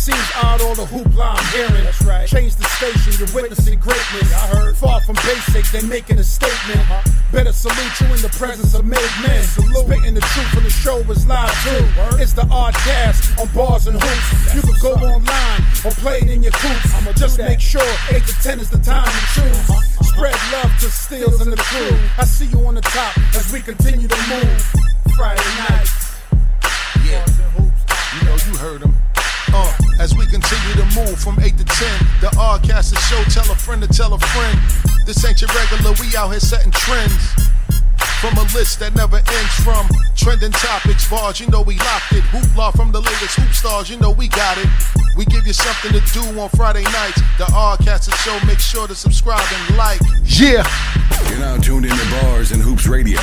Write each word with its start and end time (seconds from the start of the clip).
seems 0.00 0.32
odd 0.42 0.62
all 0.62 0.74
the 0.74 0.88
hoopla 0.88 1.36
I'm 1.36 1.46
hearing. 1.52 1.84
That's 1.84 2.00
right. 2.02 2.26
Change 2.26 2.56
the 2.56 2.64
station, 2.80 3.12
you're 3.20 3.34
witnessing 3.36 3.78
greatness. 3.78 4.32
I 4.32 4.46
heard. 4.48 4.76
Far 4.76 4.98
from 5.02 5.16
basic, 5.16 5.68
they 5.72 5.86
making 5.86 6.18
a 6.18 6.24
statement. 6.24 6.80
Uh-huh. 6.80 7.04
Better 7.32 7.52
salute 7.52 8.00
you 8.00 8.06
in 8.16 8.20
the 8.24 8.32
presence 8.32 8.74
of 8.74 8.86
made 8.86 9.12
men. 9.20 9.44
Spitting 9.44 10.14
the 10.14 10.24
truth 10.32 10.56
and 10.56 10.64
the 10.64 10.70
show 10.70 10.98
is 11.12 11.26
live 11.26 11.52
too. 11.64 11.84
It's 12.16 12.32
the 12.32 12.48
odd 12.50 12.72
cast 12.74 13.38
on 13.38 13.48
bars 13.52 13.86
and 13.88 14.00
hoops. 14.00 14.54
You 14.54 14.62
can 14.62 14.76
go 14.80 14.92
online 15.04 15.60
or 15.84 15.92
play 16.00 16.18
it 16.24 16.30
in 16.30 16.42
your 16.42 16.52
coops. 16.52 16.94
I'ma 16.94 17.12
Just 17.12 17.38
make 17.38 17.60
sure 17.60 17.92
8 18.08 18.24
to 18.24 18.34
10 18.42 18.60
is 18.60 18.70
the 18.70 18.78
time 18.78 19.04
to 19.04 19.22
choose. 19.36 19.60
Uh-huh, 19.68 19.74
uh-huh. 19.74 20.04
Spread 20.04 20.38
love 20.56 20.72
to 20.80 20.88
Steels 20.88 21.40
and 21.42 21.52
the 21.52 21.60
crew. 21.60 21.92
I 22.16 22.24
see 22.24 22.46
you 22.46 22.64
on 22.66 22.74
the 22.74 22.80
top 22.80 23.18
as 23.36 23.52
we 23.52 23.60
continue 23.60 24.08
to 24.08 24.20
move. 24.32 24.60
Friday 25.14 25.44
nights. 25.68 26.16
Yeah. 27.04 27.26
You 28.16 28.24
know, 28.24 28.36
you 28.48 28.56
heard 28.56 28.80
him. 28.80 29.09
As 30.00 30.16
we 30.16 30.24
continue 30.24 30.72
to 30.80 30.86
move 30.96 31.20
from 31.20 31.38
8 31.38 31.58
to 31.58 31.64
10, 31.64 31.66
the 32.22 32.28
Rcast 32.32 32.96
is 32.96 33.00
show, 33.04 33.22
tell 33.28 33.52
a 33.52 33.54
friend 33.54 33.82
to 33.82 33.88
tell 33.88 34.14
a 34.14 34.18
friend. 34.18 34.58
This 35.04 35.22
ain't 35.28 35.42
your 35.42 35.50
regular, 35.52 35.92
we 36.00 36.16
out 36.16 36.30
here 36.30 36.40
setting 36.40 36.72
trends. 36.72 37.12
From 38.24 38.32
a 38.38 38.48
list 38.56 38.80
that 38.80 38.94
never 38.96 39.16
ends 39.16 39.54
from 39.60 39.84
trending 40.16 40.52
topics, 40.52 41.04
bars, 41.08 41.38
you 41.38 41.48
know 41.48 41.60
we 41.60 41.76
locked 41.76 42.12
it. 42.12 42.24
Hoopla 42.32 42.72
from 42.76 42.92
the 42.92 43.00
latest 43.00 43.36
hoop 43.36 43.52
stars, 43.52 43.90
you 43.90 43.98
know 43.98 44.10
we 44.10 44.28
got 44.28 44.56
it. 44.56 44.68
We 45.18 45.26
give 45.26 45.46
you 45.46 45.52
something 45.52 45.92
to 45.92 46.00
do 46.16 46.40
on 46.40 46.48
Friday 46.56 46.84
nights. 46.84 47.20
The 47.36 47.44
Rcast 47.52 48.08
is 48.08 48.14
show, 48.24 48.40
make 48.46 48.58
sure 48.58 48.88
to 48.88 48.94
subscribe 48.94 49.44
and 49.52 49.76
like. 49.76 50.00
Yeah, 50.24 50.64
You're 51.28 51.40
now 51.40 51.58
tuned 51.58 51.84
into 51.84 52.10
Bars 52.22 52.52
and 52.52 52.62
Hoops 52.62 52.86
Radio. 52.86 53.20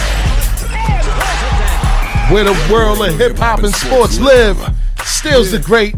where 2.30 2.44
the 2.44 2.70
world 2.72 3.02
of 3.02 3.18
hip 3.18 3.36
hop 3.38 3.64
and 3.64 3.74
sports 3.74 4.20
live. 4.20 4.62
Stills 5.04 5.50
the 5.50 5.58
great 5.60 5.96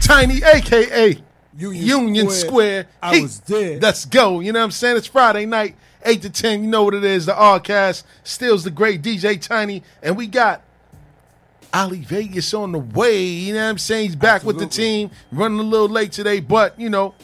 Tiny, 0.00 0.42
aka 0.42 1.16
Union 1.56 1.84
Union, 1.84 2.30
Square. 2.30 2.48
Square. 2.48 2.86
I 3.02 3.14
Heat. 3.14 3.22
was 3.22 3.40
there. 3.40 3.78
Let's 3.80 4.04
go. 4.04 4.40
You 4.40 4.52
know 4.52 4.60
what 4.60 4.64
I'm 4.64 4.70
saying? 4.70 4.96
It's 4.96 5.06
Friday 5.06 5.46
night, 5.46 5.76
8 6.04 6.22
to 6.22 6.30
10. 6.30 6.64
You 6.64 6.70
know 6.70 6.84
what 6.84 6.94
it 6.94 7.04
is. 7.04 7.26
The 7.26 7.32
Rcast. 7.32 8.04
steals 8.24 8.64
the 8.64 8.70
great 8.70 9.02
DJ 9.02 9.40
Tiny. 9.40 9.82
And 10.02 10.16
we 10.16 10.26
got 10.26 10.62
Ali 11.72 12.00
Vegas 12.00 12.52
on 12.54 12.72
the 12.72 12.78
way. 12.78 13.22
You 13.24 13.54
know 13.54 13.64
what 13.64 13.70
I'm 13.70 13.78
saying? 13.78 14.06
He's 14.06 14.16
back 14.16 14.44
with 14.44 14.58
the 14.58 14.66
team. 14.66 15.10
Running 15.30 15.58
a 15.58 15.64
little 15.64 15.88
late 15.88 16.12
today, 16.12 16.40
but, 16.40 16.78
you 16.80 16.88
know, 16.88 17.14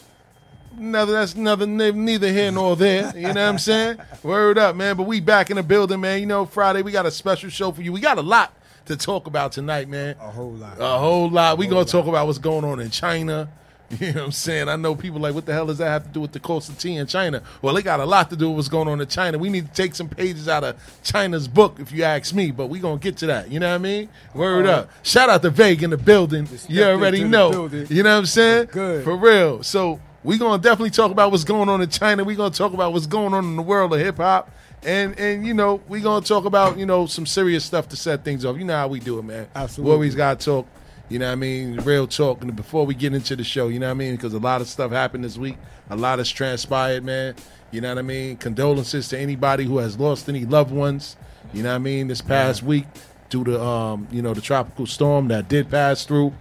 that's 0.78 1.34
neither 1.34 1.66
neither 1.66 2.30
here 2.30 2.52
nor 2.52 2.76
there. 2.76 3.12
You 3.16 3.22
know 3.22 3.28
what 3.28 3.38
I'm 3.38 3.58
saying? 3.58 3.98
Word 4.22 4.58
up, 4.58 4.76
man. 4.76 4.96
But 4.96 5.04
we 5.04 5.20
back 5.20 5.50
in 5.50 5.56
the 5.56 5.62
building, 5.62 6.00
man. 6.00 6.20
You 6.20 6.26
know, 6.26 6.44
Friday 6.44 6.82
we 6.82 6.92
got 6.92 7.06
a 7.06 7.10
special 7.10 7.48
show 7.48 7.72
for 7.72 7.80
you. 7.82 7.92
We 7.92 8.00
got 8.00 8.18
a 8.18 8.22
lot 8.22 8.54
to 8.86 8.96
talk 8.96 9.26
about 9.26 9.52
tonight, 9.52 9.88
man. 9.88 10.16
A 10.20 10.30
whole 10.30 10.52
lot. 10.52 10.80
A 10.80 10.98
whole 10.98 11.30
lot. 11.30 11.58
We 11.58 11.66
gonna 11.66 11.84
talk 11.84 12.06
about 12.06 12.26
what's 12.26 12.38
going 12.38 12.64
on 12.64 12.80
in 12.80 12.90
China. 12.90 13.48
You 14.00 14.08
know 14.08 14.14
what 14.14 14.24
I'm 14.24 14.32
saying? 14.32 14.68
I 14.68 14.74
know 14.74 14.96
people 14.96 15.20
like, 15.20 15.32
what 15.32 15.46
the 15.46 15.52
hell 15.52 15.66
does 15.66 15.78
that 15.78 15.88
have 15.88 16.02
to 16.02 16.08
do 16.08 16.20
with 16.20 16.32
the 16.32 16.40
cost 16.40 16.68
of 16.68 16.76
tea 16.76 16.96
in 16.96 17.06
China? 17.06 17.40
Well, 17.62 17.76
it 17.76 17.84
got 17.84 18.00
a 18.00 18.04
lot 18.04 18.30
to 18.30 18.36
do 18.36 18.48
with 18.48 18.56
what's 18.56 18.68
going 18.68 18.88
on 18.88 19.00
in 19.00 19.06
China. 19.06 19.38
We 19.38 19.48
need 19.48 19.68
to 19.68 19.72
take 19.72 19.94
some 19.94 20.08
pages 20.08 20.48
out 20.48 20.64
of 20.64 21.00
China's 21.04 21.46
book, 21.46 21.78
if 21.78 21.92
you 21.92 22.02
ask 22.02 22.34
me. 22.34 22.50
But 22.50 22.66
we 22.66 22.80
gonna 22.80 22.98
get 22.98 23.16
to 23.18 23.26
that. 23.26 23.48
You 23.48 23.60
know 23.60 23.68
what 23.68 23.76
I 23.76 23.78
mean? 23.78 24.08
Word 24.34 24.66
up. 24.66 24.90
Shout 25.04 25.30
out 25.30 25.42
to 25.42 25.50
Veg 25.50 25.84
in 25.84 25.90
the 25.90 25.96
building. 25.96 26.48
You 26.68 26.82
already 26.82 27.22
know. 27.22 27.68
You 27.68 28.02
know 28.02 28.14
what 28.14 28.18
I'm 28.18 28.26
saying? 28.26 28.70
Good. 28.72 29.04
For 29.04 29.16
real. 29.16 29.62
So 29.62 30.00
we 30.24 30.36
gonna 30.38 30.60
definitely 30.60 30.90
talk 30.90 31.12
about 31.12 31.30
what's 31.30 31.44
going 31.44 31.68
on 31.68 31.80
in 31.80 31.88
China. 31.88 32.24
We 32.24 32.34
gonna 32.34 32.50
talk 32.50 32.74
about 32.74 32.92
what's 32.92 33.06
going 33.06 33.34
on 33.34 33.44
in 33.44 33.54
the 33.54 33.62
world 33.62 33.94
of 33.94 34.00
hip 34.00 34.16
hop. 34.16 34.50
And 34.82 35.18
and 35.18 35.46
you 35.46 35.54
know, 35.54 35.80
we 35.88 36.00
gonna 36.00 36.24
talk 36.24 36.44
about, 36.44 36.78
you 36.78 36.86
know, 36.86 37.06
some 37.06 37.26
serious 37.26 37.64
stuff 37.64 37.88
to 37.88 37.96
set 37.96 38.24
things 38.24 38.44
off. 38.44 38.56
You 38.56 38.64
know 38.64 38.76
how 38.76 38.88
we 38.88 39.00
do 39.00 39.18
it, 39.18 39.22
man. 39.22 39.48
Absolutely. 39.54 39.90
We 39.90 39.94
always 39.94 40.14
gotta 40.14 40.44
talk, 40.44 40.66
you 41.08 41.18
know 41.18 41.26
what 41.26 41.32
I 41.32 41.36
mean, 41.36 41.76
real 41.80 42.06
talk 42.06 42.42
and 42.42 42.54
before 42.54 42.86
we 42.86 42.94
get 42.94 43.12
into 43.12 43.36
the 43.36 43.44
show, 43.44 43.68
you 43.68 43.78
know 43.78 43.86
what 43.86 43.92
I 43.92 43.94
mean? 43.94 44.16
Because 44.16 44.32
a 44.34 44.38
lot 44.38 44.60
of 44.60 44.68
stuff 44.68 44.92
happened 44.92 45.24
this 45.24 45.36
week. 45.36 45.56
A 45.90 45.96
lot 45.96 46.18
has 46.18 46.30
transpired, 46.30 47.04
man. 47.04 47.34
You 47.72 47.80
know 47.80 47.88
what 47.88 47.98
I 47.98 48.02
mean? 48.02 48.36
Condolences 48.36 49.08
to 49.08 49.18
anybody 49.18 49.64
who 49.64 49.78
has 49.78 49.98
lost 49.98 50.28
any 50.28 50.44
loved 50.44 50.70
ones. 50.70 51.16
You 51.52 51.62
know 51.62 51.70
what 51.70 51.76
I 51.76 51.78
mean? 51.78 52.08
This 52.08 52.20
past 52.20 52.62
week 52.62 52.86
due 53.28 53.44
to 53.44 53.60
um, 53.60 54.06
you 54.10 54.22
know, 54.22 54.34
the 54.34 54.40
tropical 54.40 54.86
storm 54.86 55.28
that 55.28 55.48
did 55.48 55.70
pass 55.70 56.04
through. 56.04 56.32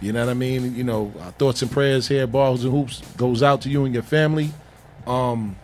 You 0.00 0.12
know 0.12 0.20
what 0.20 0.30
I 0.30 0.34
mean? 0.34 0.74
You 0.74 0.84
know, 0.84 1.12
our 1.20 1.30
thoughts 1.32 1.62
and 1.62 1.70
prayers 1.70 2.08
here, 2.08 2.26
Bars 2.26 2.64
and 2.64 2.72
Hoops, 2.72 3.00
goes 3.16 3.42
out 3.42 3.62
to 3.62 3.70
you 3.70 3.84
and 3.84 3.94
your 3.94 4.02
family. 4.02 4.50
Um, 5.06 5.56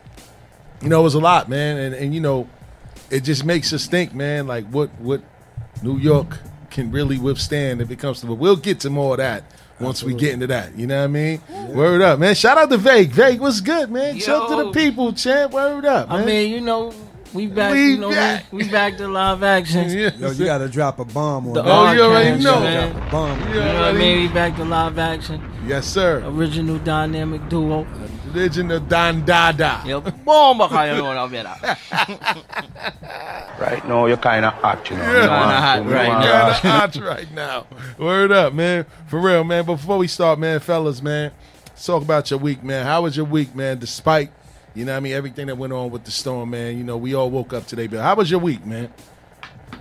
you 0.83 0.89
know, 0.89 1.01
it 1.01 1.05
was 1.05 1.15
a 1.15 1.21
lot, 1.21 1.49
man, 1.49 1.79
and 1.79 1.95
and 1.95 2.15
you 2.15 2.21
know, 2.21 2.49
it 3.11 3.21
just 3.21 3.45
makes 3.45 3.73
us 3.73 3.87
think, 3.87 4.15
man, 4.15 4.47
like 4.47 4.67
what 4.67 4.91
what 5.01 5.23
New 5.83 5.99
York 5.99 6.39
can 6.71 6.91
really 6.91 7.19
withstand 7.19 7.81
if 7.81 7.91
it 7.91 7.99
comes 7.99 8.21
to. 8.21 8.27
But 8.27 8.35
we'll 8.35 8.57
get 8.57 8.81
to 8.81 8.91
more 8.91 9.13
of 9.15 9.19
that 9.19 9.45
once 9.81 10.03
we 10.03 10.15
get 10.15 10.33
into 10.33 10.47
that. 10.49 10.77
You 10.77 10.87
know 10.87 10.99
what 10.99 11.05
I 11.05 11.09
mean? 11.09 11.41
Word 11.75 12.03
up, 12.03 12.19
man. 12.19 12.35
Shout 12.35 12.59
out 12.59 12.71
to 12.71 12.79
Vague. 12.79 13.11
Vague, 13.11 13.41
what's 13.41 13.61
good, 13.61 13.91
man? 13.91 14.19
Shout 14.19 14.49
to 14.49 14.57
the 14.65 14.73
people, 14.73 15.13
champ. 15.13 15.53
Word 15.53 15.85
up, 15.85 16.09
man. 16.09 16.23
I 16.23 16.25
mean, 16.25 16.51
you 16.51 16.61
know, 16.61 16.95
we 17.35 17.47
back. 17.47 17.73
We 17.73 17.93
you 17.93 17.99
know, 17.99 18.11
back. 18.11 18.53
We, 18.53 18.65
we 18.65 18.71
back 18.71 18.97
to 18.99 19.09
live 19.09 19.43
action. 19.43 19.89
yeah. 19.99 20.15
Yo, 20.17 20.31
you 20.31 20.45
gotta 20.45 20.69
drop 20.69 20.99
a 20.99 21.05
bomb 21.05 21.47
on 21.49 21.55
The 21.55 21.63
that. 21.63 21.71
Oh, 21.71 21.93
you 21.93 22.03
already 22.03 22.29
Archives, 22.29 22.45
know. 22.45 22.61
man. 22.61 22.93
Drop 22.93 23.07
a 23.07 23.11
bomb. 23.11 23.41
You 23.41 23.47
You 23.49 23.55
know 23.61 23.75
what 23.75 23.85
I 23.85 23.93
mean? 23.93 24.19
We 24.23 24.29
back 24.35 24.57
to 24.57 24.65
live 24.65 24.99
action. 24.99 25.53
Yes, 25.67 25.87
sir. 25.87 26.23
Original 26.27 26.79
dynamic 26.79 27.49
duo. 27.49 27.87
Religion 28.33 28.71
of 28.71 28.89
Don 28.89 29.25
Dada. 29.25 29.83
Yep. 29.85 30.25
Bomba 30.25 30.69
kayo 30.69 30.97
no 31.05 31.13
na 31.13 31.27
vera. 31.27 31.55
Right 33.61 33.87
now, 33.87 34.07
you're 34.07 34.17
kind 34.17 34.45
of 34.45 34.55
hot, 34.55 34.89
you 34.89 34.97
know. 34.97 35.03
Yeah. 35.03 35.21
Kinda 35.21 35.61
hot 35.61 35.87
right 35.87 36.09
uh, 36.09 36.21
now. 36.21 36.25
Yeah, 36.25 36.61
the 36.61 36.69
odds 36.69 37.01
right 37.01 37.33
now. 37.33 37.67
Word 37.99 38.33
up, 38.33 38.55
man. 38.55 38.87
For 39.07 39.21
real, 39.21 39.45
man. 39.45 39.65
Before 39.67 39.99
we 39.99 40.09
start, 40.09 40.39
man, 40.39 40.61
fellas, 40.61 41.03
man, 41.03 41.31
let's 41.67 41.85
talk 41.85 42.03
about 42.03 42.31
your 42.31 42.41
week, 42.41 42.65
man. 42.65 42.87
How 42.87 43.03
was 43.03 43.17
your 43.17 43.27
week, 43.27 43.55
man? 43.55 43.79
Despite, 43.79 44.33
you 44.75 44.85
know 44.85 44.93
what 44.93 44.97
I 44.97 45.01
mean, 45.01 45.13
everything 45.13 45.47
that 45.49 45.59
went 45.59 45.73
on 45.73 45.91
with 45.91 46.05
the 46.05 46.11
storm, 46.11 46.51
man. 46.51 46.79
You 46.79 46.85
know, 46.85 46.97
we 46.97 47.15
all 47.15 47.31
woke 47.31 47.53
up 47.53 47.67
today, 47.67 47.87
but 47.87 48.01
how 48.01 48.15
was 48.17 48.31
your 48.31 48.41
week, 48.41 48.65
man? 48.65 48.93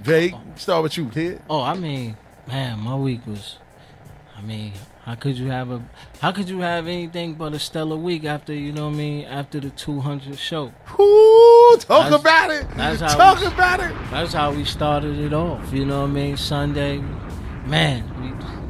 Vague, 0.01 0.35
start 0.57 0.83
with 0.83 0.97
you, 0.97 1.07
kid. 1.07 1.41
Oh, 1.49 1.61
I 1.61 1.73
mean, 1.75 2.17
man, 2.47 2.79
my 2.79 2.95
week 2.95 3.25
was. 3.25 3.57
I 4.37 4.41
mean, 4.41 4.73
how 5.05 5.15
could 5.15 5.37
you 5.37 5.47
have 5.47 5.71
a? 5.71 5.81
How 6.21 6.31
could 6.31 6.47
you 6.49 6.59
have 6.61 6.87
anything 6.87 7.33
but 7.35 7.53
a 7.53 7.59
stellar 7.59 7.97
week 7.97 8.23
after 8.25 8.53
you 8.53 8.71
know 8.71 8.87
what 8.87 8.95
I 8.95 8.97
mean? 8.97 9.25
After 9.25 9.59
the 9.59 9.69
200 9.71 10.37
show. 10.37 10.71
Ooh, 10.99 11.77
talk 11.79 12.09
That's- 12.09 12.21
about 12.21 12.51
it. 12.51 12.67
that's 12.75 13.01
how 13.01 13.15
talk 13.15 13.39
we- 13.39 13.47
about 13.47 13.79
it. 13.79 13.91
That's 14.11 14.33
how 14.33 14.51
we 14.51 14.63
started 14.65 15.17
it 15.19 15.33
off. 15.33 15.73
You 15.73 15.85
know 15.85 16.01
what 16.01 16.09
I 16.09 16.13
mean? 16.13 16.37
Sunday, 16.37 17.01
man. 17.65 18.03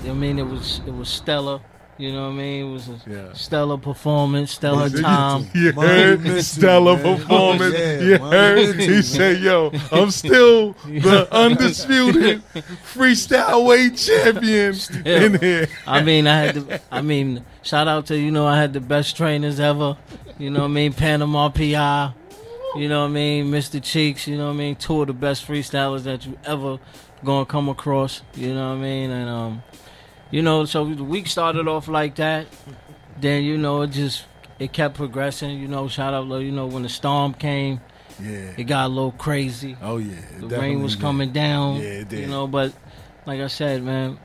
We, 0.03 0.09
I 0.09 0.13
mean, 0.13 0.39
it 0.39 0.47
was 0.47 0.81
it 0.87 0.93
was 0.93 1.09
stellar. 1.09 1.59
You 2.01 2.11
know 2.13 2.23
what 2.29 2.33
I 2.33 2.37
mean? 2.37 2.65
It 2.67 2.71
was 2.73 2.87
a 2.89 2.95
Yeah. 3.07 3.33
stellar 3.33 3.77
performance, 3.77 4.51
stellar 4.53 4.83
Was 4.89 4.99
time. 5.01 5.49
You 5.53 5.71
heard 5.71 6.21
missed 6.23 6.55
stellar 6.55 6.97
man. 6.97 7.17
performance. 7.17 7.75
Yeah, 7.77 7.99
you 8.01 8.17
heard 8.17 8.75
he 8.79 9.01
said, 9.03 9.39
"Yo, 9.39 9.71
I'm 9.91 10.09
still 10.09 10.73
the 10.85 11.27
undisputed 11.31 12.41
freestyle 12.93 13.65
weight 13.67 13.97
champion 13.97 14.75
in 15.05 15.39
here." 15.39 15.67
I 15.85 16.01
mean, 16.01 16.25
I 16.25 16.39
had 16.41 16.55
to, 16.55 16.81
I 16.91 17.01
mean, 17.01 17.45
shout 17.61 17.87
out 17.87 18.07
to 18.07 18.17
you 18.17 18.31
know 18.31 18.47
I 18.47 18.57
had 18.57 18.73
the 18.73 18.81
best 18.81 19.15
trainers 19.15 19.59
ever. 19.59 19.95
You 20.39 20.49
know 20.49 20.61
what 20.61 20.65
I 20.65 20.69
mean? 20.69 20.93
Panama 20.93 21.49
PI. 21.49 22.13
You 22.75 22.87
know 22.89 23.01
what 23.01 23.09
I 23.09 23.13
mean? 23.13 23.51
Mr. 23.51 23.83
Cheeks. 23.83 24.25
You 24.27 24.37
know 24.37 24.47
what 24.47 24.53
I 24.53 24.57
mean? 24.57 24.75
Two 24.75 25.01
of 25.01 25.07
the 25.07 25.13
best 25.13 25.47
freestylers 25.47 26.03
that 26.03 26.25
you 26.25 26.35
ever 26.45 26.79
gonna 27.23 27.45
come 27.45 27.69
across. 27.69 28.23
You 28.33 28.55
know 28.55 28.69
what 28.69 28.77
I 28.79 28.81
mean? 28.81 29.11
And 29.11 29.29
um, 29.29 29.63
you 30.31 30.41
know, 30.41 30.65
so 30.65 30.85
the 30.85 31.03
week 31.03 31.27
started 31.27 31.67
off 31.67 31.87
like 31.87 32.15
that. 32.15 32.47
Then 33.19 33.43
you 33.43 33.57
know 33.57 33.81
it 33.83 33.87
just 33.91 34.25
it 34.59 34.73
kept 34.73 34.95
progressing. 34.95 35.59
You 35.59 35.67
know, 35.67 35.87
shout 35.87 36.13
out, 36.13 36.25
you 36.41 36.51
know, 36.51 36.65
when 36.67 36.83
the 36.83 36.89
storm 36.89 37.33
came, 37.33 37.81
Yeah. 38.19 38.53
it 38.57 38.63
got 38.63 38.85
a 38.85 38.87
little 38.87 39.11
crazy. 39.11 39.77
Oh 39.81 39.97
yeah. 39.97 40.15
The 40.39 40.47
rain 40.59 40.81
was 40.81 40.95
did. 40.95 41.01
coming 41.01 41.31
down. 41.31 41.75
Yeah, 41.75 42.01
it 42.01 42.09
did. 42.09 42.19
You 42.21 42.27
know, 42.27 42.47
but 42.47 42.73
like 43.25 43.39
I 43.41 43.47
said, 43.47 43.83
man, 43.83 44.17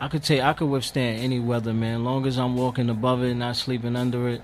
I 0.00 0.08
could 0.08 0.22
take 0.22 0.40
I 0.42 0.52
could 0.52 0.68
withstand 0.68 1.20
any 1.20 1.40
weather, 1.40 1.72
man. 1.74 2.04
Long 2.04 2.26
as 2.26 2.38
I'm 2.38 2.56
walking 2.56 2.88
above 2.88 3.22
it, 3.22 3.34
not 3.34 3.56
sleeping 3.56 3.96
under 3.96 4.28
it, 4.28 4.42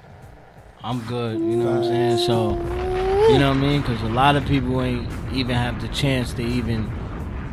I'm 0.82 1.00
good. 1.00 1.38
You 1.38 1.56
know 1.56 1.64
what 1.66 1.76
I'm 1.78 1.84
saying? 1.84 2.18
So, 2.18 2.50
you 3.32 3.38
know 3.38 3.48
what 3.50 3.56
I 3.58 3.60
mean? 3.60 3.80
Because 3.80 4.00
a 4.02 4.08
lot 4.08 4.36
of 4.36 4.44
people 4.46 4.80
ain't 4.82 5.08
even 5.32 5.56
have 5.56 5.80
the 5.80 5.88
chance 5.88 6.32
to 6.34 6.42
even 6.42 6.90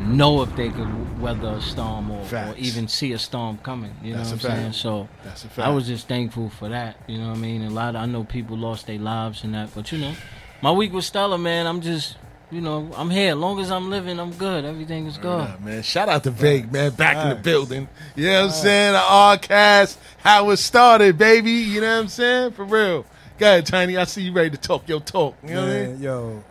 know 0.06 0.42
if 0.42 0.54
they 0.56 0.70
could 0.70 1.20
weather 1.20 1.48
a 1.48 1.60
storm 1.60 2.10
or, 2.10 2.22
or 2.32 2.54
even 2.56 2.88
see 2.88 3.12
a 3.12 3.18
storm 3.18 3.58
coming. 3.58 3.94
You 4.02 4.14
That's 4.14 4.30
know 4.30 4.36
what 4.36 4.44
I'm 4.44 4.56
saying? 4.58 4.72
So. 4.72 5.08
That's 5.24 5.44
a 5.44 5.48
fact. 5.48 5.66
I 5.66 5.70
was 5.70 5.86
just 5.86 6.08
thankful 6.08 6.50
for 6.50 6.68
that. 6.68 6.96
You 7.06 7.18
know 7.18 7.28
what 7.28 7.38
I 7.38 7.40
mean? 7.40 7.62
A 7.62 7.70
lot. 7.70 7.94
Of, 7.94 8.02
I 8.02 8.06
know 8.06 8.24
people 8.24 8.56
lost 8.56 8.86
their 8.86 8.98
lives 8.98 9.44
and 9.44 9.54
that, 9.54 9.74
but 9.74 9.92
you 9.92 9.98
know, 9.98 10.14
my 10.62 10.72
week 10.72 10.92
was 10.92 11.06
stellar, 11.06 11.38
man. 11.38 11.66
I'm 11.66 11.80
just, 11.80 12.16
you 12.50 12.60
know, 12.60 12.90
I'm 12.96 13.10
here. 13.10 13.32
As 13.32 13.36
long 13.36 13.60
as 13.60 13.70
I'm 13.70 13.90
living, 13.90 14.18
I'm 14.18 14.32
good. 14.32 14.64
Everything 14.64 15.06
is 15.06 15.18
good. 15.18 15.48
Yeah, 15.48 15.56
man. 15.60 15.82
Shout 15.82 16.08
out 16.08 16.24
to 16.24 16.30
Vague, 16.30 16.72
man. 16.72 16.92
Back 16.92 17.24
in 17.24 17.28
the 17.30 17.42
building. 17.42 17.88
You 18.14 18.26
know 18.26 18.42
what 18.42 18.46
I'm 18.46 18.52
saying? 18.52 18.92
The 18.92 19.02
R-Cast, 19.02 19.98
how 20.18 20.50
it 20.50 20.56
started, 20.58 21.18
baby. 21.18 21.52
You 21.52 21.80
know 21.80 21.94
what 21.96 22.02
I'm 22.02 22.08
saying? 22.08 22.52
For 22.52 22.64
real. 22.64 23.04
Go 23.38 23.46
ahead, 23.46 23.66
Tiny. 23.66 23.98
I 23.98 24.04
see 24.04 24.22
you 24.22 24.32
ready 24.32 24.50
to 24.50 24.56
talk 24.56 24.88
your 24.88 25.00
talk. 25.00 25.36
You 25.42 25.54
know 25.54 25.66
what 25.66 25.70
I 25.70 25.86
mean? 25.86 26.00
Yo, 26.00 26.44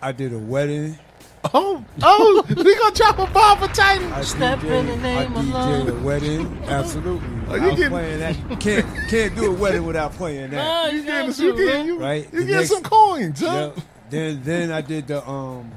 I 0.00 0.12
did 0.12 0.32
a 0.32 0.38
wedding 0.38 0.96
Oh, 1.54 1.82
oh, 2.02 2.44
we 2.48 2.76
gonna 2.76 2.94
drop 2.94 3.18
a 3.18 3.26
bomb 3.32 3.58
for 3.58 3.66
Titan. 3.74 4.12
I 4.12 4.20
Step 4.20 4.62
in 4.62 4.86
the 4.86 4.96
name 4.98 5.34
I 5.34 5.40
of 5.40 5.46
DJ 5.46 5.52
love. 5.52 5.88
a 5.88 6.02
wedding, 6.06 6.62
absolutely. 6.66 7.28
Oh, 7.48 7.54
you 7.54 7.62
I 7.62 7.66
was 7.66 7.74
getting- 7.76 7.88
playing 7.90 8.20
that. 8.20 8.60
Can't 8.60 8.86
can't 9.08 9.34
do 9.34 9.46
a 9.50 9.54
wedding 9.54 9.84
without 9.86 10.12
playing 10.12 10.50
that. 10.50 10.56
Nah, 10.62 10.86
you 10.92 10.98
You 10.98 11.04
getting, 11.06 11.26
got 11.30 11.38
you 11.38 11.56
getting, 11.56 11.86
you, 11.86 11.98
Right, 11.98 12.24
you 12.24 12.30
the 12.30 12.36
getting 12.44 12.56
next- 12.56 12.68
some 12.70 12.82
coins, 12.82 13.40
huh? 13.40 13.72
Yeah. 13.74 13.82
Then 14.10 14.40
then 14.44 14.70
I 14.70 14.80
did 14.82 15.06
the 15.06 15.26
um 15.26 15.72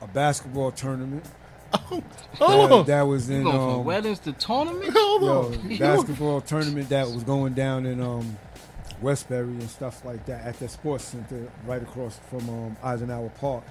a 0.00 0.06
basketball 0.06 0.70
tournament. 0.70 1.24
Hold 1.74 2.04
That, 2.38 2.72
on, 2.72 2.86
that 2.86 3.02
was 3.02 3.28
You 3.28 3.36
in 3.38 3.42
going 3.44 3.56
from 3.56 3.68
um, 3.80 3.84
weddings 3.84 4.18
to 4.20 4.32
tournament? 4.32 4.92
hold 4.96 5.22
yo, 5.22 5.42
on. 5.46 5.76
basketball 5.78 6.40
tournament 6.40 6.88
that 6.90 7.08
was 7.08 7.22
going 7.24 7.54
down 7.54 7.86
in 7.86 8.00
um 8.00 8.36
Westbury 9.02 9.44
and 9.48 9.68
stuff 9.70 10.04
like 10.04 10.24
that 10.26 10.44
at 10.44 10.58
the 10.58 10.68
sports 10.68 11.04
center 11.04 11.48
right 11.66 11.82
across 11.82 12.18
from 12.30 12.48
um, 12.50 12.76
Eisenhower 12.82 13.30
Park. 13.40 13.64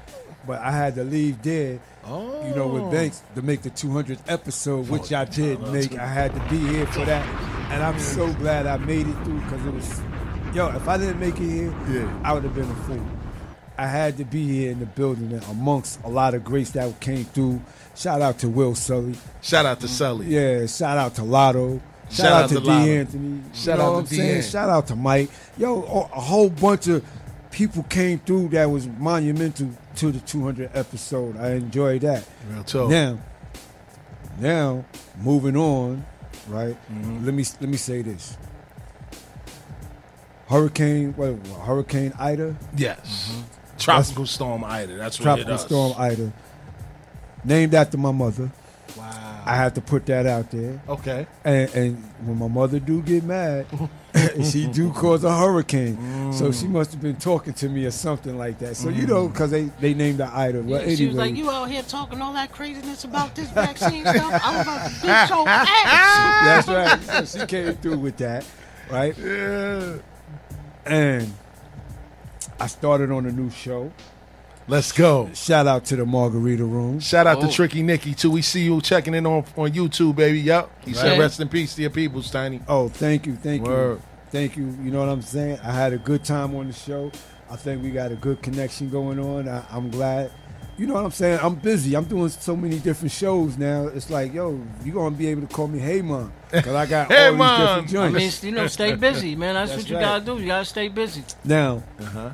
But 0.48 0.60
I 0.62 0.72
had 0.72 0.96
to 0.96 1.04
leave 1.04 1.42
there, 1.42 1.80
Oh, 2.06 2.48
you 2.48 2.56
know, 2.56 2.68
with 2.68 2.92
Banks 2.92 3.22
to 3.36 3.42
make 3.42 3.62
the 3.62 3.70
200th 3.70 4.20
episode, 4.28 4.88
which 4.90 5.12
I 5.14 5.26
did 5.26 5.62
make. 5.72 5.98
I 5.98 6.08
had 6.08 6.34
to 6.34 6.40
be 6.50 6.58
here 6.58 6.86
for 6.88 7.06
that, 7.06 7.26
and 7.72 7.84
I'm 7.84 8.00
so 8.00 8.31
glad 8.34 8.66
I 8.66 8.78
made 8.78 9.08
it 9.08 9.24
through 9.24 9.40
because 9.42 9.66
it 9.66 9.74
was, 9.74 10.02
yo, 10.56 10.70
if 10.70 10.88
I 10.88 10.98
didn't 10.98 11.20
make 11.20 11.36
it 11.36 11.50
here, 11.50 11.74
Yeah. 11.90 12.22
I 12.24 12.34
would 12.34 12.44
have 12.44 12.56
been 12.56 12.70
a 12.70 12.75
fool. 12.75 13.06
I 13.78 13.88
had 13.88 14.18
to 14.18 14.25
be 14.25 14.46
here 14.46 14.72
in 14.72 14.80
the 14.80 14.86
building 14.86 15.32
and 15.32 15.44
amongst 15.46 16.04
a 16.04 16.10
lot 16.10 16.34
of 16.34 16.44
greats 16.44 16.72
that 16.72 17.00
came 17.00 17.24
through. 17.24 17.62
Shout 17.96 18.22
out 18.22 18.40
to 18.40 18.50
Will 18.50 18.75
Sully. 18.75 19.16
Shout 19.42 19.66
out 19.66 19.80
to 19.82 19.88
Sully. 19.88 20.28
Yeah, 20.28 20.66
shout 20.66 20.98
out 20.98 21.16
to 21.16 21.24
Lotto. 21.24 21.82
Shout, 22.10 22.16
Shout 22.18 22.26
out, 22.32 22.44
out 22.44 22.50
to 22.50 22.56
to 22.56 22.62
D. 22.62 22.70
Anthony. 22.98 23.42
Shout 23.54 23.78
you 23.78 23.84
know 23.84 23.98
out 23.98 24.08
to? 24.08 24.16
D-An. 24.16 24.42
Shout 24.42 24.70
out 24.70 24.88
to 24.88 24.96
Mike. 24.96 25.30
Yo, 25.58 25.82
a 25.84 26.20
whole 26.20 26.50
bunch 26.50 26.88
of 26.88 27.06
people 27.52 27.84
came 27.84 28.20
through 28.20 28.50
that 28.50 28.66
was 28.66 28.88
monumental 28.88 29.70
to 29.98 30.12
the 30.12 30.20
200 30.22 30.72
episode. 30.74 31.38
I 31.38 31.52
enjoyed 31.52 32.02
that. 32.02 32.28
Real 32.50 32.64
talk. 32.64 32.90
Now, 32.90 33.20
now 34.40 34.86
moving 35.22 35.56
on, 35.56 36.06
right? 36.48 36.76
Mm-hmm. 36.92 37.26
Let 37.26 37.34
me 37.34 37.46
let 37.62 37.70
me 37.70 37.78
say 37.78 38.02
this. 38.02 38.38
Hurricane, 40.48 41.14
what, 41.16 41.34
what, 41.34 41.62
Hurricane 41.62 42.12
Ida, 42.18 42.56
Yes. 42.76 43.44
Tropical 43.78 44.26
Storm 44.26 44.64
Ida. 44.64 44.96
That's 44.98 45.20
what 45.20 45.24
Tropical. 45.26 45.58
Storm 45.60 45.94
Ida, 45.98 46.34
named 47.44 47.76
after 47.76 47.98
my 47.98 48.12
mother. 48.12 48.50
Wow. 48.98 49.29
I 49.50 49.56
have 49.56 49.74
to 49.74 49.81
put 49.81 50.06
that 50.06 50.28
out 50.28 50.51
there. 50.51 50.80
Okay. 50.88 51.25
And, 51.44 51.74
and 51.74 52.04
when 52.24 52.38
my 52.38 52.48
mother 52.48 52.80
do 52.80 53.01
get 53.01 53.24
mad, 53.24 53.66
she 54.44 54.68
do 54.68 54.94
cause 54.94 55.24
a 55.24 55.36
hurricane. 55.36 56.31
So 56.34 56.51
she 56.51 56.68
mm. 56.68 56.69
must 56.69 56.92
have 56.92 57.01
been 57.01 57.16
talking 57.16 57.54
to 57.54 57.68
me 57.68 57.86
or 57.86 57.92
something 57.92 58.38
like 58.38 58.60
that. 58.60 58.78
So 58.78 58.90
you 58.90 59.06
mm. 59.06 59.10
know, 59.10 59.28
because 59.28 59.50
they, 59.50 59.63
they 59.80 59.96
named 59.96 60.19
her 60.19 60.30
Ida. 60.31 60.62
Well, 60.62 60.88
Yeah, 60.88 60.96
she 60.96 61.07
was 61.07 61.18
anyway, 61.18 61.30
like, 61.30 61.36
"You 61.36 61.50
out 61.50 61.66
here 61.68 61.81
talking 61.81 62.22
all 62.22 62.31
that 62.34 62.51
craziness 62.51 63.06
about 63.06 63.34
this 63.34 63.50
vaccine 63.50 64.06
stuff? 64.06 64.40
I'm 64.44 64.62
about 64.62 64.88
to 64.88 64.94
beat 65.01 65.36
your 65.36 65.48
ass." 65.50 66.66
that's 66.68 67.07
right. 67.10 67.25
So 67.25 67.40
she 67.40 67.46
came 67.48 67.74
through 67.74 67.98
with 67.98 68.18
that, 68.18 68.46
right? 68.92 69.18
Yeah. 69.18 69.98
And 70.86 71.34
I 72.60 72.68
started 72.68 73.10
on 73.10 73.25
a 73.25 73.31
new 73.31 73.50
show. 73.50 73.92
Let's 74.69 74.92
go. 74.92 75.30
Shout 75.33 75.66
out 75.68 75.86
to 75.86 75.95
the 75.95 76.06
Margarita 76.06 76.63
Room. 76.63 77.00
Shout 77.00 77.25
out 77.27 77.39
Oh. 77.39 77.48
to 77.48 77.51
Tricky 77.51 77.81
Nicky 77.81 78.13
too. 78.13 78.30
We 78.31 78.42
see 78.44 78.62
you 78.63 78.80
checking 78.81 79.16
in 79.16 79.25
on, 79.25 79.44
on 79.57 79.71
YouTube, 79.71 80.16
baby. 80.16 80.39
Yep. 80.42 80.69
He 80.86 80.94
said, 80.94 81.12
Right. 81.12 81.19
"Rest 81.19 81.39
in 81.39 81.50
peace 81.50 81.74
to 81.75 81.81
your 81.81 81.89
people, 81.92 82.21
Tiny." 82.21 82.62
Oh, 82.68 82.88
thank 82.88 83.25
you, 83.25 83.36
thank 83.36 83.66
Word. 83.66 83.95
you, 83.98 84.01
thank 84.31 84.56
you. 84.57 84.66
You 84.83 84.92
know 84.92 85.00
what 85.00 85.10
I'm 85.10 85.21
saying? 85.24 85.60
I 85.63 85.71
had 85.71 85.94
a 85.94 85.98
good 85.98 86.24
time 86.24 86.56
on 86.56 86.68
the 86.68 86.74
show. 86.74 87.12
I 87.50 87.56
think 87.56 87.81
we 87.81 87.89
got 87.89 88.12
a 88.12 88.16
good 88.16 88.42
connection 88.44 88.89
going 88.89 89.18
on. 89.19 89.50
I, 89.50 89.63
I'm 89.71 89.89
glad. 89.89 90.31
You 90.77 90.88
know 90.88 90.94
what 90.94 91.04
I'm 91.04 91.12
saying? 91.12 91.39
I'm 91.42 91.56
busy. 91.56 91.94
I'm 91.95 92.06
doing 92.06 92.30
so 92.30 92.56
many 92.56 92.77
different 92.80 93.12
shows 93.12 93.57
now. 93.57 93.88
It's 93.88 94.10
like, 94.10 94.33
yo, 94.33 94.62
you're 94.86 94.94
gonna 94.95 95.13
be 95.15 95.27
able 95.27 95.42
to 95.42 95.48
call 95.54 95.68
me 95.68 95.80
Hey 95.80 96.01
Mom 96.01 96.31
because 96.51 96.74
I 96.74 96.86
got 96.86 97.12
Hey, 97.12 97.25
all 97.25 97.31
these 97.31 97.38
Mom. 97.39 97.60
different 97.60 97.88
I 97.88 97.92
joints. 98.12 98.44
mean, 98.44 98.54
you 98.54 98.57
know, 98.62 98.68
stay 98.68 98.94
busy, 98.95 99.36
man. 99.36 99.56
That's, 99.56 99.72
That's 99.72 99.81
what 99.83 99.89
you 99.89 99.95
right. 99.98 100.01
gotta 100.04 100.25
do. 100.25 100.39
You 100.39 100.48
gotta 100.48 100.63
stay 100.65 100.88
busy. 100.88 101.24
now, 101.44 101.83
Uh-huh. 102.00 102.30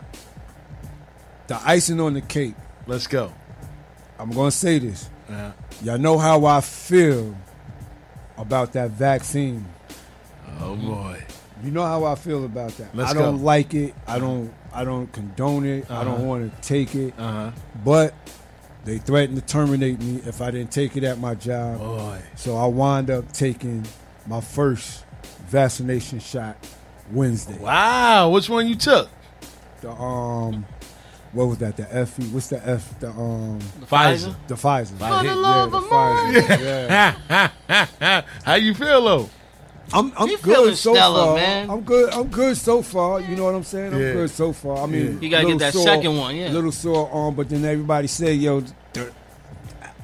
The 1.48 1.60
icing 1.64 2.00
on 2.00 2.14
the 2.14 2.22
cake. 2.22 2.56
Let's 2.88 3.08
go. 3.08 3.32
I'm 4.20 4.32
gonna 4.32 4.52
say 4.52 4.80
this. 4.80 5.10
Uh-huh. 5.30 5.52
Y'all 5.84 5.98
know 5.98 6.18
how 6.18 6.46
I 6.46 6.62
feel 6.62 7.36
about 8.38 8.74
that 8.74 8.92
vaccine. 8.92 9.66
Oh 10.62 10.76
boy. 10.76 11.24
You 11.64 11.72
know 11.72 11.84
how 11.84 12.04
I 12.06 12.16
feel 12.16 12.46
about 12.46 12.72
that. 12.78 12.96
Let's 12.96 13.12
I 13.12 13.14
don't 13.14 13.38
go. 13.38 13.44
like 13.44 13.74
it. 13.74 13.96
I 14.08 14.20
don't. 14.20 14.54
I 14.74 14.84
don't 14.84 15.12
condone 15.12 15.66
it. 15.66 15.90
I 15.90 16.04
don't 16.04 16.16
Uh-huh. 16.16 16.24
want 16.24 16.62
to 16.62 16.68
take 16.68 16.94
it. 16.96 17.14
Uh 17.18 17.32
huh. 17.32 17.52
But 17.84 18.14
they 18.84 18.98
threatened 19.00 19.40
to 19.40 19.46
terminate 19.46 20.00
me 20.00 20.22
if 20.26 20.42
I 20.42 20.52
didn't 20.52 20.72
take 20.72 20.96
it 20.96 21.04
at 21.04 21.18
my 21.18 21.34
job. 21.36 21.80
Boy. 21.80 22.22
So 22.36 22.56
I 22.58 22.66
wind 22.68 23.10
up 23.10 23.32
taking 23.32 23.86
my 24.28 24.42
first 24.42 25.04
vaccination 25.48 26.20
shot 26.20 26.56
Wednesday. 27.12 27.58
Wow. 27.58 28.30
Which 28.30 28.50
one 28.50 28.68
you 28.68 28.76
took? 28.76 29.10
The 29.82 29.92
um, 29.92 30.66
what 31.36 31.48
was 31.48 31.58
that? 31.60 31.76
The 31.78 31.94
F? 31.96 32.18
What's 32.32 32.48
the 32.48 32.68
F? 32.68 33.00
The 33.00 33.10
um, 33.10 33.60
Pfizer. 33.92 34.36
the 34.48 34.56
Pfizer. 34.56 34.88
For 34.98 34.98
the 34.98 35.24
Yeah, 35.26 35.34
love 35.36 35.72
the 35.72 35.78
of 35.78 35.84
Pfizer. 35.84 36.50
Yeah. 37.70 38.22
How 38.44 38.56
you 38.56 38.74
feel 38.74 39.04
though? 39.04 39.30
I'm 39.94 40.12
I'm 40.18 40.28
You 40.30 40.38
good 40.40 40.76
so 40.78 40.94
stellar, 40.94 41.26
far. 41.26 41.36
man. 41.36 41.70
I'm 41.70 41.82
good. 41.82 42.12
I'm 42.14 42.28
good 42.28 42.58
so 42.58 42.82
far. 42.82 43.20
You 43.22 43.36
know 43.36 43.44
what 43.46 43.54
I'm 43.56 43.64
saying? 43.64 43.94
I'm 43.94 44.02
Yeah. 44.02 44.14
good 44.14 44.30
so 44.32 44.52
far. 44.54 44.78
I 44.78 44.86
mean, 44.88 45.22
You 45.22 45.30
gotta 45.30 45.46
get 45.46 45.60
that 45.60 45.74
sore- 45.74 45.84
second 45.84 46.18
one, 46.18 46.36
yeah. 46.36 46.50
Little 46.50 46.72
sore 46.72 47.10
arm, 47.12 47.36
but 47.36 47.50
then 47.50 47.64
everybody 47.66 48.08
say, 48.08 48.34
yo, 48.34 48.62
the, 48.94 49.12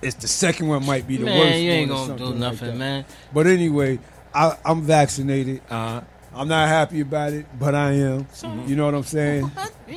it's 0.01 0.15
the 0.15 0.27
second 0.27 0.67
one 0.67 0.85
might 0.85 1.07
be 1.07 1.17
the 1.17 1.25
man, 1.25 1.39
worst. 1.39 1.57
you 1.59 1.71
ain't 1.71 1.89
one 1.91 1.97
gonna 2.07 2.17
do 2.19 2.23
something 2.25 2.41
like 2.41 2.51
nothing, 2.53 2.77
man. 2.77 3.05
But 3.33 3.47
anyway, 3.47 3.99
I, 4.33 4.55
I'm 4.65 4.81
vaccinated. 4.83 5.61
Uh 5.69 6.01
I'm 6.33 6.47
not 6.47 6.67
happy 6.69 7.01
about 7.01 7.33
it, 7.33 7.45
but 7.59 7.75
I 7.75 7.91
am. 7.91 8.25
You 8.65 8.75
know 8.75 8.85
what 8.85 8.95
I'm 8.95 9.03
saying? 9.03 9.51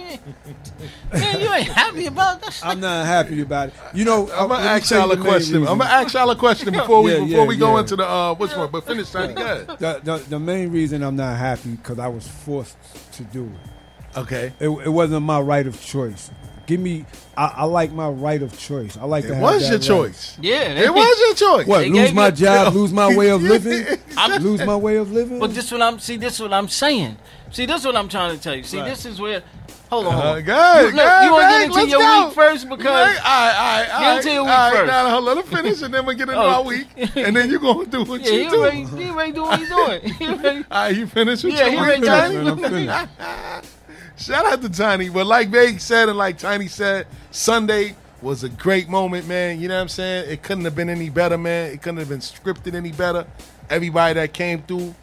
Man, 1.13 1.41
you 1.41 1.53
ain't 1.53 1.69
happy 1.69 2.07
about 2.07 2.41
that. 2.43 2.61
I'm 2.65 2.81
not 2.81 3.07
happy 3.07 3.41
about 3.41 3.69
it. 3.69 3.75
You 3.95 4.05
know, 4.05 4.29
I'm 4.33 4.49
gonna 4.49 4.65
ask 4.65 4.91
you 4.91 4.97
y'all 4.97 5.13
a 5.13 5.17
the 5.17 5.23
main 5.23 5.31
question. 5.33 5.57
I'm 5.59 5.79
gonna 5.79 5.85
ask 5.85 6.15
y'all 6.15 6.31
a 6.31 6.37
question 6.37 6.73
before 6.73 7.03
we 7.03 7.13
Yeah, 7.13 7.21
before 7.21 7.39
yeah, 7.39 7.45
we 7.47 7.57
go 7.57 7.75
yeah. 7.75 7.81
into 7.81 7.97
the 7.97 8.09
uh 8.09 8.35
which 8.35 8.57
one. 8.57 8.71
But 8.71 8.85
finish, 8.85 9.11
Tiny. 9.11 9.35
Go 9.35 9.43
ahead. 9.43 9.67
the, 9.79 10.01
the, 10.03 10.17
the 10.31 10.39
main 10.41 10.73
reason 10.73 11.03
I'm 11.03 11.17
not 11.17 11.37
happy 11.39 11.71
because 11.77 12.01
I 12.01 12.09
was 12.09 12.27
forced 12.27 12.77
to 13.13 13.23
do 13.25 13.45
it. 13.45 14.19
Okay. 14.19 14.53
It, 14.59 14.69
it 14.69 14.89
wasn't 14.91 15.23
my 15.23 15.41
right 15.41 15.67
of 15.67 15.81
choice. 15.81 16.31
Give 16.67 16.81
me, 16.81 17.05
I, 17.37 17.47
I 17.59 17.65
like 17.65 17.93
my 17.93 18.09
right 18.09 18.41
of 18.43 18.59
choice. 18.59 18.97
I 18.97 19.05
like 19.05 19.25
to 19.25 19.31
It 19.31 19.35
have 19.35 19.43
was 19.43 19.63
that 19.69 19.87
your 19.89 20.03
right. 20.03 20.11
choice. 20.13 20.37
Yeah, 20.41 20.61
It 20.73 20.93
was 20.95 21.21
your 21.21 21.35
choice. 21.35 21.67
What? 21.67 21.81
They 21.81 21.91
Lose 21.91 22.13
my 22.13 22.27
you- 22.27 22.33
job? 22.33 22.75
Lose 22.75 22.93
my 22.93 23.15
way 23.15 23.31
of 23.31 23.43
living? 23.43 23.87
I'm- 24.17 24.43
lose 24.43 24.65
my 24.65 24.77
way 24.77 24.97
of 24.97 25.13
living? 25.13 25.39
But 25.39 25.55
this 25.55 25.71
what 25.73 25.83
I'm 25.83 25.99
see. 25.99 26.17
This 26.17 26.41
what 26.41 26.53
I'm 26.53 26.69
saying. 26.69 27.17
See, 27.51 27.67
this 27.67 27.81
is 27.81 27.87
what 27.87 27.97
I'm 27.97 28.09
trying 28.09 28.35
to 28.37 28.43
tell 28.43 28.55
you. 28.55 28.63
See, 28.65 28.79
Right. 28.79 28.89
this 28.89 29.05
is 29.07 29.21
where. 29.21 29.43
Hold 29.91 30.07
on. 30.07 30.13
hold 30.15 30.25
Uh, 30.25 30.29
on. 30.31 30.43
good. 30.43 30.85
Look, 30.87 30.95
good, 30.95 31.25
you 31.25 31.31
want 31.33 31.43
to 31.45 31.49
get 31.51 31.63
into 31.85 31.89
your 31.91 32.01
go. 32.01 32.25
week 32.27 32.35
first 32.35 32.69
because 32.69 32.87
All 32.87 32.95
right, 32.95 33.19
all 33.19 33.25
right, 33.25 33.89
all 33.93 34.01
right. 34.01 34.17
into 34.17 34.31
your 34.33 34.43
week 34.43 34.53
all 34.53 34.59
right, 34.71 34.73
first. 34.79 34.87
Now, 34.91 35.11
hold 35.11 35.29
on, 35.29 35.37
let 35.37 35.37
me 35.37 35.57
finish, 35.57 35.83
and 35.83 35.95
then 35.95 36.07
we 36.07 36.15
get 36.17 36.29
into 36.29 36.41
Oh. 36.41 36.47
our 36.49 36.63
week, 36.65 36.87
and 37.17 37.37
then 37.37 37.51
you 37.51 37.59
gonna 37.61 37.87
do 37.87 38.03
what 38.03 38.21
yeah, 38.23 38.31
you 38.33 38.45
he 38.45 38.49
do. 38.51 38.63
ready, 38.65 38.85
he 38.85 39.11
ready 39.11 39.33
to 39.33 39.37
do 39.37 39.43
what 39.43 39.59
he's 39.61 39.69
doing. 39.69 40.01
He 40.15 40.27
ready- 40.27 40.65
All 40.71 40.83
right, 40.85 40.97
you 40.97 41.07
finished 41.07 41.45
with 41.45 41.55
Yeah, 41.55 41.67
your 41.67 41.71
he 41.71 42.01
week, 42.01 42.11
ready 42.11 42.87
to 44.19 44.29
Tiny? 44.29 44.45
man, 44.45 44.47
I'm 44.47 44.47
finished. 44.47 44.47
Shout 44.47 44.47
out 44.47 44.63
to 44.63 44.69
Tiny. 44.69 45.09
But 45.09 45.27
like 45.27 45.51
Meg 45.51 45.81
said 45.81 46.09
and 46.09 46.19
like 46.19 46.39
Tiny 46.39 46.69
said, 46.69 47.07
Sunday 47.31 47.97
was 48.23 48.43
a 48.45 48.49
great 48.49 48.89
moment, 48.89 49.29
man. 49.29 49.61
You 49.61 49.69
know 49.69 49.77
what 49.77 49.83
I'm 49.83 49.89
saying? 49.89 50.31
It 50.31 50.43
couldn't 50.43 50.65
have 50.65 50.75
been 50.75 50.89
any 50.89 51.11
better, 51.11 51.39
man. 51.39 51.73
It 51.73 51.83
couldn't 51.83 51.99
have 51.99 52.09
been 52.09 52.21
scripted 52.21 52.75
any 52.75 52.93
better. 52.93 53.27
Everybody 53.71 54.15
that 54.15 54.33
came 54.33 54.63
through 54.63 54.95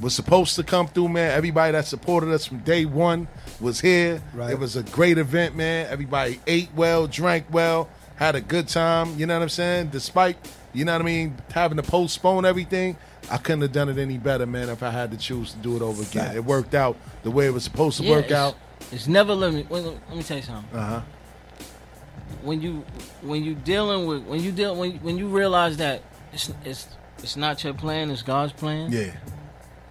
was 0.00 0.14
supposed 0.14 0.56
to 0.56 0.64
come 0.64 0.88
through, 0.88 1.08
man. 1.08 1.30
Everybody 1.30 1.72
that 1.72 1.86
supported 1.86 2.30
us 2.30 2.46
from 2.46 2.58
day 2.58 2.84
one 2.84 3.28
was 3.60 3.80
here. 3.80 4.22
Right. 4.34 4.50
It 4.52 4.58
was 4.58 4.76
a 4.76 4.82
great 4.82 5.18
event, 5.18 5.56
man. 5.56 5.86
Everybody 5.88 6.40
ate 6.46 6.70
well, 6.74 7.06
drank 7.06 7.46
well, 7.52 7.88
had 8.16 8.34
a 8.34 8.40
good 8.40 8.68
time. 8.68 9.18
You 9.18 9.26
know 9.26 9.34
what 9.34 9.42
I'm 9.42 9.48
saying? 9.48 9.88
Despite, 9.88 10.36
you 10.72 10.84
know 10.84 10.92
what 10.92 11.02
I 11.02 11.04
mean, 11.04 11.36
having 11.52 11.76
to 11.76 11.82
postpone 11.82 12.44
everything, 12.44 12.96
I 13.30 13.38
couldn't 13.38 13.62
have 13.62 13.72
done 13.72 13.88
it 13.88 13.98
any 13.98 14.18
better, 14.18 14.46
man, 14.46 14.68
if 14.68 14.82
I 14.82 14.90
had 14.90 15.10
to 15.12 15.16
choose 15.16 15.52
to 15.52 15.58
do 15.58 15.76
it 15.76 15.82
over 15.82 16.02
again. 16.02 16.24
Facts. 16.24 16.36
It 16.36 16.44
worked 16.44 16.74
out 16.74 16.96
the 17.22 17.30
way 17.30 17.46
it 17.46 17.52
was 17.54 17.64
supposed 17.64 17.98
to 17.98 18.04
Yeah, 18.04 18.10
work 18.16 18.26
it's- 18.26 18.38
out. 18.38 18.56
It's 18.92 19.06
never 19.08 19.34
limit. 19.34 19.70
Wait, 19.70 19.82
let 19.84 20.14
me 20.16 20.22
tell 20.22 20.36
you 20.36 20.42
something. 20.42 20.78
Uh 20.78 20.86
huh. 20.86 21.00
When 22.42 22.60
you 22.60 22.84
when 23.22 23.42
you 23.42 23.54
dealing 23.54 24.06
with 24.06 24.24
when 24.24 24.42
you 24.42 24.52
deal 24.52 24.76
when 24.76 24.92
when 24.98 25.16
you 25.16 25.28
realize 25.28 25.78
that 25.78 26.02
it's 26.32 26.52
it's 26.64 26.88
it's 27.22 27.36
not 27.36 27.64
your 27.64 27.72
plan, 27.74 28.10
it's 28.10 28.22
God's 28.22 28.52
plan. 28.52 28.92
Yeah. 28.92 29.12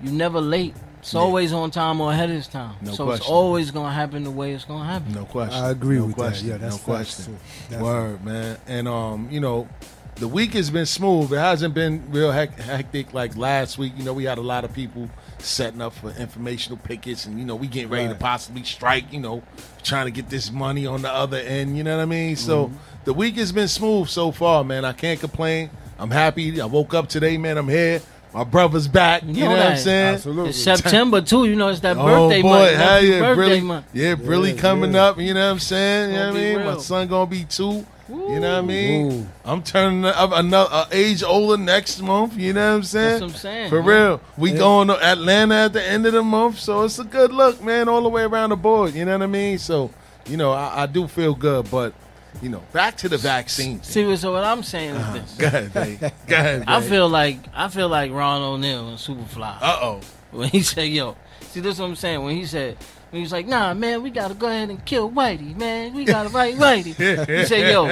You 0.02 0.12
never 0.12 0.40
late. 0.40 0.76
It's 1.00 1.14
Yeah. 1.14 1.22
always 1.22 1.52
on 1.52 1.72
time 1.72 2.00
or 2.00 2.12
ahead 2.12 2.30
of 2.30 2.36
its 2.36 2.48
time. 2.48 2.76
No 2.82 2.92
so 2.94 3.10
it's 3.12 3.26
always 3.28 3.72
gonna 3.72 3.92
happen 3.94 4.24
the 4.24 4.32
way 4.32 4.54
it's 4.54 4.66
gonna 4.66 4.86
happen. 4.86 5.12
No 5.14 5.26
question. 5.26 5.62
I 5.64 5.72
agree 5.72 5.98
no 5.98 6.06
with 6.06 6.16
question. 6.16 6.48
that. 6.50 6.54
Yeah, 6.54 6.58
that's 6.60 6.76
no 6.88 6.94
facts, 6.94 7.16
question. 7.16 7.40
That's 7.72 7.82
Word, 7.82 8.24
man. 8.24 8.58
And 8.68 8.88
um, 8.88 9.28
you 9.32 9.40
know, 9.40 9.68
the 10.16 10.28
week 10.28 10.54
has 10.54 10.70
been 10.70 10.86
smooth. 10.86 11.34
It 11.34 11.38
hasn't 11.38 11.74
been 11.74 12.12
real 12.12 12.32
hectic 12.32 13.14
like 13.14 13.36
last 13.36 13.78
week. 13.78 13.94
You 13.98 14.04
know, 14.04 14.14
we 14.14 14.26
had 14.26 14.38
a 14.38 14.42
lot 14.42 14.64
of 14.64 14.74
people 14.74 15.10
setting 15.40 15.82
up 15.82 15.94
for 15.94 16.12
informational 16.12 16.78
pickets, 16.78 17.26
and 17.26 17.40
you 17.40 17.46
know, 17.46 17.56
we 17.56 17.68
getting 17.68 17.90
ready 17.90 18.08
to 18.10 18.16
possibly 18.16 18.64
strike. 18.64 19.12
You 19.12 19.20
know, 19.20 19.44
trying 19.84 20.06
to 20.06 20.12
get 20.12 20.30
this 20.30 20.52
money 20.52 20.86
on 20.86 21.02
the 21.02 21.12
other 21.12 21.38
end. 21.38 21.78
You 21.78 21.84
know 21.84 21.98
what 21.98 22.04
I 22.04 22.06
mean? 22.06 22.36
So 22.36 22.68
mm-hmm. 22.68 22.76
the 23.06 23.14
week 23.14 23.36
has 23.36 23.52
been 23.52 23.68
smooth 23.68 24.08
so 24.08 24.32
far, 24.32 24.64
man. 24.64 24.86
I 24.86 24.94
can't 24.94 25.20
complain. 25.20 25.70
I'm 25.98 26.12
happy. 26.12 26.60
I 26.60 26.66
woke 26.66 26.94
up 26.94 27.10
today, 27.10 27.38
man. 27.38 27.58
I'm 27.58 27.70
here. 27.70 28.02
My 28.34 28.44
brother's 28.44 28.88
back. 28.88 29.22
You, 29.24 29.34
know 29.34 29.50
know, 29.50 29.58
what 29.58 29.66
I'm 29.68 29.78
saying? 29.78 30.16
Absolutely. 30.16 30.50
It's 30.50 30.64
September 30.64 31.22
too. 31.22 31.46
You 31.46 31.56
know, 31.56 31.70
it's 31.70 31.82
that 31.82 31.98
Oh 31.98 32.06
birthday 32.06 32.42
boy, 32.42 32.50
month. 32.50 32.76
hell 32.76 33.04
yeah, 33.04 33.20
birthday 33.20 33.42
really, 33.42 33.62
month. 33.62 33.86
yeah, 33.94 34.16
really 34.20 34.52
Yeah, 34.54 34.62
coming 34.62 34.94
yeah. 34.94 35.06
up. 35.06 35.20
You 35.20 35.34
know 35.36 35.46
what 35.46 35.52
I'm 35.52 35.60
saying? 35.60 36.12
You 36.12 36.18
know 36.18 36.28
what 36.30 36.36
I 36.36 36.40
mean? 36.40 36.56
My 36.58 36.64
real. 36.72 36.80
son 36.80 37.08
gonna 37.08 37.30
be 37.30 37.44
two. 37.44 37.86
You 38.10 38.40
know 38.40 38.56
what 38.56 38.64
I 38.64 38.68
mean? 38.68 39.12
Ooh. 39.12 39.28
I'm 39.46 39.64
turning 39.64 40.04
up 40.06 40.32
another 40.34 40.70
uh, 40.72 40.86
age 40.92 41.24
older 41.24 41.62
next 41.62 42.02
month. 42.02 42.36
You 42.38 42.52
know 42.54 42.72
what 42.72 42.76
I'm 42.78 42.84
saying? 42.84 43.10
That's 43.12 43.22
what 43.22 43.32
I'm 43.32 43.38
saying, 43.38 43.70
For 43.70 43.82
man. 43.82 43.86
real, 43.86 44.22
we 44.38 44.52
going 44.52 44.90
to 44.90 45.02
Atlanta 45.02 45.56
at 45.56 45.74
the 45.74 45.84
end 45.84 46.06
of 46.06 46.14
the 46.14 46.24
month, 46.24 46.60
so 46.60 46.84
it's 46.84 47.00
a 47.00 47.06
good 47.06 47.32
look, 47.32 47.64
man, 47.64 47.88
all 47.88 48.02
the 48.04 48.10
way 48.10 48.24
around 48.24 48.50
the 48.50 48.58
board. 48.58 48.94
You 48.94 49.06
know 49.06 49.14
what 49.14 49.22
I 49.24 49.28
mean? 49.28 49.58
So, 49.58 49.90
you 50.26 50.36
know, 50.36 50.52
I, 50.52 50.84
I 50.84 50.86
do 50.86 51.08
feel 51.08 51.34
good, 51.34 51.72
but 51.72 51.94
you 52.42 52.50
know, 52.50 52.62
back 52.74 52.98
to 52.98 53.10
the 53.10 53.18
vaccine. 53.18 53.82
See, 53.84 54.16
so 54.18 54.34
what 54.34 54.44
I'm 54.44 54.64
saying 54.64 54.96
is 54.96 55.14
this. 55.14 55.38
Go 55.38 55.48
ahead, 55.48 55.74
babe. 55.74 56.00
Go 56.28 56.36
ahead. 56.36 56.64
I 56.68 56.82
feel 56.82 57.08
like 57.08 57.38
I 57.54 57.70
feel 57.70 57.88
like 57.88 58.12
Ron 58.12 58.42
O'Neal 58.42 58.90
and 58.90 58.98
Superfly. 58.98 59.58
Uh 59.62 59.80
oh. 59.82 60.02
when 60.32 60.50
he 60.50 60.62
said, 60.62 60.90
"Yo," 60.90 61.16
see, 61.42 61.62
this 61.62 61.76
is 61.76 61.80
what 61.80 61.88
I'm 61.88 61.96
saying. 61.96 62.24
When 62.24 62.36
he 62.36 62.46
said, 62.46 62.78
when 63.14 63.20
he 63.20 63.22
was 63.26 63.32
like, 63.32 63.46
"Nah, 63.46 63.76
man, 63.76 64.02
we 64.02 64.10
gotta 64.10 64.34
go 64.34 64.48
ahead 64.48 64.72
and 64.72 64.84
kill 64.84 65.08
Whitey, 65.12 65.56
man. 65.56 65.94
We 65.94 66.04
gotta 66.04 66.32
fight 66.32 66.56
Whitey." 66.56 66.96
he 67.28 67.46
said, 67.46 67.72
"Yo," 67.72 67.86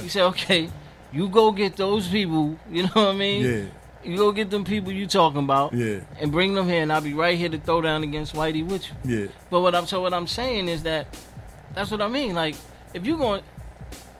he 0.00 0.08
said, 0.08 0.22
"Okay, 0.28 0.70
you 1.12 1.28
go 1.28 1.52
get 1.52 1.76
those 1.76 2.08
people. 2.08 2.56
You 2.70 2.84
know 2.84 2.88
what 2.94 3.08
I 3.08 3.12
mean? 3.12 3.44
Yeah. 3.44 3.64
You 4.10 4.16
go 4.16 4.32
get 4.32 4.48
them 4.48 4.64
people 4.64 4.90
you 4.90 5.06
talking 5.06 5.40
about, 5.44 5.74
Yeah. 5.74 6.00
and 6.18 6.32
bring 6.32 6.54
them 6.54 6.66
here, 6.70 6.82
and 6.82 6.90
I'll 6.90 7.02
be 7.02 7.12
right 7.12 7.36
here 7.36 7.50
to 7.50 7.58
throw 7.58 7.82
down 7.82 8.02
against 8.02 8.34
Whitey 8.34 8.66
with 8.66 8.86
you." 8.88 8.94
Yeah. 9.20 9.26
But 9.50 9.60
what 9.60 9.74
I'm 9.74 9.84
so 9.86 10.00
what 10.00 10.14
I'm 10.14 10.26
saying 10.26 10.68
is 10.68 10.84
that 10.84 11.06
that's 11.74 11.90
what 11.90 12.00
I 12.00 12.08
mean. 12.08 12.34
Like 12.34 12.54
if 12.94 13.04
you 13.06 13.18
going, 13.18 13.42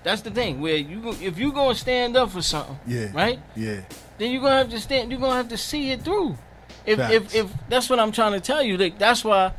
that's 0.03 0.21
the 0.21 0.31
thing 0.31 0.61
where 0.61 0.77
you 0.77 1.17
if 1.23 1.39
you 1.39 1.51
gonna 1.53 1.75
stand 1.75 2.15
up 2.15 2.31
for 2.31 2.43
something, 2.43 2.79
Yeah. 2.87 3.07
right? 3.15 3.39
Yeah. 3.57 3.81
then 4.19 4.31
you're 4.31 4.43
gonna 4.43 4.59
have 4.59 4.69
to 4.69 4.81
stand. 4.81 5.11
You're 5.11 5.19
gonna 5.21 5.35
have 5.37 5.49
to 5.49 5.57
see 5.57 5.93
it 5.93 6.03
through. 6.03 6.37
If 6.85 6.99
Facts. 6.99 7.15
if 7.15 7.35
if 7.35 7.47
that's 7.71 7.89
what 7.89 7.99
I'm 8.01 8.13
trying 8.13 8.33
to 8.33 8.41
tell 8.41 8.63
you, 8.63 8.77
like, 8.77 8.99
that's 8.99 9.25
why 9.25 9.53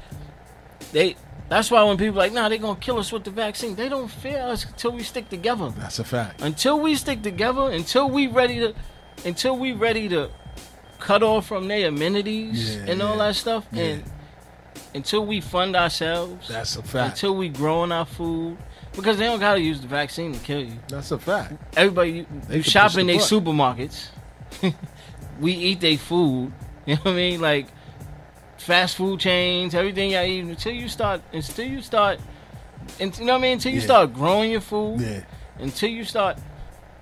they. 0.91 1.15
That's 1.49 1.69
why 1.69 1.83
when 1.83 1.97
people 1.97 2.15
like, 2.15 2.31
nah, 2.33 2.49
they're 2.49 2.57
gonna 2.57 2.79
kill 2.79 2.97
us 2.97 3.11
with 3.11 3.23
the 3.25 3.29
vaccine. 3.31 3.75
They 3.75 3.89
don't 3.89 4.07
fear 4.09 4.39
us 4.39 4.65
until 4.65 4.91
we 4.91 5.03
stick 5.03 5.29
together. 5.29 5.69
That's 5.77 5.99
a 5.99 6.03
fact. 6.03 6.41
Until 6.41 6.79
we 6.79 6.95
stick 6.95 7.21
together, 7.21 7.69
until 7.69 8.09
we 8.09 8.27
ready 8.27 8.59
to, 8.59 8.73
until 9.25 9.57
we 9.57 9.73
ready 9.73 10.09
to 10.09 10.31
cut 10.99 11.21
off 11.21 11.45
from 11.45 11.67
their 11.67 11.89
amenities 11.89 12.75
Yeah, 12.77 12.85
and 12.87 13.01
all 13.01 13.17
yeah, 13.17 13.27
that 13.27 13.35
stuff, 13.35 13.65
yeah. 13.71 13.83
and 13.83 14.03
until 14.95 15.25
we 15.25 15.41
fund 15.41 15.75
ourselves, 15.75 16.47
That's 16.47 16.75
a 16.77 16.81
fact. 16.81 17.15
until 17.15 17.35
we 17.35 17.49
growing 17.49 17.91
our 17.91 18.05
food, 18.05 18.57
because 18.93 19.17
they 19.17 19.25
don't 19.25 19.39
gotta 19.39 19.59
use 19.61 19.81
the 19.81 19.87
vaccine 19.87 20.33
to 20.33 20.39
kill 20.39 20.61
you 20.63 20.79
That's 20.87 21.11
a 21.11 21.19
fact. 21.19 21.53
everybody 21.77 22.11
you, 22.11 22.25
They 22.47 22.57
you 22.57 22.63
shop 22.63 22.97
in 22.97 23.07
their 23.07 23.17
supermarkets. 23.17 24.07
we 25.39 25.51
eat 25.53 25.81
their 25.81 25.97
food. 25.97 26.51
You 26.85 26.95
know 26.95 27.01
what 27.03 27.11
I 27.11 27.15
mean? 27.15 27.39
Like 27.41 27.67
fast 28.63 28.95
food 28.95 29.19
chains, 29.19 29.75
everything 29.75 30.11
y'all 30.11 30.23
eat 30.23 30.41
until 30.41 30.71
you 30.73 30.87
start 30.87 31.21
until 31.33 31.65
you 31.65 31.81
start 31.81 32.19
and 32.99 33.17
you 33.17 33.25
know 33.25 33.33
what 33.33 33.39
I 33.39 33.41
mean? 33.41 33.53
Until 33.53 33.71
you 33.71 33.79
Yeah. 33.79 33.85
start 33.85 34.13
growing 34.13 34.51
your 34.51 34.61
food, 34.61 35.01
Yeah. 35.01 35.21
until 35.59 35.89
you 35.89 36.03
start 36.05 36.37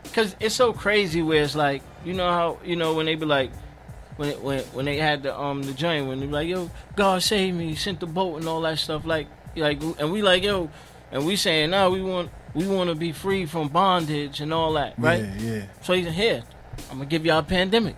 because 0.04 0.36
it's 0.40 0.56
so 0.56 0.74
crazy 0.74 1.22
where 1.22 1.44
it's 1.44 1.56
like 1.56 1.82
you 2.06 2.14
know 2.14 2.30
how 2.32 2.58
you 2.66 2.76
know 2.76 2.94
when 2.94 3.06
they 3.06 3.16
be 3.16 3.26
like 3.26 3.52
when 4.18 4.30
it, 4.30 4.42
when 4.42 4.60
when 4.74 4.86
they 4.86 4.98
had 4.98 5.24
the 5.24 5.38
um 5.40 5.64
the 5.64 5.74
joint 5.74 6.08
when 6.08 6.20
they 6.20 6.26
be 6.26 6.32
like 6.32 6.48
yo 6.48 6.70
God 6.96 7.22
save 7.24 7.54
me 7.56 7.76
sent 7.76 8.00
the 8.00 8.08
boat 8.08 8.38
and 8.38 8.48
all 8.48 8.62
that 8.62 8.78
stuff 8.80 9.06
like 9.06 9.28
like 9.56 9.82
and 10.00 10.12
we 10.12 10.22
like 10.22 10.44
yo 10.44 10.70
and 11.12 11.26
we 11.26 11.36
saying 11.36 11.70
no 11.72 11.90
we 11.92 12.02
want 12.02 12.30
we 12.54 12.68
want 12.68 12.90
to 12.90 12.96
be 12.96 13.12
free 13.12 13.46
from 13.46 13.68
bondage 13.70 14.42
and 14.42 14.54
all 14.54 14.74
that 14.74 14.94
right 14.98 15.24
Yeah. 15.40 15.54
Yeah. 15.54 15.62
so 15.82 15.94
he 15.94 16.04
said 16.04 16.14
here 16.14 16.44
I'm 16.90 16.98
gonna 16.98 17.06
give 17.06 17.26
y'all 17.26 17.40
a 17.40 17.44
pandemic 17.44 17.96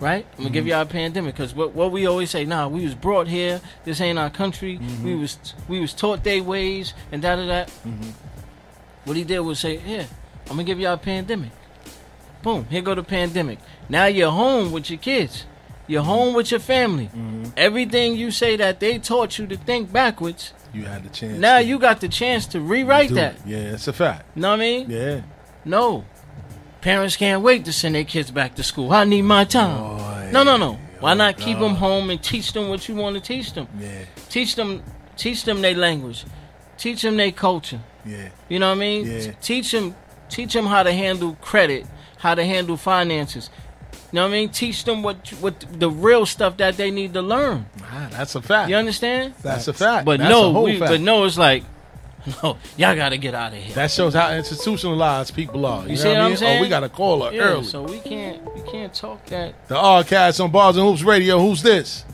right 0.00 0.26
I'm 0.32 0.38
gonna 0.38 0.50
give 0.50 0.64
mm-hmm. 0.64 0.70
y'all 0.70 0.82
a 0.82 0.86
pandemic 0.86 1.34
because 1.34 1.54
what 1.54 1.72
what 1.72 1.92
we 1.92 2.06
always 2.06 2.30
say 2.30 2.44
nah 2.44 2.68
we 2.68 2.84
was 2.84 2.94
brought 2.94 3.28
here 3.28 3.60
this 3.84 4.00
ain't 4.00 4.18
our 4.18 4.30
country 4.30 4.78
mm-hmm. 4.78 5.04
we 5.04 5.14
was 5.14 5.38
we 5.68 5.80
was 5.80 5.92
taught 5.92 6.24
their 6.24 6.42
ways 6.42 6.94
and 7.12 7.22
da 7.22 7.36
da 7.36 7.46
da 7.46 7.64
mm-hmm. 7.64 8.10
what 9.04 9.16
he 9.16 9.24
did 9.24 9.40
was 9.40 9.60
say, 9.60 9.80
yeah, 9.86 10.06
I'm 10.44 10.56
gonna 10.56 10.64
give 10.64 10.80
y'all 10.80 10.94
a 10.94 10.98
pandemic. 10.98 11.50
Boom, 12.42 12.66
here 12.68 12.82
go 12.82 12.94
the 12.94 13.02
pandemic. 13.02 13.58
Now 13.88 14.06
you're 14.06 14.30
home 14.30 14.72
with 14.72 14.90
your 14.90 14.98
kids. 14.98 15.46
You're 15.86 16.02
home 16.02 16.34
with 16.34 16.50
your 16.50 16.60
family. 16.60 17.10
Everything 17.56 18.16
you 18.16 18.30
say 18.30 18.56
that 18.56 18.80
they 18.80 18.98
taught 18.98 19.38
you 19.38 19.46
to 19.46 19.56
think 19.56 19.92
backwards. 19.92 20.52
You 20.72 20.84
had 20.84 21.04
the 21.04 21.08
chance. 21.10 21.38
Now 21.38 21.58
you 21.58 21.78
got 21.78 22.00
the 22.00 22.08
chance 22.08 22.46
to 22.48 22.60
rewrite 22.60 23.10
that. 23.10 23.36
Yeah, 23.46 23.74
it's 23.74 23.86
a 23.86 23.92
fact. 23.92 24.26
You 24.34 24.42
know 24.42 24.50
what 24.50 24.56
I 24.56 24.58
mean? 24.58 24.90
Yeah. 24.90 25.22
No. 25.64 26.04
Parents 26.84 27.16
can't 27.16 27.40
wait 27.42 27.64
to 27.64 27.72
send 27.72 27.94
their 27.94 28.04
kids 28.04 28.30
back 28.30 28.56
to 28.56 28.62
school. 28.62 28.92
I 28.92 29.04
need 29.04 29.22
my 29.22 29.44
time. 29.44 30.30
no, 30.32 30.42
no, 30.42 30.58
no. 30.58 30.78
Why 31.00 31.12
Oh, 31.12 31.14
not 31.14 31.38
keep 31.38 31.58
them 31.58 31.76
home 31.76 32.10
and 32.10 32.22
teach 32.22 32.52
them 32.52 32.68
what 32.68 32.86
you 32.88 32.94
want 32.94 33.16
to 33.16 33.22
teach 33.22 33.54
them? 33.54 33.68
Yeah. 33.80 34.04
Teach 34.28 34.54
them, 34.54 34.82
teach 35.16 35.44
them 35.44 35.62
their 35.62 35.74
language. 35.74 36.26
Teach 36.76 37.00
them 37.00 37.16
their 37.16 37.32
culture. 37.32 37.80
Yeah. 38.04 38.28
You 38.50 38.58
know 38.58 38.68
what 38.68 38.76
I 38.76 38.80
mean? 38.80 39.06
Yeah. 39.06 39.32
Teach 39.40 39.72
them, 39.72 39.94
teach 40.28 40.52
them 40.52 40.66
how 40.66 40.82
to 40.82 40.92
handle 40.92 41.38
credit, 41.40 41.86
how 42.18 42.34
to 42.34 42.44
handle 42.44 42.76
finances. 42.76 43.48
You 44.12 44.16
know 44.16 44.22
what 44.24 44.28
I 44.28 44.32
mean? 44.32 44.48
Teach 44.50 44.84
them 44.84 45.02
what 45.02 45.28
what 45.40 45.64
the 45.80 45.90
real 45.90 46.26
stuff 46.26 46.58
that 46.58 46.76
they 46.76 46.90
need 46.90 47.14
to 47.14 47.22
learn. 47.22 47.64
Ah, 47.82 48.08
that's 48.10 48.34
a 48.34 48.42
fact. 48.42 48.68
You 48.68 48.76
understand? 48.76 49.32
That's 49.42 49.68
a 49.68 49.72
fact. 49.72 50.04
But 50.04 50.18
That's 50.18 50.30
no, 50.30 50.60
we, 50.62 50.78
fact. 50.78 50.90
but 50.90 51.00
no, 51.00 51.24
it's 51.24 51.38
like, 51.38 51.64
no, 52.42 52.56
y'all 52.76 52.94
got 52.96 53.10
to 53.10 53.18
get 53.18 53.34
out 53.34 53.52
of 53.52 53.58
here. 53.58 53.74
That 53.74 53.90
shows 53.90 54.14
how 54.14 54.32
institutionalized 54.32 55.34
people 55.34 55.64
are. 55.66 55.82
You, 55.82 55.90
You 55.90 55.96
know 55.96 56.02
see 56.02 56.08
what 56.08 56.14
what 56.14 56.20
I 56.20 56.24
I'm 56.24 56.30
mean? 56.30 56.36
saying? 56.38 56.58
Oh, 56.58 56.62
we 56.62 56.68
got 56.68 56.80
to 56.80 56.88
call 56.88 57.22
her 57.24 57.32
yeah, 57.32 57.42
early. 57.42 57.64
so 57.64 57.82
we 57.82 57.98
can't 58.00 58.54
we 58.54 58.62
can't 58.70 58.94
talk 58.94 59.24
that. 59.26 59.68
the 59.68 59.76
R-Cast 59.76 60.40
on 60.40 60.50
Bars 60.50 60.76
and 60.76 60.86
Hoops 60.86 61.02
Radio. 61.02 61.38
Who's 61.38 61.62
this? 61.62 62.04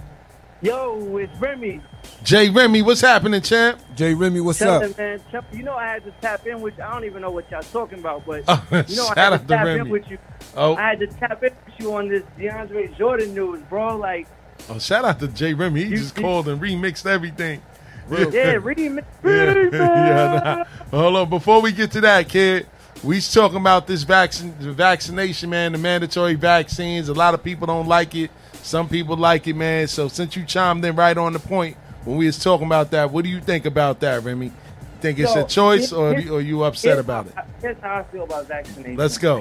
Yo, 0.63 1.17
it's 1.17 1.35
Remy. 1.41 1.81
Jay 2.23 2.51
Remy. 2.51 2.83
What's 2.83 3.01
happening, 3.01 3.41
champ? 3.41 3.79
Jay 3.97 4.13
Remy, 4.13 4.41
what's 4.41 4.59
Tell 4.59 4.75
up? 4.75 4.83
them, 4.83 4.95
man. 4.99 5.21
Tell- 5.31 5.45
You 5.53 5.63
know 5.63 5.75
I 5.75 5.87
had 5.87 6.05
to 6.05 6.11
tap 6.21 6.47
in 6.47 6.61
with. 6.61 6.79
I 6.81 6.91
don't 6.93 7.05
even 7.05 7.23
know 7.23 7.31
what 7.31 7.51
y'all 7.51 7.63
talking 7.63 7.99
about, 7.99 8.27
but 8.27 8.43
Oh, 8.49 8.85
you 8.89 8.97
know 8.97 9.09
I 9.17 9.21
had 9.21 9.31
to 9.31 9.39
to 9.39 9.45
tap 9.47 9.65
Remy. 9.65 9.81
in 9.81 9.89
with 9.89 10.11
you. 10.11 10.19
Oh, 10.57 10.75
I 10.77 10.83
had 10.91 11.01
to 11.01 11.07
tap 11.07 11.43
in 11.43 11.55
with 11.65 11.75
you 11.81 11.95
on 11.95 12.09
this 12.09 12.23
DeAndre 12.39 12.97
Jordan 12.99 13.35
news, 13.35 13.63
bro. 13.71 13.97
Like, 13.97 14.27
oh, 14.69 14.79
shout 14.79 15.05
out 15.07 15.19
to 15.21 15.29
Jay 15.29 15.55
Remy. 15.55 15.85
He 15.85 15.91
You- 15.91 15.97
just 15.97 16.17
you- 16.17 16.23
called 16.23 16.49
and 16.49 16.61
remixed 16.61 17.07
everything. 17.07 17.63
Real 18.11 18.35
yeah, 18.35 18.59
quick. 18.59 18.79
me. 18.79 19.03
yeah, 19.25 19.55
yeah. 19.73 20.41
Nah. 20.45 20.65
Hold 20.91 21.17
on. 21.17 21.31
Before 21.31 21.63
we 21.63 21.73
get 21.73 21.93
to 21.93 22.01
that, 22.03 22.29
kid, 22.29 22.67
we 23.05 23.21
talking 23.21 23.57
about 23.59 23.87
this 23.87 24.03
vaccine, 24.03 24.53
vaccination, 24.53 25.51
man. 25.51 25.73
The 25.73 25.79
mandatory 25.79 26.35
vaccines. 26.35 27.09
A 27.09 27.15
lot 27.15 27.35
of 27.35 27.43
people 27.43 27.67
don't 27.67 27.87
like 27.87 28.15
it. 28.15 28.31
Some 28.63 28.89
people 28.89 29.17
like 29.17 29.47
it, 29.47 29.55
man. 29.55 29.87
So 29.89 30.09
since 30.09 30.37
you 30.37 30.45
chimed 30.45 30.85
in 30.85 30.97
right 30.97 31.17
on 31.17 31.33
the 31.33 31.39
point 31.39 31.77
when 32.05 32.17
we 32.17 32.27
was 32.27 32.39
talking 32.39 32.67
about 32.67 32.91
that, 32.91 33.11
what 33.11 33.25
do 33.25 33.31
you 33.31 33.41
think 33.41 33.65
about 33.65 34.01
that, 34.01 34.23
Remy? 34.23 34.53
Think 35.01 35.19
it's 35.19 35.33
So, 35.33 35.45
a 35.45 35.49
choice, 35.49 35.93
or 35.93 36.15
here- 36.15 36.33
or 36.35 36.41
you 36.43 36.63
upset 36.63 36.99
about 36.99 37.27
it? 37.27 37.35
Here's 37.63 37.79
how 37.81 38.01
I 38.01 38.03
feel 38.05 38.25
about 38.25 38.49
vaccination. 38.49 38.97
Let's 38.97 39.17
go. 39.17 39.39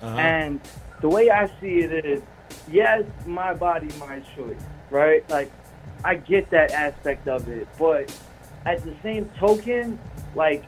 Uh-huh. 0.00 0.16
And 0.16 0.60
the 1.00 1.08
way 1.08 1.28
I 1.28 1.48
see 1.60 1.80
it 1.80 2.04
is, 2.04 2.22
yes, 2.70 3.02
my 3.26 3.52
body, 3.52 3.88
my 3.98 4.20
choice, 4.36 4.60
right? 4.90 5.28
Like, 5.28 5.50
I 6.04 6.16
get 6.16 6.50
that 6.50 6.72
aspect 6.72 7.28
of 7.28 7.48
it, 7.48 7.68
but 7.78 8.14
at 8.66 8.82
the 8.84 8.94
same 9.02 9.30
token, 9.38 9.98
like, 10.34 10.64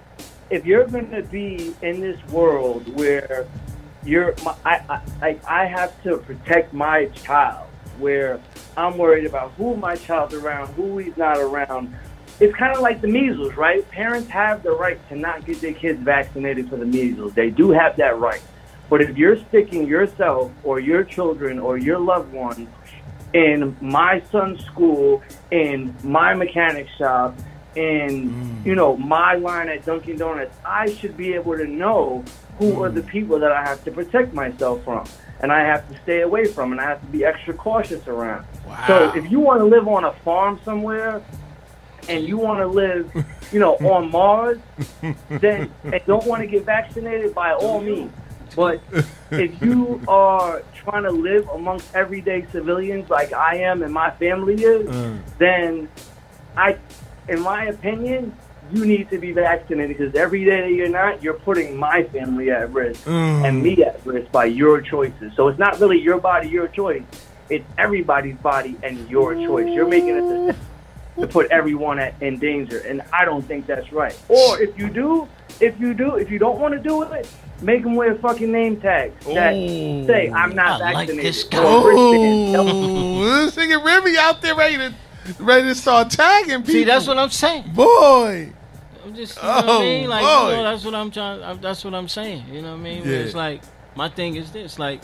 if 0.50 0.64
you're 0.64 0.86
going 0.86 1.10
to 1.10 1.22
be 1.22 1.74
in 1.82 2.00
this 2.00 2.22
world 2.28 2.86
where 2.94 3.46
you're, 4.04 4.34
my, 4.44 4.54
I, 4.64 5.00
I, 5.22 5.38
I, 5.48 5.64
have 5.64 6.00
to 6.02 6.18
protect 6.18 6.72
my 6.72 7.06
child, 7.06 7.66
where 7.98 8.40
I'm 8.76 8.98
worried 8.98 9.24
about 9.24 9.52
who 9.52 9.76
my 9.76 9.96
child's 9.96 10.34
around, 10.34 10.74
who 10.74 10.98
he's 10.98 11.16
not 11.16 11.38
around. 11.38 11.94
It's 12.40 12.54
kind 12.54 12.74
of 12.74 12.82
like 12.82 13.00
the 13.00 13.08
measles, 13.08 13.54
right? 13.54 13.88
Parents 13.90 14.28
have 14.28 14.62
the 14.62 14.72
right 14.72 14.98
to 15.08 15.16
not 15.16 15.46
get 15.46 15.60
their 15.60 15.72
kids 15.72 16.00
vaccinated 16.00 16.68
for 16.68 16.76
the 16.76 16.84
measles. 16.84 17.32
They 17.32 17.50
do 17.50 17.70
have 17.70 17.96
that 17.96 18.18
right. 18.18 18.42
But 18.90 19.00
if 19.00 19.16
you're 19.16 19.38
sticking 19.48 19.86
yourself 19.86 20.52
or 20.62 20.80
your 20.80 21.04
children 21.04 21.58
or 21.58 21.78
your 21.78 21.98
loved 21.98 22.32
ones 22.32 22.68
in 23.34 23.76
my 23.80 24.22
son's 24.30 24.64
school, 24.64 25.22
in 25.50 25.94
my 26.02 26.34
mechanic 26.34 26.88
shop, 26.96 27.36
in 27.74 28.30
mm. 28.30 28.64
you 28.64 28.74
know 28.74 28.96
my 28.96 29.34
line 29.34 29.68
at 29.68 29.84
Dunkin' 29.84 30.16
Donuts, 30.16 30.56
I 30.64 30.92
should 30.94 31.16
be 31.16 31.34
able 31.34 31.56
to 31.56 31.66
know 31.66 32.24
who 32.58 32.82
are 32.82 32.88
the 32.88 33.02
mm. 33.02 33.08
people 33.08 33.38
that 33.40 33.50
I 33.50 33.62
have 33.64 33.84
to 33.84 33.90
protect 33.90 34.32
myself 34.32 34.84
from, 34.84 35.04
and 35.40 35.52
I 35.52 35.60
have 35.60 35.86
to 35.90 36.00
stay 36.02 36.20
away 36.20 36.46
from, 36.46 36.72
and 36.72 36.80
I 36.80 36.84
have 36.84 37.00
to 37.00 37.06
be 37.08 37.24
extra 37.24 37.52
cautious 37.52 38.06
around. 38.06 38.46
So 38.86 39.12
if 39.14 39.30
you 39.30 39.40
want 39.40 39.60
to 39.60 39.64
live 39.64 39.88
on 39.88 40.04
a 40.04 40.12
farm 40.20 40.60
somewhere, 40.64 41.20
and 42.08 42.26
you 42.28 42.36
want 42.36 42.60
to 42.60 42.66
live, 42.66 43.10
you 43.52 43.58
know, 43.58 43.74
on 43.80 44.10
Mars, 44.10 44.58
then 45.28 45.72
and 45.82 46.00
don't 46.06 46.26
want 46.26 46.42
to 46.42 46.46
get 46.46 46.64
vaccinated, 46.64 47.34
by 47.34 47.52
all 47.52 47.80
means, 47.80 48.12
But 48.54 48.80
if 49.30 49.60
you 49.62 50.00
are 50.06 50.62
trying 50.74 51.02
to 51.04 51.10
live 51.10 51.48
amongst 51.48 51.94
everyday 51.94 52.46
civilians 52.52 53.10
like 53.10 53.32
I 53.32 53.56
am 53.56 53.82
and 53.82 53.92
my 53.92 54.10
family 54.12 54.62
is, 54.62 54.86
Mm. 54.88 55.18
then 55.38 55.88
I, 56.56 56.76
in 57.28 57.40
my 57.40 57.66
opinion, 57.66 58.34
you 58.72 58.86
need 58.86 59.10
to 59.10 59.18
be 59.18 59.32
vaccinated 59.32 59.96
because 59.98 60.14
every 60.14 60.44
day 60.44 60.62
that 60.62 60.72
you're 60.72 60.88
not, 60.88 61.22
you're 61.22 61.34
putting 61.34 61.76
my 61.76 62.04
family 62.04 62.50
at 62.50 62.70
risk 62.72 63.04
Mm. 63.06 63.44
and 63.44 63.62
me 63.62 63.82
at 63.84 64.00
risk 64.04 64.30
by 64.32 64.44
your 64.46 64.80
choices. 64.80 65.32
So 65.36 65.48
it's 65.48 65.58
not 65.58 65.80
really 65.80 66.00
your 66.00 66.18
body, 66.18 66.48
your 66.48 66.68
choice. 66.68 67.02
It's 67.50 67.64
everybody's 67.76 68.36
body 68.36 68.76
and 68.82 69.08
your 69.10 69.34
choice. 69.34 69.68
You're 69.68 69.88
making 69.88 70.16
a 70.16 70.20
decision 70.22 70.56
to 71.20 71.26
put 71.26 71.46
everyone 71.50 71.98
at, 71.98 72.14
in 72.22 72.38
danger, 72.38 72.78
and 72.80 73.02
I 73.12 73.24
don't 73.24 73.42
think 73.46 73.66
that's 73.66 73.92
right. 73.92 74.16
Or 74.28 74.60
if 74.60 74.76
you 74.78 74.88
do, 74.88 75.28
if 75.60 75.78
you 75.78 75.92
do, 75.94 76.16
if 76.16 76.30
you 76.30 76.38
don't 76.38 76.58
want 76.58 76.72
to 76.74 76.80
do 76.80 77.02
it, 77.02 77.28
make 77.64 77.82
them 77.82 77.94
wear 77.96 78.14
fucking 78.16 78.50
name 78.52 78.80
tags 78.80 79.24
that 79.26 79.52
Ooh, 79.54 80.06
say 80.06 80.30
I'm 80.30 80.54
not 80.54 80.80
I 80.82 80.92
like 80.92 81.08
vaccinated. 81.08 81.24
this 81.24 81.44
guy. 81.44 81.64
Or 81.64 81.88
wristbands. 81.88 82.52
Tell 82.52 82.64
them- 82.64 82.76
Oh, 82.76 83.24
this 83.46 83.56
nigga 83.56 83.84
Remy 83.84 84.16
out 84.18 84.42
there 84.42 84.54
ready 84.54 84.76
to 84.78 84.94
ready 85.38 85.68
to 85.68 85.74
start 85.74 86.10
tagging 86.10 86.58
people. 86.58 86.72
See, 86.74 86.84
that's 86.84 87.06
what 87.08 87.18
I'm 87.18 87.30
saying. 87.30 87.70
boy. 87.72 88.52
I'm 89.04 89.14
just, 89.14 89.36
you 89.36 89.42
know 89.42 89.48
what 89.56 89.64
I 89.64 89.68
Oh, 89.68 89.80
mean? 89.80 90.08
Like, 90.08 90.22
boy. 90.22 90.50
you 90.50 90.56
know, 90.56 90.62
that's 90.64 90.84
what 90.84 90.94
I'm 90.94 91.10
trying. 91.10 91.42
I- 91.42 91.54
That's 91.54 91.84
what 91.84 91.94
I'm 91.94 92.08
saying. 92.08 92.44
You 92.50 92.62
know 92.62 92.70
what 92.72 92.80
I 92.80 92.82
mean? 92.82 93.02
Yeah. 93.04 93.16
It's 93.24 93.34
like 93.34 93.62
my 93.96 94.08
thing 94.08 94.36
is 94.36 94.50
this. 94.52 94.78
Like, 94.78 95.02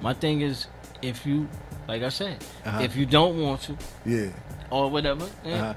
my 0.00 0.14
thing 0.14 0.40
is 0.40 0.66
if 1.02 1.24
you, 1.26 1.48
like 1.88 2.02
I 2.02 2.08
said, 2.08 2.38
Uh-huh. 2.64 2.82
if 2.82 2.96
you 2.96 3.06
don't 3.06 3.40
want 3.40 3.62
to 3.62 3.76
Yeah. 4.04 4.28
or 4.70 4.90
whatever, 4.90 5.26
then 5.44 5.60
Uh-huh. 5.60 5.74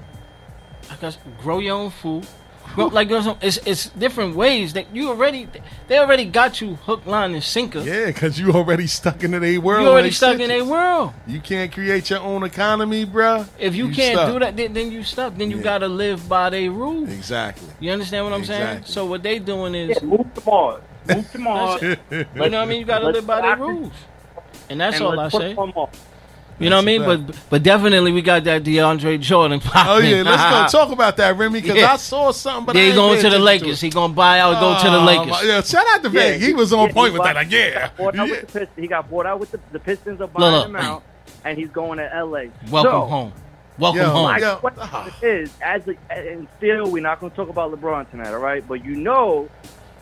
I 0.92 0.96
guess 1.00 1.18
grow 1.40 1.58
your 1.60 1.76
own 1.76 1.90
food. 1.90 2.26
Grow, 2.74 2.86
like 2.86 3.08
there's 3.08 3.24
some- 3.24 3.38
it's 3.42 3.58
it's 3.66 3.86
different 3.90 4.36
ways 4.36 4.74
that 4.74 4.94
you 4.94 5.08
already 5.08 5.48
they 5.88 5.98
already 5.98 6.24
got 6.24 6.60
you 6.60 6.76
hook, 6.76 7.04
line, 7.06 7.34
and 7.34 7.42
sinker. 7.42 7.80
Yeah, 7.80 8.06
because 8.06 8.38
you 8.38 8.52
already 8.52 8.86
stuck 8.86 9.22
into 9.24 9.40
their 9.40 9.60
world. 9.60 9.82
you 9.82 9.88
already 9.88 10.08
they 10.08 10.12
stuck 10.14 10.34
in 10.38 10.46
stitches. 10.46 10.62
a 10.68 10.70
world. 10.70 11.12
You 11.26 11.40
can't 11.40 11.72
create 11.72 12.10
your 12.10 12.20
own 12.20 12.42
economy, 12.44 13.04
bruh. 13.06 13.48
If 13.58 13.74
you, 13.74 13.88
You 13.88 13.94
can't 13.94 14.14
stuck. 14.16 14.32
do 14.32 14.38
that, 14.40 14.56
then, 14.56 14.72
then 14.72 14.92
you 14.92 15.02
stuck. 15.02 15.36
Then 15.36 15.50
you 15.50 15.56
Yeah. 15.58 15.62
gotta 15.64 15.88
live 15.88 16.28
by 16.28 16.50
their 16.50 16.70
rules. 16.70 17.10
Exactly. 17.10 17.68
You 17.80 17.90
understand 17.92 18.24
what 18.24 18.34
I'm 18.34 18.44
saying? 18.44 18.82
So 18.84 19.04
what 19.06 19.22
they 19.22 19.38
doing 19.38 19.74
is, 19.74 19.98
Yeah, 20.00 20.08
move 20.08 20.32
to 20.34 20.42
Mars. 20.46 20.82
Move 21.08 21.32
to 21.32 21.38
Mars. 21.38 21.82
You 21.82 21.96
know 22.10 22.24
what 22.34 22.54
I 22.54 22.64
mean? 22.66 22.78
You 22.80 22.84
gotta 22.86 23.06
Let's 23.06 23.16
live 23.16 23.26
by 23.26 23.40
their 23.40 23.56
rules. 23.56 23.92
And 24.68 24.80
that's 24.80 24.96
and 24.96 25.06
all 25.06 25.12
I 25.18 25.24
let's 25.24 25.34
put 25.34 25.42
say. 25.42 25.54
Them 26.60 26.72
on. 26.78 26.86
You 26.86 26.98
know 26.98 27.02
what 27.02 27.08
I 27.08 27.14
mean? 27.16 27.24
That's 27.26 27.38
But 27.40 27.50
but 27.50 27.62
definitely 27.62 28.12
we 28.12 28.22
got 28.22 28.44
that 28.44 28.62
DeAndre 28.62 29.20
Jordan 29.20 29.60
Popping. 29.60 29.80
Oh 29.80 29.94
popping. 29.96 30.10
yeah, 30.10 30.22
let's 30.22 30.72
go 30.72 30.78
talk 30.84 30.92
about 30.92 31.16
that, 31.16 31.36
Remy, 31.36 31.60
because 31.60 31.76
Yeah. 31.76 31.92
I 31.92 31.96
saw 31.96 32.30
something. 32.32 32.66
But 32.66 32.76
I 32.76 32.80
Then 32.80 32.90
he 32.90 32.94
going 32.96 33.20
to 33.22 33.30
the 33.30 33.38
Lakers. 33.38 33.82
it. 33.82 33.86
He 33.86 33.90
gonna 33.90 34.12
buy 34.12 34.40
out, 34.40 34.60
go 34.60 34.78
to 34.82 34.90
the 34.90 34.98
Oh, 35.00 35.04
Lakers. 35.04 35.46
Yeah, 35.46 35.62
shout 35.62 35.86
out 35.88 36.02
to 36.02 36.10
Yeah, 36.10 36.32
Vic. 36.32 36.42
He 36.42 36.52
was 36.54 36.72
on 36.72 36.88
yeah, 36.88 36.92
point 36.92 37.12
he 37.12 37.18
with 37.18 37.26
that. 37.26 37.34
bought- 37.34 37.42
Like, 37.44 37.50
yeah, 37.52 37.90
Bought 37.96 38.18
out 38.18 38.28
yeah. 38.28 38.34
with 38.40 38.52
the 38.52 38.68
He 38.76 38.86
got 38.86 39.10
bought 39.10 39.26
out 39.26 39.40
with 39.40 39.50
the, 39.50 39.60
the 39.72 39.78
Pistons 39.80 40.20
are 40.20 40.26
buying 40.28 40.52
Look, 40.52 40.66
him 40.66 40.76
out, 40.76 41.02
and 41.44 41.58
he's 41.58 41.70
going 41.70 41.98
to 41.98 42.14
L.A. 42.14 42.50
Welcome 42.70 42.92
so, 42.92 43.00
home. 43.06 43.32
Welcome 43.78 44.00
Yo, 44.02 44.10
home. 44.10 44.22
My 44.24 44.38
Yeah. 44.38 44.54
question 44.56 44.82
Ah. 44.92 45.10
is, 45.22 45.50
as 45.62 45.82
a, 45.88 45.94
and 46.12 46.46
still, 46.58 46.90
we're 46.90 47.02
not 47.02 47.18
going 47.20 47.30
to 47.30 47.36
talk 47.36 47.48
about 47.48 47.72
LeBron 47.72 48.10
tonight, 48.10 48.28
all 48.34 48.38
right? 48.38 48.62
But 48.68 48.84
you 48.84 48.94
know, 48.96 49.48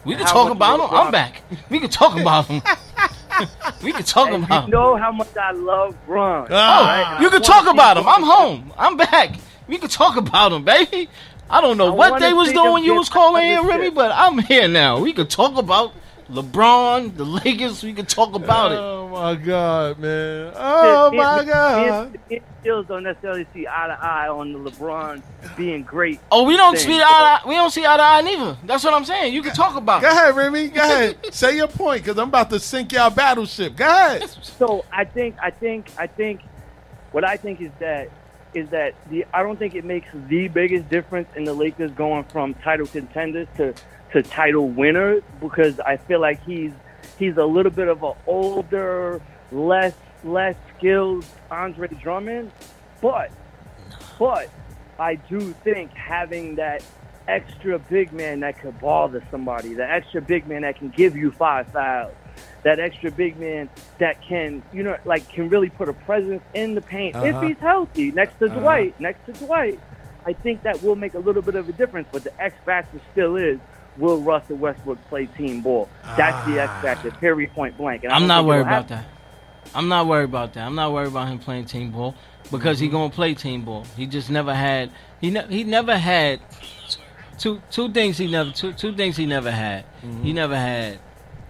we 0.04 0.16
can 0.16 0.26
talk 0.26 0.48
much 0.48 0.56
about 0.56 0.80
him. 0.80 0.86
LeBron- 0.86 1.06
I'm 1.06 1.12
back. 1.12 1.42
We 1.70 1.78
can 1.78 1.88
talk 1.88 2.18
about 2.18 2.46
him. 2.46 2.60
we 3.82 3.92
can 3.92 4.02
talk 4.02 4.30
and 4.30 4.44
about 4.44 4.66
you 4.66 4.72
know 4.72 4.96
how 4.96 5.12
much 5.12 5.36
I 5.36 5.52
love 5.52 5.94
Bron. 6.06 6.46
Oh, 6.50 7.18
you 7.20 7.30
can 7.30 7.42
talk 7.42 7.66
about 7.66 7.96
him. 7.96 8.06
I'm 8.06 8.22
home. 8.22 8.72
I'm 8.76 8.96
back. 8.96 9.36
We 9.66 9.78
can 9.78 9.88
talk 9.88 10.16
about 10.16 10.52
him, 10.52 10.64
baby. 10.64 11.08
I 11.50 11.60
don't 11.60 11.78
know 11.78 11.92
I 11.92 11.96
what 11.96 12.20
they 12.20 12.32
was 12.32 12.52
doing 12.52 12.84
you 12.84 12.94
was 12.94 13.08
calling 13.08 13.46
in, 13.46 13.66
Remy, 13.66 13.90
but 13.90 14.10
I'm 14.12 14.38
here 14.38 14.68
now. 14.68 15.00
We 15.00 15.12
can 15.12 15.26
talk 15.26 15.56
about 15.56 15.92
LeBron, 16.30 17.16
the 17.16 17.24
Lakers. 17.24 17.82
We 17.82 17.94
can 17.94 18.04
talk 18.04 18.34
about 18.34 18.72
it. 18.72 18.78
Oh 18.78 19.08
my 19.08 19.34
god, 19.34 19.98
man! 19.98 20.52
Oh 20.54 21.10
Me- 21.10 21.16
my 21.16 21.40
me- 21.40 21.46
god! 21.46 22.12
Me, 22.12 22.18
me 22.28 22.36
and 22.36 22.44
Stills 22.60 22.86
don't 22.86 23.02
necessarily 23.04 23.46
see 23.54 23.66
eye 23.66 23.86
to 23.86 23.98
eye 23.98 24.28
on 24.28 24.52
the 24.52 24.70
LeBron 24.70 25.22
being 25.56 25.82
great. 25.84 26.20
Oh, 26.30 26.44
we 26.44 26.56
don't 26.56 26.76
thing. 26.76 26.86
see 26.86 27.00
eye. 27.02 27.40
to- 27.42 27.48
We 27.48 27.54
don't 27.54 27.70
see 27.70 27.86
eye 27.86 27.96
to 27.96 28.02
eye 28.02 28.20
neither. 28.20 28.58
That's 28.66 28.84
what 28.84 28.92
I'm 28.92 29.06
saying. 29.06 29.32
You 29.32 29.42
can 29.42 29.54
talk 29.54 29.76
about. 29.76 30.02
It. 30.02 30.06
Go 30.06 30.08
it. 30.10 30.12
ahead, 30.12 30.36
Remy. 30.36 30.68
Go 30.68 30.82
ahead. 30.82 31.18
Say 31.34 31.56
your 31.56 31.68
point, 31.68 32.02
because 32.04 32.18
I'm 32.18 32.28
about 32.28 32.50
to 32.50 32.60
sink 32.60 32.92
y'all 32.92 33.08
battleship. 33.10 33.74
Go 33.76 33.86
ahead. 33.88 34.28
So 34.42 34.84
I 34.92 35.04
think, 35.04 35.36
I 35.42 35.50
think, 35.50 35.90
I 35.98 36.06
think, 36.08 36.42
what 37.12 37.24
I 37.24 37.38
think 37.38 37.60
is 37.62 37.70
that 37.78 38.10
is 38.54 38.68
that 38.70 38.94
the 39.10 39.24
I 39.32 39.42
don't 39.42 39.58
think 39.58 39.74
it 39.74 39.84
makes 39.84 40.08
the 40.28 40.48
biggest 40.48 40.88
difference 40.90 41.28
in 41.36 41.44
the 41.44 41.52
Lakers 41.54 41.90
going 41.92 42.24
from 42.24 42.54
title 42.54 42.86
contenders 42.86 43.46
to 43.56 43.74
to 44.12 44.22
title 44.22 44.68
winner 44.68 45.20
because 45.40 45.78
I 45.80 45.96
feel 45.96 46.20
like 46.20 46.42
he's 46.44 46.72
he's 47.18 47.36
a 47.36 47.44
little 47.44 47.72
bit 47.72 47.88
of 47.88 48.02
an 48.02 48.14
older, 48.26 49.20
less 49.52 49.94
less 50.24 50.56
skilled 50.76 51.24
Andre 51.50 51.88
Drummond, 51.88 52.50
but 53.00 53.30
but 54.18 54.48
I 54.98 55.14
do 55.16 55.52
think 55.64 55.92
having 55.92 56.56
that 56.56 56.82
extra 57.28 57.78
big 57.78 58.12
man 58.12 58.40
that 58.40 58.58
could 58.60 58.80
bother 58.80 59.22
somebody, 59.30 59.74
the 59.74 59.88
extra 59.88 60.20
big 60.20 60.46
man 60.48 60.62
that 60.62 60.76
can 60.76 60.88
give 60.88 61.14
you 61.14 61.30
five 61.30 61.68
fouls, 61.68 62.14
that 62.64 62.80
extra 62.80 63.10
big 63.10 63.38
man 63.38 63.68
that 63.98 64.20
can, 64.22 64.62
you 64.72 64.82
know, 64.82 64.96
like 65.04 65.28
can 65.28 65.48
really 65.50 65.68
put 65.68 65.88
a 65.88 65.92
presence 65.92 66.42
in 66.54 66.74
the 66.74 66.80
paint 66.80 67.14
Uh-huh. 67.14 67.26
if 67.26 67.42
he's 67.42 67.58
healthy 67.58 68.10
next 68.12 68.38
to 68.38 68.46
Uh-huh. 68.46 68.58
Dwight, 68.60 68.98
next 69.00 69.24
to 69.26 69.32
Dwight. 69.44 69.78
I 70.26 70.32
think 70.32 70.62
that 70.64 70.82
will 70.82 70.96
make 70.96 71.14
a 71.14 71.18
little 71.18 71.42
bit 71.42 71.54
of 71.54 71.68
a 71.68 71.72
difference, 71.72 72.08
but 72.10 72.24
the 72.24 72.42
X 72.42 72.54
factor 72.64 73.00
still 73.12 73.36
is 73.36 73.58
will 73.98 74.20
Russell 74.20 74.56
Westbrook 74.56 74.98
play 75.08 75.26
team 75.26 75.60
ball? 75.60 75.88
That's 76.16 76.46
the 76.46 76.60
X 76.60 76.70
ah. 76.74 76.82
factor, 76.82 77.10
period, 77.10 77.52
point 77.52 77.76
blank. 77.76 78.04
And 78.04 78.12
I 78.12 78.16
I'm 78.16 78.26
don't 78.26 78.46
worried 78.46 78.62
about 78.62 78.88
happen. 78.88 79.04
that. 79.04 79.74
I'm 79.74 79.88
not 79.88 80.06
worried 80.06 80.24
about 80.24 80.54
that. 80.54 80.66
I'm 80.66 80.74
not 80.74 80.92
worried 80.92 81.08
about 81.08 81.28
him 81.28 81.38
playing 81.38 81.66
team 81.66 81.90
ball 81.90 82.14
because 82.50 82.78
he 82.78 82.86
mm-hmm. 82.86 82.96
gonna 82.96 83.10
play 83.10 83.34
team 83.34 83.64
ball. 83.64 83.84
He 83.96 84.06
just 84.06 84.30
never 84.30 84.54
had. 84.54 84.90
He 85.20 85.30
ne- 85.30 85.46
he 85.48 85.64
never 85.64 85.96
had 85.96 86.40
two 87.38 87.60
two 87.70 87.92
things. 87.92 88.16
He 88.16 88.28
never 88.28 88.50
two 88.50 88.72
two 88.72 88.94
things 88.94 89.16
he 89.16 89.26
never 89.26 89.50
had. 89.50 89.84
He 90.00 90.06
mm-hmm. 90.08 90.32
never 90.32 90.56
had. 90.56 91.00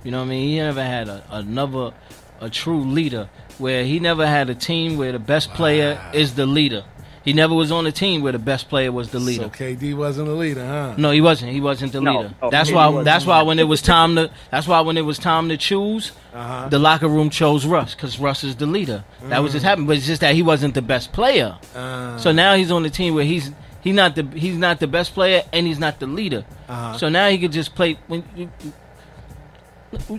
You 0.05 0.11
know 0.11 0.19
what 0.19 0.27
I 0.27 0.29
mean? 0.29 0.49
He 0.49 0.57
never 0.59 0.83
had 0.83 1.09
a, 1.09 1.25
another 1.31 1.93
a 2.41 2.49
true 2.49 2.85
leader 2.85 3.29
where 3.59 3.85
he 3.85 3.99
never 3.99 4.27
had 4.27 4.49
a 4.49 4.55
team 4.55 4.97
where 4.97 5.13
the 5.13 5.19
best 5.19 5.51
player 5.55 6.01
is 6.13 6.35
the 6.35 6.47
leader. 6.47 6.85
He 7.25 7.33
never 7.33 7.55
was 7.55 7.71
on 7.71 7.87
a 7.87 7.93
team 7.93 8.23
where 8.23 8.33
the 8.33 8.39
best 8.39 8.69
player 8.69 8.91
was 8.93 9.11
the 9.11 9.19
leader. 9.19 9.45
So 9.45 9.49
KD 9.51 9.95
wasn't 9.97 10.29
the 10.29 10.35
leader, 10.35 10.65
huh? 10.65 10.95
No, 10.97 11.11
he 11.11 11.21
wasn't. 11.21 11.53
He 11.53 11.61
wasn't 11.61 11.93
the 11.93 12.01
No, 12.01 12.17
leader. 12.17 12.35
no, 12.43 12.51
that's 12.51 12.69
he 12.71 12.75
why. 12.75 13.03
That's 13.03 13.27
why 13.27 13.43
when 13.43 13.59
it 13.59 13.65
was 13.69 13.83
time 13.83 14.15
to. 14.17 14.31
That's 14.51 14.67
why 14.67 14.81
when 14.81 14.97
it 14.97 15.03
was 15.05 15.19
time 15.19 15.49
to 15.51 15.57
choose, 15.57 16.13
Uh-huh. 16.35 16.69
the 16.69 16.79
locker 16.79 17.09
room 17.09 17.31
chose 17.31 17.67
Russ 17.67 17.95
because 17.95 18.19
Russ 18.19 18.45
is 18.45 18.57
the 18.57 18.67
leader. 18.67 19.05
That 19.25 19.43
was 19.43 19.53
just 19.53 19.65
happened, 19.65 19.87
but 19.89 19.97
it's 19.97 20.07
just 20.07 20.21
that 20.21 20.35
he 20.35 20.43
wasn't 20.43 20.75
the 20.75 20.83
best 20.83 21.13
player. 21.13 21.57
Uh, 21.75 22.17
So 22.19 22.33
now 22.33 22.55
he's 22.55 22.71
on 22.71 22.83
the 22.83 22.91
team 22.91 23.15
where 23.15 23.25
he's 23.25 23.51
he's 23.81 23.95
not 23.95 24.15
the 24.17 24.25
he's 24.35 24.57
not 24.57 24.81
the 24.81 24.87
best 24.87 25.15
player 25.15 25.43
and 25.53 25.67
he's 25.67 25.79
not 25.79 25.99
the 26.01 26.07
leader. 26.07 26.45
Uh-huh. 26.69 26.99
So 26.99 27.09
now 27.09 27.29
he 27.29 27.39
could 27.39 27.53
just 27.53 27.75
play. 27.75 27.99
When 28.07 28.23
you, 28.37 28.51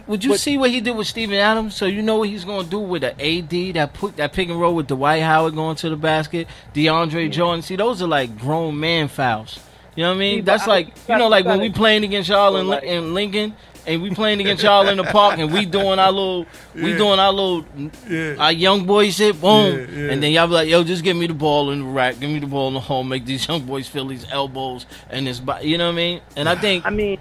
would 0.08 0.24
you 0.24 0.32
But- 0.32 0.40
see 0.40 0.58
what 0.58 0.70
he 0.72 0.82
did 0.82 0.96
with 0.96 1.08
Steven 1.08 1.36
Adams? 1.36 1.76
So 1.76 1.86
you 1.86 2.02
know 2.02 2.18
what 2.18 2.30
he's 2.30 2.44
going 2.46 2.64
to 2.66 2.70
do 2.70 2.80
with 2.80 3.02
the 3.04 3.12
AD 3.22 3.74
that 3.74 3.94
put 3.94 4.18
that 4.18 4.34
pick 4.34 4.50
and 4.50 4.60
roll 4.60 4.74
with 4.76 4.88
Dwight 4.88 5.22
Howard 5.22 5.56
going 5.56 5.76
to 5.78 5.90
the 5.90 5.96
basket, 5.96 6.48
DeAndre 6.74 7.32
Jordan. 7.32 7.62
See, 7.62 7.76
those 7.76 8.02
are 8.02 8.08
like 8.08 8.38
grown 8.40 8.80
man 8.80 9.08
fouls. 9.08 9.60
You 9.96 10.04
know 10.04 10.10
what 10.10 10.16
I 10.16 10.20
mean? 10.20 10.38
See, 10.38 10.42
That's 10.42 10.64
I- 10.64 10.72
like 10.72 10.88
you 11.08 11.18
know, 11.18 11.28
like 11.28 11.46
when 11.46 11.60
we 11.60 11.70
playing 11.70 12.04
against 12.04 12.30
y'all 12.30 12.56
in, 12.58 12.84
in 12.84 13.14
Lincoln. 13.14 13.54
And 13.88 14.04
we 14.04 14.12
playing 14.12 14.40
against 14.40 14.62
y'all 14.62 14.88
in 14.88 14.98
the 14.98 15.04
park, 15.06 15.40
and 15.40 15.52
we 15.52 15.66
doing 15.66 15.98
our 15.98 16.12
little, 16.12 16.46
we 16.76 16.92
Yeah. 16.92 16.98
doing 16.98 17.18
our 17.20 17.32
little, 17.32 17.66
Yeah. 18.08 18.36
our 18.38 18.52
young 18.52 18.84
boy 18.86 19.10
shit, 19.10 19.40
boom. 19.42 19.66
Yeah, 19.66 19.86
yeah. 20.04 20.12
And 20.12 20.22
then 20.22 20.32
y'all 20.32 20.46
be 20.48 20.54
like, 20.54 20.70
yo, 20.70 20.84
just 20.84 21.02
give 21.04 21.18
me 21.18 21.26
the 21.26 21.34
ball 21.34 21.72
in 21.72 21.80
the 21.80 21.86
rack, 21.86 22.20
give 22.20 22.30
me 22.30 22.38
the 22.38 22.46
ball 22.46 22.68
in 22.68 22.76
the 22.76 22.82
hole, 22.82 23.04
make 23.04 23.26
these 23.26 23.48
young 23.48 23.62
boys 23.62 23.88
feel 23.88 24.06
these 24.06 24.28
elbows 24.32 24.86
and 25.10 25.26
this, 25.26 25.42
you 25.64 25.78
know 25.80 25.86
what 25.88 25.94
I 25.94 25.96
mean? 25.96 26.22
And 26.36 26.48
I 26.48 26.56
think 26.62 26.86
I 26.86 26.92
mean, 26.92 27.18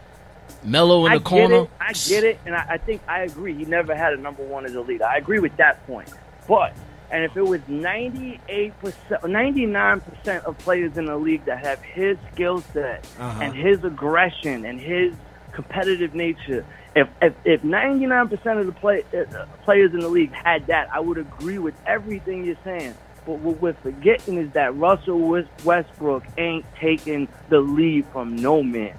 Melo 0.65 1.07
in 1.07 1.13
I 1.13 1.19
the 1.19 1.25
corner. 1.25 1.49
Get 1.49 1.63
it, 1.65 1.71
I 1.81 1.93
get 1.93 2.25
it, 2.25 2.41
and 2.47 2.55
I, 2.55 2.67
I 2.71 2.79
think 2.79 3.03
I 3.09 3.23
agree. 3.23 3.55
He 3.55 3.65
never 3.65 3.95
had 3.95 4.13
a 4.13 4.17
number 4.17 4.43
one 4.43 4.67
as 4.67 4.75
a 4.75 4.81
leader. 4.81 5.05
I 5.05 5.17
agree 5.17 5.39
with 5.39 5.57
that 5.57 5.87
point. 5.87 6.11
But 6.47 6.75
and 7.11 7.25
if 7.25 7.37
it 7.37 7.43
was 7.43 7.61
ninety 7.69 8.41
eight 8.49 8.79
percent, 8.81 9.27
ninety 9.29 9.67
nine 9.67 10.01
percent 10.01 10.45
of 10.45 10.59
players 10.59 10.97
in 10.97 11.07
the 11.07 11.17
league 11.17 11.45
that 11.47 11.65
have 11.65 11.81
his 11.83 12.19
skill 12.33 12.61
set 12.73 13.07
Uh-huh. 13.19 13.41
and 13.43 13.55
his 13.55 13.83
aggression 13.85 14.65
and 14.65 14.81
his 14.81 15.15
competitive 15.53 16.15
nature. 16.15 16.65
If 16.97 17.09
if, 17.23 17.35
if 17.45 17.65
ninety 17.65 18.07
nine 18.07 18.29
percent 18.29 18.59
of 18.59 18.67
the 18.67 18.73
play, 18.73 19.05
uh, 19.17 19.47
players 19.63 19.93
in 19.93 20.01
the 20.01 20.09
league 20.09 20.33
had 20.33 20.67
that, 20.67 20.89
I 20.93 21.01
would 21.01 21.19
agree 21.19 21.59
with 21.59 21.75
everything 21.87 22.45
you're 22.45 22.57
saying. 22.65 22.95
But 23.27 23.39
what 23.41 23.61
we're 23.61 23.75
forgetting 23.75 24.39
is 24.39 24.51
that 24.53 24.75
Russell 24.77 25.19
West- 25.21 25.49
Westbrook 25.65 26.25
ain't 26.39 26.65
taking 26.81 27.29
the 27.51 27.61
lead 27.61 28.07
from 28.07 28.37
no 28.37 28.63
man. 28.63 28.97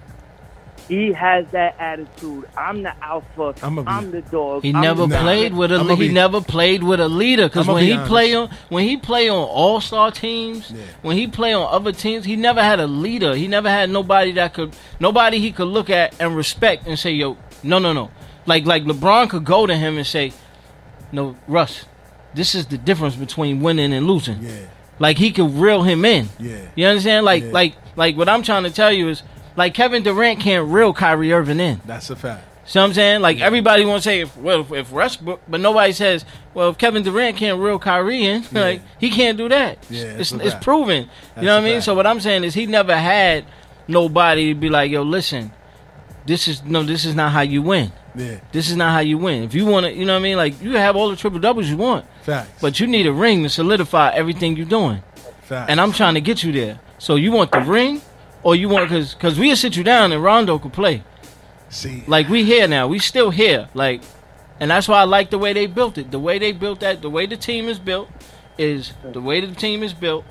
He 0.90 1.14
has 1.14 1.46
that 1.52 1.76
attitude. 1.80 2.50
I'm 2.58 2.82
the 2.84 2.94
alpha. 3.04 3.54
I'ma 3.62 3.84
I'm, 3.86 4.10
the 4.12 4.22
dog. 4.24 4.64
He 4.64 4.74
I'm 4.74 4.82
never 4.82 5.04
the- 5.04 5.16
Nah, 5.16 5.22
played 5.22 5.54
with 5.54 5.72
a 5.72 5.76
I'ma 5.76 5.96
he 5.96 6.08
be- 6.08 6.14
never 6.14 6.42
played 6.42 6.84
with 6.84 7.00
a 7.00 7.08
leader 7.08 7.48
because 7.48 7.68
when 7.68 7.86
be 7.86 7.92
he 7.92 7.98
play 8.08 8.34
on 8.34 8.50
when 8.70 8.86
he 8.88 8.98
play 8.98 9.30
on 9.30 9.38
all 9.38 9.80
star 9.82 10.10
teams, 10.12 10.72
Yeah. 10.72 10.82
when 11.04 11.16
he 11.16 11.28
play 11.28 11.54
on 11.54 11.68
other 11.72 11.92
teams, 11.92 12.26
he 12.26 12.36
never 12.36 12.62
had 12.64 12.80
a 12.80 12.88
leader. 12.88 13.36
He 13.36 13.48
never 13.48 13.70
had 13.70 13.90
nobody 13.92 14.32
that 14.34 14.54
could 14.56 14.76
nobody 15.00 15.40
he 15.40 15.52
could 15.52 15.68
look 15.68 15.90
at 15.92 16.16
and 16.20 16.36
respect 16.36 16.88
and 16.88 16.98
say, 16.98 17.12
"Yo, 17.12 17.38
no, 17.64 17.78
no, 17.80 17.94
no." 17.94 18.10
Like 18.48 18.66
like 18.66 18.84
LeBron 18.84 19.30
could 19.30 19.46
go 19.46 19.68
to 19.68 19.76
him 19.76 19.98
and 19.98 20.08
say, 20.08 20.34
"No, 21.12 21.36
Russ, 21.48 21.86
this 22.34 22.56
is 22.56 22.66
the 22.66 22.80
difference 22.80 23.16
between 23.16 23.62
winning 23.62 23.94
and 23.94 24.08
losing." 24.08 24.42
Yeah. 24.42 24.52
Like 24.98 25.18
he 25.20 25.32
could 25.32 25.54
reel 25.54 25.84
him 25.84 26.04
in. 26.04 26.30
Yeah. 26.40 26.58
You 26.76 26.88
understand? 26.88 27.26
Like 27.26 27.44
Yeah. 27.44 27.52
like 27.52 27.76
like 27.96 28.18
what 28.18 28.28
I'm 28.28 28.42
trying 28.42 28.64
to 28.64 28.72
tell 28.72 28.92
you 28.92 29.10
is 29.10 29.22
like 29.56 29.74
Kevin 29.74 30.04
Durant 30.04 30.40
can't 30.40 30.70
reel 30.70 30.94
Kyrie 30.94 31.34
Irving 31.34 31.60
in. 31.60 31.82
That's 31.86 32.10
a 32.10 32.16
fact. 32.16 32.46
See 32.66 32.78
what 32.78 32.86
I'm 32.86 32.94
saying? 32.94 33.22
Like 33.22 33.42
everybody 33.42 33.84
want 33.84 34.04
to 34.04 34.08
say, 34.08 34.20
if, 34.22 34.38
well, 34.38 34.62
if, 34.62 34.72
if 34.72 34.92
Westbrook, 34.92 35.42
but 35.48 35.60
nobody 35.60 35.92
says, 35.92 36.24
well, 36.54 36.70
if 36.70 36.78
Kevin 36.78 37.02
Durant 37.02 37.36
can't 37.36 37.60
reel 37.60 37.80
Kyrie 37.80 38.26
in, 38.26 38.46
like 38.52 38.82
he 39.00 39.10
can't 39.10 39.38
do 39.38 39.50
that. 39.50 39.80
Yeah, 39.90 40.04
it's, 40.04 40.32
a 40.32 40.40
it's 40.40 40.56
proven. 40.64 41.10
That's 41.34 41.42
you 41.42 41.48
know 41.48 41.56
what 41.56 41.64
I 41.64 41.66
mean? 41.66 41.76
fact. 41.78 41.86
So 41.86 41.96
what 41.96 42.06
I'm 42.06 42.20
saying 42.20 42.44
is 42.44 42.54
he 42.54 42.68
never 42.68 42.96
had 42.96 43.46
nobody 43.88 44.54
to 44.54 44.60
be 44.60 44.70
like, 44.70 44.92
yo, 44.92 45.02
listen, 45.02 45.52
this 46.28 46.48
is 46.48 46.64
no, 46.64 46.84
this 46.84 47.06
is 47.06 47.16
not 47.16 47.32
how 47.32 47.42
you 47.42 47.64
win. 47.64 47.92
Yeah. 48.16 48.40
This 48.52 48.70
is 48.70 48.76
not 48.76 48.92
how 48.94 49.00
you 49.00 49.18
win. 49.18 49.44
If 49.44 49.56
you 49.56 49.66
want 49.66 49.88
to, 49.88 49.94
you 49.94 50.06
know 50.06 50.14
what 50.14 50.20
I 50.20 50.24
mean? 50.24 50.38
Like 50.38 50.62
you 50.62 50.74
have 50.78 50.96
all 50.96 51.10
the 51.10 51.16
triple 51.16 51.40
doubles 51.40 51.68
you 51.68 51.78
want, 51.78 52.06
Facts. 52.22 52.62
but 52.62 52.80
you 52.80 52.86
need 52.86 53.08
a 53.08 53.14
ring 53.14 53.44
to 53.44 53.50
solidify 53.50 54.12
everything 54.14 54.56
you're 54.56 54.66
doing. 54.68 55.02
Facts. 55.42 55.72
And 55.72 55.82
I'm 55.82 55.92
trying 55.92 56.14
to 56.14 56.22
get 56.22 56.44
you 56.44 56.52
there. 56.52 56.80
So 57.00 57.16
you 57.16 57.32
want 57.32 57.52
the 57.52 57.62
ring, 57.62 58.02
or 58.44 58.56
you 58.56 58.70
want 58.70 58.90
because 58.90 59.14
because 59.14 59.38
we'll 59.40 59.56
sit 59.56 59.76
you 59.76 59.84
down 59.84 60.12
and 60.12 60.24
Rondo 60.24 60.60
could 60.60 60.74
play. 60.74 61.04
see. 61.70 62.04
Like 62.08 62.30
we 62.30 62.44
here 62.44 62.68
now, 62.68 62.88
we 62.88 63.00
still 63.00 63.30
here. 63.32 63.70
Like, 63.74 64.02
and 64.60 64.72
that's 64.72 64.88
why 64.88 65.00
I 65.02 65.04
like 65.04 65.30
the 65.30 65.38
way 65.38 65.54
they 65.54 65.66
built 65.68 65.98
it. 65.98 66.12
The 66.12 66.20
way 66.20 66.40
they 66.40 66.52
built 66.52 66.80
that, 66.82 67.02
the 67.02 67.10
way 67.10 67.26
the 67.26 67.38
team 67.38 67.68
is 67.68 67.80
built, 67.80 68.10
is 68.58 68.94
the 69.04 69.22
way 69.22 69.40
the 69.42 69.54
team 69.56 69.84
is 69.84 69.94
built 69.94 70.26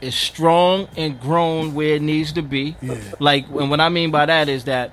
is 0.00 0.14
strong 0.16 0.88
and 0.96 1.20
grown 1.20 1.74
where 1.74 1.94
it 1.94 2.02
needs 2.02 2.32
to 2.32 2.42
be. 2.42 2.76
Yeah. 2.82 2.96
Like, 3.20 3.46
and 3.48 3.70
what 3.70 3.80
I 3.80 3.88
mean 3.88 4.10
by 4.10 4.26
that 4.26 4.48
is 4.48 4.64
that 4.64 4.90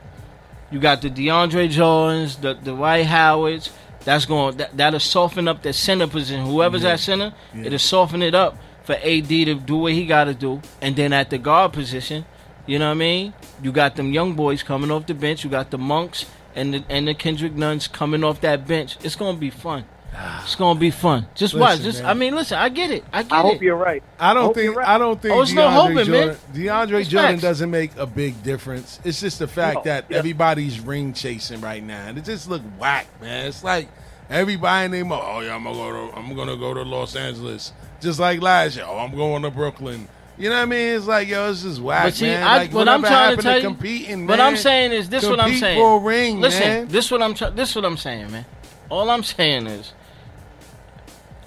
you 0.71 0.79
got 0.79 1.01
the 1.01 1.09
DeAndre 1.09 1.69
Jordans, 1.71 2.39
the 2.41 2.53
the 2.53 2.71
Dwight 2.75 3.05
Howards. 3.07 3.71
That's 4.05 4.25
going 4.25 4.57
that 4.57 4.77
that'll 4.77 4.99
soften 4.99 5.47
up 5.47 5.61
the 5.63 5.73
center 5.73 6.07
position. 6.07 6.45
Whoever's 6.45 6.85
at 6.85 6.99
center, 6.99 7.33
Yeah. 7.53 7.65
it'll 7.65 7.79
soften 7.79 8.21
it 8.21 8.33
up 8.33 8.55
for 8.83 8.93
AD 8.93 9.27
to 9.27 9.55
do 9.55 9.77
what 9.77 9.91
he 9.93 10.05
got 10.05 10.23
to 10.25 10.33
do. 10.33 10.61
And 10.81 10.95
then 10.95 11.11
at 11.11 11.29
the 11.31 11.37
guard 11.37 11.73
position, 11.73 12.25
you 12.69 12.79
know 12.79 12.85
what 12.87 12.91
I 12.91 12.95
mean? 12.95 13.33
You 13.63 13.71
got 13.71 13.95
them 13.95 14.13
young 14.13 14.33
boys 14.33 14.63
coming 14.63 14.91
off 14.91 15.05
the 15.07 15.13
bench. 15.13 15.43
You 15.43 15.49
got 15.49 15.71
the 15.71 15.77
Monks 15.77 16.25
and 16.55 16.73
the 16.73 16.83
and 16.89 17.07
the 17.07 17.13
Kendrick 17.13 17.53
Nunns 17.53 17.87
coming 17.87 18.23
off 18.23 18.41
that 18.41 18.67
bench. 18.67 18.97
It's 19.03 19.15
gonna 19.15 19.37
be 19.37 19.49
fun. 19.49 19.85
Ah. 20.15 20.41
It's 20.43 20.55
gonna 20.55 20.79
be 20.79 20.89
fun. 20.91 21.27
Just 21.35 21.53
watch. 21.53 21.81
Just 21.81 22.01
man. 22.01 22.09
I 22.09 22.13
mean, 22.15 22.35
listen. 22.35 22.57
I 22.57 22.69
get 22.69 22.89
it. 22.91 23.03
I 23.13 23.23
get 23.23 23.31
I 23.31 23.39
it. 23.39 23.43
hope 23.43 23.61
you're 23.61 23.75
right. 23.75 24.01
I 24.19 24.33
don't 24.33 24.45
Hope 24.45 24.55
think 24.55 24.75
right. 24.75 24.87
I 24.87 24.97
don't 24.97 25.21
think 25.21 25.35
Oh, 25.35 25.41
it's 25.41 25.53
no 25.53 25.67
DeAndre 25.67 25.71
hoping, 25.73 26.11
man. 26.11 26.35
DeAndre 26.53 26.99
It's 27.01 27.09
Jordan 27.09 27.31
facts. 27.33 27.41
doesn't 27.43 27.69
make 27.71 27.95
a 27.97 28.05
big 28.07 28.41
difference. 28.43 28.99
It's 29.03 29.19
just 29.19 29.39
the 29.39 29.47
fact 29.47 29.77
No, 29.77 29.83
that 29.83 30.05
yeah. 30.09 30.17
everybody's 30.17 30.79
ring 30.79 31.13
chasing 31.13 31.61
right 31.61 31.83
now, 31.83 32.07
and 32.07 32.17
it 32.17 32.23
just 32.25 32.49
look 32.49 32.61
whack, 32.79 33.07
man. 33.21 33.45
It's 33.47 33.63
like 33.63 33.87
everybody 34.29 34.85
in 34.85 34.91
their 35.09 35.19
oh 35.19 35.39
yeah, 35.41 35.55
I'm 35.55 35.63
gonna 35.63 35.75
go 35.75 35.91
to 36.11 36.17
I'm 36.17 36.35
gonna 36.35 36.57
go 36.57 36.73
to 36.73 36.81
Los 36.81 37.15
Angeles, 37.15 37.71
just 38.01 38.19
like 38.19 38.41
last 38.41 38.75
year. 38.77 38.85
Oh, 38.87 38.97
I'm 38.97 39.15
going 39.15 39.43
to 39.43 39.51
Brooklyn. 39.51 40.07
You 40.39 40.49
know 40.49 40.55
what 40.55 40.61
I 40.61 40.65
mean? 40.65 40.95
It's 40.95 41.05
like 41.05 41.27
yo, 41.27 41.51
it's 41.51 41.63
just 41.63 41.81
whack, 41.81 42.05
But 42.05 42.13
see, 42.13 42.25
man. 42.27 42.43
I, 42.43 42.57
like, 42.59 42.73
what 42.73 42.87
I'm 42.87 43.01
trying 43.01 43.35
to 43.35 43.43
tell 43.43 43.57
you, 43.57 43.63
competing, 43.67 44.25
what. 44.25 44.39
I'm 44.39 44.55
saying 44.55 44.93
is 44.93 45.09
this: 45.09 45.27
what 45.27 45.37
I'm 45.37 45.53
saying. 45.53 45.77
for 45.77 45.97
a 45.97 45.99
ring, 45.99 46.39
Listen, 46.39 46.61
man. 46.61 46.87
this 46.87 47.11
what 47.11 47.21
I'm. 47.21 47.33
Try- 47.33 47.49
this 47.49 47.75
what 47.75 47.83
I'm 47.83 47.97
saying, 47.97 48.31
man. 48.31 48.45
All 48.87 49.09
I'm 49.09 49.21
saying 49.21 49.67
is, 49.67 49.91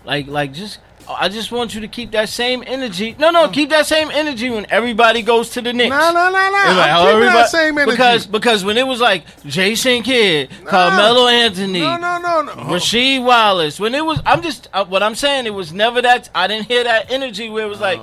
like, 0.05 0.27
like 0.27 0.53
just. 0.53 0.79
I 1.09 1.29
just 1.29 1.53
want 1.53 1.75
you 1.75 1.81
to 1.81 1.89
keep 1.89 2.11
that 2.13 2.29
same 2.29 2.63
energy. 2.67 3.15
No, 3.19 3.31
no, 3.31 3.49
keep 3.49 3.71
that 3.71 3.87
same 3.87 4.11
energy 4.11 4.51
when 4.51 4.67
everybody 4.71 5.23
goes 5.23 5.51
to 5.51 5.61
the 5.63 5.73
Knicks. 5.73 5.91
No, 5.91 6.13
no, 6.13 6.25
no, 6.25 6.31
no. 6.31 6.39
Like, 6.39 6.91
I'm 6.91 7.07
oh, 7.07 7.13
keeping 7.13 7.35
that 7.35 7.49
same 7.49 7.79
energy. 7.79 7.91
Because 7.93 8.27
because 8.27 8.65
when 8.65 8.79
it 8.79 8.87
was 8.87 9.01
like 9.01 9.25
Jason 9.45 10.03
Kidd, 10.03 10.51
Carmelo 10.65 11.29
Anthony, 11.29 11.81
no, 11.81 11.97
no, 11.97 12.19
no, 12.19 12.43
no. 12.43 12.53
Rasheed 12.53 13.25
Wallace, 13.25 13.79
when 13.81 13.95
it 13.95 14.05
was, 14.05 14.21
I'm 14.25 14.43
just 14.43 14.69
uh, 14.73 14.85
what 14.85 15.03
I'm 15.03 15.15
saying. 15.15 15.47
It 15.47 15.55
was 15.55 15.73
never 15.73 16.03
that. 16.03 16.31
I 16.35 16.47
didn't 16.47 16.67
hear 16.67 16.85
that 16.85 17.11
energy 17.11 17.49
where 17.49 17.67
it 17.67 17.69
was 17.69 17.81
like, 17.81 18.01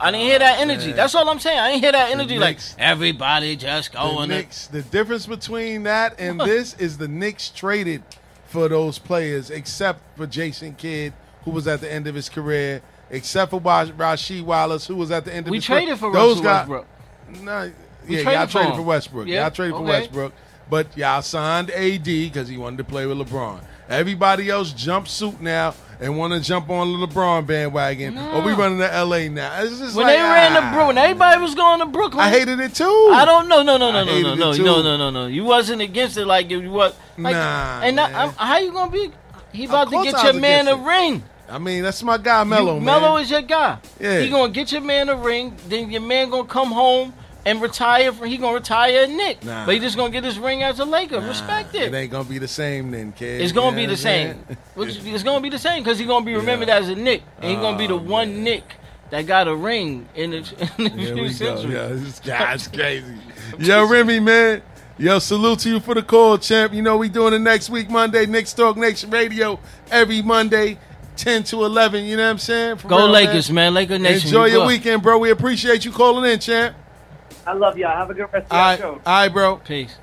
I 0.00 0.10
didn't 0.10 0.24
hear 0.24 0.38
that 0.38 0.60
energy. 0.60 0.88
man. 0.88 0.96
That's 0.96 1.14
all 1.14 1.28
I'm 1.28 1.38
saying. 1.38 1.58
I 1.58 1.70
didn't 1.70 1.82
hear 1.82 1.92
that 1.92 2.10
energy 2.10 2.38
like 2.38 2.56
Knicks- 2.56 2.76
everybody 2.78 3.56
just 3.56 3.92
the 3.92 3.98
going. 3.98 4.28
to 4.30 4.36
Knicks. 4.36 4.66
The 4.66 4.82
difference 4.82 5.26
between 5.26 5.82
that 5.84 6.18
and 6.18 6.40
this 6.40 6.74
is 6.74 6.96
the 6.98 7.08
Knicks 7.08 7.50
traded 7.50 8.02
for 8.46 8.68
those 8.68 8.98
players, 8.98 9.50
except 9.50 10.00
for 10.16 10.26
Jason 10.26 10.74
Kidd, 10.74 11.12
who 11.44 11.50
was 11.50 11.66
at 11.68 11.80
the 11.80 11.90
end 11.92 12.06
of 12.06 12.14
his 12.14 12.28
career, 12.28 12.82
except 13.10 13.50
for 13.50 13.60
Rasheed 13.60 14.42
Wallace, 14.44 14.86
who 14.86 14.96
was 14.96 15.10
at 15.10 15.24
the 15.24 15.34
end 15.34 15.46
of 15.46 15.50
We 15.50 15.58
his 15.58 15.64
traded 15.64 15.88
career. 15.88 15.96
for 15.96 16.12
those 16.12 16.40
Russell 16.40 16.44
guys. 16.44 16.68
Westbrook. 16.68 16.86
No, 17.42 17.72
We 18.08 18.16
yeah, 18.16 18.22
traded 18.22 18.32
y'all 18.38 18.46
for 18.46 18.52
traded 18.52 18.70
him. 18.70 18.76
for 18.76 18.82
Westbrook. 18.82 19.26
Yeah, 19.28 19.40
Y'all 19.42 19.50
traded 19.50 19.74
for 19.74 19.82
okay. 19.82 19.88
Westbrook, 19.90 20.32
but 20.68 20.96
y'all 20.96 21.22
signed 21.22 21.70
AD 21.70 22.04
because 22.04 22.48
he 22.48 22.56
wanted 22.56 22.78
to 22.78 22.84
play 22.84 23.06
with 23.06 23.18
LeBron. 23.18 23.60
Everybody 23.88 24.48
else 24.50 24.72
jump 24.72 25.08
suit 25.08 25.40
now 25.40 25.74
and 26.00 26.16
want 26.16 26.32
to 26.32 26.40
jump 26.40 26.70
on 26.70 26.92
the 27.00 27.06
LeBron 27.06 27.44
bandwagon. 27.46 28.16
Or 28.16 28.40
we 28.40 28.52
running 28.52 28.78
to 28.78 29.04
LA 29.04 29.28
now. 29.28 29.60
It's 29.62 29.78
just 29.80 29.96
When 29.96 30.06
like, 30.06 30.16
they 30.16 30.22
ran 30.22 30.52
to 30.52 30.60
ah, 30.62 30.72
Brooklyn, 30.72 30.96
everybody 30.98 31.40
was 31.40 31.54
going 31.56 31.80
to 31.80 31.86
Brooklyn. 31.86 32.20
I 32.24 32.30
hated 32.30 32.60
it 32.60 32.72
too. 32.74 32.84
I 33.12 33.24
don't 33.24 33.48
know. 33.48 33.62
No, 33.64 33.76
no, 33.76 33.90
no, 33.90 33.98
I 33.98 34.04
no, 34.04 34.20
no, 34.34 34.34
no, 34.34 34.52
no, 34.52 34.82
no, 34.82 34.96
no, 34.96 35.10
no. 35.10 35.26
You 35.26 35.44
wasn't 35.44 35.82
against 35.82 36.16
it 36.16 36.26
like 36.26 36.50
you 36.50 36.70
what? 36.70 36.96
Like, 37.18 37.34
Nah, 37.34 37.80
And 37.82 37.96
man. 37.96 38.14
I'm, 38.14 38.30
how 38.34 38.58
you 38.58 38.72
gonna 38.72 38.92
be? 38.92 39.10
He 39.52 39.64
about 39.64 39.90
to 39.90 40.02
get 40.04 40.22
your 40.22 40.34
man 40.34 40.68
a 40.68 40.76
ring. 40.76 41.24
I 41.50 41.58
mean, 41.58 41.82
that's 41.82 42.02
my 42.02 42.16
guy, 42.18 42.44
Melo, 42.44 42.76
You- 42.76 42.80
man. 42.80 43.20
Is 43.20 43.30
your 43.30 43.42
guy. 43.42 43.78
Yeah. 43.98 44.20
He 44.20 44.28
gonna 44.30 44.52
get 44.52 44.72
your 44.72 44.80
man 44.82 45.08
a 45.08 45.16
ring. 45.16 45.56
Then 45.68 45.90
your 45.90 46.00
man 46.00 46.30
gonna 46.30 46.44
come 46.44 46.70
home 46.70 47.12
and 47.44 47.60
retire. 47.60 48.12
For 48.12 48.26
he 48.26 48.36
gonna 48.36 48.54
retire 48.54 49.04
a 49.04 49.06
Knick. 49.06 49.44
Nah. 49.44 49.66
But 49.66 49.74
he 49.74 49.80
just 49.80 49.96
gonna 49.96 50.10
get 50.10 50.24
his 50.24 50.38
ring 50.38 50.62
as 50.62 50.78
a 50.78 50.84
Laker. 50.84 51.20
Nah, 51.20 51.28
Respect 51.28 51.74
It 51.74 51.92
it. 51.92 51.94
ain't 51.94 52.10
gonna 52.12 52.24
be 52.24 52.38
the 52.38 52.48
same 52.48 52.90
then, 52.92 53.12
kid. 53.12 53.40
It's 53.40 53.52
gonna 53.52 53.70
You 53.80 53.86
be 53.86 53.92
the 53.92 53.96
same. 53.96 54.44
It's 54.76 55.22
gonna 55.22 55.40
be 55.40 55.50
the 55.50 55.58
same 55.58 55.82
because 55.82 55.98
he's 55.98 56.06
gonna 56.08 56.24
be 56.24 56.34
remembered 56.42 56.68
as 56.68 56.88
a 56.88 56.94
Knick, 56.94 57.22
and 57.40 57.50
he's 57.50 57.60
gonna 57.60 57.76
be 57.78 57.86
the 57.88 57.94
Oh, 57.94 57.98
one 57.98 58.34
man. 58.34 58.44
Knick 58.44 58.64
that 59.10 59.26
got 59.26 59.48
a 59.48 59.54
ring 59.54 60.08
in 60.14 60.30
the, 60.30 60.36
in 60.78 60.84
the 60.84 60.90
new 61.14 61.26
go. 61.26 61.28
century. 61.32 61.72
Yo, 61.74 61.96
this 61.96 62.20
guy's 62.20 62.68
crazy. 62.72 63.06
Yo, 63.58 63.86
Remy, 63.88 64.20
man. 64.20 64.62
Yo, 64.98 65.18
salute 65.18 65.58
to 65.60 65.70
you 65.70 65.80
for 65.80 65.94
the 65.94 66.02
call, 66.02 66.36
champ. 66.36 66.74
You 66.74 66.82
know 66.82 66.96
we 66.98 67.08
doing 67.08 67.32
it 67.32 67.38
next 67.40 67.70
week, 67.70 67.88
Monday. 67.90 68.26
Knicks 68.26 68.52
Talk 68.52 68.76
Nation 68.76 69.08
Radio 69.10 69.58
every 69.90 70.20
Monday, 70.20 70.78
10 71.20 71.44
to 71.44 71.64
11. 71.64 72.04
You 72.04 72.16
know 72.16 72.24
what 72.24 72.30
I'm 72.30 72.38
saying? 72.38 72.76
For 72.78 72.88
Go 72.88 72.96
real, 72.98 73.08
Lakers, 73.08 73.50
man. 73.50 73.74
Laker 73.74 73.98
Nation. 73.98 74.28
Enjoy 74.28 74.46
you 74.46 74.52
your 74.52 74.60
go. 74.62 74.66
weekend, 74.68 75.02
bro. 75.02 75.18
We 75.18 75.30
appreciate 75.30 75.84
you 75.84 75.92
calling 75.92 76.30
in, 76.30 76.38
champ. 76.40 76.74
I 77.46 77.52
love 77.52 77.76
y'all. 77.78 77.96
Have 77.96 78.10
a 78.10 78.14
good 78.14 78.28
rest 78.32 78.46
of 78.46 78.52
All 78.52 78.58
your 78.58 78.66
right, 78.66 78.78
show. 78.78 78.90
all 79.06 79.20
right, 79.22 79.28
bro. 79.32 79.56
Peace. 79.56 79.96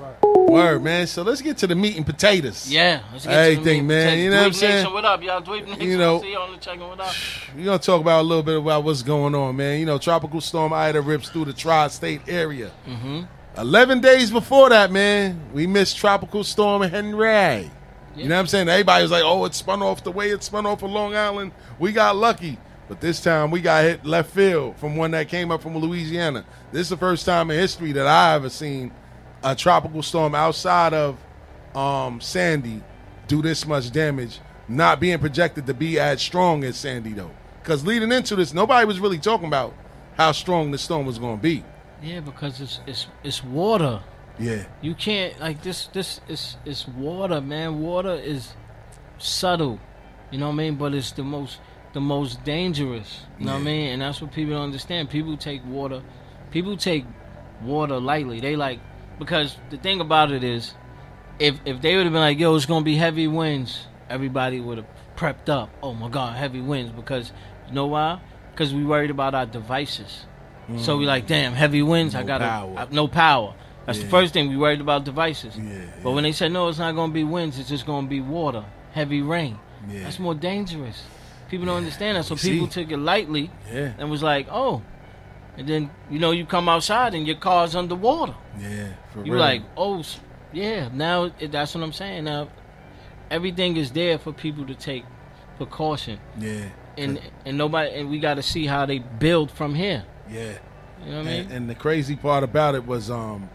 All 0.00 0.06
right. 0.44 0.50
Word, 0.50 0.82
man. 0.82 1.06
So 1.06 1.22
let's 1.22 1.40
get 1.40 1.56
to 1.58 1.66
the 1.66 1.74
meat 1.74 1.96
and 1.96 2.04
potatoes. 2.04 2.70
Yeah. 2.70 3.02
Let's 3.12 3.24
get 3.26 3.34
Everything, 3.34 3.62
to 3.64 3.70
the 3.70 3.74
meat 3.74 3.82
man. 3.82 4.08
and 4.08 4.20
You 4.20 4.30
know 4.30 4.36
what 4.36 4.44
I'm 4.46 4.50
potatoes. 4.52 4.56
Dweeb 4.56 4.60
saying? 4.60 4.76
Nation, 4.82 4.92
what 4.94 5.04
up, 5.04 5.22
y'all? 5.22 5.42
Dweeb 5.42 5.66
Nation. 5.66 5.82
You 5.82 5.98
know- 5.98 6.20
see 6.22 6.30
you 6.32 6.38
on 6.38 6.52
the 6.52 6.58
check-in. 6.58 6.80
What 6.88 7.00
up? 7.00 7.14
We're 7.56 7.64
gonna 7.64 7.78
talk 7.78 8.00
about 8.00 8.20
a 8.20 8.26
little 8.26 8.42
bit 8.42 8.58
about 8.58 8.84
what's 8.84 9.02
going 9.02 9.34
on, 9.34 9.56
man. 9.56 9.80
You 9.80 9.86
know, 9.86 9.98
tropical 9.98 10.40
storm 10.40 10.72
Ida 10.72 11.00
rips 11.00 11.28
through 11.28 11.46
the 11.46 11.52
tri-state 11.52 12.22
area. 12.28 12.70
Mm-hmm. 12.88 13.22
Eleven 13.58 14.00
days 14.00 14.30
before 14.30 14.70
that, 14.70 14.90
man, 14.90 15.38
we 15.52 15.66
missed 15.66 15.96
tropical 15.98 16.42
storm 16.44 16.82
Henry. 16.82 17.70
You 18.16 18.28
know 18.28 18.34
what 18.34 18.40
I'm 18.40 18.46
saying? 18.46 18.68
Everybody 18.68 19.02
was 19.02 19.10
like, 19.10 19.22
"Oh, 19.24 19.44
it 19.44 19.54
spun 19.54 19.82
off 19.82 20.04
the 20.04 20.12
way 20.12 20.30
it 20.30 20.42
spun 20.42 20.66
off 20.66 20.82
of 20.82 20.90
Long 20.90 21.14
Island. 21.14 21.52
We 21.78 21.92
got 21.92 22.16
lucky." 22.16 22.58
But 22.88 23.00
this 23.00 23.20
time 23.20 23.50
we 23.50 23.60
got 23.60 23.84
hit 23.84 24.04
left 24.04 24.30
field 24.32 24.76
from 24.76 24.96
one 24.96 25.12
that 25.12 25.28
came 25.28 25.50
up 25.50 25.62
from 25.62 25.78
Louisiana. 25.78 26.44
This 26.72 26.82
is 26.82 26.88
the 26.90 26.96
first 26.96 27.24
time 27.24 27.50
in 27.50 27.58
history 27.58 27.92
that 27.92 28.06
I 28.06 28.34
ever 28.34 28.50
seen 28.50 28.92
a 29.42 29.54
tropical 29.54 30.02
storm 30.02 30.34
outside 30.34 30.92
of 30.92 31.18
um, 31.74 32.20
Sandy 32.20 32.82
do 33.28 33.40
this 33.40 33.66
much 33.66 33.90
damage, 33.92 34.40
not 34.68 35.00
being 35.00 35.18
projected 35.18 35.66
to 35.66 35.74
be 35.74 35.98
as 35.98 36.20
strong 36.20 36.64
as 36.64 36.76
Sandy 36.76 37.12
though. 37.12 37.30
Because 37.62 37.86
leading 37.86 38.12
into 38.12 38.36
this, 38.36 38.52
nobody 38.52 38.84
was 38.86 39.00
really 39.00 39.18
talking 39.18 39.46
about 39.46 39.74
how 40.16 40.32
strong 40.32 40.70
the 40.70 40.78
storm 40.78 41.06
was 41.06 41.18
going 41.18 41.38
to 41.38 41.42
be. 41.42 41.64
Yeah, 42.02 42.20
because 42.20 42.60
it's 42.60 42.80
it's 42.86 43.06
it's 43.22 43.44
water. 43.44 44.02
Yeah, 44.38 44.64
You 44.80 44.94
can't 44.94 45.38
like 45.40 45.62
this. 45.62 45.86
This 45.88 46.20
is 46.28 46.56
it's 46.64 46.88
water, 46.88 47.40
man. 47.40 47.80
Water 47.80 48.14
is 48.14 48.54
subtle, 49.18 49.78
you 50.30 50.38
know 50.38 50.46
what 50.46 50.54
I 50.54 50.56
mean. 50.56 50.76
But 50.76 50.94
it's 50.94 51.12
the 51.12 51.22
most 51.22 51.58
the 51.92 52.00
most 52.00 52.42
dangerous. 52.44 53.20
You 53.38 53.46
know 53.46 53.52
what 53.52 53.60
I 53.60 53.64
mean. 53.64 53.88
And 53.90 54.02
that's 54.02 54.20
what 54.20 54.32
people 54.32 54.54
don't 54.54 54.64
understand. 54.64 55.10
People 55.10 55.36
take 55.36 55.64
water, 55.66 56.02
people 56.50 56.76
take 56.76 57.04
water 57.62 58.00
lightly. 58.00 58.40
They 58.40 58.56
like 58.56 58.80
because 59.18 59.56
the 59.70 59.76
thing 59.76 60.00
about 60.00 60.32
it 60.32 60.42
is, 60.42 60.74
if 61.38 61.60
if 61.64 61.80
they 61.80 61.96
would 61.96 62.04
have 62.04 62.12
been 62.12 62.22
like, 62.22 62.38
yo, 62.38 62.54
it's 62.56 62.66
gonna 62.66 62.84
be 62.84 62.96
heavy 62.96 63.28
winds, 63.28 63.86
everybody 64.08 64.60
would 64.60 64.78
have 64.78 64.88
prepped 65.16 65.48
up. 65.48 65.70
Oh 65.82 65.94
my 65.94 66.08
God, 66.08 66.36
heavy 66.36 66.60
winds 66.60 66.92
because 66.92 67.32
you 67.68 67.74
know 67.74 67.86
why? 67.86 68.20
Because 68.50 68.74
we 68.74 68.84
worried 68.84 69.10
about 69.10 69.34
our 69.34 69.46
devices. 69.46 70.26
So 70.78 70.96
we 70.96 71.04
mm. 71.04 71.08
like, 71.08 71.26
damn, 71.26 71.52
heavy 71.52 71.82
winds. 71.82 72.14
I 72.14 72.22
got 72.22 72.92
no 72.92 73.08
power. 73.08 73.54
That's 73.86 73.98
the 73.98 74.06
first 74.08 74.32
thing 74.32 74.48
we 74.48 74.56
worried 74.56 74.80
about 74.80 75.04
devices. 75.04 75.56
Yeah, 75.56 75.80
But 76.02 76.12
when 76.12 76.22
they 76.24 76.32
said 76.32 76.52
no, 76.52 76.68
it's 76.68 76.78
not 76.78 76.94
going 76.94 77.10
to 77.10 77.14
be 77.14 77.24
winds. 77.24 77.58
It's 77.58 77.68
just 77.68 77.84
going 77.84 78.04
to 78.06 78.10
be 78.10 78.20
water, 78.20 78.64
heavy 78.92 79.22
rain. 79.22 79.58
Yeah. 79.90 80.04
That's 80.04 80.18
more 80.20 80.34
dangerous. 80.34 81.02
People 81.50 81.66
don't 81.66 81.78
understand 81.78 82.16
that, 82.16 82.24
so 82.24 82.34
You 82.34 82.40
people 82.52 82.70
see? 82.70 82.82
took 82.84 82.92
it 82.92 82.96
lightly 82.98 83.50
yeah, 83.72 83.92
and 83.98 84.10
was 84.10 84.22
like, 84.22 84.46
oh. 84.50 84.82
And 85.58 85.68
then 85.68 85.90
you 86.10 86.18
know 86.18 86.30
you 86.30 86.46
come 86.46 86.68
outside 86.68 87.12
and 87.14 87.26
your 87.26 87.36
car's 87.36 87.74
underwater. 87.74 88.34
yeah. 88.58 88.88
For 89.12 89.24
You 89.24 89.32
real. 89.32 89.40
like, 89.40 89.62
oh, 89.76 90.02
Yeah, 90.52 90.88
now 90.92 91.30
that's 91.40 91.74
what 91.74 91.82
I'm 91.84 91.92
saying. 91.92 92.24
Now 92.24 92.48
everything 93.30 93.76
is 93.76 93.90
there 93.90 94.18
for 94.18 94.32
people 94.32 94.64
to 94.66 94.74
take 94.74 95.04
precaution, 95.58 96.18
Yeah. 96.38 96.68
and 96.96 97.20
and 97.44 97.58
nobody 97.58 97.90
and 97.94 98.08
we 98.10 98.18
got 98.18 98.34
to 98.34 98.42
see 98.42 98.66
how 98.66 98.86
they 98.86 98.98
build 99.00 99.50
from 99.50 99.74
here. 99.74 100.04
Yeah. 100.30 100.58
You 101.04 101.10
know 101.10 101.18
what 101.18 101.26
I 101.26 101.30
mean? 101.30 101.40
And, 101.42 101.52
and 101.52 101.70
the 101.70 101.74
crazy 101.74 102.14
part 102.16 102.44
about 102.44 102.74
it 102.76 102.86
was, 102.86 103.10
um, 103.10 103.50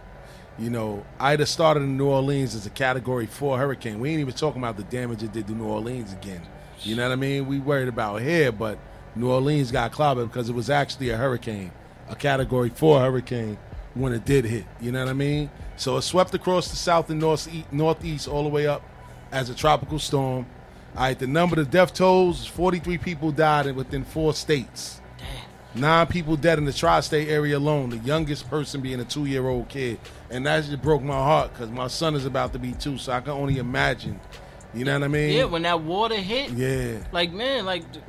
you 0.57 0.69
know, 0.69 1.05
Ida 1.19 1.45
started 1.45 1.81
in 1.81 1.97
New 1.97 2.07
Orleans 2.07 2.55
as 2.55 2.65
a 2.65 2.69
Category 2.69 3.25
Four 3.25 3.57
hurricane. 3.57 3.99
We 3.99 4.09
ain't 4.09 4.19
even 4.19 4.33
talking 4.33 4.61
about 4.61 4.77
the 4.77 4.83
damage 4.83 5.23
it 5.23 5.31
did 5.31 5.47
to 5.47 5.53
New 5.53 5.65
Orleans 5.65 6.13
again. 6.13 6.41
You 6.81 6.95
know 6.95 7.03
what 7.03 7.13
I 7.13 7.15
mean? 7.15 7.47
We 7.47 7.59
worried 7.59 7.87
about 7.87 8.21
here, 8.21 8.51
but 8.51 8.79
New 9.15 9.31
Orleans 9.31 9.71
got 9.71 9.91
clobbered 9.91 10.27
because 10.27 10.49
it 10.49 10.53
was 10.53 10.69
actually 10.69 11.09
a 11.09 11.17
hurricane, 11.17 11.71
a 12.09 12.15
Category 12.15 12.69
Four 12.69 12.99
hurricane 12.99 13.57
when 13.93 14.13
it 14.13 14.25
did 14.25 14.45
hit. 14.45 14.65
You 14.79 14.91
know 14.91 14.99
what 14.99 15.09
I 15.09 15.13
mean? 15.13 15.49
So 15.75 15.97
it 15.97 16.03
swept 16.03 16.33
across 16.33 16.69
the 16.69 16.75
south 16.75 17.09
and 17.09 17.19
north, 17.19 17.47
northeast 17.71 18.27
all 18.27 18.43
the 18.43 18.49
way 18.49 18.67
up 18.67 18.83
as 19.31 19.49
a 19.49 19.55
tropical 19.55 19.99
storm. 19.99 20.45
All 20.95 21.03
right, 21.03 21.17
the 21.17 21.27
number 21.27 21.59
of 21.59 21.69
death 21.69 21.93
tolls: 21.93 22.47
forty-three 22.47 22.97
people 22.97 23.31
died 23.31 23.75
within 23.75 24.03
four 24.03 24.33
states. 24.33 25.01
Nine 25.75 26.07
people 26.07 26.35
dead 26.35 26.57
in 26.57 26.65
the 26.65 26.73
tri-state 26.73 27.27
area 27.27 27.57
alone. 27.57 27.91
The 27.91 27.97
youngest 27.97 28.49
person 28.49 28.81
being 28.81 28.99
a 28.99 29.03
two-year-old 29.05 29.69
kid, 29.69 29.99
and 30.29 30.45
that 30.45 30.63
just 30.65 30.81
broke 30.81 31.01
my 31.01 31.13
heart 31.13 31.53
because 31.53 31.69
my 31.69 31.87
son 31.87 32.15
is 32.15 32.25
about 32.25 32.53
to 32.53 32.59
be 32.59 32.73
two, 32.73 32.97
so 32.97 33.11
I 33.11 33.21
can 33.21 33.31
only 33.31 33.57
imagine. 33.57 34.19
You 34.73 34.85
know 34.85 34.93
what 34.93 35.03
I 35.03 35.07
mean? 35.07 35.33
yeah, 35.35 35.45
when 35.45 35.61
that 35.63 35.81
water 35.81 36.15
hit, 36.15 36.51
yeah, 36.51 36.99
like 37.11 37.31
man, 37.31 37.65
like 37.65 37.83
the, 37.93 38.01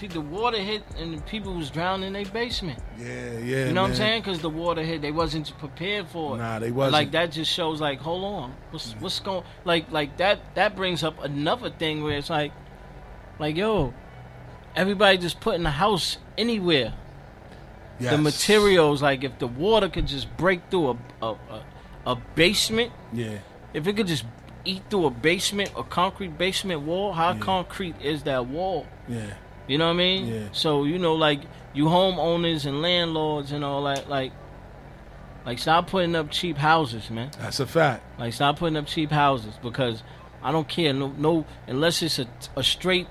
the, 0.00 0.06
the 0.08 0.20
water 0.20 0.58
hit 0.58 0.82
and 0.98 1.18
the 1.18 1.22
people 1.22 1.54
was 1.54 1.70
drowning 1.70 2.06
in 2.06 2.12
their 2.14 2.24
basement. 2.24 2.78
yeah, 2.98 3.38
yeah. 3.38 3.66
You 3.66 3.72
know 3.72 3.82
what 3.82 3.90
I'm 3.90 3.96
saying? 3.96 4.22
Because 4.22 4.40
the 4.40 4.50
water 4.50 4.82
hit, 4.82 5.02
they 5.02 5.12
wasn't 5.12 5.56
prepared 5.58 6.08
for 6.08 6.34
it. 6.34 6.38
Nah, 6.38 6.58
they 6.58 6.70
wasn't. 6.70 6.94
Like 6.94 7.10
that 7.12 7.32
just 7.32 7.52
shows 7.52 7.80
like, 7.80 8.00
hold 8.00 8.24
on, 8.24 8.54
what's 8.70 8.92
what's 8.94 9.20
going? 9.20 9.44
Like 9.64 9.90
like 9.92 10.16
that 10.16 10.40
that 10.54 10.74
brings 10.74 11.02
up 11.04 11.22
another 11.22 11.70
thing 11.70 12.02
where 12.02 12.16
it's 12.16 12.30
like, 12.30 12.52
like 13.38 13.56
yo, 13.56 13.92
everybody 14.74 15.18
just 15.18 15.40
putting 15.40 15.66
a 15.66 15.70
house 15.70 16.16
anywhere. 16.38 16.94
The 17.98 18.18
materials, 18.18 19.00
like 19.00 19.24
if 19.24 19.38
the 19.38 19.46
water 19.46 19.88
could 19.88 20.06
just 20.06 20.34
break 20.36 20.60
through 20.70 20.90
a 20.90 20.96
a, 21.22 21.32
a, 21.32 21.64
a 22.06 22.16
basement, 22.34 22.92
Yeah, 23.12 23.38
if 23.74 23.86
it 23.86 23.96
could 23.96 24.06
just 24.06 24.24
eat 24.64 24.82
through 24.90 25.06
a 25.06 25.10
basement, 25.10 25.70
a 25.76 25.82
concrete 25.82 26.38
basement 26.38 26.82
wall, 26.82 27.12
how 27.12 27.34
concrete 27.34 27.96
is 28.02 28.22
that 28.24 28.46
wall? 28.46 28.86
yeah, 29.08 29.34
You 29.66 29.78
know 29.78 29.86
what 29.86 29.94
I 29.94 29.96
mean? 29.96 30.26
Yeah. 30.26 30.48
So 30.52 30.84
you 30.84 30.98
know, 30.98 31.14
like 31.14 31.40
you 31.74 31.84
homeowners 31.86 32.64
and 32.66 32.80
landlords 32.80 33.52
and 33.52 33.64
all 33.64 33.84
that, 33.84 34.08
like, 34.08 34.32
like 35.44 35.58
stop 35.58 35.88
putting 35.88 36.16
up 36.16 36.30
cheap 36.30 36.56
houses, 36.56 37.10
man. 37.10 37.30
that's 37.38 37.60
a 37.60 37.66
fact. 37.66 38.02
Like 38.18 38.32
stop 38.32 38.58
putting 38.58 38.76
up 38.76 38.86
cheap 38.86 39.10
houses 39.10 39.54
because 39.62 40.02
I 40.42 40.52
don't 40.52 40.68
care. 40.68 40.92
No, 40.92 41.08
no, 41.16 41.44
unless 41.66 42.02
it's 42.02 42.18
a, 42.18 42.26
a 42.56 42.62
straight, 42.64 43.06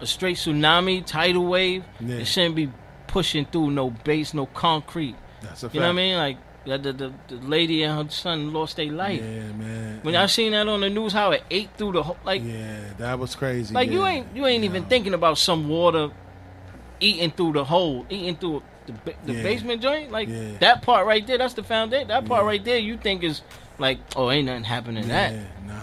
a 0.00 0.06
straight 0.06 0.36
tsunami 0.36 1.04
tidal 1.04 1.46
wave, 1.46 1.84
Yeah. 2.00 2.16
it 2.16 2.26
shouldn't 2.26 2.54
be 2.54 2.70
pushing 3.06 3.44
through 3.44 3.70
no 3.72 3.90
base, 3.90 4.32
no 4.34 4.46
concrete. 4.46 5.16
That's 5.42 5.62
a 5.62 5.66
fact. 5.66 5.74
You 5.74 5.80
know 5.80 5.86
what 5.88 5.92
I 5.92 5.96
mean? 5.96 6.16
Like 6.16 6.36
the 6.64 6.78
the, 6.78 6.92
the, 6.92 7.12
the 7.28 7.36
lady 7.36 7.82
and 7.82 8.02
her 8.06 8.10
son 8.12 8.52
lost 8.52 8.76
their 8.76 8.90
life. 8.92 9.20
Yeah, 9.22 9.52
man. 9.52 10.00
When 10.02 10.16
I 10.16 10.26
seen 10.26 10.52
that 10.52 10.66
on 10.68 10.80
the 10.80 10.90
news, 10.90 11.12
how 11.12 11.30
it 11.32 11.42
ate 11.50 11.70
through 11.76 11.92
the 11.92 12.02
whole, 12.02 12.16
like, 12.24 12.42
yeah, 12.44 12.80
that 12.98 13.18
was 13.18 13.34
crazy. 13.34 13.74
like 13.74 13.90
you 13.90 14.06
ain't 14.06 14.26
you 14.34 14.46
ain't 14.46 14.64
even 14.64 14.84
thinking 14.84 15.14
about 15.14 15.36
some 15.38 15.68
water 15.68 16.10
eating 17.00 17.30
through 17.30 17.52
the 17.52 17.64
hole, 17.64 18.06
eating 18.10 18.36
through 18.36 18.62
the, 18.86 18.94
the 19.24 19.32
Yeah. 19.34 19.42
basement 19.42 19.82
joint. 19.82 20.10
Like 20.10 20.28
Yeah. 20.28 20.58
that 20.60 20.82
part 20.82 21.06
right 21.06 21.26
there, 21.26 21.38
that's 21.38 21.54
the 21.54 21.62
foundation. 21.62 22.08
That 22.08 22.26
part 22.26 22.42
Yeah. 22.42 22.48
right 22.48 22.64
there, 22.64 22.78
you 22.78 22.96
think 22.96 23.22
is 23.22 23.42
like, 23.78 23.98
oh, 24.16 24.30
ain't 24.30 24.46
nothing 24.46 24.64
happening 24.64 25.02
to 25.04 25.08
Yeah, 25.08 25.30
that. 25.30 25.66
nah. 25.66 25.74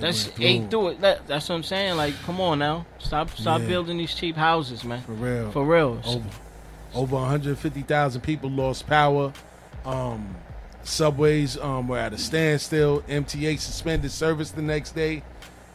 That's 0.00 0.26
went 0.26 0.40
ate 0.40 0.70
through 0.70 0.88
it. 0.88 1.00
That, 1.00 1.26
that's 1.26 1.48
what 1.48 1.56
I'm 1.56 1.62
saying. 1.62 1.96
Like, 1.96 2.14
come 2.24 2.40
on 2.40 2.58
now, 2.60 2.86
stop 2.98 3.30
stop 3.36 3.60
Yeah. 3.60 3.66
building 3.66 3.98
these 3.98 4.14
cheap 4.14 4.36
houses, 4.36 4.84
man. 4.84 5.02
For 5.02 5.12
real. 5.12 5.50
For 5.50 5.64
real. 5.64 6.00
over 6.04 6.28
over 6.92 7.14
150,000 7.16 8.20
people 8.20 8.50
lost 8.50 8.86
power. 8.86 9.32
Um, 9.84 10.36
subways 10.82 11.56
um, 11.58 11.88
were 11.88 11.98
at 11.98 12.12
a 12.12 12.18
standstill. 12.18 13.02
MTA 13.02 13.58
suspended 13.58 14.10
service 14.10 14.50
the 14.50 14.62
next 14.62 14.92
day. 14.92 15.22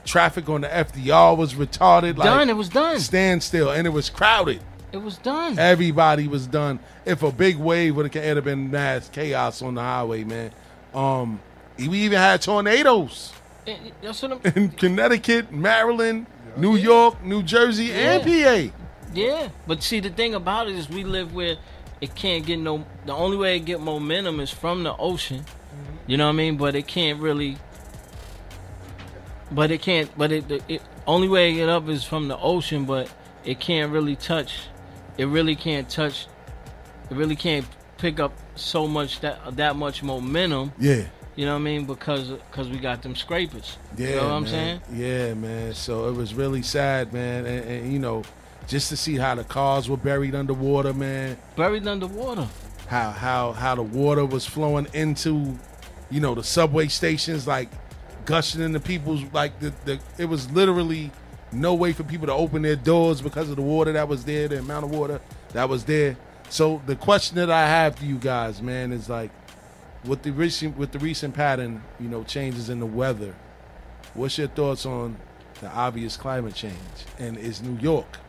Traffic 0.06 0.48
on 0.50 0.62
the 0.62 0.68
FDR 0.68 1.36
was 1.36 1.56
retarded. 1.56 2.18
Like, 2.18 2.26
done. 2.26 2.50
It 2.50 2.54
was 2.56 2.70
done. 2.70 3.00
Standstill, 3.00 3.72
and 3.72 3.88
it 3.88 3.92
was 3.92 4.10
crowded. 4.10 4.62
It 4.92 4.98
was 4.98 5.18
done. 5.18 5.58
Everybody 5.58 6.28
was 6.28 6.48
done. 6.48 6.80
If 7.06 7.24
a 7.24 7.32
big 7.32 7.58
wave 7.58 7.96
would 7.96 8.06
have 8.06 8.24
it'd 8.24 8.38
have 8.38 8.46
been 8.46 8.72
mass 8.72 9.10
chaos 9.10 9.62
on 9.62 9.76
the 9.76 9.82
highway, 9.82 10.24
man. 10.24 10.52
Um, 10.94 11.42
we 11.78 12.00
even 12.00 12.20
had 12.20 12.42
tornadoes 12.42 13.34
Eh, 13.68 13.72
eh, 13.72 13.90
That's 14.02 14.22
what 14.22 14.32
I'm. 14.34 14.54
in 14.56 14.70
Connecticut, 14.70 15.52
Maryland, 15.52 16.28
New 16.58 16.76
York, 16.76 17.24
New 17.24 17.42
Jersey, 17.42 17.92
and 17.92 18.24
PA. 18.24 18.76
Yeah, 19.14 19.50
but 19.66 19.82
see, 19.82 20.00
the 20.00 20.10
thing 20.10 20.36
about 20.36 20.68
it 20.68 20.76
is, 20.76 20.90
we 20.90 21.04
live 21.04 21.34
where 21.34 21.58
it 22.02 22.16
can't 22.16 22.46
get 22.46 22.60
no. 22.60 22.86
The 23.06 23.14
only 23.14 23.38
way 23.38 23.58
it 23.58 23.66
get 23.66 23.80
momentum 23.80 24.40
is 24.40 24.52
from 24.52 24.84
the 24.84 24.96
ocean. 24.98 25.40
Mm-hmm. 25.40 26.12
You 26.12 26.18
know 26.18 26.26
what 26.26 26.34
I 26.34 26.36
mean? 26.36 26.58
But 26.58 26.76
it 26.76 26.88
can't 26.88 27.20
really. 27.20 27.58
But 29.52 29.72
it 29.72 29.82
can't. 29.82 30.16
But 30.18 30.32
it 30.32 30.48
the 30.48 30.62
it, 30.68 30.82
only 31.08 31.28
way 31.28 31.52
it 31.52 31.56
get 31.56 31.70
up 31.70 31.88
is 31.88 32.04
from 32.04 32.28
the 32.28 32.38
ocean. 32.38 32.86
But 32.86 33.12
it 33.44 33.60
can't 33.60 33.92
really 33.92 34.16
touch. 34.16 34.68
It 35.18 35.26
really 35.26 35.56
can't 35.56 35.90
touch. 35.90 36.28
It 37.10 37.16
really 37.16 37.36
can't 37.36 37.66
pick 37.98 38.20
up 38.20 38.34
so 38.56 38.88
much 38.88 39.22
that 39.22 39.56
that 39.56 39.76
much 39.76 40.04
momentum. 40.04 40.74
Yeah. 40.80 41.06
You 41.36 41.46
know 41.46 41.54
what 41.54 41.60
I 41.60 41.64
mean? 41.64 41.86
Because 41.86 42.30
because 42.30 42.70
we 42.70 42.78
got 42.78 43.02
them 43.02 43.16
scrapers. 43.16 43.78
Yeah, 43.98 44.08
you 44.08 44.16
know 44.16 44.24
what 44.24 44.32
I'm 44.32 44.48
saying? 44.48 44.82
Yeah, 44.94 45.34
man. 45.34 45.74
So 45.74 46.08
it 46.08 46.14
was 46.14 46.34
really 46.34 46.62
sad, 46.62 47.12
man. 47.12 47.46
And, 47.46 47.66
and 47.66 47.94
you 47.94 48.00
know, 48.00 48.24
just 48.68 48.90
to 48.90 48.98
see 48.98 49.16
how 49.16 49.36
the 49.36 49.44
cars 49.44 49.90
were 49.90 49.98
buried 49.98 50.36
underwater, 50.36 50.94
man. 50.94 51.38
Buried 51.56 51.88
underwater. 51.88 52.48
How 52.88 53.12
how 53.12 53.52
how 53.54 53.76
the 53.76 53.84
water 53.84 54.26
was 54.26 54.46
flowing 54.46 54.88
into, 54.94 55.58
you 56.10 56.20
know, 56.20 56.36
the 56.36 56.44
subway 56.44 56.88
stations, 56.88 57.48
like 57.48 57.70
gushing 58.26 58.62
into 58.62 58.80
people's 58.80 59.24
like 59.34 59.60
the, 59.60 59.74
the 59.86 60.00
it 60.18 60.26
was 60.26 60.50
literally 60.52 61.12
no 61.52 61.74
way 61.74 61.94
for 61.94 62.04
people 62.04 62.28
to 62.28 62.34
open 62.34 62.62
their 62.64 62.76
doors 62.76 63.22
because 63.22 63.50
of 63.50 63.56
the 63.56 63.62
water 63.62 63.92
that 63.94 64.08
was 64.08 64.26
there, 64.26 64.48
the 64.48 64.60
amount 64.60 64.86
of 64.86 64.92
water 64.92 65.22
that 65.54 65.70
was 65.70 65.86
there. 65.86 66.18
So 66.50 66.82
the 66.86 66.96
question 66.96 67.38
that 67.38 67.50
I 67.50 67.68
have 67.68 67.98
for 67.98 68.06
you 68.06 68.18
guys, 68.18 68.62
man, 68.62 68.92
is 68.92 69.10
like 69.10 69.32
with 70.04 70.24
the 70.24 70.32
recent 70.32 70.78
with 70.78 70.92
the 70.92 71.00
recent 71.00 71.34
pattern, 71.34 71.84
you 72.00 72.08
know, 72.08 72.24
changes 72.24 72.70
in 72.70 72.80
the 72.80 72.86
weather. 72.86 73.36
What's 74.14 74.38
your 74.38 74.48
thoughts 74.48 74.86
on 74.86 75.18
the 75.62 75.70
obvious 75.70 76.18
climate 76.18 76.56
change? 76.56 76.76
And 77.20 77.38
is 77.38 77.62
New 77.62 77.80
York 77.80 78.20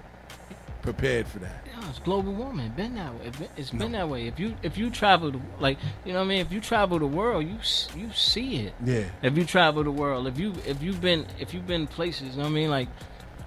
prepared 0.86 1.26
for 1.28 1.38
that? 1.40 1.66
Yeah, 1.66 1.90
it's 1.90 1.98
global 1.98 2.32
warming. 2.32 2.70
Been 2.70 2.94
that 2.94 3.12
way. 3.14 3.20
It's 3.26 3.38
been, 3.38 3.48
it's 3.56 3.70
that 3.92 4.08
way. 4.08 4.26
If 4.26 4.38
you 4.40 4.54
if 4.62 4.78
you 4.78 4.88
travel 4.90 5.30
the, 5.32 5.40
like 5.60 5.78
you 6.04 6.12
know 6.12 6.20
what 6.20 6.24
I 6.24 6.28
mean. 6.28 6.40
If 6.40 6.52
you 6.52 6.60
travel 6.60 6.98
the 6.98 7.06
world, 7.06 7.44
you 7.44 7.56
you 8.00 8.10
see 8.12 8.56
it. 8.66 8.74
Yeah. 8.84 9.04
If 9.22 9.36
you 9.36 9.44
travel 9.44 9.84
the 9.84 9.90
world, 9.90 10.26
if 10.26 10.38
you 10.38 10.54
if 10.66 10.82
you've 10.82 11.00
been 11.00 11.26
if 11.38 11.52
you've 11.52 11.66
been 11.66 11.86
places, 11.86 12.30
you 12.30 12.36
know 12.38 12.44
what 12.44 12.50
I 12.50 12.52
mean. 12.52 12.70
Like 12.70 12.88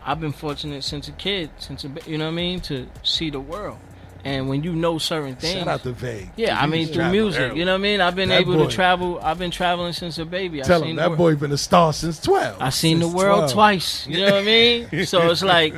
I've 0.05 0.19
been 0.19 0.31
fortunate 0.33 0.83
since 0.83 1.07
a 1.07 1.11
kid, 1.13 1.49
since 1.57 1.83
a, 1.85 1.89
you 2.05 2.17
know 2.17 2.25
what 2.25 2.31
I 2.31 2.35
mean, 2.35 2.59
to 2.61 2.87
see 3.03 3.29
the 3.29 3.39
world. 3.39 3.77
And 4.25 4.49
when 4.49 4.63
you 4.63 4.73
know 4.73 4.97
certain 4.97 5.37
things, 5.37 5.59
Shout 5.59 5.69
out 5.69 5.83
to 5.83 5.93
Vague. 5.93 6.29
yeah, 6.35 6.59
I 6.61 6.65
mean 6.67 6.87
through 6.89 7.09
music, 7.09 7.39
early. 7.41 7.59
you 7.59 7.63
know 7.63 7.71
what 7.71 7.79
I 7.79 7.83
mean. 7.83 8.01
I've 8.01 8.17
been 8.17 8.27
That 8.29 8.41
able 8.41 8.55
boy- 8.57 8.65
to 8.67 8.69
travel. 8.75 9.17
I've 9.23 9.39
been 9.39 9.49
traveling 9.49 9.93
since 9.93 10.17
a 10.17 10.25
baby. 10.25 10.59
Tell 10.61 10.75
I've 10.75 10.81
him 10.81 10.87
seen 10.89 10.95
that 10.97 11.03
the 11.03 11.09
world. 11.11 11.17
boy 11.19 11.35
been 11.35 11.53
a 11.53 11.57
star 11.57 11.93
since 11.93 12.19
twelve. 12.19 12.57
I 12.61 12.69
seen 12.69 12.99
the 12.99 13.07
world 13.07 13.49
12. 13.49 13.53
twice. 13.53 14.05
You 14.07 14.17
know 14.17 14.25
what 14.25 14.33
I 14.33 14.43
mean? 14.43 14.89
So 15.05 15.31
it's 15.31 15.41
like, 15.41 15.73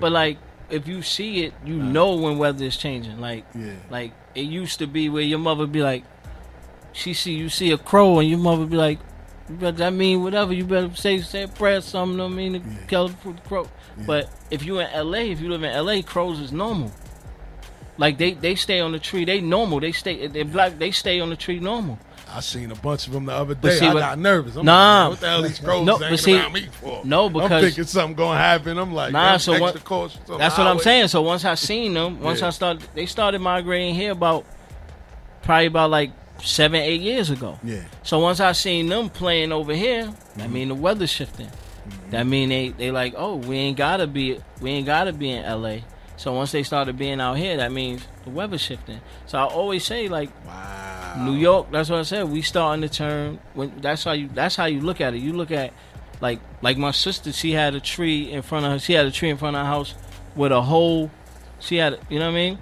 but 0.00 0.10
like, 0.10 0.38
if 0.74 0.88
you 0.88 1.02
see 1.02 1.44
it, 1.44 1.54
you 1.64 1.76
know 1.76 2.14
when 2.16 2.38
weather 2.38 2.64
is 2.64 2.76
changing. 2.76 3.20
Like, 3.20 3.44
Yeah. 3.54 3.72
like 3.90 4.12
it 4.34 4.46
used 4.46 4.78
to 4.80 4.86
be 4.86 5.08
where 5.08 5.22
your 5.22 5.38
mother 5.38 5.66
be 5.66 5.82
like, 5.82 6.04
she 6.92 7.14
see 7.14 7.32
you 7.34 7.48
see 7.48 7.70
a 7.72 7.78
crow 7.78 8.18
and 8.18 8.28
your 8.28 8.38
mother 8.38 8.66
be 8.66 8.76
like, 8.76 8.98
you 9.48 9.56
better, 9.56 9.76
that 9.78 9.92
mean 9.92 10.22
whatever. 10.22 10.52
You 10.52 10.64
better 10.64 10.94
say 10.94 11.20
say 11.20 11.42
a 11.42 11.48
prayer 11.48 11.78
or 11.78 11.80
something. 11.80 12.20
I 12.20 12.28
mean, 12.28 12.52
to 12.54 12.60
kill 12.88 13.08
the 13.08 13.32
crow. 13.48 13.68
But 14.06 14.28
if 14.50 14.64
you 14.64 14.78
in 14.80 14.88
L.A., 14.90 15.30
if 15.30 15.40
you 15.40 15.48
live 15.50 15.62
in 15.62 15.70
L.A., 15.70 16.02
crows 16.02 16.40
is 16.40 16.50
normal. 16.52 16.90
Like 17.96 18.18
they 18.18 18.32
they 18.32 18.54
stay 18.56 18.80
on 18.80 18.92
the 18.92 18.98
tree. 18.98 19.24
They 19.24 19.40
normal. 19.40 19.80
They 19.80 19.92
stay. 19.92 20.26
They're 20.26 20.44
black. 20.44 20.78
They 20.78 20.90
stay 20.90 21.20
on 21.20 21.30
the 21.30 21.36
tree 21.36 21.60
normal. 21.60 21.98
I 22.34 22.40
seen 22.40 22.72
a 22.72 22.74
bunch 22.74 23.06
of 23.06 23.12
them 23.12 23.26
the 23.26 23.32
other 23.32 23.54
day. 23.54 23.78
see 23.78 23.86
I 23.86 23.94
what- 23.94 24.00
got 24.00 24.18
nervous. 24.18 24.56
I'm 24.56 24.66
Nah. 24.66 25.02
like, 25.02 25.10
what 25.10 25.20
the 25.20 25.28
hell 25.28 25.42
these 25.42 25.58
crows 25.60 25.86
No, 25.86 25.98
but 25.98 26.16
see- 26.18 26.36
around 26.36 26.52
me 26.52 26.66
for? 26.80 27.00
no, 27.04 27.26
I'm 27.28 27.48
thinking 27.48 27.84
something 27.84 28.16
gonna 28.16 28.38
happen. 28.38 28.76
I'm 28.76 28.92
like, 28.92 29.12
Nah, 29.12 29.36
so 29.36 29.52
what- 29.60 29.74
That's 29.74 30.58
what 30.58 30.66
I'm 30.66 30.80
saying. 30.80 31.08
So 31.08 31.22
once 31.22 31.44
I 31.44 31.54
seen 31.54 31.94
them, 31.94 32.20
once 32.22 32.40
Yeah. 32.40 32.48
I 32.48 32.50
started, 32.50 32.88
they 32.94 33.06
started 33.06 33.40
migrating 33.40 33.94
here 33.94 34.10
about 34.10 34.44
probably 35.42 35.66
about 35.66 35.90
like 35.90 36.10
seven, 36.42 36.80
eight 36.80 37.00
years 37.00 37.30
ago. 37.30 37.58
Yeah. 37.62 37.82
So 38.02 38.18
once 38.18 38.40
I 38.40 38.52
seen 38.52 38.88
them 38.88 39.10
playing 39.10 39.52
over 39.52 39.72
here, 39.72 40.06
that 40.06 40.44
mm-hmm. 40.44 40.52
mean 40.52 40.68
the 40.68 40.74
weather's 40.74 41.10
shifting. 41.10 41.46
Mm-hmm. 41.46 42.10
That 42.10 42.26
mean 42.26 42.48
they 42.48 42.70
they 42.70 42.90
like, 42.90 43.14
oh, 43.16 43.36
we 43.36 43.56
ain't 43.58 43.76
gotta 43.76 44.06
be 44.06 44.40
we 44.60 44.70
ain't 44.70 44.86
gotta 44.86 45.12
be 45.12 45.30
in 45.30 45.44
L.A. 45.44 45.84
So 46.16 46.32
once 46.32 46.50
they 46.52 46.62
started 46.62 46.96
being 46.98 47.20
out 47.20 47.34
here, 47.34 47.56
that 47.58 47.70
means 47.70 48.02
the 48.24 48.30
weather 48.30 48.58
shifting. 48.58 49.00
So 49.26 49.38
I 49.38 49.44
always 49.44 49.84
say 49.84 50.08
like, 50.08 50.30
Wow. 50.46 51.24
New 51.26 51.34
York. 51.36 51.70
That's 51.70 51.90
what 51.90 52.00
I 52.00 52.02
said. 52.02 52.28
We 52.28 52.42
starting 52.42 52.82
to 52.82 52.88
turn. 52.88 53.38
When 53.54 53.72
that's 53.80 54.04
how 54.04 54.12
you. 54.12 54.28
That's 54.34 54.56
how 54.56 54.64
you 54.66 54.80
look 54.80 55.00
at 55.00 55.14
it. 55.14 55.18
You 55.20 55.32
look 55.32 55.50
at 55.52 55.72
like 56.20 56.40
like 56.62 56.76
my 56.76 56.90
sister. 56.90 57.32
She 57.32 57.52
had 57.52 57.74
a 57.74 57.80
tree 57.80 58.32
in 58.32 58.42
front 58.42 58.66
of 58.66 58.72
her. 58.72 58.78
She 58.78 58.94
had 58.94 59.06
a 59.06 59.10
tree 59.12 59.30
in 59.30 59.36
front 59.36 59.56
of 59.56 59.64
her 59.64 59.68
house 59.70 59.94
with 60.34 60.50
a 60.52 60.62
hole. 60.62 61.10
She 61.60 61.76
had. 61.76 62.00
You 62.10 62.18
know 62.18 62.26
what 62.26 62.32
I 62.32 62.34
mean? 62.34 62.58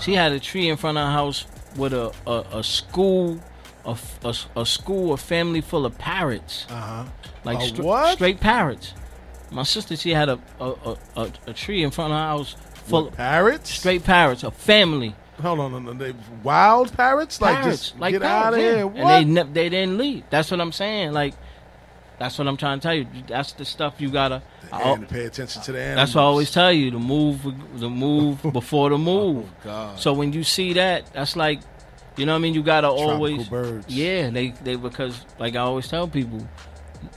She 0.00 0.14
had 0.14 0.32
a 0.32 0.40
tree 0.40 0.68
in 0.68 0.76
front 0.76 0.98
of 0.98 1.06
her 1.06 1.12
house 1.12 1.46
with 1.76 1.92
a 1.92 2.12
a, 2.26 2.58
a 2.58 2.62
school. 2.64 3.40
A, 3.84 3.96
a, 4.22 4.34
a 4.56 4.66
school, 4.66 5.14
a 5.14 5.16
family 5.16 5.62
full 5.62 5.86
of 5.86 5.96
parrots, 5.96 6.66
Uh 6.68 6.74
huh. 6.74 7.04
like 7.44 7.58
stra- 7.62 7.82
what? 7.84 8.12
straight 8.16 8.38
parrots. 8.38 8.92
My 9.50 9.62
sister, 9.62 9.96
she 9.96 10.10
had 10.10 10.28
a, 10.28 10.38
a, 10.60 10.96
a, 11.16 11.32
a 11.46 11.52
tree 11.54 11.82
in 11.82 11.90
front 11.90 12.12
of 12.12 12.18
her 12.18 12.24
house 12.26 12.54
full 12.88 13.04
What, 13.04 13.14
parrots? 13.16 13.70
straight 13.70 14.04
parrots, 14.04 14.42
a 14.42 14.50
family. 14.50 15.14
Hold 15.40 15.60
on, 15.60 15.72
no, 15.72 15.78
no, 15.78 15.92
they 15.92 16.14
wild 16.42 16.92
parrots? 16.94 17.40
Like 17.40 17.58
parrots, 17.60 17.90
just 17.90 18.00
like 18.00 18.12
get 18.12 18.22
parrots, 18.22 18.46
out 18.46 18.54
of 18.54 18.60
yeah. 18.60 18.74
here. 18.76 18.86
What? 18.86 18.96
And 18.98 19.36
they 19.36 19.42
ne- 19.44 19.52
they 19.52 19.68
didn't 19.68 19.98
leave. 19.98 20.24
That's 20.30 20.50
what 20.50 20.60
I'm 20.60 20.72
saying. 20.72 21.12
Like, 21.12 21.34
that's 22.18 22.36
what 22.38 22.48
I'm 22.48 22.56
trying 22.56 22.80
to 22.80 22.82
tell 22.82 22.94
you. 22.94 23.06
That's 23.28 23.52
the 23.52 23.64
stuff 23.64 24.00
you 24.00 24.10
gotta. 24.10 24.42
To 24.70 24.74
uh, 24.74 24.96
pay 25.06 25.26
attention 25.26 25.62
to 25.62 25.72
the 25.72 25.80
animals. 25.80 25.96
that's 25.96 26.14
what 26.16 26.22
I 26.22 26.24
always 26.24 26.50
tell 26.50 26.72
you. 26.72 26.90
The 26.90 26.98
move, 26.98 27.40
the 27.78 27.88
move 27.88 28.42
before 28.52 28.88
the 28.88 28.96
oh, 28.96 28.98
move. 28.98 29.46
Oh 29.46 29.64
God. 29.64 30.00
So 30.00 30.12
when 30.12 30.32
you 30.32 30.42
see 30.42 30.72
that, 30.72 31.12
that's 31.12 31.36
like, 31.36 31.60
you 32.16 32.26
know 32.26 32.32
what 32.32 32.38
I 32.38 32.42
mean. 32.42 32.54
You 32.54 32.64
gotta 32.64 32.88
Tropical 32.88 33.10
always. 33.12 33.48
birds. 33.48 33.86
Yeah, 33.88 34.30
they 34.30 34.50
they 34.64 34.74
because 34.74 35.24
like 35.38 35.54
I 35.54 35.60
always 35.60 35.86
tell 35.86 36.08
people, 36.08 36.46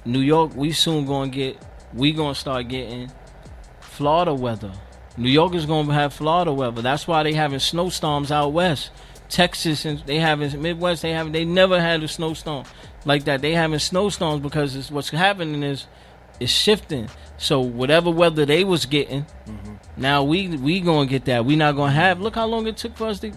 New 0.06 0.22
York, 0.22 0.56
we 0.56 0.72
soon 0.74 1.06
gonna 1.08 1.32
get. 1.32 1.58
We 1.94 2.14
gonna 2.14 2.36
start 2.36 2.68
getting 2.68 3.12
Florida 3.82 4.34
weather. 4.34 4.72
New 5.18 5.30
York 5.30 5.54
is 5.56 5.66
gonna 5.66 5.94
have 5.94 6.14
Florida 6.14 6.54
weather. 6.54 6.82
That's 6.82 7.08
why 7.08 7.24
they 7.24 7.34
having 7.34 7.60
snowstorms 7.60 8.32
out 8.32 8.50
west. 8.54 8.92
Texas 9.30 9.86
and 9.86 10.00
they 10.06 10.20
having 10.20 10.62
Midwest. 10.62 11.02
They 11.02 11.12
haven't. 11.12 11.32
They 11.32 11.46
never 11.46 11.80
had 11.82 12.04
a 12.04 12.08
snowstorm 12.08 12.66
like 13.06 13.24
that. 13.26 13.42
They 13.42 13.54
having 13.54 13.80
snowstorms 13.80 14.42
because 14.42 14.76
it's, 14.76 14.92
what's 14.92 15.10
happening 15.10 15.64
is 15.64 15.88
it's 16.40 16.52
shifting. 16.52 17.10
So 17.38 17.62
whatever 17.62 18.12
weather 18.12 18.46
they 18.46 18.64
was 18.64 18.86
getting, 18.86 19.26
now 19.98 20.24
we 20.24 20.50
we 20.50 20.82
gonna 20.82 21.08
get 21.08 21.26
that. 21.26 21.46
We 21.46 21.56
not 21.56 21.76
gonna 21.76 21.94
have. 21.94 22.22
Look 22.22 22.36
how 22.36 22.46
long 22.46 22.68
it 22.68 22.78
took 22.78 22.96
for 22.98 23.08
us 23.08 23.20
to 23.22 23.32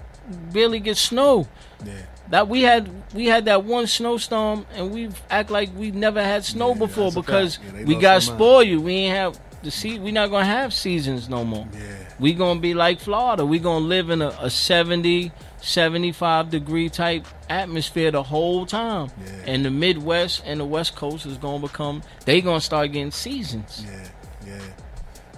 barely 0.53 0.81
get 0.81 0.97
snow. 0.97 1.49
Yeah. 1.85 1.93
That 2.31 2.49
we 2.49 2.63
had 2.63 2.91
we 3.15 3.27
had 3.27 3.45
that 3.45 3.65
one 3.65 3.87
snowstorm 3.87 4.67
and 4.75 4.91
we 4.91 5.11
act 5.31 5.51
like 5.51 5.71
we 5.77 5.91
never 5.91 6.23
had 6.23 6.45
snow 6.45 6.71
Yeah, 6.71 6.79
before 6.79 7.13
because. 7.13 7.59
Yeah, 7.75 7.85
we 7.85 7.95
got 7.95 8.23
spoiled. 8.23 8.83
We 8.83 8.95
ain't 8.95 9.17
have 9.17 9.41
the 9.65 9.71
sea. 9.71 9.99
We 9.99 10.13
not 10.13 10.31
gonna 10.31 10.45
have 10.45 10.73
seasons 10.73 11.29
no 11.29 11.45
more. 11.45 11.67
Yeah. 11.73 11.97
We 12.21 12.35
gonna 12.35 12.61
be 12.61 12.75
like 12.75 13.01
Florida. 13.01 13.45
We 13.45 13.59
gonna 13.59 13.85
live 13.85 14.11
in 14.11 14.23
a, 14.23 14.29
a 14.41 14.51
70, 14.51 15.33
75 15.61 16.51
degree 16.51 16.89
type 16.89 17.27
atmosphere 17.49 18.11
the 18.11 18.23
whole 18.23 18.67
time. 18.67 19.11
Yeah. 19.19 19.33
And 19.47 19.65
the 19.65 19.71
Midwest 19.71 20.43
and 20.47 20.61
the 20.61 20.65
West 20.65 20.95
Coast 20.95 21.27
is 21.27 21.39
gonna 21.39 21.61
become. 21.61 22.03
They 22.25 22.41
gonna 22.41 22.61
start 22.61 22.93
getting 22.93 23.11
seasons. 23.11 23.85
Yeah, 23.85 24.09
yeah. 24.47 24.61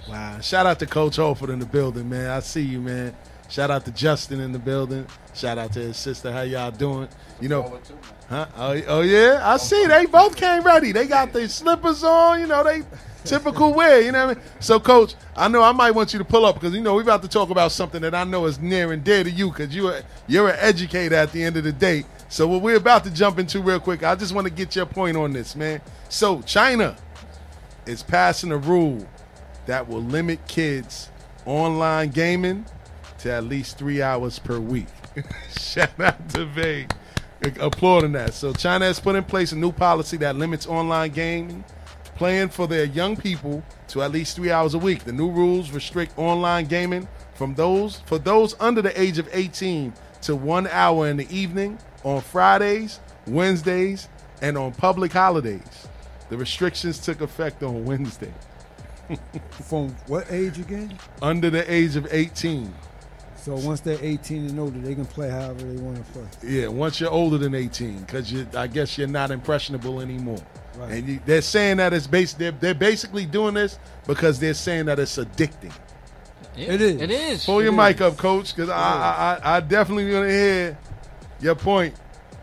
Wow. 0.08 0.40
Shout 0.40 0.66
out 0.66 0.78
to 0.80 0.86
Coach 0.86 1.16
Holford 1.16 1.50
in 1.50 1.58
the 1.58 1.66
building, 1.66 2.08
man. 2.08 2.30
I 2.30 2.40
see 2.40 2.62
you, 2.62 2.80
man. 2.80 3.16
Shout 3.48 3.70
out 3.70 3.84
to 3.84 3.92
Justin 3.92 4.40
in 4.40 4.52
the 4.52 4.58
building. 4.58 5.06
Shout 5.34 5.58
out 5.58 5.72
to 5.74 5.80
his 5.80 5.96
sister. 5.96 6.32
How 6.32 6.42
y'all 6.42 6.70
doing? 6.70 7.08
You 7.40 7.48
know, 7.48 7.80
huh? 8.28 8.46
Oh, 8.56 8.82
oh 8.88 9.00
yeah. 9.02 9.40
I 9.42 9.56
see. 9.56 9.86
They 9.86 10.06
both 10.06 10.36
came 10.36 10.62
ready. 10.62 10.92
They 10.92 11.06
got 11.06 11.32
their 11.32 11.48
slippers 11.48 12.02
on. 12.02 12.40
You 12.40 12.46
know, 12.46 12.64
they 12.64 12.82
typical 13.26 13.74
way. 13.74 14.06
You 14.06 14.12
know 14.12 14.26
what 14.26 14.36
I 14.38 14.40
mean? 14.40 14.50
So, 14.60 14.80
Coach, 14.80 15.14
I 15.36 15.48
know 15.48 15.62
I 15.62 15.72
might 15.72 15.92
want 15.92 16.12
you 16.12 16.18
to 16.18 16.24
pull 16.24 16.46
up 16.46 16.56
because 16.56 16.74
you 16.74 16.80
know 16.80 16.94
we're 16.94 17.02
about 17.02 17.22
to 17.22 17.28
talk 17.28 17.50
about 17.50 17.72
something 17.72 18.00
that 18.02 18.14
I 18.14 18.24
know 18.24 18.46
is 18.46 18.58
near 18.58 18.92
and 18.92 19.02
dear 19.02 19.24
to 19.24 19.30
you 19.30 19.50
because 19.50 19.74
you 19.74 19.88
are 19.88 20.02
you're 20.26 20.48
an 20.48 20.56
educator 20.58 21.14
at 21.14 21.32
the 21.32 21.42
end 21.42 21.56
of 21.56 21.64
the 21.64 21.72
day. 21.72 22.04
So, 22.28 22.46
what 22.48 22.62
we're 22.62 22.76
about 22.76 23.04
to 23.04 23.10
jump 23.10 23.38
into 23.38 23.60
real 23.60 23.80
quick, 23.80 24.02
I 24.02 24.14
just 24.14 24.34
want 24.34 24.46
to 24.46 24.52
get 24.52 24.74
your 24.74 24.86
point 24.86 25.16
on 25.16 25.32
this, 25.32 25.54
man. 25.54 25.80
So, 26.08 26.42
China 26.42 26.96
is 27.86 28.02
passing 28.02 28.52
a 28.52 28.56
rule 28.56 29.06
that 29.66 29.88
will 29.88 30.02
limit 30.02 30.46
kids 30.48 31.10
online 31.44 32.10
gaming 32.10 32.66
to 33.18 33.32
at 33.32 33.44
least 33.44 33.78
three 33.78 34.02
hours 34.02 34.38
per 34.38 34.58
week. 34.58 34.86
Shout 35.58 35.98
out 36.00 36.28
to 36.30 36.44
Vay. 36.46 36.86
Applauding 37.60 38.12
that. 38.12 38.34
So 38.34 38.52
China 38.52 38.86
has 38.86 38.98
put 38.98 39.14
in 39.14 39.22
place 39.24 39.52
a 39.52 39.56
new 39.56 39.70
policy 39.70 40.16
that 40.18 40.36
limits 40.36 40.66
online 40.66 41.12
gaming, 41.12 41.64
playing 42.16 42.48
for 42.48 42.66
their 42.66 42.84
young 42.84 43.16
people 43.16 43.62
to 43.88 44.02
at 44.02 44.10
least 44.10 44.36
three 44.36 44.50
hours 44.50 44.74
a 44.74 44.78
week. 44.78 45.04
The 45.04 45.12
new 45.12 45.30
rules 45.30 45.70
restrict 45.70 46.18
online 46.18 46.66
gaming 46.66 47.06
from 47.34 47.54
those 47.54 48.00
for 48.06 48.18
those 48.18 48.54
under 48.58 48.82
the 48.82 48.98
age 49.00 49.18
of 49.18 49.28
18 49.32 49.92
to 50.22 50.34
one 50.34 50.66
hour 50.68 51.08
in 51.08 51.16
the 51.16 51.30
evening 51.34 51.78
on 52.02 52.20
Fridays, 52.20 53.00
Wednesdays, 53.26 54.08
and 54.42 54.56
on 54.56 54.72
public 54.72 55.12
holidays. 55.12 55.88
The 56.28 56.36
restrictions 56.36 56.98
took 56.98 57.20
effect 57.20 57.62
on 57.62 57.84
Wednesday. 57.84 58.32
From 59.50 59.90
what 60.08 60.26
age 60.30 60.58
again? 60.58 60.98
Under 61.22 61.50
the 61.50 61.70
age 61.72 61.94
of 61.94 62.08
18. 62.10 62.72
So 63.36 63.54
once 63.54 63.78
they're 63.80 63.98
18 64.00 64.48
and 64.48 64.58
older, 64.58 64.80
they 64.80 64.96
can 64.96 65.06
play 65.06 65.30
however 65.30 65.62
they 65.62 65.80
want 65.80 66.04
to 66.04 66.12
play. 66.12 66.26
Yeah, 66.42 66.66
once 66.66 66.98
you're 66.98 67.10
older 67.10 67.38
than 67.38 67.54
18, 67.54 68.00
because 68.00 68.32
I 68.56 68.66
guess 68.66 68.98
you're 68.98 69.06
not 69.06 69.30
impressionable 69.30 70.00
anymore. 70.00 70.44
Right. 70.76 70.92
And 70.92 71.08
you, 71.08 71.20
they're 71.24 71.42
saying 71.42 71.78
that 71.78 71.92
it's 71.92 72.06
bas- 72.06 72.34
they're, 72.34 72.50
they're 72.52 72.74
basically 72.74 73.26
doing 73.26 73.54
this 73.54 73.78
because 74.06 74.38
they're 74.38 74.54
saying 74.54 74.86
that 74.86 74.98
it's 74.98 75.16
addicting. 75.16 75.72
Yeah, 76.54 76.72
It 76.72 76.80
is. 76.80 77.02
It 77.02 77.10
is. 77.10 77.44
Pull 77.44 77.62
your 77.62 77.72
It 77.72 77.76
mic 77.76 78.00
up, 78.00 78.16
coach, 78.16 78.54
because 78.54 78.70
I, 78.70 78.76
I, 78.76 79.40
I, 79.42 79.56
I 79.56 79.60
definitely 79.60 80.12
want 80.12 80.26
to 80.26 80.30
hear 80.30 80.78
your 81.40 81.54
point 81.54 81.94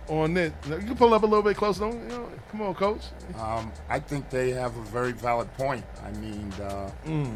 on 0.07 0.33
this. 0.33 0.51
You 0.67 0.77
can 0.77 0.95
pull 0.95 1.13
up 1.13 1.23
a 1.23 1.25
little 1.25 1.43
bit 1.43 1.57
closer. 1.57 1.81
Don't, 1.81 2.01
you 2.03 2.09
know, 2.09 2.29
come 2.51 2.61
on, 2.61 2.75
coach. 2.75 3.01
Um, 3.39 3.71
I 3.89 3.99
think 3.99 4.29
they 4.29 4.51
have 4.51 4.75
a 4.77 4.81
very 4.83 5.11
valid 5.13 5.51
point. 5.55 5.83
I 6.03 6.11
mean, 6.17 6.51
uh, 6.61 6.89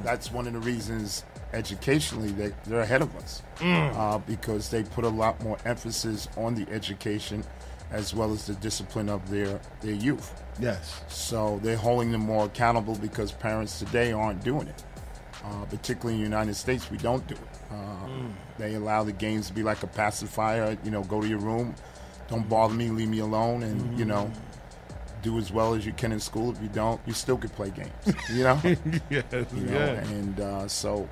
that's 0.03 0.31
one 0.31 0.45
of 0.47 0.53
the 0.53 0.59
reasons 0.59 1.23
educationally 1.53 2.29
they, 2.31 2.53
they're 2.65 2.81
ahead 2.81 3.01
of 3.01 3.15
us 3.15 3.41
uh, 3.61 4.17
because 4.19 4.69
they 4.69 4.83
put 4.83 5.05
a 5.05 5.09
lot 5.09 5.41
more 5.41 5.57
emphasis 5.65 6.27
on 6.35 6.53
the 6.55 6.69
education 6.71 7.43
as 7.91 8.13
well 8.13 8.31
as 8.33 8.45
the 8.47 8.53
discipline 8.55 9.09
of 9.09 9.29
their, 9.29 9.59
their 9.81 9.93
youth. 9.93 10.33
Yes. 10.59 11.01
So 11.07 11.59
they're 11.63 11.77
holding 11.77 12.11
them 12.11 12.21
more 12.21 12.45
accountable 12.45 12.95
because 12.95 13.31
parents 13.31 13.79
today 13.79 14.11
aren't 14.11 14.43
doing 14.43 14.67
it. 14.67 14.83
Uh, 15.43 15.63
particularly 15.65 16.15
in 16.15 16.19
the 16.19 16.25
United 16.25 16.55
States, 16.55 16.91
we 16.91 16.97
don't 16.97 17.25
do 17.27 17.35
it. 17.35 17.71
Uh, 17.71 18.07
They 18.57 18.73
allow 18.73 19.03
the 19.03 19.13
games 19.13 19.47
to 19.47 19.53
be 19.53 19.63
like 19.63 19.83
a 19.83 19.87
pacifier. 19.87 20.77
You 20.83 20.91
know, 20.91 21.03
go 21.03 21.21
to 21.21 21.27
your 21.27 21.39
room, 21.39 21.75
don't 22.27 22.49
bother 22.49 22.73
me, 22.73 22.89
leave 22.89 23.07
me 23.07 23.19
alone, 23.19 23.63
and 23.63 23.97
you 23.97 24.03
know, 24.03 24.29
do 25.21 25.37
as 25.37 25.51
well 25.53 25.73
as 25.75 25.85
you 25.85 25.93
can 25.93 26.11
in 26.11 26.19
school. 26.19 26.51
If 26.51 26.61
you 26.61 26.69
don't, 26.69 26.99
you 27.05 27.13
still 27.13 27.37
could 27.37 27.53
play 27.53 27.69
games. 27.69 27.91
You 28.29 28.43
know, 28.43 28.59
yes. 29.09 29.23
you 29.31 29.61
know? 29.61 29.71
Yeah. 29.71 30.03
and 30.09 30.39
uh, 30.39 30.67
so, 30.67 31.07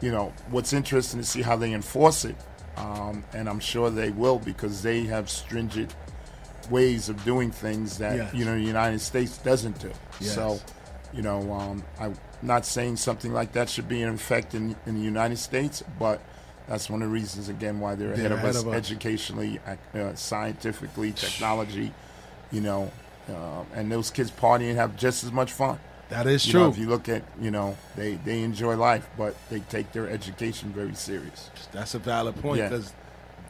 you 0.00 0.10
know, 0.10 0.32
what's 0.50 0.72
interesting 0.72 1.20
to 1.20 1.26
see 1.26 1.42
how 1.42 1.54
they 1.54 1.72
enforce 1.72 2.24
it, 2.24 2.36
um, 2.76 3.22
and 3.34 3.48
I'm 3.48 3.60
sure 3.60 3.90
they 3.90 4.10
will 4.10 4.38
because 4.40 4.82
they 4.82 5.04
have 5.04 5.28
stringent 5.30 5.94
ways 6.70 7.08
of 7.08 7.22
doing 7.24 7.50
things 7.50 7.98
that 7.98 8.16
Yes. 8.16 8.34
you 8.34 8.44
know 8.44 8.54
the 8.54 8.60
United 8.60 9.00
States 9.00 9.38
doesn't 9.38 9.78
do. 9.80 9.90
Yes. 10.20 10.34
So, 10.34 10.60
you 11.12 11.22
know, 11.22 11.52
um, 11.52 11.82
I'm 11.98 12.16
not 12.42 12.66
saying 12.66 12.96
something 12.96 13.32
like 13.32 13.52
that 13.52 13.68
should 13.68 13.88
be 13.88 14.02
in 14.02 14.08
effect 14.10 14.54
in, 14.54 14.76
in 14.86 14.94
the 14.94 15.00
United 15.00 15.38
States, 15.38 15.82
but 15.98 16.20
that's 16.68 16.90
one 16.90 17.02
of 17.02 17.08
the 17.08 17.12
reasons 17.14 17.48
again 17.48 17.80
why 17.80 17.94
they're, 17.94 18.12
ahead, 18.12 18.24
They're 18.26 18.32
of 18.32 18.38
ahead 18.40 18.56
us 18.56 18.62
of 18.62 18.68
us. 18.68 18.74
educationally, 18.74 19.58
uh, 19.94 20.14
scientifically, 20.14 21.12
technology. 21.12 21.92
You 22.50 22.60
know, 22.62 22.90
uh, 23.28 23.64
and 23.74 23.90
those 23.92 24.10
kids 24.10 24.30
party 24.30 24.68
and 24.68 24.78
have 24.78 24.96
just 24.96 25.22
as 25.24 25.32
much 25.32 25.52
fun. 25.52 25.78
That 26.08 26.26
is 26.26 26.46
You 26.46 26.52
true. 26.52 26.60
know, 26.62 26.68
if 26.70 26.78
you 26.78 26.88
look 26.88 27.08
at, 27.10 27.22
you 27.38 27.50
know, 27.50 27.76
they, 27.94 28.14
they 28.14 28.42
enjoy 28.42 28.76
life, 28.76 29.06
but 29.18 29.34
they 29.50 29.60
take 29.60 29.92
their 29.92 30.08
education 30.08 30.70
very 30.72 30.94
serious. 30.94 31.50
That's 31.72 31.94
a 31.94 31.98
valid 31.98 32.36
point 32.40 32.60
Yeah. 32.60 32.68
because 32.70 32.94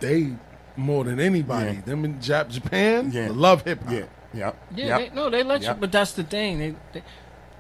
they, 0.01 0.33
more 0.79 1.05
than 1.05 1.21
anybody, 1.21 1.75
Yeah. 1.75 1.81
them 1.83 2.05
in 2.05 2.14
Jap- 2.19 2.49
Japan, 2.51 3.11
Yeah. 3.12 3.29
love 3.33 3.62
hip 3.64 3.83
hop. 3.85 3.93
Yeah, 3.93 4.05
yeah, 4.33 4.53
Yeah, 4.75 4.87
yep, 4.87 4.99
they, 5.11 5.14
no, 5.14 5.29
they 5.31 5.43
let 5.43 5.62
Yep. 5.62 5.77
you. 5.77 5.81
But 5.81 5.93
that's 5.93 6.12
the 6.12 6.23
thing. 6.23 6.59
They, 6.59 6.75
they 6.93 7.03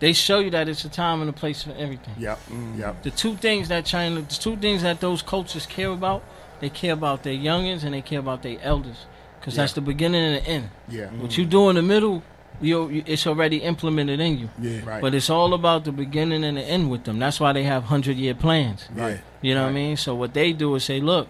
they 0.00 0.12
show 0.12 0.38
you 0.38 0.50
that 0.50 0.68
it's 0.68 0.84
a 0.84 0.88
time 0.88 1.20
and 1.20 1.28
a 1.28 1.32
place 1.32 1.64
for 1.64 1.72
everything. 1.76 2.14
Yeah, 2.18 2.36
Mm. 2.50 2.78
yep. 2.78 3.02
The 3.02 3.10
two 3.10 3.34
things 3.34 3.66
that 3.68 3.84
China, 3.84 4.20
the 4.20 4.34
two 4.34 4.56
things 4.56 4.82
that 4.82 5.00
those 5.00 5.22
cultures 5.22 5.66
care 5.66 5.90
about, 5.90 6.22
they 6.60 6.68
care 6.68 6.92
about 6.92 7.24
their 7.24 7.34
youngins 7.34 7.82
and 7.82 7.92
they 7.92 8.00
care 8.00 8.20
about 8.20 8.42
their 8.42 8.58
elders, 8.62 9.06
because 9.40 9.56
that's 9.56 9.72
the 9.72 9.80
beginning 9.80 10.22
and 10.22 10.36
the 10.44 10.48
end. 10.48 10.70
Yeah, 10.88 11.06
What 11.20 11.36
you 11.36 11.44
do 11.44 11.68
in 11.68 11.74
the 11.74 11.82
middle, 11.82 12.22
you, 12.60 12.88
you 12.88 13.02
it's 13.06 13.26
already 13.26 13.56
implemented 13.56 14.20
in 14.20 14.38
you. 14.38 14.48
Yeah. 14.60 14.80
right. 14.84 15.00
But 15.02 15.14
it's 15.14 15.30
all 15.30 15.52
about 15.52 15.84
the 15.84 15.90
beginning 15.92 16.44
and 16.44 16.56
the 16.56 16.62
end 16.62 16.90
with 16.90 17.02
them. 17.02 17.18
That's 17.18 17.40
why 17.40 17.52
they 17.52 17.64
have 17.64 17.84
hundred 17.84 18.16
year 18.18 18.34
plans. 18.34 18.88
Right. 18.94 19.20
You 19.42 19.54
know 19.56 19.64
what 19.64 19.70
I 19.70 19.72
mean? 19.72 19.96
So 19.96 20.14
what 20.14 20.32
they 20.32 20.52
do 20.52 20.76
is 20.76 20.84
say, 20.84 21.00
look, 21.00 21.26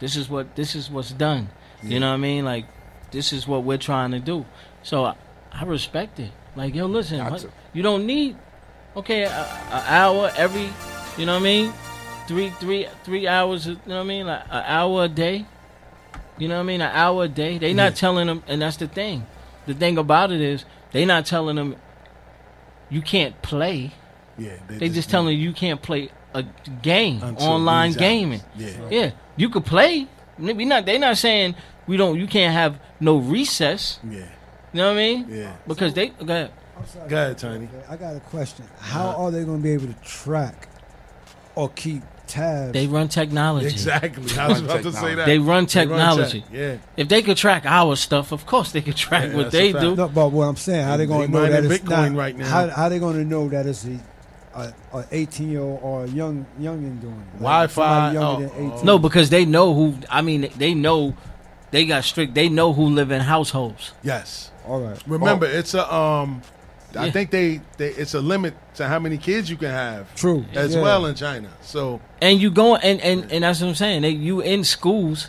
this 0.00 0.16
is 0.16 0.28
what 0.28 0.54
this 0.56 0.74
is 0.74 0.90
what's 0.90 1.12
done. 1.12 1.48
You 1.82 2.00
know 2.00 2.08
what 2.08 2.14
I 2.14 2.18
mean? 2.18 2.44
Like 2.44 2.66
this 3.10 3.32
is 3.32 3.46
what 3.46 3.64
we're 3.64 3.78
trying 3.78 4.10
to 4.12 4.18
do. 4.20 4.44
So 4.82 5.04
I, 5.04 5.14
I 5.52 5.64
respect 5.64 6.18
it. 6.20 6.30
Like 6.56 6.74
yo, 6.74 6.86
listen, 6.86 7.24
what- 7.24 7.46
you 7.72 7.82
don't 7.82 8.06
need 8.06 8.36
okay 8.96 9.24
an 9.24 9.32
hour 9.70 10.32
every. 10.36 10.68
You 11.16 11.26
know 11.26 11.34
what 11.34 11.40
I 11.40 11.44
mean? 11.44 11.72
Three 12.26 12.50
three 12.50 12.86
three 13.04 13.26
hours. 13.28 13.66
You 13.66 13.74
know 13.86 13.96
what 13.96 14.00
I 14.00 14.04
mean? 14.04 14.26
Like 14.26 14.42
an 14.50 14.64
hour 14.66 15.04
a 15.04 15.08
day. 15.08 15.46
You 16.38 16.46
know 16.48 16.54
what 16.56 16.60
I 16.60 16.64
mean? 16.64 16.80
An 16.80 16.90
hour 16.94 17.24
a 17.24 17.28
day. 17.28 17.58
They 17.58 17.72
not 17.74 17.96
telling 17.96 18.26
them, 18.28 18.42
and 18.46 18.62
that's 18.62 18.76
the 18.76 18.86
thing. 18.86 19.26
The 19.66 19.74
thing 19.74 19.98
about 19.98 20.30
it 20.32 20.40
is 20.40 20.64
they 20.92 21.04
not 21.04 21.26
telling 21.26 21.56
them 21.56 21.76
you 22.90 23.02
can't 23.02 23.40
play. 23.42 23.92
Yeah, 24.38 24.52
They 24.68 24.88
just 24.88 25.10
telling 25.10 25.36
you 25.36 25.42
you 25.48 25.52
can't 25.52 25.82
play 25.82 26.10
a 26.32 26.44
game, 26.82 27.20
Until 27.22 27.48
online 27.48 27.92
gaming. 27.92 28.40
Yeah. 28.56 28.68
Yeah, 28.90 29.10
you 29.38 29.48
could 29.48 29.64
play. 29.64 30.06
We 30.38 30.64
not. 30.64 30.84
They 30.84 30.98
not 30.98 31.16
saying 31.16 31.54
we 31.86 31.96
don't. 31.96 32.18
You 32.18 32.26
can't 32.26 32.52
have 32.52 32.78
no 33.00 33.16
recess. 33.16 33.98
Yeah. 34.04 34.18
You 34.18 34.26
know 34.74 34.88
what 34.88 34.92
I 34.92 34.96
mean? 34.96 35.26
Yeah. 35.30 35.56
Because 35.66 35.94
they 35.94 36.08
go 36.08 36.24
ahead. 36.24 36.52
I'm 36.76 36.86
sorry. 36.86 37.08
Go 37.08 37.16
ahead, 37.16 37.38
Tiny. 37.38 37.68
I 37.88 37.96
got 37.96 38.14
a 38.16 38.20
question. 38.20 38.64
How 38.78 39.08
are 39.16 39.30
they 39.30 39.44
going 39.44 39.58
to 39.58 39.62
be 39.62 39.72
able 39.72 39.86
to 39.86 40.00
track 40.04 40.68
or 41.54 41.70
keep 41.70 42.02
tabs? 42.28 42.72
They 42.72 42.86
run 42.86 43.08
technology. 43.08 43.66
Exactly. 43.66 44.38
I 44.38 44.48
was 44.48 44.60
about 44.60 44.82
to 44.84 44.92
say 44.92 45.14
that. 45.16 45.26
They 45.26 45.38
run 45.38 45.64
They 45.64 45.70
technology. 45.70 46.42
tech, 46.42 46.50
Yeah. 46.52 46.76
If 46.96 47.08
they 47.08 47.22
could 47.22 47.36
track 47.36 47.64
our 47.66 47.96
stuff, 47.96 48.30
of 48.30 48.46
course 48.46 48.70
they 48.72 48.82
could 48.82 48.96
track 48.96 49.30
Yeah, 49.30 49.36
what 49.36 49.50
they 49.50 49.72
do. 49.72 49.96
No, 49.96 50.08
but 50.08 50.28
what 50.28 50.44
I'm 50.44 50.56
saying, 50.56 50.84
how 50.84 50.96
they 50.96 51.06
They 51.06 51.08
going 51.08 51.26
to 51.26 51.32
know 51.32 51.42
that 51.42 51.52
mining 51.64 51.72
it's 51.72 51.82
Bitcoin 51.82 52.12
not, 52.12 52.18
right 52.18 52.36
now. 52.36 52.46
How, 52.48 52.68
how 52.68 52.88
they 52.88 52.98
going 53.00 53.16
to 53.16 53.24
know 53.24 53.48
that 53.48 53.66
it's 53.66 53.84
a, 53.84 53.98
a, 54.58 54.74
a 54.98 55.04
18 55.12 55.50
year 55.50 55.60
old 55.60 55.80
or 55.82 56.04
a 56.04 56.08
young 56.08 56.44
youngin 56.60 57.00
doing 57.00 57.14
it? 57.34 57.42
Like 57.42 57.72
Wi-Fi, 57.74 58.16
oh, 58.16 58.82
No, 58.84 58.98
because 58.98 59.30
they 59.30 59.44
know 59.44 59.74
who. 59.74 59.96
I 60.10 60.22
mean, 60.22 60.48
they 60.56 60.74
know. 60.74 61.14
They 61.70 61.84
got 61.84 62.04
strict. 62.04 62.34
They 62.34 62.48
know 62.48 62.72
who 62.72 62.86
live 62.86 63.10
in 63.10 63.20
households. 63.20 63.92
Yes. 64.02 64.50
All 64.66 64.80
right. 64.80 65.00
Remember, 65.06 65.46
it's 65.46 65.74
a 65.74 65.92
um. 65.94 66.42
I 66.96 67.04
Yeah. 67.06 67.10
think 67.12 67.30
they, 67.30 67.60
they 67.76 67.88
it's 67.90 68.14
a 68.14 68.20
limit 68.20 68.54
to 68.76 68.88
how 68.88 68.98
many 68.98 69.18
kids 69.18 69.50
you 69.50 69.58
can 69.58 69.68
have 69.70 70.14
True. 70.14 70.46
as 70.54 70.74
Yeah. 70.74 70.80
well 70.80 71.04
in 71.04 71.14
China. 71.14 71.48
So 71.60 72.00
And 72.22 72.40
you 72.40 72.50
go 72.50 72.76
and 72.76 72.98
and, 73.02 73.30
and 73.30 73.44
that's 73.44 73.60
what 73.60 73.68
I'm 73.68 73.74
saying. 73.74 74.00
They 74.02 74.10
you 74.10 74.40
in 74.40 74.64
schools. 74.64 75.28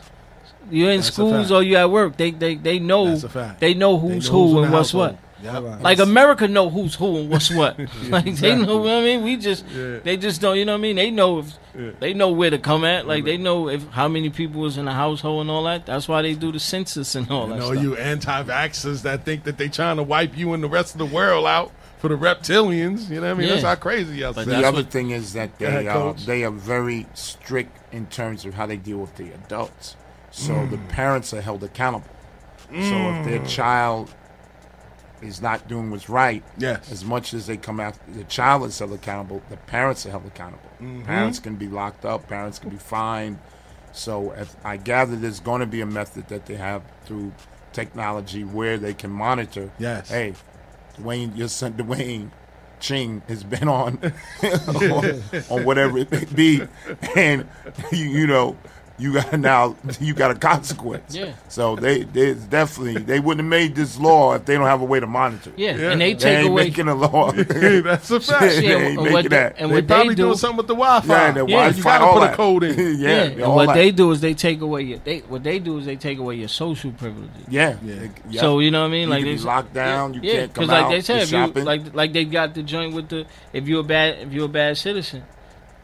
You're 0.72 0.92
in 0.92 1.02
That's 1.02 1.12
schools 1.12 1.52
or 1.52 1.62
you 1.62 1.76
at 1.76 1.92
work. 1.92 2.16
They 2.16 2.32
they 2.32 2.56
they 2.56 2.80
know. 2.80 3.08
That's 3.10 3.24
a 3.26 3.30
fact. 3.30 3.60
They 3.60 3.74
know 3.74 3.98
they 3.98 4.02
who's 4.16 4.32
know 4.32 4.38
who's 4.46 4.52
who 4.54 4.64
and 4.64 4.72
what's 4.72 4.92
household. 4.94 5.18
what. 5.18 5.20
Yep. 5.44 5.82
Like 5.82 6.00
America 6.00 6.48
know 6.48 6.70
who's 6.70 6.96
who 6.96 7.18
and 7.18 7.30
what's 7.30 7.50
what. 7.50 7.80
like 8.10 8.36
they 8.36 8.56
know 8.56 8.78
what 8.80 8.90
I 8.92 9.02
mean. 9.02 9.24
We 9.24 9.38
just 9.38 9.66
Yeah. 9.70 10.00
they 10.00 10.18
just 10.18 10.42
don't. 10.42 10.58
You 10.58 10.66
know 10.66 10.74
what 10.74 10.80
I 10.80 10.82
mean? 10.82 10.96
They 10.98 11.12
know 11.12 11.40
if 11.40 11.54
Yeah. 11.78 11.92
they 12.00 12.14
know 12.14 12.30
where 12.32 12.50
to 12.50 12.58
come 12.58 12.84
at. 12.84 13.08
Like 13.08 13.24
they 13.24 13.38
know 13.38 13.70
if 13.70 13.88
how 13.90 14.08
many 14.08 14.30
people 14.30 14.66
is 14.66 14.78
in 14.78 14.86
the 14.86 14.92
household 14.94 15.42
and 15.42 15.50
all 15.52 15.64
that. 15.64 15.86
That's 15.86 16.08
why 16.08 16.22
they 16.22 16.34
do 16.36 16.52
the 16.52 16.60
census 16.60 17.16
and 17.16 17.30
all 17.32 17.44
You 17.48 17.54
that 17.54 17.60
know, 17.60 17.72
stuff. 17.72 17.84
you 17.84 17.96
anti-vaxxers 17.98 19.02
that 19.04 19.26
think 19.26 19.44
that 19.46 19.58
they 19.58 19.70
trying 19.70 19.98
to 19.98 20.04
wipe 20.04 20.38
you 20.38 20.54
and 20.54 20.64
the 20.64 20.68
rest 20.70 20.94
of 20.94 21.00
the 21.00 21.06
world 21.06 21.46
out 21.46 21.72
for 22.00 22.08
the 22.10 22.18
reptilians. 22.18 23.10
You 23.10 23.16
know 23.16 23.28
what 23.28 23.32
I 23.32 23.34
mean? 23.36 23.48
Yeah. 23.48 23.54
That's 23.56 23.66
how 23.66 23.76
crazy 23.76 24.18
y'all 24.18 24.34
But. 24.34 24.46
The 24.48 24.66
other 24.68 24.78
what- 24.84 24.92
thing 24.92 25.12
is 25.12 25.34
that 25.34 25.58
they 25.60 25.88
uh, 25.88 25.94
Coach. 25.94 26.26
they 26.26 26.44
are 26.44 26.52
very 26.52 27.08
strict 27.14 27.78
in 27.94 28.06
terms 28.08 28.46
of 28.46 28.54
how 28.56 28.66
they 28.66 28.78
deal 28.78 28.98
with 28.98 29.16
the 29.16 29.32
adults. 29.32 29.96
So 30.32 30.54
Mm. 30.54 30.72
the 30.72 30.78
parents 30.78 31.34
are 31.34 31.42
held 31.42 31.64
accountable. 31.64 32.08
So 32.72 32.76
if 32.78 33.26
their 33.26 33.44
child 33.48 34.14
is 35.22 35.42
not 35.42 35.68
doing 35.68 35.92
what's 35.92 36.10
right, 36.10 36.44
Yes. 36.58 36.92
as 36.92 37.04
much 37.06 37.34
as 37.34 37.48
they 37.48 37.58
come 37.58 37.80
after 37.80 38.12
the 38.12 38.24
child 38.26 38.66
is 38.66 38.78
held 38.80 38.94
accountable, 38.94 39.42
the 39.50 39.58
parents 39.58 40.06
are 40.06 40.12
held 40.12 40.26
accountable. 40.26 40.70
Mm-hmm. 40.82 41.04
Parents 41.04 41.40
can 41.40 41.56
be 41.56 41.68
locked 41.68 42.06
up. 42.06 42.28
Parents 42.28 42.60
can 42.60 42.70
be 42.70 42.78
fined. 42.78 43.40
So 43.92 44.32
if 44.32 44.56
I 44.64 44.78
gather 44.78 45.16
there's 45.16 45.40
going 45.40 45.62
to 45.62 45.66
be 45.66 45.82
a 45.82 45.86
method 45.86 46.28
that 46.30 46.46
they 46.46 46.56
have 46.56 46.84
through 47.06 47.34
technology 47.74 48.44
where 48.44 48.78
they 48.78 48.94
can 48.94 49.12
monitor. 49.12 49.72
Yes. 49.80 50.10
Hey, 50.10 50.34
Dwayne, 50.98 51.36
your 51.38 51.48
son 51.48 51.74
Dwayne 51.74 52.32
Ching 52.80 53.22
has 53.28 53.44
been 53.44 53.68
on 53.68 54.00
on, 54.44 55.22
on 55.50 55.66
whatever 55.66 55.98
it 55.98 56.12
may 56.12 56.26
be, 56.26 56.62
and 57.16 57.48
you, 57.92 58.06
you 58.06 58.28
know 58.28 58.58
you 59.00 59.14
got 59.14 59.40
now 59.40 59.76
you 60.00 60.14
got 60.14 60.32
a 60.32 60.36
consequence. 60.36 61.16
Yeah. 61.16 61.34
So 61.48 61.76
they 61.76 62.04
they 62.04 62.34
definitely 62.34 63.02
they 63.02 63.20
wouldn't 63.20 63.46
have 63.46 63.50
made 63.50 63.76
this 63.76 63.98
law 64.00 64.34
if 64.36 64.46
they 64.46 64.56
don't 64.56 64.66
have 64.68 64.82
a 64.82 64.86
way 64.86 65.00
to 65.00 65.08
monitor. 65.08 65.52
yeah. 65.58 65.76
Yeah. 65.76 65.92
and 65.92 66.02
they 66.02 66.14
take 66.14 66.20
They 66.20 66.30
take 66.30 66.38
ain't 66.40 66.48
away. 66.50 66.64
making 66.66 66.88
a 66.90 66.96
law. 66.96 67.32
That's 67.32 68.12
a 68.12 68.20
fact. 68.20 68.42
They 68.42 68.68
Yeah, 68.68 68.78
ain't 68.78 68.86
and 68.86 68.96
making 68.98 69.14
what 69.14 69.24
they- 69.24 69.28
that. 69.30 69.56
and 69.58 69.72
they 69.72 69.76
what 69.76 69.88
probably 69.88 70.10
they 70.10 70.16
do, 70.16 70.24
doing 70.24 70.38
something 70.38 70.58
with 70.58 70.68
the 70.68 70.76
Wi-Fi. 70.76 71.08
Yeah, 71.14 71.32
the 71.32 71.40
Yeah, 71.40 71.56
Wi-Fi, 71.58 71.78
you 71.78 71.84
gotta 71.84 72.04
all 72.06 72.20
put 72.20 72.30
a 72.32 72.36
code 72.36 72.64
in. 72.64 73.00
yeah, 73.00 73.10
yeah, 73.10 73.24
and 73.46 73.56
what 73.56 73.66
that. 73.68 73.76
they 73.76 73.92
do 73.92 74.12
is 74.12 74.22
they 74.22 74.34
take 74.34 74.62
away 74.62 74.82
your. 74.84 75.00
They 75.00 75.20
what 75.20 75.44
they 75.44 75.60
do 75.60 75.78
is 75.78 75.86
they 75.86 75.96
take 75.96 76.18
away 76.20 76.36
your 76.36 76.48
social 76.50 76.92
privileges. 76.92 77.32
yeah, 77.50 77.78
Yeah. 78.30 78.42
So 78.42 78.60
you 78.60 78.72
know 78.72 78.82
what 78.82 78.88
I 78.88 78.92
mean? 78.92 79.02
You 79.04 79.08
Like 79.10 79.20
can 79.20 79.28
they 79.28 79.36
be 79.36 79.42
locked 79.44 79.74
down, 79.74 80.14
you 80.14 80.22
yeah, 80.24 80.34
can't 80.34 80.54
come 80.54 80.66
like 80.68 80.90
they 80.90 81.02
said, 81.02 81.22
if 81.24 81.32
you, 81.32 81.48
like 81.64 81.94
like 81.96 82.14
they 82.14 82.26
got 82.26 82.54
the 82.54 82.64
joint 82.64 82.94
with 82.94 83.10
the 83.10 83.26
if 83.54 83.68
you're 83.68 83.82
a 83.82 83.84
bad 83.84 84.20
if 84.20 84.34
you're 84.34 84.46
a 84.46 84.50
bad 84.50 84.78
citizen, 84.78 85.24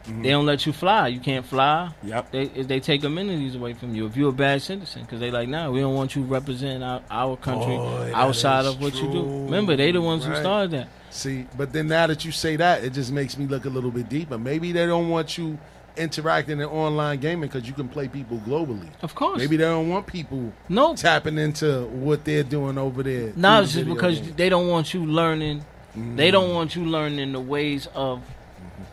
they 0.06 0.30
don't 0.30 0.46
let 0.46 0.66
you 0.66 0.72
fly. 0.72 1.08
You 1.08 1.20
can't 1.20 1.44
fly. 1.44 1.90
Mm-hmm. 1.90 2.08
Yep. 2.08 2.30
They 2.30 2.46
they 2.46 2.80
take 2.80 3.04
amenities 3.04 3.54
away 3.54 3.74
from 3.74 3.94
you 3.94 4.06
if 4.06 4.16
you're 4.16 4.30
a 4.30 4.32
bad 4.32 4.62
citizen 4.62 5.02
because 5.02 5.20
they 5.20 5.30
like, 5.30 5.48
nah, 5.48 5.70
we 5.70 5.80
don't 5.80 5.94
want 5.94 6.14
you 6.14 6.22
representing 6.22 6.82
our, 6.82 7.02
our 7.10 7.36
country 7.36 7.76
Boy, 7.76 8.12
outside 8.14 8.66
of 8.66 8.80
what 8.80 8.94
you 8.94 9.10
do. 9.10 9.22
Remember, 9.22 9.76
they 9.76 9.90
the 9.90 10.00
ones 10.00 10.24
who 10.24 10.34
started 10.36 10.70
that. 10.72 10.88
See, 11.10 11.46
but 11.56 11.72
then 11.72 11.88
now 11.88 12.06
that 12.06 12.24
you 12.24 12.32
say 12.32 12.56
that, 12.56 12.84
it 12.84 12.92
just 12.92 13.10
makes 13.10 13.38
me 13.38 13.46
look 13.46 13.64
a 13.64 13.70
little 13.70 13.90
bit 13.90 14.08
deeper. 14.08 14.38
Maybe 14.38 14.72
they 14.72 14.86
don't 14.86 15.08
want 15.08 15.38
you 15.38 15.58
interacting 15.96 16.60
in 16.60 16.66
online 16.66 17.18
gaming 17.18 17.48
because 17.48 17.66
you 17.66 17.74
can 17.74 17.88
play 17.88 18.06
people 18.06 18.38
globally. 18.38 18.88
Of 19.02 19.14
course. 19.14 19.38
Maybe 19.38 19.56
they 19.56 19.64
don't 19.64 19.88
want 19.88 20.06
people 20.06 20.52
no. 20.68 20.94
tapping 20.94 21.38
into 21.38 21.86
what 21.86 22.24
they're 22.24 22.42
doing 22.42 22.78
over 22.78 23.02
there. 23.02 23.32
No, 23.34 23.62
it's 23.62 23.72
just 23.72 23.86
because 23.86 24.20
games. 24.20 24.36
they 24.36 24.48
don't 24.48 24.68
want 24.68 24.92
you 24.94 25.04
learning. 25.06 25.64
They 25.94 26.30
don't 26.30 26.52
want 26.52 26.76
you 26.76 26.84
learning 26.84 27.32
the 27.32 27.40
ways 27.40 27.88
of 27.94 28.22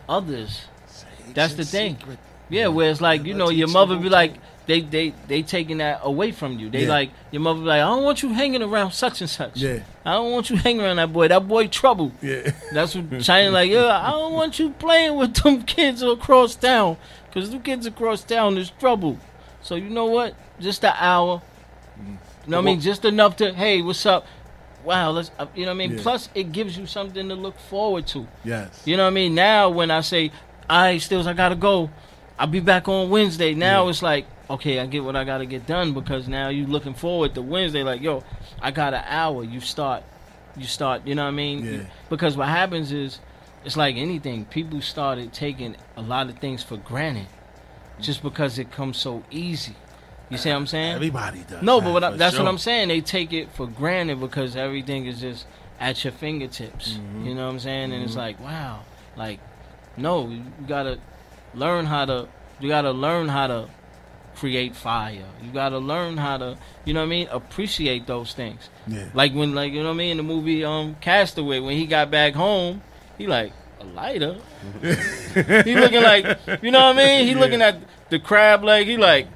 others. 0.08 0.62
That's 1.34 1.54
the 1.56 1.66
thing. 1.66 1.98
Yeah, 2.50 2.68
where 2.68 2.90
it's 2.92 3.02
like 3.02 3.24
you 3.26 3.34
know 3.34 3.50
your 3.50 3.68
mother 3.70 3.98
be 3.98 4.10
like 4.10 4.34
they 4.68 4.82
they 4.82 5.14
they 5.28 5.42
taking 5.42 5.78
that 5.80 6.02
away 6.04 6.32
from 6.32 6.60
you. 6.60 6.70
They 6.70 6.84
Yeah. 6.84 6.90
like 6.90 7.10
your 7.32 7.42
mother 7.42 7.60
be 7.62 7.66
like 7.66 7.82
I 7.82 7.86
don't 7.86 8.04
want 8.04 8.22
you 8.22 8.30
hanging 8.30 8.62
around 8.62 8.92
such 8.92 9.22
and 9.22 9.30
such. 9.30 9.58
Yeah. 9.58 9.80
I 10.06 10.14
don't 10.14 10.32
want 10.32 10.50
you 10.50 10.56
hanging 10.66 10.82
around 10.82 10.98
that 10.98 11.12
boy. 11.12 11.28
That 11.30 11.48
boy 11.48 11.68
trouble. 11.68 12.12
Yeah. 12.22 12.52
That's 12.72 12.96
what 12.96 13.22
China 13.22 13.52
like. 13.52 13.72
Yeah, 13.72 13.86
I 13.86 14.12
don't 14.12 14.34
want 14.34 14.60
you 14.60 14.70
playing 14.72 15.16
with 15.16 15.34
them 15.36 15.64
kids 15.76 16.02
across 16.02 16.56
town 16.56 16.98
because 17.28 17.50
the 17.50 17.60
kids 17.60 17.86
across 17.86 18.24
town 18.24 18.58
is 18.58 18.70
trouble. 18.72 19.18
So 19.62 19.76
you 19.76 19.90
know 19.90 20.06
what? 20.06 20.36
Just 20.60 20.84
an 20.86 20.94
hour. 20.98 21.42
You 21.98 22.52
know 22.52 22.58
what 22.58 22.64
I 22.64 22.66
mean? 22.66 22.82
Just 22.82 23.06
enough 23.06 23.38
to 23.38 23.54
hey, 23.54 23.82
what's 23.82 24.06
up? 24.06 24.26
Wow, 24.84 25.12
let's. 25.12 25.32
Uh, 25.40 25.46
you 25.56 25.62
know 25.66 25.72
what 25.72 25.76
I 25.76 25.88
mean? 25.88 25.92
Yeah. 25.98 26.04
Plus, 26.04 26.28
it 26.36 26.52
gives 26.52 26.78
you 26.78 26.86
something 26.86 27.30
to 27.30 27.36
look 27.36 27.58
forward 27.58 28.06
to. 28.08 28.28
Yes. 28.44 28.82
You 28.86 28.98
know 28.98 29.04
what 29.04 29.12
I 29.12 29.14
mean? 29.14 29.34
Now 29.34 29.70
when 29.70 29.90
I 29.90 30.02
say, 30.02 30.32
I 30.70 30.98
stills, 30.98 31.28
I 31.28 31.34
gotta 31.34 31.56
go. 31.56 31.90
I'll 32.38 32.48
be 32.48 32.60
back 32.60 32.88
on 32.88 33.10
Wednesday. 33.10 33.54
Now 33.54 33.90
it's 33.90 34.02
like, 34.02 34.26
okay, 34.50 34.80
I 34.80 34.86
get 34.86 35.04
what 35.04 35.16
I 35.16 35.24
gotta 35.24 35.46
get 35.46 35.68
done 35.68 35.94
because 35.94 36.28
now 36.28 36.50
you 36.50 36.66
looking 36.66 36.94
forward 36.94 37.36
to 37.36 37.42
Wednesday. 37.42 37.84
Like, 37.84 38.02
yo, 38.02 38.24
I 38.62 38.72
got 38.72 38.94
an 38.94 39.04
hour. 39.08 39.44
You 39.44 39.60
start, 39.60 40.04
you 40.58 40.66
start. 40.66 41.06
You 41.06 41.16
know 41.16 41.24
what 41.24 41.30
I 41.30 41.32
mean? 41.32 41.66
Yeah. 41.66 41.82
Because 42.10 42.36
what 42.36 42.48
happens 42.48 42.92
is, 42.92 43.20
it's 43.66 43.78
like 43.78 43.96
anything. 43.96 44.46
People 44.46 44.82
started 44.82 45.32
taking 45.32 45.76
a 45.96 46.02
lot 46.02 46.28
of 46.28 46.38
things 46.40 46.64
for 46.64 46.78
granted, 46.78 47.28
just 48.02 48.22
because 48.22 48.60
it 48.60 48.72
comes 48.72 48.98
so 48.98 49.24
easy. 49.32 49.76
You 50.30 50.38
see 50.38 50.50
what 50.50 50.56
I'm 50.56 50.68
saying? 50.68 50.96
Everybody 50.96 51.44
does. 51.48 51.62
No, 51.62 51.80
but 51.80 51.94
what 51.94 52.04
I, 52.04 52.12
that's 52.12 52.36
sure. 52.36 52.44
what 52.44 52.50
I'm 52.50 52.58
saying. 52.58 52.88
They 52.88 53.02
take 53.02 53.32
it 53.32 53.52
for 53.52 53.68
granted 53.68 54.20
because 54.20 54.56
everything 54.56 55.06
is 55.06 55.22
just 55.22 55.46
at 55.80 56.04
your 56.04 56.12
fingertips. 56.12 56.94
Mm-hmm. 56.94 57.28
You 57.28 57.36
know 57.36 57.46
what 57.46 57.54
I'm 57.54 57.60
saying? 57.60 57.94
And 57.94 58.04
it's 58.04 58.16
like, 58.16 58.40
wow, 58.40 58.82
like, 59.16 59.40
no, 59.98 60.28
you 60.30 60.44
gotta 60.68 61.00
learn 61.54 61.86
how 61.86 62.06
to. 62.06 62.28
You 62.60 62.70
gotta 62.70 62.92
learn 62.92 63.28
how 63.28 63.48
to 63.48 63.70
create 64.36 64.76
fire. 64.76 65.26
You 65.44 65.52
gotta 65.52 65.78
learn 65.78 66.18
how 66.18 66.38
to, 66.38 66.58
you 66.86 66.94
know 66.94 67.02
what 67.02 67.08
I 67.08 67.10
mean? 67.10 67.28
Appreciate 67.30 68.08
those 68.08 68.34
things. 68.34 68.70
Yeah. 68.88 69.10
Like 69.14 69.34
when, 69.34 69.54
like 69.54 69.74
you 69.74 69.82
know 69.82 69.90
what 69.90 69.96
I 69.96 69.98
mean? 69.98 70.12
In 70.12 70.18
the 70.18 70.24
movie 70.24 70.64
um 70.64 70.96
Castaway, 71.02 71.60
when 71.60 71.78
he 71.78 71.86
got 71.86 72.10
back 72.12 72.34
home, 72.34 72.82
he 73.18 73.28
like 73.28 73.54
a 73.80 73.86
lighter. 73.86 74.38
he 74.82 75.76
looking 75.76 76.02
like, 76.02 76.26
you 76.62 76.72
know 76.72 76.88
what 76.88 76.98
I 76.98 77.06
mean? 77.06 77.28
He 77.28 77.36
looking 77.36 77.62
at 77.62 77.78
the 78.10 78.20
crab 78.20 78.64
leg. 78.64 78.88
He 78.88 78.98
like, 78.98 79.28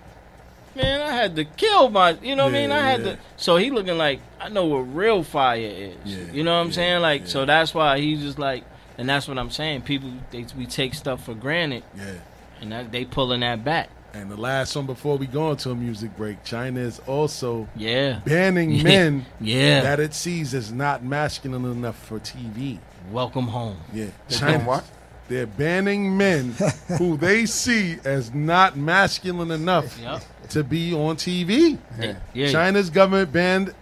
man, 0.75 1.01
I 1.01 1.11
had 1.11 1.35
to 1.35 1.43
kill 1.45 1.89
my, 1.89 2.11
you 2.21 2.35
know 2.35 2.45
what 2.45 2.55
I 2.55 2.61
mean? 2.61 2.71
I 2.71 2.79
had 2.79 2.99
Yeah, 3.01 3.13
to. 3.13 3.19
So 3.35 3.57
he 3.57 3.71
looking 3.71 3.97
like 3.97 4.21
I 4.39 4.49
know 4.49 4.65
what 4.65 4.79
real 4.95 5.23
fire 5.23 5.59
is. 5.59 5.95
Yeah, 6.05 6.31
you 6.31 6.43
know 6.43 6.53
what 6.55 6.61
I'm 6.61 6.67
yeah, 6.67 6.73
saying? 6.73 7.01
Like, 7.01 7.21
yeah. 7.21 7.27
so 7.27 7.45
that's 7.45 7.73
why 7.73 7.99
he's 7.99 8.21
just 8.21 8.39
like, 8.39 8.63
and 8.97 9.07
that's 9.09 9.27
what 9.27 9.37
I'm 9.37 9.49
saying. 9.51 9.81
People, 9.83 10.11
they, 10.31 10.45
we 10.57 10.65
take 10.65 10.93
stuff 10.93 11.23
for 11.25 11.33
granted, 11.33 11.83
Yeah. 11.95 12.13
and 12.61 12.71
that, 12.71 12.91
they 12.91 13.05
pulling 13.05 13.41
that 13.41 13.63
back. 13.63 13.89
And 14.13 14.31
the 14.31 14.37
last 14.37 14.75
one 14.75 14.85
before 14.87 15.17
we 15.17 15.27
go 15.27 15.51
into 15.51 15.69
a 15.69 15.75
music 15.75 16.15
break, 16.17 16.43
China 16.43 16.79
is 16.79 16.99
also 17.07 17.67
Yeah. 17.75 18.19
banning 18.25 18.71
Yeah. 18.77 18.83
men 18.83 19.25
Yeah. 19.39 19.81
that 19.81 19.99
it 19.99 20.13
sees 20.13 20.53
as 20.53 20.71
not 20.71 21.03
masculine 21.03 21.65
enough 21.65 21.97
for 22.07 22.19
TV. 22.19 22.79
Welcome 23.11 23.47
home. 23.49 23.77
Yeah. 23.93 24.07
China, 24.29 24.63
what? 24.63 24.83
They're 25.27 25.45
banning 25.45 26.15
men 26.17 26.55
who 26.97 27.17
they 27.17 27.45
see 27.45 27.97
as 28.05 28.33
not 28.33 28.77
masculine 28.77 29.51
enough 29.51 29.99
Yep. 30.01 30.23
to 30.49 30.63
be 30.63 30.93
on 30.93 31.17
TV. 31.17 31.77
Yeah. 31.99 32.15
yeah. 32.33 32.49
China's 32.49 32.89
government 32.89 33.31
banned 33.33 33.73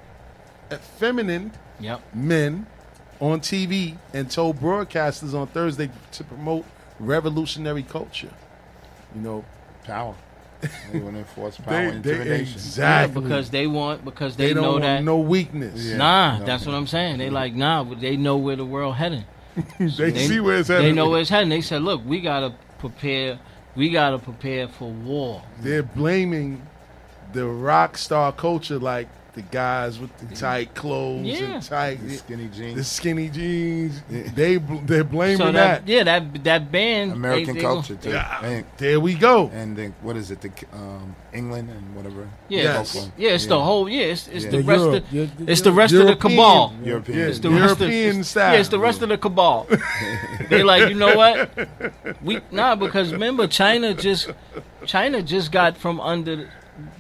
feminine 0.98 1.52
Yep. 1.80 2.02
men 2.14 2.66
on 3.20 3.40
TV 3.40 3.98
and 4.14 4.30
told 4.30 4.60
broadcasters 4.60 5.34
on 5.34 5.48
Thursday 5.48 5.90
to 6.14 6.24
promote 6.24 6.66
revolutionary 7.00 7.84
culture. 7.84 8.34
You 9.16 9.22
know, 9.22 9.46
Power. 9.86 10.16
They 10.92 11.00
want 11.00 11.14
to 11.14 11.20
enforce 11.20 11.58
power 11.58 11.74
They, 11.74 11.88
and 11.90 12.04
they 12.04 12.12
intimidation. 12.12 12.54
exactly 12.56 13.22
because 13.22 13.50
they 13.52 13.68
want 13.68 14.04
because 14.04 14.36
they, 14.36 14.48
they 14.48 14.54
don't 14.54 14.64
know 14.64 14.72
want 14.72 14.84
that 14.84 15.04
no 15.04 15.20
weakness. 15.20 15.84
Yeah. 15.84 15.98
nah, 15.98 16.40
no. 16.40 16.46
that's 16.46 16.66
what 16.66 16.74
I'm 16.74 16.88
saying. 16.88 17.18
They 17.20 17.30
like 17.30 17.54
nah, 17.54 17.84
but 17.84 18.00
they 18.02 18.18
know 18.18 18.38
where 18.38 18.56
the 18.56 18.66
world 18.66 18.96
heading. 18.96 19.26
They, 19.80 20.14
see 20.16 20.40
where 20.40 20.58
it's 20.58 20.70
headed. 20.70 20.86
They 20.86 20.92
know 20.92 21.10
where 21.10 21.22
it's 21.22 21.30
heading. 21.30 21.50
They 21.50 21.62
said, 21.62 21.82
look, 21.82 22.02
we 22.06 22.20
gotta 22.20 22.56
prepare. 22.80 23.40
We 23.76 23.90
gotta 23.90 24.18
prepare 24.18 24.68
for 24.68 24.90
war. 24.90 25.44
They're 25.60 25.84
blaming 25.84 26.66
the 27.34 27.46
rock 27.46 27.98
star 27.98 28.32
culture, 28.32 28.80
like 28.80 29.08
the 29.36 29.42
guys 29.42 30.00
with 30.00 30.16
the 30.18 30.34
tight 30.36 30.74
clothes 30.74 31.26
Yeah. 31.26 31.56
and 31.56 31.64
tight, 31.64 32.00
The 32.08 32.16
skinny 32.16 32.48
jeans. 32.48 32.76
the 32.78 32.84
skinny 32.84 33.30
jeans. 33.30 34.02
They 34.10 34.58
they're 34.58 35.04
blaming 35.04 35.38
So 35.38 35.52
that. 35.52 35.86
that, 35.86 35.88
yeah, 35.88 36.04
that 36.06 36.44
that 36.46 36.72
band 36.72 37.12
American 37.12 37.56
they- 37.56 37.60
they 37.60 37.66
culture, 37.66 37.96
too. 37.96 38.10
Yeah. 38.12 38.40
And, 38.46 38.66
There 38.78 39.00
we 39.00 39.14
go. 39.16 39.52
and 39.54 39.76
then, 39.78 39.94
what 40.02 40.16
is 40.16 40.32
it? 40.32 40.40
The 40.42 40.52
um, 40.74 41.16
England 41.34 41.70
and 41.70 41.96
whatever. 41.96 42.28
Yeah, 42.48 42.64
Yes. 42.64 42.96
it's, 42.96 43.10
yeah, 43.18 43.32
it's 43.32 43.46
the 43.46 43.60
whole 43.62 43.90
yeah, 43.90 44.14
it's, 44.14 44.28
it's 44.30 44.46
Yeah. 44.46 44.52
the 44.52 44.58
The 44.58 44.64
rest 44.64 44.84
Europe, 44.86 45.04
of 45.04 45.14
yeah, 45.14 45.28
it's 45.52 45.62
the 45.62 45.70
the 45.70 45.76
rest 45.82 45.94
of 45.94 46.08
the 46.08 46.16
cabal. 46.16 46.74
European. 46.84 47.20
Yeah, 47.20 47.26
It's 47.26 47.40
the 47.40 47.50
European 47.50 48.18
rest 48.18 48.20
of, 48.20 48.26
style. 48.26 48.54
Yeah, 48.54 48.60
it's 48.62 48.70
the 48.70 48.80
rest 48.80 49.02
of 49.02 49.10
the 49.10 49.18
cabal. 49.18 49.68
they 50.50 50.64
like, 50.64 50.88
you 50.90 50.96
know 50.96 51.16
what? 51.18 51.50
We 52.24 52.40
nah 52.52 52.76
because 52.76 53.12
remember 53.12 53.48
China 53.48 53.94
just 53.94 54.32
China 54.86 55.22
just 55.22 55.52
got 55.52 55.76
from 55.78 56.00
under 56.00 56.50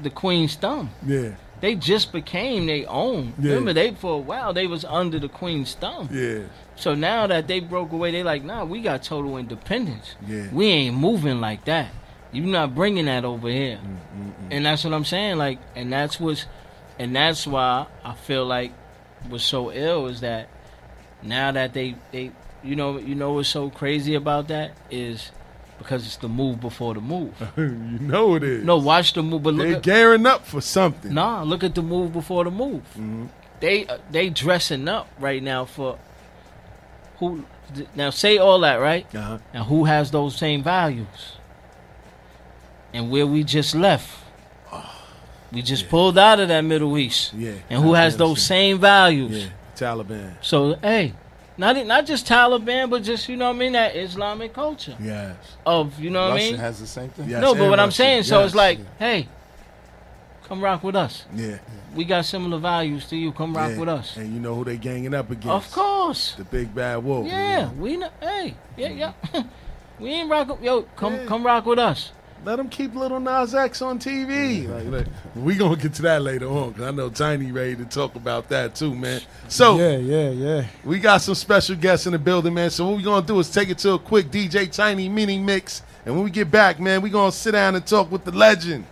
the 0.01 0.09
queen's 0.09 0.55
thumb. 0.55 0.89
Yeah, 1.05 1.31
They 1.66 1.74
just 1.74 2.11
became 2.11 2.68
their 2.68 2.88
own. 2.88 3.34
Yeah. 3.39 3.53
Remember 3.53 3.74
they 3.74 3.89
for 3.89 4.13
a 4.13 4.18
while 4.20 4.53
they 4.53 4.68
was 4.68 4.86
under 4.86 5.18
the 5.18 5.28
queen's 5.28 5.74
thumb. 5.74 6.09
yeah, 6.11 6.43
So 6.76 6.93
now 6.93 7.26
that 7.26 7.47
they 7.47 7.59
broke 7.59 7.91
away, 7.91 8.11
they 8.11 8.22
like, 8.22 8.43
nah, 8.43 8.66
we 8.66 8.84
got 8.84 9.01
total 9.01 9.36
independence. 9.38 10.13
Yeah. 10.28 10.47
We 10.53 10.68
ain't 10.68 10.95
moving 10.95 11.41
like 11.41 11.66
that. 11.66 11.89
You're 12.32 12.45
not 12.45 12.76
bringing 12.76 13.05
that 13.05 13.26
over 13.26 13.49
here. 13.49 13.80
Mm, 13.84 13.95
mm, 13.95 14.28
mm. 14.28 14.34
And 14.51 14.63
that's 14.63 14.84
what 14.84 14.93
I'm 14.93 15.05
saying. 15.05 15.38
Like, 15.38 15.57
and 15.76 15.91
that's 15.91 16.20
what's, 16.20 16.45
and 16.99 17.16
that's 17.16 17.47
why 17.47 17.88
I 18.03 18.13
feel 18.13 18.45
like 18.45 18.72
what's 19.28 19.43
so 19.43 19.72
ill 19.72 20.05
is 20.05 20.22
that 20.22 20.49
now 21.24 21.51
that 21.51 21.74
they, 21.74 21.95
they, 22.11 22.30
you 22.63 22.76
know, 22.76 22.99
you 22.99 23.16
know 23.16 23.34
what's 23.34 23.49
so 23.49 23.72
crazy 23.72 24.13
about 24.13 24.49
that 24.49 24.78
is 24.91 25.32
because 25.78 26.05
it's 26.05 26.17
the 26.17 26.30
move 26.30 26.61
before 26.61 26.93
the 26.93 27.01
move. 27.01 27.34
you 27.57 27.67
know 27.67 28.36
it 28.36 28.43
is. 28.43 28.63
No, 28.63 28.78
watch 28.78 29.13
the 29.13 29.23
move, 29.23 29.43
but 29.43 29.53
look 29.53 29.67
they're 29.67 29.76
at, 29.78 29.84
gearing 29.84 30.26
up 30.26 30.45
for 30.45 30.61
something. 30.61 31.13
Nah, 31.13 31.43
look 31.43 31.63
at 31.63 31.76
the 31.76 31.82
move 31.82 32.13
before 32.13 32.43
the 32.43 32.51
move. 32.51 32.84
They 33.59 33.86
uh, 33.88 33.97
they 34.11 34.30
dressing 34.30 34.88
up 34.88 35.07
right 35.19 35.41
now 35.41 35.65
for 35.65 35.97
who? 37.17 37.45
Now 37.95 38.09
say 38.09 38.38
all 38.38 38.59
that 38.59 38.76
right. 38.76 39.07
Uh-huh. 39.15 39.39
Now 39.53 39.63
who 39.63 39.86
has 39.86 40.11
those 40.11 40.36
same 40.36 40.61
values? 40.63 41.38
And 42.93 43.11
where 43.11 43.28
we 43.28 43.43
just 43.43 43.76
left, 43.76 44.09
we 45.51 45.61
just 45.61 45.89
pulled 45.89 46.17
out 46.17 46.39
of 46.39 46.47
that 46.47 46.61
Middle 46.61 46.97
East. 46.97 47.34
Yeah, 47.34 47.53
And 47.69 47.84
who 47.84 47.93
has 47.93 48.15
those 48.17 48.41
same 48.41 48.80
values? 48.80 49.45
Yeah, 49.45 49.49
Taliban. 49.76 50.36
So 50.41 50.76
hey, 50.76 51.13
not 51.57 51.85
not 51.85 52.05
just 52.05 52.25
Taliban, 52.27 52.89
but 52.89 53.03
just 53.03 53.29
you 53.29 53.37
know 53.37 53.47
what 53.47 53.55
I 53.55 53.59
mean 53.59 53.71
that 53.73 53.95
Islamic 53.95 54.53
culture 54.53 54.95
Yes. 55.01 55.35
of 55.65 55.99
you 55.99 56.09
know 56.09 56.21
what 56.23 56.31
I 56.31 56.35
Russia 56.35 56.51
mean. 56.51 56.59
has 56.59 56.79
the 56.79 56.87
same 56.87 57.09
thing. 57.09 57.29
Yes, 57.29 57.41
no, 57.41 57.53
but 57.53 57.61
and 57.61 57.69
what 57.69 57.79
I'm 57.79 57.87
Russia. 57.87 57.95
saying, 57.97 58.23
so 58.23 58.39
Yes. 58.39 58.47
it's 58.47 58.55
like, 58.55 58.79
hey, 58.99 59.27
come 60.43 60.61
rock 60.63 60.83
with 60.83 60.95
us. 60.95 61.25
Yeah. 61.33 61.57
We 61.95 62.03
got 62.03 62.25
similar 62.25 62.57
values 62.59 63.05
to 63.07 63.15
you. 63.15 63.31
Come 63.31 63.55
rock 63.55 63.71
yeah. 63.71 63.79
with 63.79 63.89
us. 63.89 64.17
And 64.17 64.33
you 64.33 64.39
know 64.41 64.53
who 64.55 64.65
they 64.65 64.75
ganging 64.77 65.13
up 65.13 65.31
against? 65.31 65.47
Of 65.47 65.71
course. 65.71 66.33
The 66.33 66.43
big 66.43 66.75
bad 66.75 66.97
wolf. 67.03 67.25
Yeah, 67.27 67.71
we 67.71 67.95
know. 67.97 68.09
Hey, 68.19 68.55
yeah, 68.75 68.89
yeah. 68.89 69.13
we 69.99 70.09
ain't 70.09 70.29
rock. 70.29 70.59
Yo, 70.61 70.81
come, 70.97 71.13
Yeah. 71.15 71.25
come 71.25 71.45
rock 71.45 71.65
with 71.65 71.79
us. 71.79 72.11
Let 72.45 72.57
them 72.57 72.69
keep 72.69 72.93
Lil 72.93 73.19
Nas 73.19 73.55
X 73.55 73.81
on 73.81 73.97
TV. 73.97 74.69
Like, 74.69 74.85
like, 74.85 75.07
we 75.35 75.55
gonna 75.55 75.75
get 75.75 75.95
to 75.95 76.03
that 76.03 76.21
later 76.21 76.47
on 76.47 76.73
because 76.73 76.85
I 76.85 76.91
know 76.91 77.09
Tiny 77.09 77.51
ready 77.51 77.75
to 77.77 77.85
talk 77.85 78.13
about 78.13 78.49
that 78.49 78.75
too, 78.75 78.93
man. 78.93 79.21
So 79.47 79.79
Yeah, 79.79 79.97
yeah, 79.97 80.29
yeah. 80.29 80.65
we 80.83 80.99
got 80.99 81.23
some 81.23 81.33
special 81.33 81.75
guests 81.75 82.05
in 82.05 82.11
the 82.11 82.19
building, 82.19 82.53
man. 82.53 82.69
So 82.69 82.85
what 82.87 82.97
we 82.97 83.03
gonna 83.03 83.25
do 83.25 83.39
is 83.39 83.49
take 83.49 83.69
it 83.69 83.79
to 83.79 83.93
a 83.93 83.99
quick 83.99 84.29
DJ 84.29 84.71
Tiny 84.71 85.09
mini 85.09 85.39
mix, 85.39 85.81
and 86.05 86.13
when 86.13 86.23
we 86.23 86.29
get 86.29 86.51
back, 86.51 86.79
man, 86.79 87.01
we 87.01 87.09
gonna 87.09 87.31
sit 87.31 87.53
down 87.53 87.73
and 87.73 87.83
talk 87.83 88.11
with 88.11 88.25
the 88.25 88.31
legend, 88.31 88.85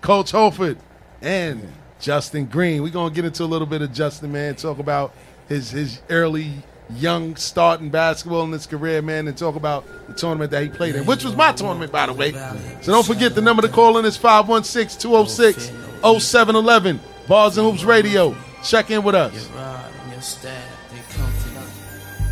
Coach 0.00 0.32
Holford, 0.32 0.78
and 1.22 1.72
Justin 2.00 2.46
Green. 2.46 2.82
We 2.82 2.90
gonna 2.90 3.14
get 3.14 3.24
into 3.24 3.44
a 3.44 3.46
little 3.46 3.68
bit 3.68 3.80
of 3.80 3.92
Justin, 3.92 4.32
man. 4.32 4.56
Talk 4.56 4.80
about 4.80 5.14
his 5.48 5.70
his 5.70 6.02
early 6.10 6.52
young 6.90 7.36
starting 7.36 7.90
basketball 7.90 8.44
in 8.44 8.52
his 8.52 8.66
career, 8.66 9.02
man, 9.02 9.28
and 9.28 9.36
talk 9.36 9.56
about 9.56 9.84
the 10.06 10.14
tournament 10.14 10.50
that 10.52 10.62
he 10.62 10.68
played 10.68 10.94
in, 10.96 11.04
which 11.04 11.24
was 11.24 11.36
my 11.36 11.52
tournament, 11.52 11.92
by 11.92 12.06
the 12.06 12.12
way. 12.12 12.32
So 12.80 12.92
don't 12.92 13.06
forget 13.06 13.34
the 13.34 13.42
number 13.42 13.62
to 13.62 13.68
call 13.68 13.98
in 13.98 14.04
is 14.04 14.16
516-206-0711. 14.18 16.98
Bars 17.28 17.58
and 17.58 17.70
Hoops 17.70 17.84
Radio. 17.84 18.34
Check 18.64 18.90
in 18.90 19.02
with 19.02 19.14
us. 19.14 19.48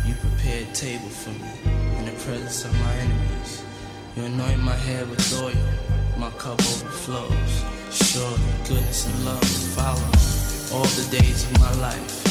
You 0.05 0.15
prepared 0.15 0.73
table 0.73 1.09
for 1.09 1.29
me 1.29 1.51
in 1.99 2.05
the 2.05 2.11
presence 2.23 2.65
of 2.65 2.73
my 2.79 2.93
enemies. 2.95 3.63
You 4.15 4.23
anoint 4.23 4.61
my 4.61 4.73
head 4.73 5.07
with 5.09 5.41
oil, 5.41 5.53
my 6.17 6.31
cup 6.31 6.59
overflows. 6.59 7.63
Surely 7.91 8.41
goodness 8.67 9.05
and 9.05 9.25
love 9.25 9.39
will 9.39 9.69
follow 9.77 10.09
all 10.75 10.85
the 10.85 11.05
days 11.11 11.43
of 11.49 11.59
my 11.59 11.71
life. 11.75 12.26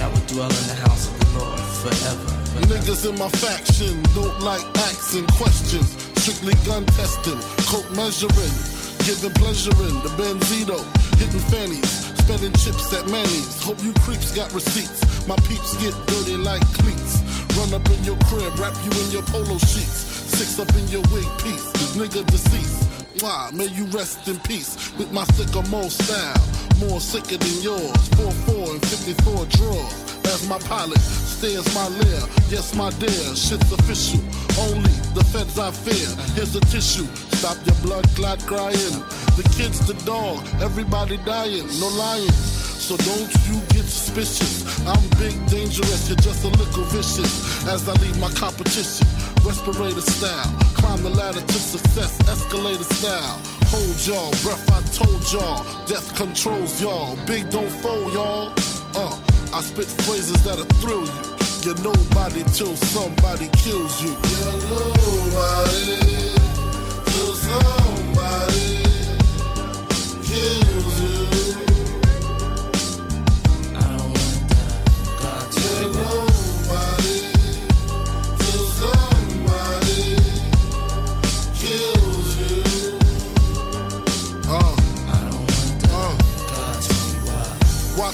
I 0.00 0.08
will 0.08 0.26
dwell 0.32 0.48
in 0.48 0.66
the 0.72 0.80
house 0.88 1.12
of 1.12 1.20
the 1.20 1.28
Lord 1.38 1.60
forever. 1.84 2.24
forever. 2.24 2.72
Niggas 2.72 3.04
in 3.04 3.18
my 3.18 3.28
faction 3.28 4.00
don't 4.16 4.40
like 4.40 4.64
asking 4.88 5.26
questions. 5.36 5.92
Strictly 6.16 6.54
gun 6.64 6.86
testing, 6.96 7.36
coke 7.68 7.88
measuring, 7.92 8.56
giving 9.04 9.32
pleasure 9.36 9.76
in 9.84 9.96
the 10.00 10.12
Benzito, 10.16 10.80
hitting 11.20 11.44
fannies, 11.52 12.08
spending 12.24 12.52
chips 12.56 12.92
at 12.96 13.04
Manny's. 13.12 13.62
Hope 13.62 13.82
you 13.84 13.92
creeps 14.00 14.32
got 14.32 14.52
receipts. 14.52 15.04
My 15.28 15.36
peeps 15.44 15.76
get 15.84 15.92
dirty 16.08 16.36
like 16.36 16.64
cleats. 16.80 17.20
Run 17.60 17.74
up 17.76 17.84
in 17.92 18.02
your 18.04 18.16
crib, 18.24 18.56
wrap 18.58 18.72
you 18.80 18.92
in 19.04 19.10
your 19.12 19.22
polo 19.28 19.58
sheets. 19.58 20.08
Six 20.32 20.58
up 20.58 20.72
in 20.80 20.88
your 20.88 21.04
wig 21.12 21.28
piece, 21.44 21.68
this 21.76 21.92
nigga 21.96 22.24
deceased. 22.24 22.88
Why? 23.20 23.50
May 23.52 23.68
you 23.68 23.84
rest 23.92 24.28
in 24.28 24.38
peace 24.40 24.96
with 24.96 25.12
my 25.12 25.24
sycamore 25.36 25.90
style. 25.90 26.69
More 26.80 27.00
sicker 27.00 27.36
than 27.36 27.62
yours. 27.62 28.08
4-4 28.16 28.70
and 28.72 28.86
54 28.86 29.46
draws. 29.46 30.10
As 30.24 30.48
my 30.48 30.58
pilot 30.60 30.98
stares 30.98 31.66
my 31.74 31.88
lair. 31.88 32.22
Yes, 32.48 32.74
my 32.74 32.90
dear, 32.98 33.36
shit's 33.36 33.70
official. 33.72 34.20
Only 34.58 34.92
the 35.12 35.24
feds 35.32 35.58
I 35.58 35.70
fear. 35.70 36.08
Here's 36.34 36.56
a 36.56 36.60
tissue. 36.72 37.06
Stop 37.36 37.56
your 37.66 37.76
blood 37.82 38.08
clot 38.16 38.40
crying. 38.46 38.96
The 39.36 39.44
kids, 39.56 39.86
the 39.86 39.94
dog, 40.04 40.40
everybody 40.60 41.16
dying. 41.18 41.66
No 41.80 41.88
lying. 41.88 42.32
So 42.80 42.96
don't 42.96 43.32
you 43.48 43.60
get 43.68 43.84
suspicious. 43.84 44.64
I'm 44.86 45.04
big, 45.20 45.36
dangerous, 45.48 46.08
you're 46.08 46.16
just 46.16 46.44
a 46.44 46.48
little 46.48 46.84
vicious. 46.84 47.66
As 47.68 47.88
I 47.88 47.92
leave 48.00 48.18
my 48.18 48.30
competition, 48.30 49.06
respirator 49.44 50.00
style. 50.00 50.50
Climb 50.74 51.02
the 51.02 51.10
ladder 51.10 51.40
to 51.40 51.52
success, 51.52 52.18
escalator 52.28 52.84
style. 52.84 53.59
Hold 53.72 54.04
y'all, 54.04 54.30
breath 54.42 54.66
I 54.72 54.82
told 54.90 55.32
y'all. 55.32 55.62
Death 55.86 56.16
controls 56.16 56.82
y'all. 56.82 57.16
Big 57.24 57.48
don't 57.50 57.70
fold 57.70 58.12
y'all. 58.12 58.52
Uh, 58.96 59.16
I 59.54 59.60
spit 59.60 59.86
phrases 60.02 60.42
that'll 60.42 60.64
thrill 60.82 61.06
you. 61.06 61.30
You're 61.62 61.80
nobody 61.80 62.42
till 62.52 62.74
somebody 62.74 63.48
kills 63.52 64.02
you. 64.02 64.10
You're 64.10 64.58
nobody 64.74 66.00
till 67.06 67.34
somebody 67.36 68.82
kills 70.26 71.00
you. 71.02 71.19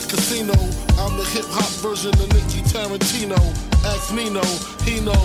Casino, 0.05 0.53
I'm 1.01 1.16
the 1.16 1.24
hip 1.32 1.49
hop 1.49 1.72
version 1.80 2.12
of 2.12 2.28
Nicky 2.36 2.61
Tarantino. 2.68 3.40
Ask 3.88 4.12
Nino, 4.12 4.44
he 4.84 5.01
know. 5.01 5.16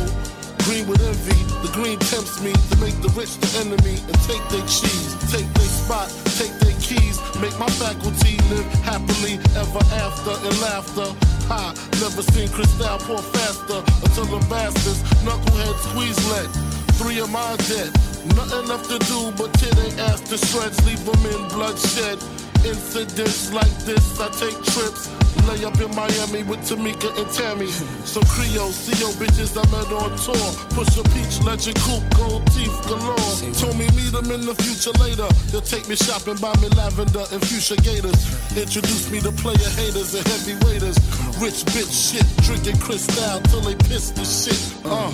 Green 0.63 0.88
with 0.88 1.03
envy, 1.03 1.36
the 1.59 1.72
green 1.76 1.99
tempts 2.07 2.39
me 2.39 2.53
to 2.53 2.76
make 2.80 2.95
the 3.03 3.11
rich 3.17 3.36
the 3.43 3.51
enemy 3.59 3.99
and 3.99 4.15
take 4.24 4.39
their 4.47 4.63
cheese, 4.69 5.11
take 5.28 5.49
their 5.59 5.67
spot, 5.67 6.07
take 6.39 6.53
their 6.63 6.78
keys, 6.80 7.19
make 7.43 7.51
my 7.59 7.67
faculty 7.82 8.39
live 8.47 8.63
happily 8.88 9.36
ever 9.59 9.84
after 9.99 10.32
in 10.47 10.53
laughter. 10.63 11.09
Ha, 11.51 11.76
never 11.99 12.24
seen 12.32 12.47
Cristal 12.55 12.95
pour 13.03 13.19
faster 13.36 13.84
until 14.07 14.28
the 14.32 14.39
bastards 14.47 15.03
knucklehead 15.28 15.76
squeeze 15.91 16.22
lead. 16.32 16.47
Three 16.95 17.19
of 17.19 17.28
mine 17.28 17.57
dead, 17.67 17.91
nothing 18.39 18.72
left 18.72 18.88
to 18.88 18.99
do 19.09 19.36
but 19.36 19.51
tear 19.59 19.74
they 19.76 19.91
ass 20.07 20.22
to 20.32 20.38
shreds, 20.38 20.80
leave 20.88 21.03
them 21.03 21.19
in 21.28 21.41
bloodshed. 21.49 22.22
Incidents 22.66 23.51
like 23.53 23.76
this, 23.86 24.20
I 24.20 24.30
take 24.30 24.64
trips 24.66 25.09
Lay 25.47 25.66
up 25.66 25.80
in 25.82 25.89
Miami 25.95 26.43
with 26.43 26.59
Tamika 26.62 27.09
and 27.18 27.30
Tammy. 27.34 27.68
Some 28.05 28.24
Creole, 28.30 28.70
CO 28.70 29.09
bitches 29.18 29.57
I 29.57 29.66
met 29.74 29.89
on 29.89 30.14
tour. 30.20 30.47
Push 30.76 30.97
a 30.97 31.03
peach, 31.09 31.41
legend 31.41 31.78
coupe, 31.82 32.05
gold 32.16 32.45
teeth 32.53 32.76
galore. 32.86 33.18
Told 33.57 33.78
me 33.78 33.88
meet 33.97 34.12
them 34.12 34.30
in 34.30 34.45
the 34.45 34.53
future 34.62 34.93
later. 35.01 35.28
They'll 35.49 35.66
take 35.66 35.88
me 35.89 35.95
shopping, 35.95 36.38
buy 36.38 36.53
me 36.62 36.70
lavender 36.78 37.26
and 37.32 37.41
fuchsia 37.47 37.78
gators. 37.78 38.22
Introduce 38.55 39.09
me 39.09 39.20
to 39.22 39.32
player 39.32 39.72
haters 39.82 40.14
and 40.14 40.28
heavyweights. 40.28 40.99
Rich 41.41 41.66
bitch 41.74 41.89
shit, 41.89 42.28
drinking 42.45 42.78
crystal 42.78 43.41
till 43.49 43.62
they 43.62 43.76
piss 43.89 44.12
the 44.12 44.26
shit. 44.26 44.62
Uh, 44.86 45.09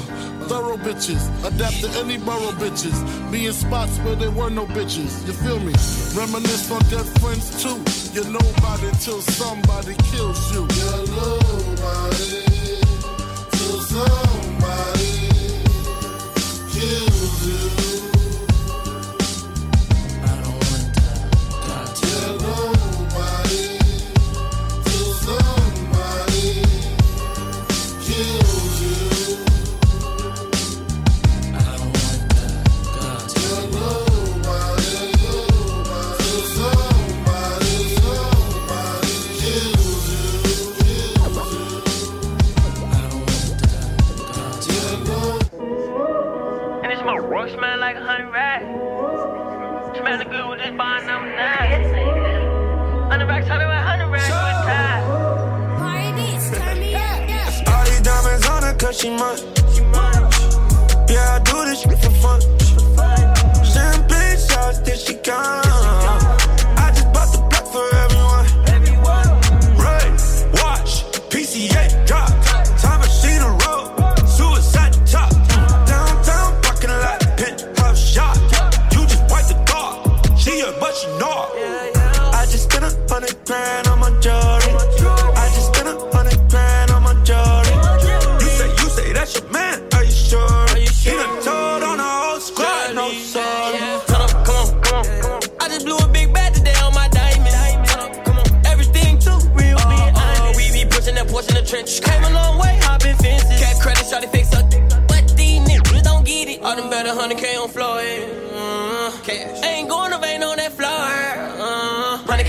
thorough 0.50 0.78
bitches, 0.78 1.24
adapt 1.46 1.80
to 1.82 1.90
any 2.00 2.18
borough 2.18 2.52
bitches. 2.60 2.98
Be 3.32 3.46
in 3.46 3.54
spots 3.54 3.98
where 4.00 4.16
there 4.16 4.32
were 4.32 4.50
no 4.50 4.66
bitches. 4.66 5.26
You 5.26 5.34
feel 5.34 5.60
me? 5.60 5.74
Reminisce 6.18 6.72
on 6.72 6.82
dead 6.90 7.06
friends 7.22 7.37
too. 7.62 7.78
You're 8.14 8.32
nobody 8.32 8.92
till 9.00 9.22
somebody 9.22 9.96
kills 10.10 10.52
you. 10.54 10.68
You're 10.78 11.08
nobody 11.08 12.44
till 13.52 13.80
somebody 13.82 15.12
kills 16.72 17.48
you. 17.48 17.87
Mine. 59.10 59.38
Yeah, 61.10 61.36
I 61.36 61.42
do 61.44 61.66
this 61.66 61.82
shit 61.82 62.00
for 62.00 62.12
fun. 62.22 62.42
Champagne 63.64 64.38
shots 64.38 64.80
till 64.80 64.98
she 64.98 65.14
gone. 65.16 65.67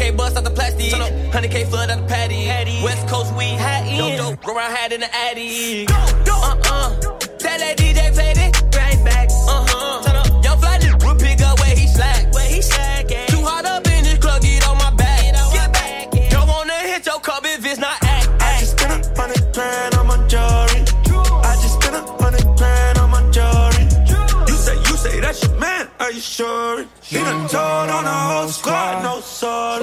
100K 0.09 0.17
bust 0.17 0.37
out 0.37 0.45
the 0.45 0.51
plastic. 0.51 0.93
100K 0.93 1.69
flood 1.69 1.91
out 1.91 2.01
the 2.01 2.07
patty. 2.07 2.83
West 2.83 3.09
Coast 3.09 3.35
weed, 3.35 3.57
hat 3.57 3.87
in. 3.87 4.17
Dope, 4.17 4.43
go 4.43 4.57
around 4.57 4.75
hat 4.75 4.93
in 4.93 5.01
the 5.01 5.15
addy. 5.15 5.87
Uh-uh. 5.89 7.01
Tell 7.39 7.59
that 7.59 7.77
DJ 7.77 8.13
play 8.15 8.33
this 8.35 8.53
right 8.77 9.05
back. 9.05 9.29
Uh-huh. 9.31 10.03
Turn 10.05 10.17
up. 10.17 10.45
Young 10.45 10.59
fly 10.59 10.79
will 11.05 11.17
pick 11.17 11.41
up 11.41 11.59
where 11.61 11.77
he 11.77 11.87
slack. 11.87 12.33
Where 12.33 12.49
he 12.49 12.63
slack 12.63 13.11
at. 13.13 13.29
Too 13.29 13.43
hard 13.43 13.67
up 13.67 13.87
in 13.87 14.05
this 14.05 14.19
club, 14.19 14.43
get 14.43 14.67
on 14.69 14.79
my 14.79 14.91
back. 14.95 15.35
Get 15.53 15.73
back. 15.73 16.31
Don't 16.31 16.49
wanna 16.49 16.75
hit 16.75 17.07
your 17.07 17.21
cup 17.21 17.45
if 17.45 17.65
it's 17.65 17.79
not 17.79 17.97
act. 18.03 18.29
I 18.41 18.61
just 18.61 18.79
spent 18.79 19.07
a 19.07 19.21
hundred 19.21 19.53
grand 19.53 19.95
on 19.95 20.07
my 20.07 20.17
jewelry. 20.27 20.81
I 21.45 21.55
just 21.61 21.81
spent 21.81 21.97
a 21.97 22.03
hundred 22.23 22.47
grand 22.57 22.99
on 22.99 23.11
my 23.11 23.23
jewelry. 23.31 23.85
You 24.49 24.57
say, 24.57 24.77
you 24.77 24.97
say 24.97 25.21
that's 25.21 25.43
your 25.43 25.57
man. 25.59 25.89
Are 26.01 26.13
you 26.13 26.21
sure? 26.21 26.87
He 27.03 27.17
done 27.17 27.49
told 27.49 27.91
on 27.91 28.05
the 28.05 28.11
whole 28.11 28.49
squad, 28.49 29.03
no. 29.03 29.18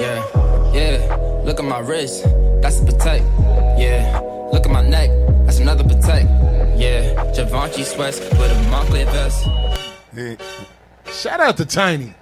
Yeah, 0.06 0.72
yeah. 0.72 1.42
Look 1.44 1.58
at 1.58 1.64
my 1.64 1.80
wrist, 1.80 2.22
that's 2.62 2.78
a 2.80 2.84
Patek. 2.84 3.20
Yeah, 3.78 4.20
look 4.52 4.64
at 4.64 4.70
my 4.72 4.86
neck, 4.88 5.10
that's 5.44 5.58
another 5.58 5.82
Patek. 5.84 6.24
Yeah, 6.78 7.32
Givenchy 7.34 7.82
sweats 7.82 8.20
with 8.20 8.52
a 8.52 8.54
Moncler 8.70 9.04
vest. 9.06 9.46
Shout 11.22 11.40
out 11.40 11.56
to 11.56 11.64
Tiny 11.66 12.14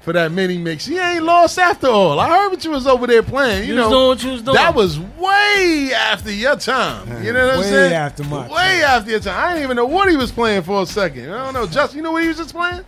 for 0.00 0.12
that 0.12 0.32
mini 0.32 0.58
mix. 0.58 0.84
He 0.86 0.98
ain't 0.98 1.22
lost 1.24 1.58
after 1.58 1.86
all. 1.86 2.18
I 2.18 2.28
heard 2.28 2.48
what 2.50 2.64
you 2.64 2.72
was 2.72 2.86
over 2.88 3.06
there 3.06 3.22
playing. 3.22 3.68
You 3.68 3.74
You 3.74 3.80
was 3.82 3.90
know, 3.90 3.90
doing 3.90 4.08
what 4.08 4.24
you 4.24 4.30
was 4.32 4.42
doing. 4.42 4.54
that 4.56 4.74
was 4.74 4.98
way 4.98 5.90
after 5.94 6.32
your 6.32 6.56
time. 6.56 7.22
You 7.24 7.32
know 7.32 7.46
what 7.46 7.56
I'm 7.58 7.62
saying? 7.62 7.72
Way 7.74 7.88
saying? 7.88 7.92
after 7.92 8.24
my 8.24 8.48
Way 8.48 8.82
after 8.82 9.10
your 9.12 9.20
time. 9.20 9.38
I 9.44 9.52
didn't 9.52 9.64
even 9.64 9.76
know 9.76 9.86
what 9.86 10.10
he 10.10 10.16
was 10.16 10.32
playing 10.32 10.62
for 10.62 10.82
a 10.82 10.86
second. 10.86 11.30
I 11.30 11.44
don't 11.44 11.54
know. 11.54 11.66
Just 11.66 11.94
you 11.94 12.02
know 12.02 12.10
what 12.12 12.22
he 12.22 12.28
was 12.28 12.38
just 12.38 12.52
playing? 12.54 12.84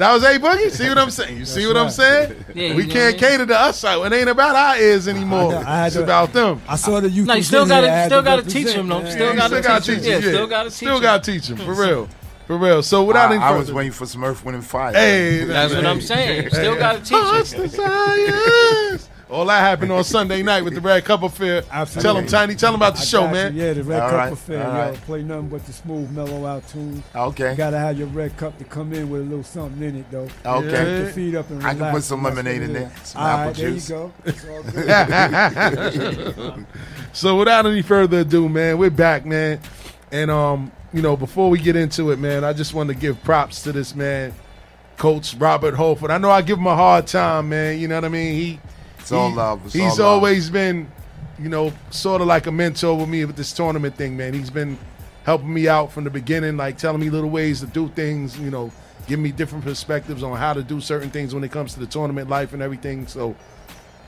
That 0.00 0.14
was 0.14 0.24
A 0.24 0.38
Boogie. 0.38 0.70
See 0.70 0.88
what 0.88 0.96
I'm 0.96 1.10
saying? 1.18 1.36
You 1.36 1.44
see 1.44 1.66
what 1.66 1.76
I'm 1.76 1.90
saying? 1.90 2.34
Yeah, 2.54 2.74
we 2.74 2.86
can't 2.86 2.94
what 2.94 2.96
I 2.96 3.10
mean? 3.10 3.18
cater 3.18 3.46
to 3.46 3.60
us 3.60 3.84
out. 3.84 4.02
It 4.10 4.16
ain't 4.16 4.30
about 4.30 4.56
our 4.56 4.78
ears 4.78 5.06
anymore. 5.06 5.54
I 5.54 5.62
had 5.76 5.86
it's 5.88 5.96
to- 5.96 6.02
about 6.04 6.32
them. 6.32 6.62
I 6.66 6.76
saw 6.76 7.00
the 7.00 7.10
youth. 7.10 7.26
No, 7.26 7.34
you 7.34 7.40
was 7.40 7.46
still 7.48 7.62
in 7.64 7.68
here, 7.68 7.76
I 7.76 7.80
gotta, 7.82 8.06
still 8.06 8.22
gotta 8.22 8.42
teach 8.42 8.74
them 8.74 8.88
though. 8.88 9.04
Still 9.10 9.36
gotta 9.36 9.60
teach 9.82 9.84
teach 9.84 10.06
him. 10.06 10.12
him. 10.14 10.22
Yeah, 10.22 10.28
still 10.30 10.46
gotta 10.46 10.70
teach 10.70 10.76
Still 10.78 11.00
gotta 11.02 11.32
teach 11.32 11.50
him 11.50 11.56
for 11.58 11.74
real, 11.74 12.08
for 12.46 12.56
real. 12.56 12.82
So 12.82 13.04
without 13.04 13.30
any 13.30 13.42
I, 13.42 13.50
I 13.52 13.58
was 13.58 13.70
waiting 13.70 13.92
for 13.92 14.06
Smurf 14.06 14.42
winning 14.42 14.62
fire. 14.62 14.94
Hey, 14.94 15.44
That's 15.44 15.74
what 15.74 15.84
I'm 15.84 16.00
saying. 16.00 16.48
Still 16.48 16.76
gotta 16.78 17.00
teach 17.00 17.12
Us 17.12 17.52
him. 17.52 17.60
the 17.60 17.68
science. 17.68 19.09
All 19.30 19.44
that 19.46 19.60
happened 19.60 19.92
on 19.92 20.02
Sunday 20.02 20.42
night 20.42 20.64
with 20.64 20.74
the 20.74 20.80
Red 20.80 21.04
Cup 21.04 21.22
Affair. 21.22 21.62
Absolutely. 21.70 22.02
Tell 22.02 22.16
him, 22.18 22.26
Tiny. 22.26 22.54
Tell 22.56 22.70
him 22.74 22.80
about 22.80 22.94
the 22.96 23.00
I 23.02 23.04
show, 23.04 23.20
got 23.20 23.26
you. 23.28 23.32
man. 23.34 23.54
Yeah, 23.56 23.72
the 23.74 23.84
Red 23.84 24.00
All 24.02 24.08
Cup 24.10 24.18
right, 24.18 24.32
affair. 24.32 24.66
all 24.66 24.72
Yo, 24.74 24.78
right. 24.90 24.94
play 25.02 25.22
nothing 25.22 25.48
but 25.48 25.64
the 25.66 25.72
smooth, 25.72 26.10
mellow 26.10 26.44
out 26.46 26.66
tunes. 26.68 27.04
Okay. 27.14 27.52
You 27.52 27.56
gotta 27.56 27.78
have 27.78 27.96
your 27.96 28.08
Red 28.08 28.36
Cup 28.36 28.58
to 28.58 28.64
come 28.64 28.92
in 28.92 29.08
with 29.08 29.20
a 29.20 29.24
little 29.24 29.44
something 29.44 29.82
in 29.82 29.96
it, 29.98 30.10
though. 30.10 30.28
Okay. 30.44 30.70
Take 30.70 30.98
your 31.04 31.06
feet 31.12 31.34
up 31.36 31.48
and 31.50 31.58
relax. 31.58 31.76
I 31.76 31.78
can 31.84 31.94
put 31.94 32.02
some 32.02 32.26
and 32.26 32.36
that's 32.36 32.44
lemonade 32.44 32.62
in 32.62 32.70
it 32.70 32.72
there, 32.80 32.92
is. 33.02 33.08
some 33.08 33.22
All 33.22 33.28
apple 33.28 33.46
right, 33.46 33.56
there 33.56 33.68
you 33.70 33.80
go. 33.88 34.12
It's 34.24 34.44
all 34.48 34.62
good. 36.54 36.66
so 37.12 37.36
without 37.38 37.66
any 37.66 37.82
further 37.82 38.18
ado, 38.20 38.48
man, 38.48 38.78
we're 38.78 38.90
back, 38.90 39.24
man. 39.26 39.60
And 40.10 40.30
um, 40.30 40.72
you 40.92 41.02
know, 41.02 41.16
before 41.16 41.50
we 41.50 41.58
get 41.60 41.76
into 41.76 42.10
it, 42.10 42.18
man, 42.18 42.42
I 42.44 42.52
just 42.52 42.74
want 42.74 42.88
to 42.88 42.94
give 42.96 43.22
props 43.22 43.62
to 43.62 43.70
this 43.72 43.94
man, 43.94 44.34
Coach 44.96 45.34
Robert 45.36 45.74
Holford. 45.74 46.10
I 46.10 46.18
know 46.18 46.30
I 46.30 46.42
give 46.42 46.58
him 46.58 46.66
a 46.66 46.74
hard 46.74 47.06
time, 47.06 47.48
man. 47.50 47.78
You 47.78 47.86
know 47.86 47.94
what 47.94 48.04
I 48.04 48.08
mean? 48.08 48.34
He 48.34 48.58
It's 49.10 49.18
all 49.18 49.30
he- 49.30 49.36
love. 49.36 49.60
It's 49.64 49.74
he's 49.74 49.82
all 50.00 50.06
love. 50.14 50.14
always 50.22 50.50
been, 50.50 50.90
you 51.38 51.48
know, 51.48 51.72
sort 51.90 52.20
of 52.20 52.26
like 52.26 52.46
a 52.46 52.52
mentor 52.52 52.96
with 52.96 53.08
me 53.08 53.24
with 53.24 53.36
this 53.36 53.52
tournament 53.52 53.96
thing, 53.96 54.16
man. 54.16 54.34
He's 54.34 54.50
been 54.50 54.78
helping 55.24 55.52
me 55.52 55.68
out 55.68 55.92
from 55.92 56.04
the 56.04 56.10
beginning, 56.10 56.56
like 56.56 56.78
telling 56.78 57.00
me 57.00 57.10
little 57.10 57.30
ways 57.30 57.60
to 57.60 57.66
do 57.66 57.88
things, 57.88 58.38
you 58.38 58.50
know, 58.50 58.70
giving 59.06 59.22
me 59.22 59.32
different 59.32 59.64
perspectives 59.64 60.22
on 60.22 60.36
how 60.36 60.52
to 60.52 60.62
do 60.62 60.80
certain 60.80 61.10
things 61.10 61.34
when 61.34 61.42
it 61.44 61.50
comes 61.50 61.74
to 61.74 61.80
the 61.80 61.86
tournament 61.86 62.28
life 62.28 62.52
and 62.52 62.62
everything. 62.62 63.06
So 63.06 63.34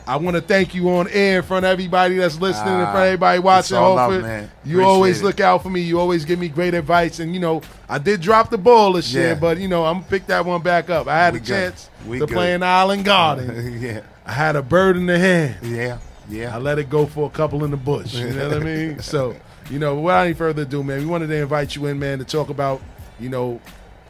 I 0.06 0.16
want 0.16 0.34
to 0.36 0.40
thank 0.42 0.74
you 0.74 0.88
on 0.90 1.08
air 1.08 1.38
in 1.38 1.42
front 1.44 1.64
of 1.64 1.70
everybody 1.70 2.16
that's 2.16 2.40
listening, 2.40 2.74
in 2.74 2.80
Ah, 2.80 2.84
front 2.92 2.96
of 2.96 3.02
everybody 3.06 3.38
watching. 3.38 3.60
it's 3.60 3.72
all 3.72 3.94
love. 3.94 4.12
You 4.12 4.18
Appreciate 4.20 4.82
always 4.84 5.20
it. 5.20 5.24
look 5.24 5.40
out 5.40 5.62
for 5.62 5.70
me. 5.70 5.80
You 5.80 6.00
always 6.00 6.24
give 6.24 6.38
me 6.38 6.48
great 6.48 6.74
advice. 6.74 7.18
And, 7.20 7.34
you 7.34 7.40
know, 7.40 7.62
I 7.88 7.98
did 7.98 8.20
drop 8.20 8.50
the 8.50 8.58
ball 8.58 8.92
this 8.94 9.12
year, 9.14 9.36
but, 9.36 9.58
you 9.58 9.68
know, 9.68 9.84
I'm 9.84 9.94
going 9.94 10.04
to 10.04 10.10
pick 10.10 10.26
that 10.26 10.44
one 10.44 10.60
back 10.62 10.90
up. 10.90 11.06
I 11.08 11.16
had 11.18 11.34
We 11.34 11.38
a 11.38 11.40
good. 11.42 11.46
chance 11.48 11.90
We 12.06 12.18
to 12.18 12.26
good. 12.26 12.34
play 12.34 12.54
in 12.54 12.62
Island 12.62 13.04
Garden. 13.04 13.78
yeah. 13.80 14.00
I 14.24 14.32
had 14.32 14.56
a 14.56 14.62
bird 14.62 14.96
in 14.96 15.06
the 15.06 15.18
hand. 15.18 15.56
Yeah. 15.62 15.98
Yeah. 16.28 16.54
I 16.54 16.58
let 16.58 16.78
it 16.78 16.88
go 16.88 17.06
for 17.06 17.26
a 17.26 17.30
couple 17.30 17.64
in 17.64 17.70
the 17.70 17.76
bush. 17.76 18.14
You 18.14 18.30
know 18.30 18.48
what 18.48 18.58
I 18.58 18.60
mean? 18.64 19.00
So, 19.00 19.34
you 19.70 19.78
know, 19.78 20.00
without 20.00 20.24
any 20.26 20.34
further 20.34 20.62
ado, 20.62 20.82
man, 20.84 21.00
we 21.00 21.06
wanted 21.06 21.28
to 21.28 21.36
invite 21.36 21.74
you 21.74 21.86
in, 21.86 21.98
man, 21.98 22.18
to 22.18 22.24
talk 22.24 22.48
about, 22.48 22.80
you 23.18 23.28
know, 23.28 23.60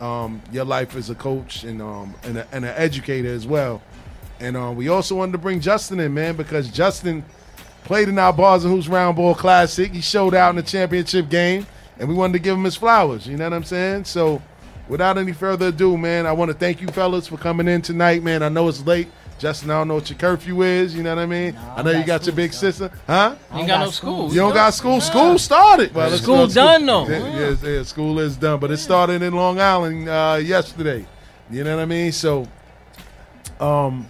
um, 0.01 0.43
your 0.51 0.65
life 0.65 0.97
as 0.97 1.11
a 1.11 1.15
coach 1.15 1.63
and 1.63 1.81
um, 1.81 2.15
and, 2.25 2.39
a, 2.39 2.47
and 2.53 2.65
an 2.65 2.75
educator 2.77 3.33
as 3.33 3.47
well. 3.47 3.81
And 4.41 4.57
uh, 4.57 4.73
we 4.75 4.89
also 4.89 5.15
wanted 5.15 5.33
to 5.33 5.39
bring 5.39 5.61
Justin 5.61 6.01
in, 6.01 6.13
man, 6.13 6.35
because 6.35 6.69
Justin 6.69 7.25
played 7.85 8.09
in 8.09 8.19
our 8.19 8.33
Bars 8.33 8.65
and 8.65 8.75
Hoops 8.75 8.89
Round 8.89 9.15
Ball 9.17 9.35
Classic. 9.35 9.93
He 9.93 10.01
showed 10.01 10.35
out 10.35 10.51
in 10.51 10.57
the 10.57 10.63
championship 10.63 11.29
game, 11.29 11.67
and 11.99 12.09
we 12.09 12.15
wanted 12.15 12.33
to 12.35 12.39
give 12.41 12.57
him 12.57 12.65
his 12.65 12.75
flowers. 12.75 13.27
You 13.27 13.37
know 13.37 13.45
what 13.45 13.53
I'm 13.53 13.63
saying? 13.63 14.05
So, 14.05 14.43
without 14.89 15.17
any 15.17 15.33
further 15.33 15.67
ado, 15.69 15.97
man, 15.97 16.27
I 16.27 16.33
want 16.33 16.51
to 16.51 16.57
thank 16.57 16.81
you 16.81 16.89
fellas 16.89 17.29
for 17.29 17.37
coming 17.37 17.69
in 17.69 17.83
tonight, 17.83 18.25
man. 18.25 18.43
I 18.43 18.49
know 18.49 18.69
it's 18.69 18.85
late. 18.85 19.09
Justin, 19.39 19.71
I 19.71 19.75
don't 19.79 19.89
know 19.89 19.95
what 19.95 20.09
your 20.09 20.19
curfew 20.19 20.63
is. 20.63 20.95
You 20.95 21.03
know 21.03 21.15
what 21.15 21.23
I 21.23 21.27
mean? 21.27 21.59
I 21.77 21.83
know 21.83 21.91
you 21.91 22.05
got 22.05 22.25
your 22.27 22.35
big 22.35 22.53
sister, 22.53 22.91
huh? 23.07 23.35
You 23.53 23.59
ain't 23.59 23.69
got 23.69 23.81
no 23.81 23.91
school. 23.91 24.29
You 24.29 24.37
don't 24.37 24.55
got 24.55 24.73
school. 24.73 25.01
School 25.01 25.39
started. 25.39 25.95
Well, 25.95 26.13
it's 26.13 26.23
School 26.23 26.47
done, 26.47 26.87
though. 26.87 27.09
Yeah, 27.09 27.39
yeah, 27.39 27.69
yeah, 27.69 27.83
school 27.83 28.21
is 28.21 28.37
done, 28.37 28.61
but 28.61 28.71
it 28.71 28.77
started 28.77 29.23
in 29.23 29.35
Long 29.35 29.61
Island 29.61 30.09
uh, 30.09 30.39
yesterday. 30.43 31.07
You 31.51 31.65
know 31.65 31.77
what 31.77 31.83
I 31.83 31.87
mean? 31.87 32.13
So, 32.13 32.47
um, 33.61 34.07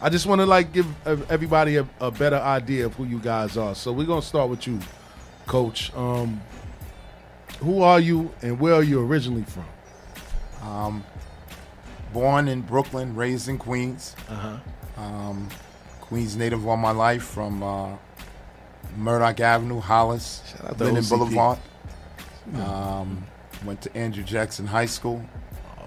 I 0.00 0.08
just 0.08 0.26
want 0.26 0.40
to 0.40 0.46
like 0.46 0.72
give 0.72 0.86
uh, 1.06 1.16
everybody 1.28 1.76
a, 1.76 1.86
a 2.00 2.10
better 2.10 2.36
idea 2.36 2.86
of 2.86 2.94
who 2.94 3.04
you 3.04 3.18
guys 3.18 3.56
are. 3.56 3.74
So 3.74 3.92
we're 3.92 4.06
gonna 4.06 4.22
start 4.22 4.48
with 4.48 4.66
you, 4.66 4.78
Coach. 5.46 5.94
Um, 5.94 6.40
who 7.60 7.82
are 7.82 7.98
you, 7.98 8.32
and 8.42 8.60
where 8.60 8.74
are 8.74 8.82
you 8.82 9.00
originally 9.00 9.44
from? 9.44 9.64
Um, 10.62 11.04
born 12.12 12.48
in 12.48 12.62
Brooklyn, 12.62 13.14
raised 13.14 13.48
in 13.48 13.58
Queens. 13.58 14.14
Uh-huh. 14.28 14.56
Um, 15.02 15.48
Queens 16.00 16.36
native 16.36 16.66
all 16.66 16.76
my 16.76 16.90
life 16.90 17.22
from 17.22 17.62
uh, 17.62 17.96
Murdock 18.96 19.40
Avenue, 19.40 19.80
Hollis, 19.80 20.42
Linden 20.78 21.02
OCP. 21.04 21.08
Boulevard. 21.10 21.58
Um, 22.56 23.26
went 23.64 23.82
to 23.82 23.96
Andrew 23.96 24.24
Jackson 24.24 24.66
High 24.66 24.86
School. 24.86 25.22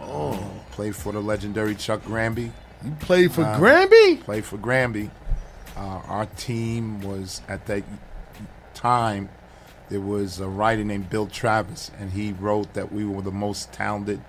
Oh. 0.03 0.39
played 0.71 0.95
for 0.95 1.11
the 1.13 1.19
legendary 1.21 1.75
Chuck 1.75 2.03
Granby. 2.05 2.51
You 2.83 2.91
played 2.99 3.31
for 3.31 3.43
Uh, 3.43 3.57
Granby? 3.57 4.17
Played 4.23 4.45
for 4.45 4.57
Granby. 4.57 5.09
Uh, 5.77 5.79
our 6.07 6.25
team 6.25 7.01
was 7.01 7.41
at 7.47 7.65
that 7.67 7.83
time. 8.73 9.29
There 9.89 9.99
was 10.01 10.39
a 10.39 10.47
writer 10.47 10.83
named 10.83 11.09
Bill 11.09 11.27
Travis, 11.27 11.91
and 11.99 12.11
he 12.11 12.31
wrote 12.33 12.73
that 12.73 12.91
we 12.91 13.05
were 13.05 13.21
the 13.21 13.31
most 13.31 13.71
talented 13.73 14.21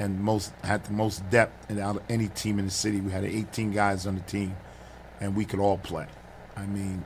and 0.00 0.18
most 0.18 0.52
had 0.64 0.82
the 0.84 0.92
most 0.92 1.28
depth 1.28 1.70
out 1.78 1.96
of 1.96 2.02
any 2.08 2.28
team 2.28 2.58
in 2.58 2.64
the 2.64 2.70
city. 2.70 3.00
We 3.00 3.12
had 3.12 3.22
18 3.22 3.70
guys 3.70 4.06
on 4.06 4.14
the 4.14 4.22
team, 4.22 4.56
and 5.20 5.36
we 5.36 5.44
could 5.44 5.60
all 5.60 5.76
play. 5.76 6.06
I 6.56 6.64
mean, 6.64 7.04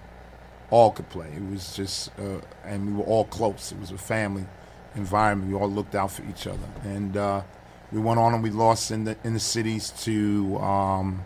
all 0.71 0.93
could 0.93 1.11
play. 1.11 1.29
It 1.35 1.51
was 1.51 1.75
just, 1.75 2.11
uh, 2.21 2.41
and 2.65 2.87
we 2.87 2.93
were 2.93 3.05
all 3.05 3.25
close. 3.25 3.73
It 3.73 3.81
was 3.81 3.91
a 3.91 3.99
family 3.99 4.47
environment. 4.95 5.51
We 5.51 5.59
all 5.59 5.69
looked 5.69 5.97
out 5.97 6.13
for 6.13 6.23
each 6.31 6.47
other, 6.47 6.69
and 6.85 7.17
uh, 7.17 7.43
we 7.91 8.01
went 8.01 8.21
on 8.21 8.33
and 8.33 8.43
we 8.45 8.51
lost 8.51 8.93
in 8.93 9.05
the 9.05 9.17
in 9.25 9.35
the 9.35 9.41
cities 9.41 9.91
to 10.05 10.57
um, 10.59 11.25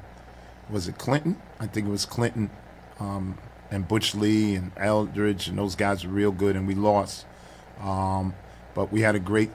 was 0.71 0.89
it 0.89 0.97
Clinton? 0.97 1.37
I 1.61 1.67
think 1.67 1.87
it 1.87 1.91
was 1.91 2.07
Clinton, 2.07 2.49
um, 2.99 3.37
and 3.71 3.87
Butch 3.87 4.15
Lee 4.15 4.55
and 4.55 4.73
Eldridge, 4.79 5.49
and 5.49 5.59
those 5.59 5.75
guys 5.75 6.03
were 6.07 6.13
real 6.13 6.33
good, 6.33 6.57
and 6.57 6.67
we 6.67 6.75
lost. 6.75 7.27
Um, 7.79 8.35
but 8.75 8.93
we 8.93 9.03
had 9.03 9.15
a 9.15 9.21
great, 9.21 9.51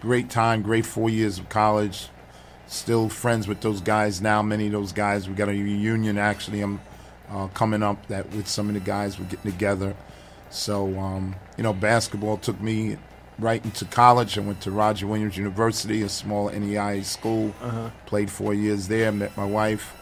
great 0.00 0.30
time, 0.30 0.62
great 0.62 0.86
four 0.86 1.10
years 1.10 1.38
of 1.38 1.48
college. 1.48 2.08
Still 2.66 3.08
friends 3.08 3.46
with 3.46 3.60
those 3.60 3.80
guys 3.80 4.20
now. 4.20 4.42
Many 4.42 4.66
of 4.66 4.72
those 4.72 4.92
guys. 4.92 5.28
We 5.28 5.34
got 5.34 5.48
a 5.48 5.52
reunion 5.52 6.18
actually. 6.18 6.60
I'm 6.60 6.80
uh, 7.30 7.48
coming 7.48 7.82
up 7.82 8.06
that 8.06 8.30
with 8.30 8.48
some 8.48 8.68
of 8.68 8.74
the 8.74 8.80
guys 8.80 9.18
we're 9.18 9.26
getting 9.26 9.52
together. 9.52 9.94
So 10.50 10.98
um, 10.98 11.34
you 11.56 11.62
know, 11.62 11.72
basketball 11.72 12.38
took 12.38 12.60
me 12.60 12.96
right 13.38 13.62
into 13.64 13.84
college. 13.86 14.38
I 14.38 14.40
went 14.40 14.60
to 14.62 14.70
Roger 14.70 15.06
Williams 15.06 15.36
University, 15.36 16.02
a 16.02 16.08
small 16.08 16.48
NEI 16.50 17.02
school. 17.02 17.54
Uh-huh. 17.60 17.90
Played 18.06 18.30
four 18.30 18.54
years 18.54 18.88
there. 18.88 19.10
Met 19.12 19.36
my 19.36 19.44
wife, 19.44 19.94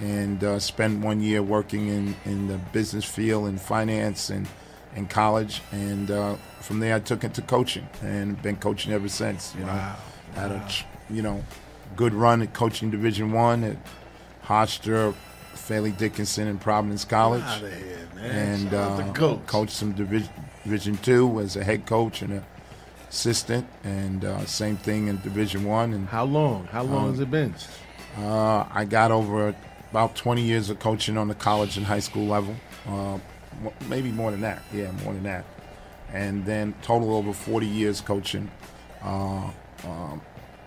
and 0.00 0.42
uh, 0.42 0.58
spent 0.58 1.04
one 1.04 1.20
year 1.20 1.42
working 1.42 1.88
in, 1.88 2.16
in 2.24 2.48
the 2.48 2.58
business 2.72 3.04
field 3.04 3.46
and 3.46 3.60
finance 3.60 4.30
and 4.30 4.48
in 4.96 5.06
college. 5.06 5.62
And 5.72 6.10
uh, 6.10 6.36
from 6.60 6.80
there, 6.80 6.94
I 6.96 7.00
took 7.00 7.24
it 7.24 7.34
to 7.34 7.42
coaching 7.42 7.88
and 8.02 8.40
been 8.42 8.56
coaching 8.56 8.92
ever 8.92 9.08
since. 9.08 9.54
You 9.54 9.62
know, 9.64 9.72
Wow. 9.72 9.96
had 10.34 10.50
a 10.52 10.68
you 11.08 11.22
know 11.22 11.42
good 11.96 12.14
run 12.14 12.42
at 12.42 12.52
coaching 12.54 12.90
Division 12.90 13.32
One 13.32 13.64
at 13.64 13.76
Hofstra, 14.44 15.14
Fairleigh 15.54 15.90
Dickinson, 15.92 16.46
and 16.48 16.60
Providence 16.60 17.04
College. 17.04 17.42
Here, 17.60 17.98
man. 18.14 18.30
And 18.30 18.70
Shout 18.70 18.74
out 18.74 18.96
to 18.98 19.04
uh, 19.04 19.12
Coach. 19.12 19.46
coached 19.46 19.72
some 19.72 19.92
Division 19.92 20.28
Division 20.64 20.96
Two 20.98 21.40
as 21.40 21.56
a 21.56 21.64
head 21.64 21.86
coach 21.86 22.22
and 22.22 22.32
a 22.34 22.44
assistant, 23.08 23.66
and 23.82 24.24
uh, 24.24 24.44
same 24.46 24.76
thing 24.76 25.08
in 25.08 25.20
Division 25.20 25.64
One. 25.64 25.92
And 25.92 26.08
how 26.08 26.24
long? 26.24 26.66
How 26.66 26.82
long 26.82 27.10
has 27.10 27.20
it 27.20 27.30
been? 27.30 27.54
Uh, 28.18 28.64
I 28.72 28.84
got 28.84 29.10
over 29.10 29.54
about 29.90 30.14
20 30.16 30.42
years 30.42 30.70
of 30.70 30.78
coaching 30.78 31.16
on 31.16 31.26
the 31.28 31.34
college 31.34 31.76
and 31.76 31.86
high 31.86 31.98
school 32.00 32.26
level. 32.26 32.54
Uh, 32.88 33.18
maybe 33.88 34.10
more 34.12 34.30
than 34.30 34.40
that. 34.42 34.62
Yeah, 34.72 34.90
more 35.04 35.12
than 35.14 35.24
that. 35.24 35.44
And 36.12 36.44
then 36.44 36.74
total 36.82 37.14
over 37.14 37.32
40 37.32 37.66
years 37.66 38.00
coaching, 38.00 38.50
uh, 39.02 39.50
um, 39.84 40.20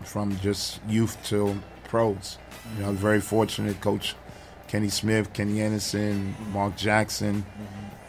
from 0.04 0.38
just 0.40 0.80
youth 0.88 1.18
till 1.24 1.56
pros. 1.86 2.38
You 2.78 2.84
know, 2.84 2.92
very 2.94 3.22
fortunate. 3.22 3.80
Coach 3.82 4.16
Kenny 4.68 4.90
Smith, 4.90 5.34
Kenny 5.34 5.62
Anderson, 5.62 6.36
Mark 6.52 6.76
Jackson, 6.76 7.46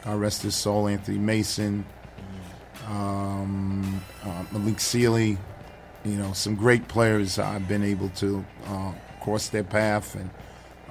God 0.05 0.20
rest 0.20 0.43
his 0.43 0.55
soul, 0.55 0.89
Anthony 0.89 1.18
Mason, 1.18 1.85
um, 2.87 4.03
uh, 4.22 4.45
Malik 4.53 4.80
Sealy. 4.80 5.39
You 6.05 6.16
know, 6.16 6.32
some 6.32 6.55
great 6.55 6.87
players 6.89 7.39
I've 7.39 7.66
been 7.66 7.82
able 7.82 8.11
to 8.11 8.45
uh, 8.66 8.93
cross 9.22 9.49
their 9.49 9.64
path 9.64 10.14
and 10.14 10.30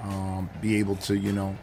um, 0.02 0.50
be 0.60 0.76
able 0.76 0.96
to, 0.96 1.16
you 1.16 1.32
know, 1.32 1.56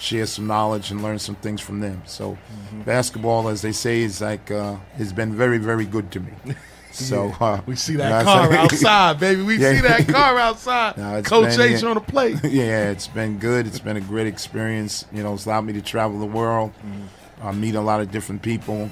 share 0.00 0.26
some 0.26 0.46
knowledge 0.46 0.90
and 0.90 1.02
learn 1.02 1.18
some 1.18 1.36
things 1.36 1.60
from 1.60 1.80
them. 1.80 2.02
So, 2.06 2.32
Mm-hmm. 2.32 2.82
basketball, 2.82 3.48
as 3.48 3.62
they 3.62 3.72
say, 3.72 4.00
is 4.02 4.20
like 4.20 4.50
uh, 4.50 4.76
has 4.96 5.12
been 5.12 5.34
very, 5.34 5.58
very 5.58 5.84
good 5.86 6.10
to 6.12 6.20
me. 6.20 6.32
So 6.92 7.26
Yeah. 7.28 7.36
uh, 7.46 7.60
we 7.66 7.76
see 7.76 7.92
you 7.92 7.98
know 7.98 8.08
that 8.10 8.24
car 8.24 8.52
outside, 8.64 9.20
baby. 9.20 9.42
We 9.42 9.58
Yeah. 9.58 9.74
see 9.76 9.80
that 9.82 10.08
car 10.08 10.36
outside. 10.38 10.96
No, 10.98 11.22
Coach 11.22 11.56
been- 11.56 11.74
H 11.74 11.82
yeah. 11.82 11.88
on 11.88 11.94
the 11.94 12.00
plate. 12.00 12.36
yeah, 12.44 12.90
it's 12.90 13.06
been 13.06 13.38
good. 13.38 13.68
It's 13.68 13.78
been 13.78 13.96
a 13.96 14.00
great 14.00 14.26
experience. 14.26 15.04
You 15.12 15.22
know, 15.22 15.34
it's 15.34 15.46
allowed 15.46 15.66
me 15.66 15.72
to 15.74 15.82
travel 15.82 16.18
the 16.18 16.26
world, 16.26 16.72
Mm-hmm. 16.84 17.46
uh, 17.46 17.52
meet 17.52 17.76
a 17.76 17.80
lot 17.80 18.00
of 18.00 18.10
different 18.10 18.42
people, 18.42 18.90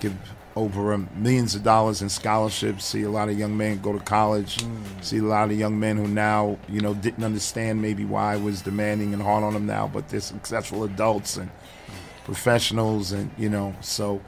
give 0.00 0.12
over 0.56 0.96
millions 1.14 1.54
of 1.54 1.62
dollars 1.62 2.00
in 2.00 2.08
scholarships, 2.08 2.84
see 2.86 3.02
a 3.02 3.10
lot 3.10 3.28
of 3.28 3.38
young 3.38 3.56
men 3.56 3.78
go 3.80 3.92
to 3.92 3.98
college, 4.00 4.56
Mm. 4.56 5.04
see 5.04 5.18
a 5.18 5.22
lot 5.22 5.50
of 5.50 5.58
young 5.58 5.78
men 5.78 5.98
who 5.98 6.08
now, 6.08 6.56
you 6.68 6.80
know, 6.80 6.94
didn't 6.94 7.22
understand 7.24 7.80
maybe 7.82 8.04
why 8.04 8.32
I 8.32 8.36
was 8.38 8.62
demanding 8.62 9.12
and 9.12 9.22
hard 9.22 9.44
on 9.44 9.52
them 9.52 9.66
now, 9.66 9.86
but 9.92 10.08
they're 10.08 10.20
successful 10.20 10.82
adults 10.84 11.36
and 11.36 11.50
professionals 12.24 13.12
and, 13.12 13.30
you 13.38 13.48
know, 13.50 13.74
so 13.80 14.20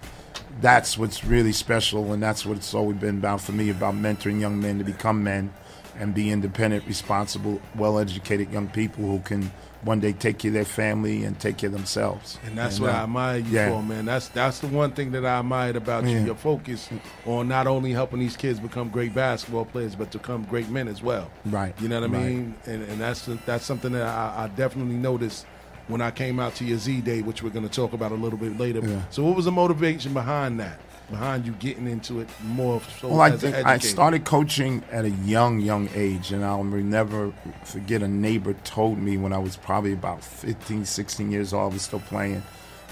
that's 0.60 0.98
what's 0.98 1.24
really 1.24 1.52
special 1.52 2.12
and 2.12 2.22
that's 2.22 2.44
what 2.44 2.56
it's 2.58 2.74
always 2.74 2.98
been 2.98 3.18
about 3.18 3.40
for 3.40 3.52
me 3.52 3.70
about 3.70 3.94
mentoring 3.94 4.40
young 4.40 4.60
men 4.60 4.78
to 4.78 4.84
become 4.84 5.22
men 5.24 5.52
and 5.98 6.14
be 6.14 6.30
independent 6.30 6.84
responsible 6.86 7.60
well-educated 7.74 8.50
young 8.52 8.68
people 8.68 9.04
who 9.04 9.18
can 9.20 9.50
one 9.82 10.00
day 10.00 10.12
take 10.12 10.38
care 10.38 10.48
of 10.48 10.54
their 10.54 10.64
family 10.64 11.22
and 11.24 11.38
take 11.38 11.56
care 11.56 11.68
of 11.68 11.72
themselves 11.72 12.36
And 12.44 12.58
that's 12.58 12.76
And, 12.78 12.86
what 12.86 12.94
uh, 12.94 12.98
I 12.98 13.02
admire 13.04 13.38
you 13.38 13.50
yeah. 13.52 13.70
for, 13.70 13.82
man. 13.82 14.04
That's 14.06 14.28
that's 14.28 14.58
the 14.58 14.66
one 14.66 14.90
thing 14.92 15.12
that 15.12 15.24
I 15.24 15.38
admired 15.38 15.76
about 15.76 16.04
you. 16.04 16.18
Yeah. 16.18 16.24
Your 16.26 16.34
focus 16.34 16.88
on 17.26 17.46
not 17.48 17.66
only 17.68 17.92
helping 17.92 18.18
these 18.18 18.36
kids 18.36 18.58
become 18.58 18.88
great 18.88 19.14
basketball 19.14 19.64
players, 19.66 19.94
but 19.94 20.10
to 20.12 20.18
become 20.18 20.44
great 20.44 20.68
men 20.68 20.88
as 20.88 21.00
well. 21.02 21.30
Right. 21.46 21.74
You 21.80 21.88
know 21.88 22.00
what 22.00 22.10
I 22.10 22.12
Right. 22.12 22.26
mean? 22.26 22.54
And, 22.66 22.82
and 22.84 23.00
that's 23.00 23.28
that's 23.46 23.64
something 23.64 23.92
that 23.92 24.02
I, 24.06 24.44
I 24.44 24.48
definitely 24.56 24.96
noticed 24.96 25.46
when 25.86 26.00
I 26.02 26.10
came 26.10 26.38
out 26.40 26.54
to 26.56 26.64
your 26.64 26.78
Z 26.78 27.00
Day, 27.02 27.22
which 27.22 27.42
we're 27.42 27.48
going 27.50 27.66
to 27.68 27.74
talk 27.74 27.92
about 27.92 28.10
a 28.12 28.16
little 28.16 28.38
bit 28.38 28.58
later. 28.58 28.80
Yeah. 28.80 29.02
So, 29.10 29.22
what 29.24 29.36
was 29.36 29.44
the 29.46 29.52
motivation 29.52 30.12
behind 30.12 30.58
that? 30.60 30.78
Behind 31.10 31.46
you 31.46 31.52
getting 31.52 31.88
into 31.88 32.20
it 32.20 32.28
more 32.42 32.82
so 33.00 33.08
Well, 33.08 33.20
I 33.22 33.30
think 33.30 33.54
I 33.54 33.78
started 33.78 34.26
coaching 34.26 34.84
at 34.92 35.06
a 35.06 35.10
young, 35.10 35.58
young 35.58 35.88
age, 35.94 36.32
and 36.32 36.44
I'll 36.44 36.62
never 36.64 37.32
forget 37.64 38.02
a 38.02 38.08
neighbor 38.08 38.52
told 38.64 38.98
me 38.98 39.16
when 39.16 39.32
I 39.32 39.38
was 39.38 39.56
probably 39.56 39.94
about 39.94 40.22
15, 40.22 40.84
16 40.84 41.30
years 41.30 41.54
old, 41.54 41.72
I 41.72 41.74
was 41.74 41.82
still 41.82 42.00
playing, 42.00 42.42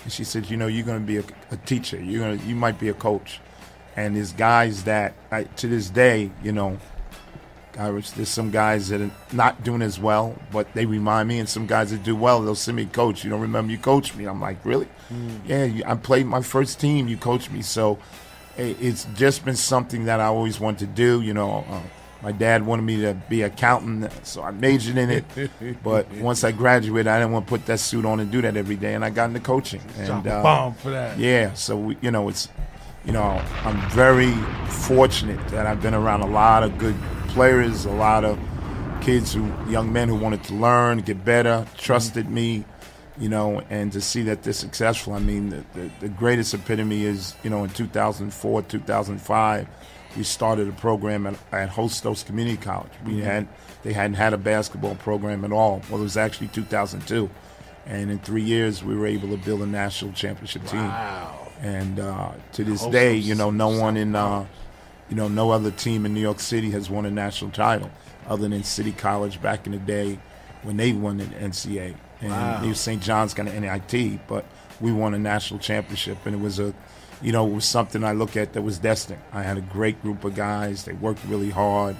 and 0.02 0.12
she 0.12 0.24
said, 0.24 0.48
"You 0.50 0.56
know, 0.56 0.66
you're 0.66 0.86
going 0.86 1.00
to 1.00 1.06
be 1.06 1.18
a, 1.18 1.24
a 1.50 1.58
teacher. 1.58 2.02
You're 2.02 2.20
going 2.20 2.38
to, 2.38 2.44
you 2.46 2.54
might 2.54 2.78
be 2.78 2.88
a 2.88 2.94
coach." 2.94 3.40
And 3.96 4.16
there's 4.16 4.32
guys 4.32 4.84
that, 4.84 5.14
I, 5.30 5.44
to 5.44 5.68
this 5.68 5.90
day, 5.90 6.30
you 6.42 6.52
know, 6.52 6.78
I 7.78 7.90
was, 7.90 8.12
there's 8.12 8.28
some 8.28 8.50
guys 8.50 8.88
that 8.88 9.00
are 9.00 9.10
not 9.32 9.62
doing 9.64 9.82
as 9.82 9.98
well, 9.98 10.34
but 10.50 10.72
they 10.74 10.86
remind 10.86 11.28
me, 11.28 11.38
and 11.38 11.48
some 11.48 11.66
guys 11.66 11.90
that 11.90 12.02
do 12.02 12.16
well, 12.16 12.40
they'll 12.42 12.54
send 12.54 12.76
me, 12.76 12.86
"Coach, 12.86 13.22
you 13.24 13.30
don't 13.30 13.40
remember 13.42 13.70
you 13.72 13.78
coached 13.78 14.16
me?" 14.16 14.24
I'm 14.26 14.40
like, 14.40 14.58
"Really? 14.64 14.88
Yeah, 15.46 15.64
you, 15.64 15.82
I 15.86 15.94
played 15.94 16.26
my 16.26 16.40
first 16.42 16.80
team. 16.80 17.06
You 17.08 17.16
coached 17.16 17.50
me." 17.50 17.62
So 17.62 17.98
it- 18.56 18.76
it's 18.80 19.06
just 19.14 19.44
been 19.44 19.56
something 19.56 20.06
that 20.06 20.20
I 20.20 20.24
always 20.26 20.58
wanted 20.58 20.78
to 20.80 20.86
do. 20.86 21.20
You 21.20 21.34
know, 21.34 21.64
uh, 21.70 21.80
my 22.22 22.32
dad 22.32 22.64
wanted 22.64 22.82
me 22.82 23.02
to 23.02 23.14
be 23.28 23.42
an 23.42 23.52
accountant, 23.52 24.10
so 24.26 24.42
I 24.42 24.50
majored 24.52 24.96
in 24.96 25.10
it. 25.10 25.24
but 25.84 26.10
once 26.20 26.42
I 26.44 26.52
graduated, 26.52 27.06
I 27.08 27.18
didn't 27.18 27.32
want 27.32 27.46
to 27.46 27.50
put 27.50 27.66
that 27.66 27.78
suit 27.78 28.06
on 28.06 28.20
and 28.20 28.30
do 28.32 28.40
that 28.42 28.56
every 28.56 28.76
day, 28.76 28.94
and 28.94 29.04
I 29.04 29.10
got 29.10 29.26
into 29.28 29.40
coaching. 29.40 29.82
Drop 30.06 30.18
And 30.24 30.26
a 30.26 30.34
uh, 30.36 30.42
bomb 30.42 30.74
for 30.74 30.90
that. 30.90 31.18
Yeah, 31.18 31.52
so 31.52 31.76
we, 31.76 31.98
you 32.00 32.10
know, 32.10 32.28
it's 32.30 32.48
you 33.06 33.12
know, 33.12 33.40
I'm 33.64 33.90
very 33.90 34.32
fortunate 34.68 35.38
that 35.48 35.66
I've 35.66 35.80
been 35.80 35.94
around 35.94 36.22
a 36.22 36.26
lot 36.26 36.62
of 36.62 36.76
good 36.78 36.96
players, 37.28 37.84
a 37.84 37.90
lot 37.92 38.24
of 38.24 38.38
kids 39.00 39.32
who, 39.32 39.50
young 39.68 39.92
men 39.92 40.08
who 40.08 40.16
wanted 40.16 40.42
to 40.44 40.54
learn, 40.54 40.98
get 40.98 41.24
better, 41.24 41.66
trusted 41.76 42.28
me, 42.28 42.64
you 43.18 43.28
know, 43.28 43.62
and 43.70 43.92
to 43.92 44.00
see 44.00 44.22
that 44.22 44.42
they're 44.42 44.52
successful. 44.52 45.12
I 45.14 45.20
mean, 45.20 45.50
the, 45.50 45.64
the, 45.74 45.90
the 46.00 46.08
greatest 46.08 46.52
epitome 46.54 47.04
is, 47.04 47.34
you 47.44 47.50
know, 47.50 47.62
in 47.64 47.70
2004, 47.70 48.62
2005, 48.62 49.68
we 50.16 50.22
started 50.24 50.66
a 50.68 50.72
program 50.72 51.26
at, 51.26 51.34
at 51.52 51.70
Hostos 51.70 52.24
Community 52.26 52.56
College. 52.56 52.90
We 53.04 53.14
Mhm. 53.14 53.22
had 53.22 53.48
they 53.82 53.92
hadn't 53.92 54.14
had 54.14 54.32
a 54.32 54.38
basketball 54.38 54.96
program 54.96 55.44
at 55.44 55.52
all. 55.52 55.80
Well, 55.88 56.00
it 56.00 56.02
was 56.02 56.16
actually 56.16 56.48
2002, 56.48 57.30
and 57.86 58.10
in 58.10 58.18
three 58.18 58.42
years 58.42 58.82
we 58.82 58.96
were 58.96 59.06
able 59.06 59.28
to 59.28 59.36
build 59.36 59.60
a 59.62 59.66
national 59.66 60.12
championship 60.12 60.64
team. 60.66 60.90
And 61.62 61.98
uh, 62.00 62.32
to 62.52 62.64
this 62.64 62.84
day, 62.86 63.14
you 63.16 63.34
know, 63.34 63.50
no 63.50 63.68
one 63.68 63.96
in 63.96 64.14
uh, 64.14 64.46
you 65.08 65.16
know 65.16 65.28
no 65.28 65.50
other 65.50 65.70
team 65.70 66.04
in 66.04 66.12
New 66.14 66.20
York 66.20 66.40
City 66.40 66.70
has 66.72 66.90
won 66.90 67.06
a 67.06 67.10
national 67.10 67.50
title 67.50 67.90
other 68.28 68.48
than 68.48 68.62
City 68.64 68.92
College 68.92 69.40
back 69.40 69.66
in 69.66 69.72
the 69.72 69.78
day 69.78 70.18
when 70.62 70.76
they 70.76 70.92
won 70.92 71.18
the 71.18 71.24
NCAA. 71.24 71.94
And 72.20 72.30
Wow. 72.30 72.72
St. 72.72 73.00
John's 73.02 73.34
got 73.34 73.46
an 73.46 73.62
NIT, 73.62 74.26
but 74.26 74.44
we 74.80 74.90
won 74.92 75.14
a 75.14 75.18
national 75.18 75.60
championship, 75.60 76.18
and 76.24 76.34
it 76.34 76.40
was 76.40 76.58
a, 76.58 76.74
you 77.22 77.30
know, 77.30 77.46
it 77.46 77.52
was 77.52 77.64
something 77.64 78.02
I 78.02 78.12
look 78.12 78.36
at 78.36 78.52
that 78.54 78.62
was 78.62 78.78
destined. 78.78 79.20
I 79.32 79.42
had 79.42 79.56
a 79.58 79.60
great 79.60 80.00
group 80.02 80.24
of 80.24 80.34
guys. 80.34 80.84
They 80.84 80.92
worked 80.94 81.24
really 81.26 81.50
hard. 81.50 81.96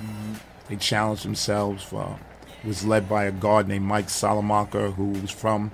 They 0.68 0.76
challenged 0.76 1.24
themselves. 1.24 1.82
For, 1.84 2.18
it 2.64 2.66
was 2.66 2.84
led 2.84 3.09
by 3.09 3.24
a 3.24 3.30
guard 3.32 3.68
named 3.68 3.84
Mike 3.84 4.09
Salamanca, 4.11 4.90
who 4.92 5.11
was 5.11 5.30
from 5.30 5.70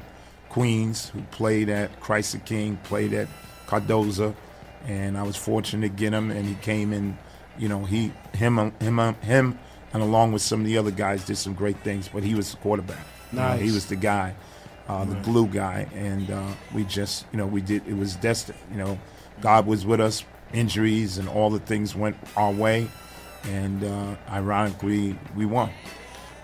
Queens, 0.49 1.09
who 1.11 1.23
played 1.31 1.69
at 1.71 1.99
Christ 2.01 2.33
the 2.33 2.39
King, 2.39 2.79
played 2.85 3.13
at 3.15 3.29
Cardozo, 3.73 4.37
and 4.87 5.17
I 5.17 5.23
was 5.23 5.35
fortunate 5.35 5.89
to 5.89 5.95
get 5.95 6.13
him. 6.13 6.31
And 6.31 6.45
he 6.45 6.55
came 6.57 6.93
in, 6.93 7.17
you 7.59 7.69
know, 7.69 7.85
he, 7.87 8.13
him, 8.35 8.59
him, 8.81 8.99
him, 9.15 9.59
and 9.95 10.03
along 10.03 10.33
with 10.33 10.43
some 10.43 10.61
of 10.61 10.67
the 10.67 10.77
other 10.77 10.91
guys, 10.91 11.25
did 11.25 11.39
some 11.39 11.55
great 11.55 11.79
things. 11.79 12.09
But 12.09 12.23
he 12.23 12.35
was 12.35 12.51
the 12.51 12.59
quarterback. 12.59 13.07
You 13.33 13.39
know, 13.39 13.53
he 13.53 13.73
was 13.73 13.87
the 13.87 13.97
guy, 13.97 14.35
uh, 14.89 15.07
the 15.07 15.15
glue 15.17 15.47
guy, 15.47 15.89
and 15.95 16.31
uh, 16.31 16.53
we 16.75 16.85
just, 16.85 17.25
you 17.33 17.39
know, 17.39 17.47
we 17.47 17.63
did. 17.63 17.89
It 17.89 17.97
was 17.97 18.15
destined. 18.17 18.59
You 18.71 18.77
know, 18.77 18.99
God 19.41 19.67
was 19.67 19.87
with 19.87 20.01
us. 20.01 20.23
Injuries 20.53 21.17
and 21.17 21.31
all 21.31 21.49
the 21.49 21.61
things 21.61 21.97
went 21.97 22.15
our 22.37 22.53
way, 22.53 22.91
and 23.45 23.83
uh, 23.83 24.17
ironically, 24.29 25.19
we 25.35 25.47
won. 25.47 25.71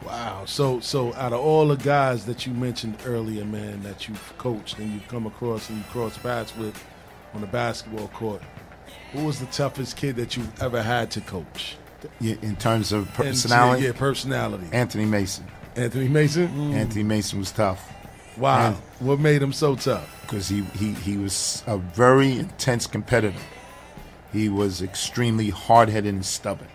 Wow. 0.02 0.44
So 0.46 0.80
so 0.80 1.12
out 1.14 1.34
of 1.34 1.40
all 1.40 1.68
the 1.68 1.76
guys 1.76 2.24
that 2.24 2.46
you 2.46 2.54
mentioned 2.54 2.96
earlier, 3.04 3.44
man, 3.44 3.82
that 3.82 4.08
you've 4.08 4.32
coached 4.38 4.78
and 4.78 4.90
you've 4.94 5.08
come 5.08 5.26
across 5.26 5.68
and 5.68 5.76
you 5.76 5.84
cross 5.90 6.16
paths 6.16 6.56
with 6.56 6.82
on 7.34 7.40
the 7.40 7.46
basketball 7.46 8.08
court, 8.08 8.42
who 9.12 9.24
was 9.24 9.40
the 9.40 9.46
toughest 9.46 9.96
kid 9.96 10.16
that 10.16 10.36
you've 10.36 10.62
ever 10.62 10.82
had 10.82 11.10
to 11.12 11.20
coach? 11.20 11.76
Yeah, 12.20 12.36
in 12.42 12.56
terms 12.56 12.92
of 12.92 13.12
personality, 13.14 13.84
yeah, 13.84 13.92
personality. 13.92 14.66
Anthony 14.72 15.04
Mason. 15.04 15.46
Anthony 15.74 16.08
Mason. 16.08 16.48
Mm. 16.48 16.74
Anthony 16.74 17.02
Mason 17.02 17.38
was 17.38 17.50
tough. 17.50 17.92
Wow. 18.36 18.72
what 19.00 19.18
made 19.18 19.42
him 19.42 19.52
so 19.52 19.74
tough? 19.74 20.08
Because 20.22 20.48
he, 20.48 20.62
he 20.76 20.92
he 20.92 21.16
was 21.16 21.64
a 21.66 21.78
very 21.78 22.38
intense 22.38 22.86
competitor. 22.86 23.38
He 24.32 24.48
was 24.48 24.82
extremely 24.82 25.50
hard 25.50 25.88
headed 25.88 26.14
and 26.14 26.24
stubborn. 26.24 26.68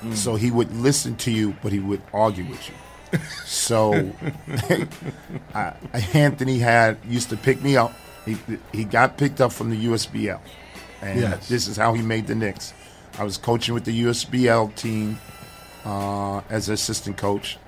Mm. 0.00 0.14
So 0.14 0.34
he 0.34 0.50
would 0.50 0.74
listen 0.74 1.14
to 1.16 1.30
you, 1.30 1.54
but 1.62 1.72
he 1.72 1.78
would 1.78 2.02
argue 2.12 2.44
with 2.46 2.68
you. 2.68 3.18
so 3.44 3.92
I, 5.54 5.74
Anthony 6.14 6.58
had 6.58 6.96
used 7.08 7.30
to 7.30 7.36
pick 7.36 7.62
me 7.62 7.76
up. 7.76 7.92
He 8.26 8.36
he 8.72 8.84
got 8.84 9.16
picked 9.16 9.40
up 9.40 9.52
from 9.52 9.70
the 9.70 9.86
USBL, 9.86 10.40
and 11.02 11.20
Yes. 11.20 11.48
this 11.48 11.66
is 11.68 11.76
how 11.76 11.94
he 11.94 12.02
made 12.02 12.26
the 12.26 12.34
Knicks. 12.34 12.72
I 13.18 13.24
was 13.24 13.36
coaching 13.36 13.74
with 13.74 13.84
the 13.84 14.02
USBL 14.04 14.74
team 14.76 15.18
uh, 15.84 16.38
as 16.50 16.68
an 16.68 16.74
assistant 16.74 17.16
coach, 17.16 17.58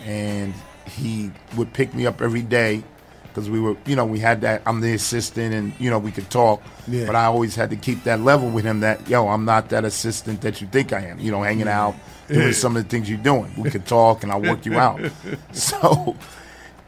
and 0.00 0.54
he 0.86 1.30
would 1.56 1.72
pick 1.72 1.92
me 1.94 2.06
up 2.06 2.22
every 2.22 2.42
day 2.42 2.82
because 3.24 3.50
we 3.50 3.60
were, 3.60 3.76
you 3.84 3.94
know, 3.96 4.06
we 4.06 4.18
had 4.18 4.40
that. 4.42 4.62
I'm 4.64 4.80
the 4.80 4.94
assistant, 4.94 5.52
and 5.54 5.72
you 5.78 5.90
know, 5.90 5.98
we 5.98 6.10
could 6.12 6.30
talk. 6.30 6.62
Yeah. 6.88 7.06
But 7.06 7.16
I 7.16 7.24
always 7.24 7.54
had 7.54 7.70
to 7.70 7.76
keep 7.76 8.04
that 8.04 8.20
level 8.20 8.48
with 8.48 8.64
him. 8.64 8.80
That 8.80 9.08
yo, 9.08 9.28
I'm 9.28 9.44
not 9.44 9.68
that 9.70 9.84
assistant 9.84 10.40
that 10.42 10.60
you 10.60 10.66
think 10.68 10.92
I 10.92 11.00
am. 11.06 11.18
You 11.18 11.30
know, 11.32 11.42
hanging 11.42 11.68
out, 11.68 11.94
doing 12.28 12.52
some 12.52 12.76
of 12.76 12.82
the 12.84 12.88
things 12.88 13.10
you're 13.10 13.18
doing. 13.18 13.52
We 13.56 13.70
could 13.70 13.86
talk, 13.86 14.22
and 14.22 14.32
I'll 14.32 14.40
work 14.42 14.64
you 14.64 14.78
out. 14.78 15.00
So, 15.52 16.16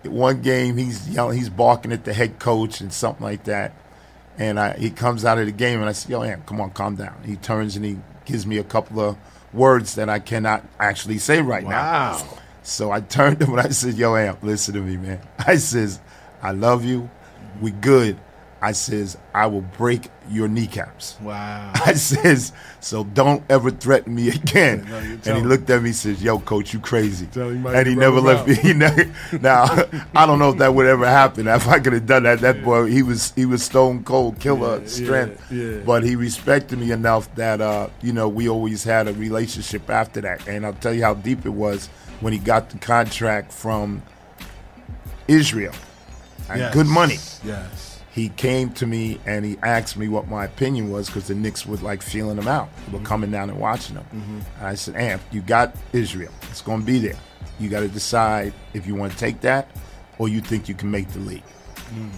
one 0.05 0.43
game 0.43 0.77
he's 0.77 1.09
yelling, 1.09 1.39
he's 1.39 1.49
barking 1.49 1.93
at 1.93 2.05
the 2.05 2.13
head 2.13 2.39
coach 2.39 2.81
and 2.81 2.93
something 2.93 3.25
like 3.25 3.45
that. 3.45 3.73
And 4.37 4.59
I, 4.61 4.75
he 4.75 4.91
comes 4.91 5.25
out 5.25 5.39
of 5.39 5.47
the 5.47 5.53
game, 5.53 5.81
and 5.81 5.89
I 5.89 5.93
said, 5.93 6.11
"Yo, 6.11 6.23
Am, 6.23 6.43
come 6.43 6.61
on, 6.61 6.71
calm 6.71 6.95
down." 6.95 7.21
He 7.25 7.37
turns 7.37 7.75
and 7.75 7.85
he 7.85 7.99
gives 8.25 8.47
me 8.47 8.59
a 8.59 8.65
couple 8.65 9.01
of 9.01 9.17
words 9.53 9.97
that 9.97 10.09
I 10.09 10.21
cannot 10.21 10.65
actually 10.79 11.19
say 11.19 11.43
right 11.43 11.65
now. 11.65 11.71
Wow. 11.71 12.39
So 12.63 12.93
I 12.93 13.01
turned 13.01 13.41
to 13.41 13.47
him 13.47 13.53
and 13.59 13.63
I 13.63 13.71
said, 13.71 13.95
"Yo, 13.95 14.15
Am, 14.15 14.37
listen 14.43 14.75
to 14.75 14.81
me, 14.81 14.97
man." 14.97 15.21
I 15.47 15.57
says, 15.57 16.01
"I 16.41 16.53
love 16.53 16.85
you. 16.85 17.11
We 17.61 17.73
good." 17.73 18.17
I 18.61 18.73
says, 18.73 19.17
"I 19.35 19.47
will 19.47 19.61
break 19.61 20.09
your 20.29 20.49
kneecaps." 20.49 21.17
Wow. 21.23 21.71
I 21.87 21.93
says, 21.95 22.53
"So 22.81 23.05
don't 23.05 23.43
ever 23.49 23.71
threaten 23.71 24.15
me 24.15 24.31
again." 24.31 24.85
No, 24.91 24.97
and 24.97 25.25
he 25.25 25.43
looked 25.43 25.71
at 25.71 25.81
me 25.83 25.91
and 25.91 25.97
says, 25.97 26.23
"Yo, 26.23 26.39
coach, 26.41 26.73
you 26.75 26.81
crazy." 26.81 27.27
Tell 27.27 27.51
him, 27.51 27.63
Mike, 27.63 27.77
and 27.77 27.87
he 27.87 27.95
never 27.95 28.21
left 28.21 28.49
me. 28.49 28.55
He 28.63 28.73
never, 28.75 29.05
now 29.41 29.65
I 30.15 30.27
don't 30.27 30.39
know 30.41 30.51
if 30.51 30.59
that 30.59 30.75
would 30.75 30.87
ever 30.87 31.07
happen. 31.07 31.47
If 31.47 31.69
I 31.69 31.79
could 31.79 31.93
have 31.93 32.07
done 32.07 32.25
that, 32.25 32.41
that 32.41 32.65
boy, 32.65 32.87
he 32.87 33.03
was 33.03 33.33
he 33.37 33.45
was 33.47 33.63
stone 33.63 34.03
cold 34.03 34.41
killer 34.41 34.81
Yeah, 34.81 34.87
strength. 34.87 35.53
yeah, 35.53 35.65
yeah. 35.65 35.77
But 35.87 36.03
he 36.03 36.17
respected 36.17 36.79
me 36.81 36.91
enough 36.91 37.33
that 37.37 37.61
uh, 37.61 37.89
you 38.03 38.13
know 38.13 38.29
we 38.29 38.49
always 38.49 38.83
had 38.83 39.07
a 39.07 39.13
relationship 39.13 39.89
after 39.89 40.21
that. 40.23 40.49
And 40.49 40.67
I'll 40.67 40.73
tell 40.75 40.93
you 40.93 41.05
how 41.05 41.15
deep 41.15 41.47
it 41.47 41.51
was 41.51 41.87
when 42.21 42.33
he 42.33 42.39
got 42.41 42.71
the 42.71 42.79
contract 42.79 43.53
from 43.53 44.03
Israel. 45.29 45.75
And 46.51 46.61
Yes. 46.61 46.75
Good 46.75 46.87
money. 46.87 47.19
Yes. 47.45 47.98
He 48.19 48.31
came 48.31 48.71
to 48.73 48.87
me 48.87 49.21
and 49.27 49.45
he 49.45 49.57
asked 49.63 49.97
me 49.97 50.09
what 50.09 50.27
my 50.29 50.45
opinion 50.45 50.91
was 50.91 51.07
because 51.07 51.29
the 51.29 51.35
Knicks 51.37 51.65
were 51.67 51.77
like 51.77 52.03
feeling 52.03 52.37
him 52.37 52.49
out. 52.49 52.69
They 52.91 52.99
were 52.99 53.05
coming 53.05 53.31
down 53.31 53.49
and 53.51 53.59
watching 53.61 53.97
him. 53.97 54.07
And 54.59 54.67
I 54.67 54.75
said, 54.75 54.97
Amp, 54.97 55.23
you 55.31 55.41
got 55.41 55.75
Israel. 55.93 56.33
It's 56.51 56.61
going 56.63 56.81
to 56.81 56.87
be 56.87 56.99
there. 56.99 57.17
You 57.61 57.69
got 57.69 57.81
to 57.81 57.89
decide 57.89 58.53
if 58.75 58.87
you 58.87 58.95
want 58.97 59.13
to 59.13 59.19
take 59.19 59.41
that 59.43 59.71
or 60.19 60.29
you 60.29 60.41
think 60.41 60.69
you 60.69 60.75
can 60.75 60.91
make 60.91 61.09
the 61.11 61.21
league. 61.21 61.45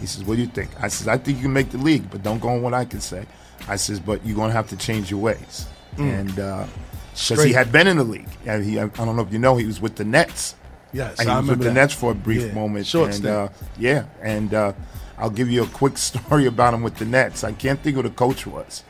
He 0.01 0.07
says, 0.07 0.25
What 0.25 0.37
do 0.37 0.41
you 0.41 0.47
think? 0.49 0.71
I 0.83 0.89
says, 0.89 1.07
I 1.07 1.19
think 1.19 1.37
you 1.37 1.45
can 1.45 1.53
make 1.53 1.71
the 1.71 1.79
league, 1.79 2.11
but 2.11 2.23
don't 2.23 2.41
go 2.41 2.49
on 2.49 2.63
what 2.63 2.73
I 2.75 2.85
can 2.87 3.01
say. 3.01 3.27
I 3.69 3.77
says, 3.77 4.01
But 4.01 4.25
you're 4.25 4.37
going 4.37 4.49
to 4.51 4.57
have 4.57 4.69
to 4.71 4.77
change 4.77 5.11
your 5.11 5.21
ways. 5.21 5.67
Mm. 5.97 6.19
And 6.21 6.29
because 6.35 6.69
Straight. 7.15 7.47
he 7.49 7.53
had 7.53 7.71
been 7.71 7.87
in 7.87 7.99
the 7.99 8.05
league. 8.05 8.29
And 8.47 8.65
he, 8.65 8.79
I 8.81 8.87
don't 8.89 9.17
know 9.17 9.23
if 9.23 9.33
you 9.33 9.39
know, 9.39 9.57
he 9.57 9.67
was 9.67 9.81
with 9.81 9.97
the 9.97 10.05
Nets. 10.05 10.55
Yes, 10.93 11.19
And 11.21 11.29
he 11.29 11.35
I 11.35 11.39
was 11.41 11.51
with 11.51 11.59
the 11.59 11.65
that. 11.67 11.75
Nets 11.75 11.95
for 11.95 12.11
a 12.13 12.15
brief 12.15 12.43
Yeah, 12.49 12.53
moment. 12.55 12.87
short 12.87 13.15
and 13.15 13.27
uh, 13.27 13.49
yeah, 13.79 14.07
and 14.23 14.53
uh, 14.53 14.73
I'll 15.21 15.31
give 15.31 15.51
you 15.51 15.63
a 15.63 15.67
quick 15.67 15.99
story 16.11 16.47
about 16.47 16.75
him 16.75 16.83
with 16.83 16.97
the 16.97 17.05
Nets. 17.05 17.45
I 17.45 17.53
can't 17.53 17.81
think 17.81 17.97
who 17.97 18.03
the 18.03 18.11
coach 18.11 18.47
was. 18.47 18.83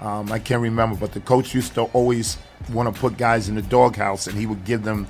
Um, 0.00 0.32
I 0.32 0.38
can't 0.38 0.60
remember, 0.60 0.96
but 0.96 1.12
the 1.12 1.20
coach 1.20 1.54
used 1.54 1.74
to 1.74 1.82
always 1.82 2.36
want 2.72 2.92
to 2.92 3.00
put 3.00 3.16
guys 3.16 3.48
in 3.48 3.54
the 3.54 3.62
doghouse, 3.62 4.26
and 4.26 4.36
he 4.36 4.46
would 4.46 4.64
give 4.64 4.82
them 4.82 5.06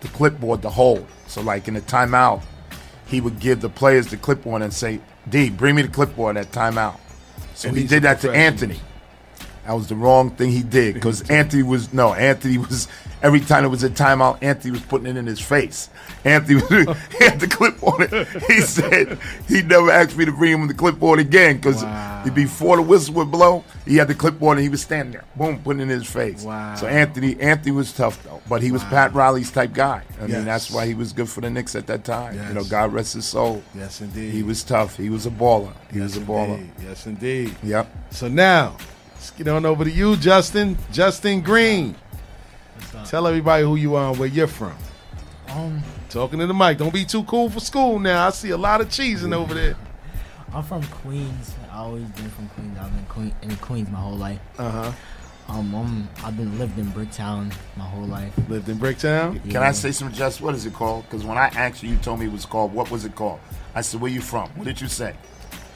the 0.00 0.08
clipboard 0.08 0.62
to 0.62 0.70
hold. 0.70 1.06
So, 1.26 1.40
like 1.40 1.68
in 1.68 1.74
the 1.74 1.80
timeout, 1.80 2.42
he 3.06 3.20
would 3.20 3.40
give 3.40 3.60
the 3.60 3.68
players 3.68 4.08
the 4.08 4.16
clipboard 4.16 4.62
and 4.62 4.72
say, 4.72 5.00
"D, 5.28 5.48
bring 5.48 5.74
me 5.74 5.82
the 5.82 5.88
clipboard 5.88 6.36
at 6.36 6.52
timeout." 6.52 6.98
So 7.54 7.68
And 7.68 7.78
he 7.78 7.86
did 7.86 8.02
that 8.02 8.20
to. 8.20 8.30
Anthony. 8.30 8.80
That 9.66 9.72
was 9.74 9.88
the 9.88 9.96
wrong 9.96 10.30
thing 10.30 10.50
he 10.52 10.62
did 10.62 10.94
because 10.94 11.28
Anthony 11.28 11.64
was 11.64 11.92
no 11.92 12.14
Anthony 12.14 12.56
was 12.56 12.86
every 13.20 13.40
time 13.40 13.64
it 13.64 13.68
was 13.68 13.82
a 13.82 13.90
timeout 13.90 14.38
Anthony 14.40 14.70
was 14.70 14.82
putting 14.82 15.08
it 15.08 15.16
in 15.16 15.26
his 15.26 15.40
face. 15.40 15.88
Anthony 16.24 16.56
was, 16.62 16.68
he 17.18 17.24
had 17.24 17.40
the 17.40 17.48
clipboard. 17.48 18.08
He 18.46 18.60
said 18.60 19.18
he 19.48 19.62
never 19.62 19.90
asked 19.90 20.16
me 20.16 20.24
to 20.24 20.30
bring 20.30 20.52
him 20.52 20.68
the 20.68 20.74
clipboard 20.74 21.18
again 21.18 21.56
because 21.56 21.82
before 22.32 22.76
the 22.76 22.82
whistle 22.82 23.14
would 23.14 23.32
blow, 23.32 23.64
he 23.84 23.96
had 23.96 24.06
the 24.06 24.14
clipboard 24.14 24.58
and 24.58 24.62
he 24.62 24.68
was 24.68 24.82
standing 24.82 25.12
there, 25.12 25.24
boom, 25.34 25.58
putting 25.64 25.80
it 25.80 25.84
in 25.84 25.88
his 25.88 26.06
face. 26.08 26.44
Wow. 26.44 26.76
So 26.76 26.86
Anthony 26.86 27.36
Anthony 27.40 27.72
was 27.72 27.92
tough 27.92 28.22
though, 28.22 28.40
but 28.48 28.62
he 28.62 28.70
was 28.70 28.84
Pat 28.84 29.14
Riley's 29.14 29.50
type 29.50 29.72
guy. 29.72 30.02
I 30.20 30.26
Yes. 30.26 30.30
mean 30.30 30.44
that's 30.44 30.70
why 30.70 30.86
he 30.86 30.94
was 30.94 31.12
good 31.12 31.28
for 31.28 31.40
the 31.40 31.50
Knicks 31.50 31.74
at 31.74 31.88
that 31.88 32.04
time. 32.04 32.34
You 32.36 32.54
know, 32.54 32.62
God 32.64 32.92
rest 32.92 33.14
his 33.14 33.24
soul. 33.26 33.64
Yes, 33.74 34.00
indeed. 34.00 34.32
He 34.32 34.44
was 34.44 34.62
tough. 34.62 34.96
He 34.96 35.10
was 35.10 35.26
a 35.26 35.30
baller. 35.30 35.72
He 35.92 35.98
Yes, 35.98 36.14
was 36.14 36.16
a 36.18 36.20
baller. 36.20 36.58
indeed. 36.58 36.72
Yes, 36.86 37.06
indeed. 37.06 37.56
Yep. 37.64 37.92
So 38.10 38.28
now, 38.28 38.76
let's 39.26 39.36
get 39.36 39.48
on 39.48 39.66
over 39.66 39.82
to 39.82 39.90
you, 39.90 40.14
Justin. 40.16 40.78
Justin 40.92 41.40
Green. 41.40 41.96
Tell 43.06 43.26
everybody 43.26 43.64
who 43.64 43.74
you 43.74 43.96
are 43.96 44.10
and 44.10 44.18
where 44.20 44.28
you're 44.28 44.46
from. 44.46 44.76
Um, 45.48 45.82
Talking 46.10 46.38
to 46.38 46.46
the 46.46 46.54
mic. 46.54 46.78
Don't 46.78 46.94
be 46.94 47.04
too 47.04 47.24
cool 47.24 47.50
for 47.50 47.58
school 47.58 47.98
now. 47.98 48.28
I 48.28 48.30
see 48.30 48.50
a 48.50 48.56
lot 48.56 48.80
of 48.80 48.88
cheesing 48.88 49.34
over 49.34 49.52
there. 49.52 49.76
I'm 50.54 50.62
from 50.62 50.84
Queens. 50.84 51.56
I 51.72 51.78
always 51.78 52.04
been 52.10 52.30
from 52.30 52.48
Queens. 52.50 52.78
I've 52.78 52.94
been 52.94 53.04
Queen, 53.06 53.34
in 53.42 53.56
Queens 53.56 53.90
my 53.90 53.98
whole 53.98 54.16
life. 54.16 54.38
Uh 54.58 54.70
huh. 54.70 54.92
Um, 55.48 55.74
I'm, 55.74 56.08
I've 56.24 56.36
been 56.36 56.56
lived 56.56 56.78
in 56.78 56.86
Bricktown 56.86 57.52
my 57.76 57.84
whole 57.84 58.06
life. 58.06 58.32
Lived 58.48 58.68
in 58.68 58.78
Bricktown. 58.78 59.42
Can 59.50 59.62
I 59.62 59.72
say 59.72 59.90
some 59.90 60.12
just 60.12 60.40
what 60.40 60.54
is 60.54 60.66
it 60.66 60.72
called? 60.72 61.04
Because 61.04 61.24
when 61.24 61.36
I 61.36 61.46
asked 61.48 61.82
you, 61.82 61.90
you 61.90 61.96
told 61.96 62.20
me 62.20 62.26
it 62.26 62.32
was 62.32 62.46
called. 62.46 62.72
What 62.72 62.92
was 62.92 63.04
it 63.04 63.16
called? 63.16 63.40
I 63.74 63.80
said, 63.80 64.00
"Where 64.00 64.10
you 64.10 64.20
from?" 64.20 64.50
What 64.50 64.64
did 64.64 64.80
you 64.80 64.88
say? 64.88 65.14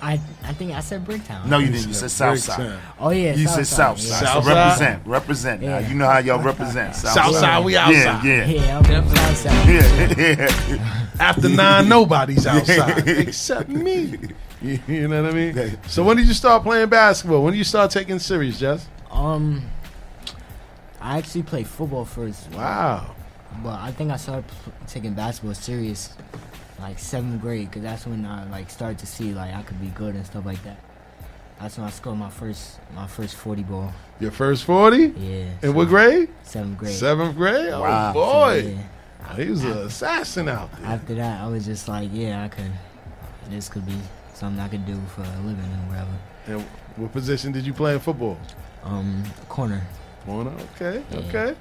I 0.02 0.20
I 0.42 0.52
think 0.54 0.72
I 0.72 0.80
said 0.80 1.04
Bricktown. 1.04 1.46
No, 1.46 1.58
you 1.58 1.66
didn't. 1.66 1.88
You 1.88 1.94
said 1.94 2.10
South 2.10 2.38
Side. 2.38 2.78
Oh 2.98 3.10
yeah, 3.10 3.34
you 3.34 3.46
said 3.46 3.66
Side, 3.66 3.98
South 3.98 3.98
yeah. 3.98 4.04
Side. 4.14 4.26
South 4.26 4.44
so 4.44 4.50
Side? 4.50 4.56
represent, 4.66 5.06
represent. 5.06 5.62
Now 5.62 5.78
you 5.78 5.94
know 5.94 6.06
how 6.06 6.18
y'all 6.18 6.42
represent. 6.42 6.94
South, 6.96 7.14
South 7.14 7.36
Side, 7.36 7.64
we 7.64 7.76
outside. 7.76 8.24
Yeah, 8.24 8.46
yeah. 8.46 8.46
Yeah, 8.46 8.78
I'm 8.78 8.84
from 8.84 9.34
South 9.34 9.68
Yeah, 9.68 10.14
yeah. 10.18 11.06
After 11.20 11.48
nine, 11.50 11.88
nobody's 11.88 12.46
outside 12.46 13.06
except 13.08 13.68
me. 13.68 14.16
You, 14.62 14.78
you 14.86 15.08
know 15.08 15.22
what 15.22 15.32
I 15.32 15.34
mean? 15.34 15.78
So 15.86 16.02
when 16.02 16.16
did 16.16 16.26
you 16.26 16.34
start 16.34 16.62
playing 16.62 16.88
basketball? 16.88 17.42
When 17.44 17.52
did 17.52 17.58
you 17.58 17.64
start 17.64 17.90
taking 17.90 18.16
it 18.16 18.20
serious, 18.20 18.58
Jess? 18.58 18.86
Um, 19.10 19.62
I 21.00 21.18
actually 21.18 21.42
played 21.42 21.66
football 21.66 22.04
first. 22.04 22.50
Wow. 22.52 23.14
But 23.62 23.80
I 23.80 23.90
think 23.90 24.10
I 24.10 24.16
started 24.16 24.44
p- 24.48 24.70
taking 24.86 25.14
basketball 25.14 25.54
serious 25.54 26.14
like 26.80 26.98
seventh 26.98 27.40
grade 27.40 27.68
because 27.70 27.82
that's 27.82 28.06
when 28.06 28.24
I 28.24 28.48
like 28.50 28.70
started 28.70 28.98
to 28.98 29.06
see 29.06 29.32
like 29.32 29.54
I 29.54 29.62
could 29.62 29.80
be 29.80 29.88
good 29.88 30.14
and 30.14 30.24
stuff 30.26 30.44
like 30.46 30.62
that. 30.64 30.78
That's 31.60 31.76
when 31.76 31.86
I 31.86 31.90
scored 31.90 32.16
my 32.18 32.30
first 32.30 32.78
my 32.94 33.06
first 33.06 33.36
forty 33.36 33.62
ball. 33.62 33.92
Your 34.18 34.30
first 34.30 34.64
40? 34.64 35.14
Yeah. 35.16 35.44
In 35.62 35.74
what 35.74 35.88
grade? 35.88 36.28
Seventh 36.42 36.76
grade. 36.78 36.94
Seventh 36.94 37.36
grade? 37.36 37.70
Oh, 37.72 37.80
Wow. 37.80 38.12
boy. 38.12 38.76
Yeah. 38.76 39.36
He 39.36 39.48
was 39.48 39.64
an 39.64 39.78
assassin 39.78 40.46
out 40.48 40.70
there. 40.76 40.86
After 40.86 41.14
that, 41.14 41.40
I 41.40 41.46
was 41.46 41.64
just 41.64 41.88
like, 41.88 42.10
yeah, 42.12 42.44
I 42.44 42.48
could. 42.48 42.70
This 43.48 43.68
could 43.70 43.86
be 43.86 43.96
something 44.34 44.60
I 44.60 44.68
could 44.68 44.84
do 44.86 44.98
for 45.14 45.22
a 45.22 45.36
living 45.46 45.64
or 45.64 45.88
whatever. 45.88 46.10
And 46.48 46.60
what 46.96 47.12
position 47.12 47.50
did 47.52 47.64
you 47.64 47.72
play 47.72 47.94
in 47.94 48.00
football? 48.00 48.38
Um, 48.84 49.22
corner. 49.48 49.80
Corner. 50.26 50.52
Okay. 50.76 51.02
Yeah. 51.10 51.18
Okay. 51.20 51.56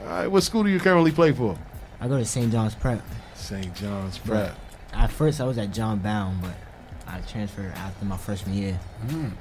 All 0.00 0.06
right. 0.06 0.26
What 0.26 0.42
school 0.42 0.64
do 0.64 0.70
you 0.70 0.80
currently 0.80 1.12
play 1.12 1.30
for? 1.32 1.56
I 2.00 2.08
go 2.08 2.18
to 2.18 2.24
St. 2.24 2.50
John's 2.50 2.74
Prep. 2.74 3.00
St. 3.42 3.74
John's 3.74 4.18
But 4.18 4.54
At 4.92 5.10
first, 5.10 5.40
I 5.40 5.44
was 5.44 5.58
at 5.58 5.72
John 5.72 5.98
Bowne, 5.98 6.38
but 6.40 6.54
I 7.06 7.20
transferred 7.22 7.72
after 7.72 8.04
my 8.04 8.16
freshman 8.16 8.54
year. 8.56 8.78
Mm. 9.06 9.32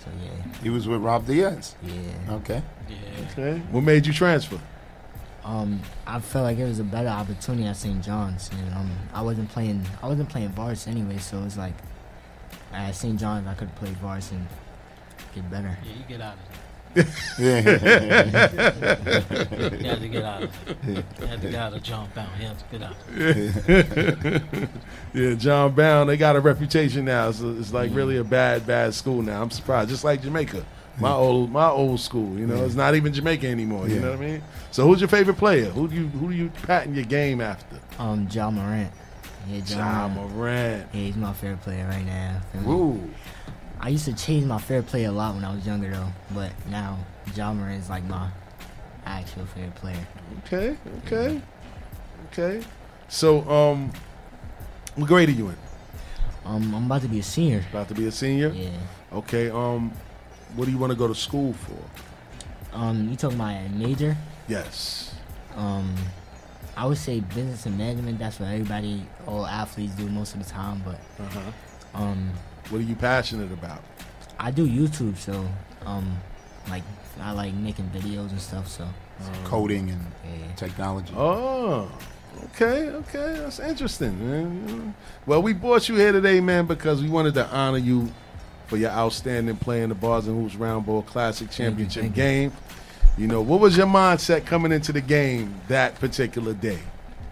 So 0.00 0.10
yeah. 0.24 0.52
He 0.62 0.70
was 0.70 0.88
with 0.88 1.00
Rob 1.00 1.26
Diaz. 1.26 1.76
Yeah. 1.82 1.92
Okay. 2.30 2.62
Yeah. 2.88 2.96
Okay. 3.32 3.58
What 3.70 3.82
made 3.82 4.06
you 4.06 4.12
transfer? 4.12 4.58
Um, 5.44 5.80
I 6.06 6.20
felt 6.20 6.44
like 6.44 6.58
it 6.58 6.64
was 6.64 6.78
a 6.78 6.84
better 6.84 7.08
opportunity 7.08 7.66
at 7.66 7.76
St. 7.76 8.02
John's, 8.02 8.48
and 8.52 8.74
um, 8.74 8.90
I 9.12 9.22
wasn't 9.22 9.48
playing. 9.50 9.84
I 10.02 10.06
wasn't 10.08 10.28
playing 10.28 10.50
Vars 10.50 10.86
anyway, 10.86 11.18
so 11.18 11.38
it 11.38 11.44
was 11.44 11.58
like 11.58 11.74
at 12.72 12.92
St. 12.92 13.18
John's 13.18 13.46
I 13.48 13.54
could 13.54 13.74
play 13.76 13.90
Vars 14.00 14.30
and 14.30 14.46
get 15.34 15.50
better. 15.50 15.76
Yeah, 15.84 15.92
you 15.92 16.04
get 16.08 16.20
out 16.20 16.34
of 16.34 16.40
Yeah. 16.40 16.48
there. 16.52 16.61
You 16.94 17.04
had 17.04 17.64
to 20.00 20.08
get 20.10 20.24
out 20.24 20.42
of 20.42 20.68
it. 20.68 20.76
You 21.20 21.26
had 21.26 21.40
to 21.40 21.48
get 21.48 21.54
out 21.54 21.72
of 21.72 21.82
John 21.82 22.08
Bowne. 22.14 22.26
You 22.38 22.46
had 22.48 22.58
to 22.58 22.64
get 22.70 22.82
out. 22.82 22.96
yeah, 25.14 25.34
John 25.34 25.72
Brown. 25.74 26.06
They 26.06 26.18
got 26.18 26.36
a 26.36 26.40
reputation 26.40 27.06
now. 27.06 27.30
It's, 27.30 27.40
it's 27.40 27.72
like 27.72 27.90
mm. 27.92 27.96
really 27.96 28.18
a 28.18 28.24
bad, 28.24 28.66
bad 28.66 28.92
school 28.92 29.22
now. 29.22 29.42
I'm 29.42 29.50
surprised. 29.50 29.88
Just 29.88 30.04
like 30.04 30.22
Jamaica, 30.22 30.64
my 30.98 31.08
mm. 31.08 31.16
old, 31.16 31.50
my 31.50 31.68
old 31.68 32.00
school. 32.00 32.38
You 32.38 32.46
know, 32.46 32.56
Yeah. 32.56 32.64
it's 32.64 32.74
not 32.74 32.94
even 32.94 33.12
Jamaica 33.12 33.48
anymore. 33.48 33.88
You 33.88 33.94
Yeah. 33.94 34.00
know 34.02 34.10
what 34.10 34.20
I 34.20 34.26
mean? 34.26 34.42
So, 34.70 34.86
who's 34.86 35.00
your 35.00 35.08
favorite 35.08 35.38
player? 35.38 35.70
Who 35.70 35.88
do 35.88 35.94
you, 35.94 36.08
who 36.08 36.28
do 36.28 36.34
you 36.34 36.50
patent 36.66 36.94
your 36.96 37.06
game 37.06 37.40
after? 37.40 37.78
Um, 37.98 38.28
Ja 38.30 38.50
Morant. 38.50 38.92
Yeah, 39.48 39.60
John 39.60 39.78
Ja 39.78 40.08
Morant. 40.08 40.36
Morant. 40.36 40.86
Yeah, 40.92 41.00
he's 41.00 41.16
my 41.16 41.32
favorite 41.32 41.62
player 41.62 41.86
right 41.86 42.04
now. 42.04 42.40
Ooh. 42.70 43.00
I 43.84 43.88
used 43.88 44.04
to 44.04 44.14
change 44.14 44.44
my 44.46 44.58
fair 44.58 44.82
play 44.82 45.04
a 45.04 45.12
lot 45.12 45.34
when 45.34 45.44
I 45.44 45.52
was 45.54 45.66
younger 45.66 45.90
though, 45.90 46.08
but 46.32 46.52
now 46.70 46.98
Ja 47.34 47.52
Morant 47.52 47.82
is 47.82 47.90
like 47.90 48.04
my 48.04 48.28
actual 49.04 49.44
favorite 49.46 49.74
player. 49.74 50.06
Okay, 50.46 50.76
okay, 51.04 51.40
okay. 52.30 52.64
So, 53.08 53.48
um, 53.50 53.90
what 54.94 55.08
grade 55.08 55.28
are 55.28 55.32
you 55.32 55.48
in? 55.48 55.56
Um, 56.44 56.74
I'm 56.74 56.86
about 56.86 57.02
to 57.02 57.08
be 57.08 57.18
a 57.18 57.22
senior. 57.24 57.64
About 57.70 57.88
to 57.88 57.94
be 57.94 58.06
a 58.06 58.12
senior. 58.12 58.48
Yeah. 58.50 58.70
Okay. 59.12 59.50
Um, 59.50 59.92
what 60.54 60.64
do 60.66 60.70
you 60.70 60.78
want 60.78 60.92
to 60.92 60.98
go 60.98 61.06
to 61.08 61.14
school 61.14 61.52
for? 61.52 62.76
Um, 62.76 63.08
you 63.10 63.16
talking 63.16 63.36
about 63.38 63.54
a 63.66 63.68
major? 63.70 64.16
Yes. 64.48 65.14
Um, 65.56 65.94
I 66.76 66.86
would 66.86 66.98
say 66.98 67.20
business 67.20 67.66
and 67.66 67.76
management. 67.76 68.18
That's 68.18 68.40
what 68.40 68.48
everybody, 68.48 69.06
all 69.26 69.46
athletes, 69.46 69.94
do 69.94 70.08
most 70.08 70.34
of 70.34 70.44
the 70.44 70.50
time. 70.50 70.82
But 70.84 71.00
Uh-huh. 71.24 72.02
um, 72.02 72.30
What 72.70 72.80
are 72.80 72.84
you 72.84 72.94
passionate 72.94 73.52
about? 73.52 73.82
I 74.38 74.50
do 74.50 74.66
YouTube, 74.66 75.16
so 75.16 75.46
um, 75.84 76.18
like 76.68 76.82
I 77.20 77.32
like 77.32 77.54
making 77.54 77.90
videos 77.90 78.30
and 78.30 78.40
stuff. 78.40 78.68
So 78.68 78.88
Coding 79.44 79.90
and 79.90 80.06
yeah. 80.24 80.54
technology. 80.56 81.12
Oh, 81.16 81.90
okay, 82.46 82.88
okay. 82.88 83.36
That's 83.38 83.60
interesting, 83.60 84.18
man. 84.28 84.94
Well, 85.26 85.42
we 85.42 85.52
brought 85.52 85.88
you 85.88 85.96
here 85.96 86.12
today, 86.12 86.40
man, 86.40 86.66
because 86.66 87.02
we 87.02 87.08
wanted 87.08 87.34
to 87.34 87.46
honor 87.48 87.78
you 87.78 88.10
for 88.66 88.76
your 88.76 88.90
outstanding 88.90 89.56
play 89.56 89.82
in 89.82 89.90
the 89.90 89.94
Bars 89.94 90.26
and 90.26 90.40
Hoops 90.40 90.56
Round 90.56 90.86
Ball 90.86 91.02
Classic 91.02 91.50
Championship 91.50 92.02
thank 92.02 92.16
you. 92.16 92.22
game. 92.22 92.52
You 93.18 93.26
know, 93.26 93.42
what 93.42 93.60
was 93.60 93.76
your 93.76 93.86
mindset 93.86 94.46
coming 94.46 94.72
into 94.72 94.92
the 94.92 95.02
game 95.02 95.54
that 95.68 95.94
particular 95.96 96.54
day? 96.54 96.78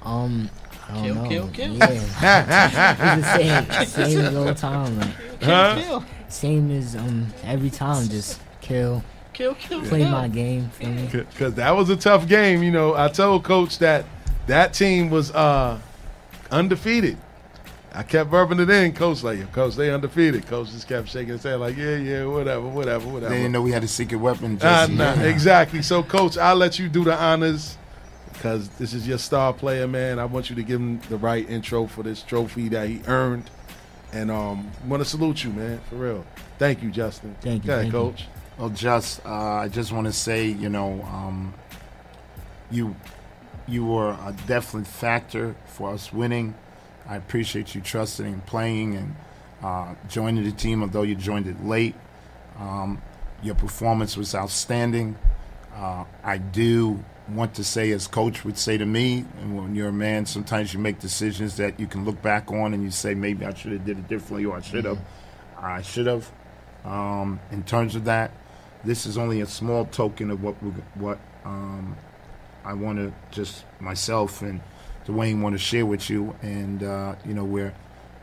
Um, 0.02 0.50
I 0.90 0.94
don't 0.94 1.04
Kill, 1.04 1.14
know. 1.14 1.28
kill, 1.28 1.48
kill. 1.48 1.72
Yeah, 1.74 3.14
it's 3.14 3.86
the 3.86 3.86
same, 3.86 3.86
same 4.10 4.20
as 4.24 4.34
all 4.36 4.44
the 4.44 4.54
time. 4.54 4.98
Like, 4.98 5.10
Huh? 5.42 5.80
Kill, 5.82 6.04
same 6.28 6.70
as 6.70 6.96
um 6.96 7.26
every 7.44 7.70
time. 7.70 8.08
Just 8.08 8.40
kill, 8.60 9.02
kill, 9.32 9.54
kill, 9.54 9.80
play 9.82 10.00
kill. 10.00 10.10
my 10.10 10.28
game. 10.28 10.68
Feel 10.70 10.88
me? 10.90 11.06
Because 11.06 11.54
that 11.54 11.70
was 11.76 11.88
a 11.90 11.96
tough 11.96 12.26
game. 12.28 12.62
You 12.62 12.70
know, 12.70 12.94
I 12.94 13.08
told 13.08 13.44
Coach 13.44 13.78
that 13.78 14.04
that 14.46 14.74
team 14.74 15.10
was 15.10 15.30
uh, 15.32 15.78
undefeated. 16.50 17.16
I 17.92 18.04
kept 18.04 18.30
rubbing 18.30 18.60
it 18.60 18.70
in. 18.70 18.92
Coach 18.92 19.24
like, 19.24 19.50
Coach, 19.52 19.74
they 19.74 19.90
undefeated. 19.90 20.46
Coach 20.46 20.70
just 20.70 20.86
kept 20.86 21.08
shaking 21.08 21.30
his 21.32 21.42
head 21.42 21.56
like, 21.56 21.76
yeah, 21.76 21.96
yeah, 21.96 22.24
whatever, 22.24 22.66
whatever, 22.68 23.08
whatever. 23.08 23.30
They 23.30 23.38
didn't 23.38 23.52
know 23.52 23.62
we 23.62 23.72
had 23.72 23.82
a 23.82 23.88
secret 23.88 24.18
weapon. 24.18 24.58
Ah, 24.62 24.86
Just 24.86 24.92
nah, 24.92 25.14
exactly. 25.24 25.82
So, 25.82 26.02
Coach, 26.04 26.38
I'll 26.38 26.54
let 26.54 26.78
you 26.78 26.88
do 26.88 27.02
the 27.02 27.16
honors 27.20 27.76
because 28.40 28.70
this 28.70 28.94
is 28.94 29.06
your 29.06 29.18
star 29.18 29.52
player, 29.52 29.86
man. 29.86 30.18
I 30.18 30.24
want 30.24 30.48
you 30.48 30.56
to 30.56 30.62
give 30.62 30.80
him 30.80 30.98
the 31.10 31.18
right 31.18 31.48
intro 31.50 31.86
for 31.86 32.02
this 32.02 32.22
trophy 32.22 32.70
that 32.70 32.88
he 32.88 33.02
earned. 33.06 33.50
And 34.14 34.30
um, 34.30 34.70
want 34.86 35.02
to 35.02 35.08
salute 35.08 35.44
you, 35.44 35.50
man, 35.50 35.78
for 35.90 35.96
real. 35.96 36.26
Thank 36.58 36.82
you, 36.82 36.90
Justin. 36.90 37.36
Thank 37.42 37.64
you, 37.64 37.66
Go 37.66 37.74
ahead, 37.74 37.92
thank 37.92 37.92
you. 37.92 38.00
Coach. 38.00 38.26
Well, 38.56 38.70
just 38.70 39.24
uh, 39.26 39.28
I 39.28 39.68
just 39.68 39.92
want 39.92 40.06
to 40.06 40.12
say, 40.14 40.46
you 40.46 40.70
know, 40.70 41.02
um, 41.02 41.52
you 42.70 42.96
you 43.68 43.84
were 43.84 44.12
a 44.12 44.34
definite 44.46 44.86
factor 44.86 45.54
for 45.66 45.90
us 45.90 46.10
winning. 46.10 46.54
I 47.06 47.16
appreciate 47.16 47.74
you 47.74 47.82
trusting 47.82 48.24
and 48.24 48.44
playing 48.46 48.96
and 48.96 49.16
uh, 49.62 49.94
joining 50.08 50.44
the 50.44 50.52
team, 50.52 50.80
although 50.80 51.02
you 51.02 51.14
joined 51.14 51.46
it 51.46 51.62
late. 51.62 51.94
Um, 52.58 53.02
your 53.42 53.54
performance 53.54 54.16
was 54.16 54.34
outstanding. 54.34 55.16
Uh, 55.74 56.04
I 56.24 56.38
do 56.38 57.04
want 57.34 57.54
to 57.54 57.64
say, 57.64 57.90
as 57.92 58.06
coach 58.06 58.44
would 58.44 58.58
say 58.58 58.78
to 58.78 58.86
me, 58.86 59.24
and 59.40 59.56
when 59.56 59.74
you're 59.74 59.88
a 59.88 59.92
man, 59.92 60.26
sometimes 60.26 60.72
you 60.74 60.80
make 60.80 60.98
decisions 60.98 61.56
that 61.56 61.78
you 61.78 61.86
can 61.86 62.04
look 62.04 62.20
back 62.22 62.50
on 62.50 62.74
and 62.74 62.82
you 62.82 62.90
say, 62.90 63.14
maybe 63.14 63.44
I 63.44 63.54
should 63.54 63.72
have 63.72 63.84
did 63.84 63.98
it 63.98 64.08
differently, 64.08 64.44
or 64.44 64.56
I 64.56 64.60
should 64.60 64.84
have. 64.84 64.98
I 65.58 65.82
should 65.82 66.06
have. 66.06 66.30
Um, 66.84 67.40
in 67.50 67.62
terms 67.62 67.94
of 67.94 68.04
that, 68.04 68.32
this 68.84 69.06
is 69.06 69.18
only 69.18 69.40
a 69.40 69.46
small 69.46 69.84
token 69.84 70.30
of 70.30 70.42
what 70.42 70.62
we, 70.62 70.70
what 70.94 71.18
um, 71.44 71.96
I 72.64 72.72
want 72.74 72.98
to 72.98 73.12
just 73.30 73.64
myself 73.78 74.42
and 74.42 74.60
Dwayne 75.06 75.42
want 75.42 75.54
to 75.54 75.58
share 75.58 75.84
with 75.84 76.08
you. 76.08 76.34
And 76.42 76.82
uh, 76.82 77.16
you 77.26 77.34
know, 77.34 77.44
we're 77.44 77.74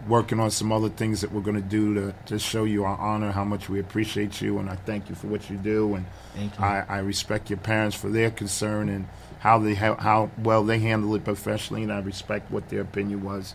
working 0.07 0.39
on 0.39 0.51
some 0.51 0.71
other 0.71 0.89
things 0.89 1.21
that 1.21 1.31
we're 1.31 1.41
going 1.41 1.61
to 1.61 1.61
do 1.61 1.93
to 1.93 2.15
to 2.25 2.39
show 2.39 2.63
you 2.63 2.83
our 2.85 2.97
honor, 2.97 3.31
how 3.31 3.43
much 3.43 3.69
we 3.69 3.79
appreciate 3.79 4.41
you, 4.41 4.59
and 4.59 4.69
I 4.69 4.75
thank 4.75 5.09
you 5.09 5.15
for 5.15 5.27
what 5.27 5.49
you 5.49 5.57
do. 5.57 5.95
And 5.95 6.05
Thank 6.35 6.57
you. 6.57 6.63
I, 6.63 6.85
I 6.87 6.97
respect 6.99 7.49
your 7.49 7.57
parents 7.57 7.95
for 7.95 8.09
their 8.09 8.31
concern 8.31 8.89
and 8.89 9.07
how 9.39 9.59
they 9.59 9.73
how, 9.75 9.95
how 9.95 10.31
well 10.37 10.63
they 10.63 10.79
handle 10.79 11.13
it 11.15 11.23
professionally, 11.23 11.83
and 11.83 11.91
I 11.91 11.99
respect 11.99 12.51
what 12.51 12.69
their 12.69 12.81
opinion 12.81 13.23
was. 13.23 13.53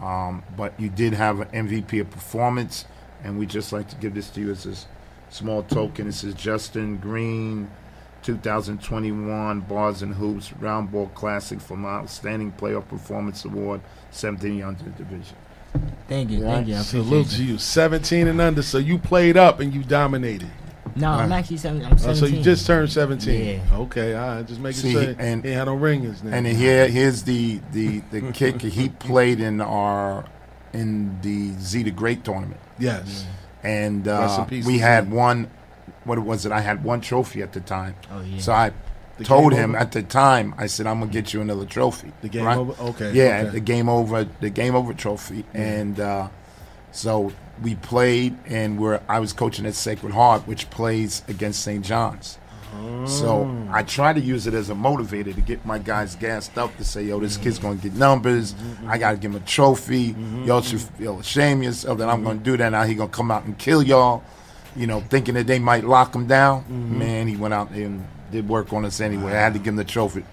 Um, 0.00 0.44
but 0.56 0.78
you 0.78 0.88
did 0.88 1.14
have 1.14 1.40
an 1.40 1.68
MVP 1.68 2.00
of 2.00 2.10
performance, 2.10 2.84
and 3.24 3.38
we 3.38 3.46
just 3.46 3.72
like 3.72 3.88
to 3.88 3.96
give 3.96 4.14
this 4.14 4.30
to 4.30 4.40
you 4.40 4.50
as 4.50 4.66
a 4.66 4.74
small 5.32 5.62
token. 5.64 6.06
This 6.06 6.22
is 6.22 6.34
Justin 6.34 6.98
Green, 6.98 7.68
2021 8.22 9.60
Bars 9.62 10.02
and 10.02 10.14
Hoops 10.14 10.52
Round 10.54 10.90
Ball 10.92 11.08
Classic 11.08 11.60
for 11.60 11.76
my 11.76 11.88
Outstanding 11.88 12.52
Playoff 12.52 12.86
Performance 12.88 13.44
Award, 13.44 13.80
17 14.12 14.62
under 14.62 14.84
division. 14.90 15.36
Thank 16.08 16.30
you, 16.30 16.40
thank 16.40 16.68
you. 16.68 16.76
I 16.76 16.78
Salute 16.80 17.28
to 17.30 17.42
you. 17.44 17.52
you. 17.52 17.58
17 17.58 18.28
and 18.28 18.40
under. 18.40 18.62
So 18.62 18.78
you 18.78 18.98
played 18.98 19.36
up 19.36 19.60
and 19.60 19.74
you 19.74 19.82
dominated. 19.84 20.48
No, 20.96 21.10
I'm 21.10 21.30
actually 21.32 21.58
seven, 21.58 21.84
I'm 21.84 21.92
Oh, 21.92 21.96
17. 21.96 22.16
so 22.16 22.26
you 22.26 22.42
just 22.42 22.66
turned 22.66 22.90
17. 22.90 23.44
Yeah. 23.70 23.76
Okay, 23.80 24.14
all 24.14 24.36
right. 24.36 24.46
Just 24.46 24.58
making 24.60 24.80
See, 24.80 24.92
sure 24.92 25.02
and- 25.18 25.44
he 25.44 25.50
ain't 25.50 25.58
had 25.58 25.64
no 25.66 25.74
ringers 25.74 26.24
now. 26.24 26.34
And 26.34 26.46
here, 26.46 26.88
here's 26.88 27.22
the 27.22 27.60
the 27.72 28.00
the 28.10 28.20
kick. 28.32 28.60
He 28.62 28.88
played 28.88 29.38
in 29.40 29.60
our 29.60 30.24
in 30.72 31.20
the 31.20 31.52
Z 31.60 31.82
the 31.84 31.90
Great 31.90 32.24
tournament, 32.24 32.60
yes. 32.78 33.26
and 33.62 34.08
uh, 34.08 34.44
we 34.66 34.78
had 34.78 35.10
one. 35.10 35.50
What 36.04 36.18
was 36.20 36.46
it? 36.46 36.52
I 36.52 36.60
had 36.62 36.82
one 36.82 37.00
trophy 37.00 37.42
at 37.42 37.52
the 37.52 37.60
time. 37.60 37.94
Oh, 38.10 38.22
yeah. 38.22 38.38
So 38.40 38.52
I 38.52 38.72
The 39.18 39.24
told 39.24 39.52
him 39.52 39.70
over? 39.70 39.78
at 39.78 39.92
the 39.92 40.02
time. 40.02 40.54
I 40.58 40.66
said, 40.66 40.86
"I'm 40.86 41.00
gonna 41.00 41.10
get 41.12 41.32
you 41.34 41.40
another 41.40 41.64
trophy." 41.66 42.12
The 42.22 42.28
game 42.28 42.44
right? 42.44 42.56
over? 42.56 42.74
Okay, 42.90 43.12
Yeah, 43.12 43.42
okay. 43.42 43.50
the 43.50 43.60
game 43.60 43.88
over. 43.88 44.26
The 44.40 44.50
game 44.50 44.74
over 44.74 44.94
trophy, 44.94 45.44
and 45.54 45.98
uh, 46.00 46.28
so 46.92 47.32
we 47.62 47.74
played, 47.74 48.36
and 48.46 48.78
we're. 48.78 49.00
I 49.08 49.18
was 49.20 49.32
coaching 49.32 49.66
at 49.66 49.74
Sacred 49.74 50.12
Heart, 50.12 50.46
which 50.46 50.70
plays 50.70 51.22
against 51.28 51.62
St. 51.62 51.84
John's. 51.84 52.38
So 53.06 53.48
Oh. 53.50 53.68
I 53.72 53.82
try 53.82 54.12
to 54.12 54.20
use 54.20 54.46
it 54.46 54.54
as 54.54 54.68
a 54.70 54.74
motivator 54.74 55.34
to 55.34 55.40
get 55.40 55.64
my 55.66 55.78
guys 55.78 56.14
gassed 56.14 56.56
up 56.58 56.76
to 56.76 56.84
say, 56.84 57.02
"Yo, 57.04 57.18
this 57.18 57.36
kid's 57.36 57.58
gonna 57.58 57.76
get 57.76 57.94
numbers. 57.94 58.52
Mm-hmm. 58.54 58.90
I 58.90 58.98
gotta 58.98 59.16
give 59.16 59.30
him 59.32 59.38
a 59.38 59.44
trophy. 59.46 60.14
Y'all 60.44 60.60
should 60.60 60.80
feel 60.82 61.18
ashamed 61.18 61.60
of 61.62 61.64
yourself 61.64 61.98
that 61.98 62.08
I'm 62.08 62.22
gonna 62.22 62.38
do 62.38 62.56
that. 62.58 62.68
Now 62.70 62.84
he 62.84 62.94
gonna 62.94 63.08
come 63.10 63.30
out 63.30 63.44
and 63.44 63.56
kill 63.58 63.82
y'all." 63.82 64.22
You 64.76 64.86
know, 64.86 65.00
thinking 65.08 65.34
that 65.34 65.46
they 65.48 65.58
might 65.58 65.82
lock 65.84 66.14
him 66.14 66.26
down. 66.28 66.60
Mm-hmm. 66.62 66.98
Man, 66.98 67.26
he 67.26 67.36
went 67.36 67.52
out 67.54 67.72
there 67.74 67.86
and 67.86 68.04
did 68.30 68.48
work 68.48 68.72
on 68.72 68.84
us 68.84 69.00
anyway. 69.00 69.32
I 69.32 69.40
had 69.40 69.52
to 69.54 69.58
give 69.58 69.68
him 69.68 69.76
the 69.76 69.84
trophy. 69.84 70.24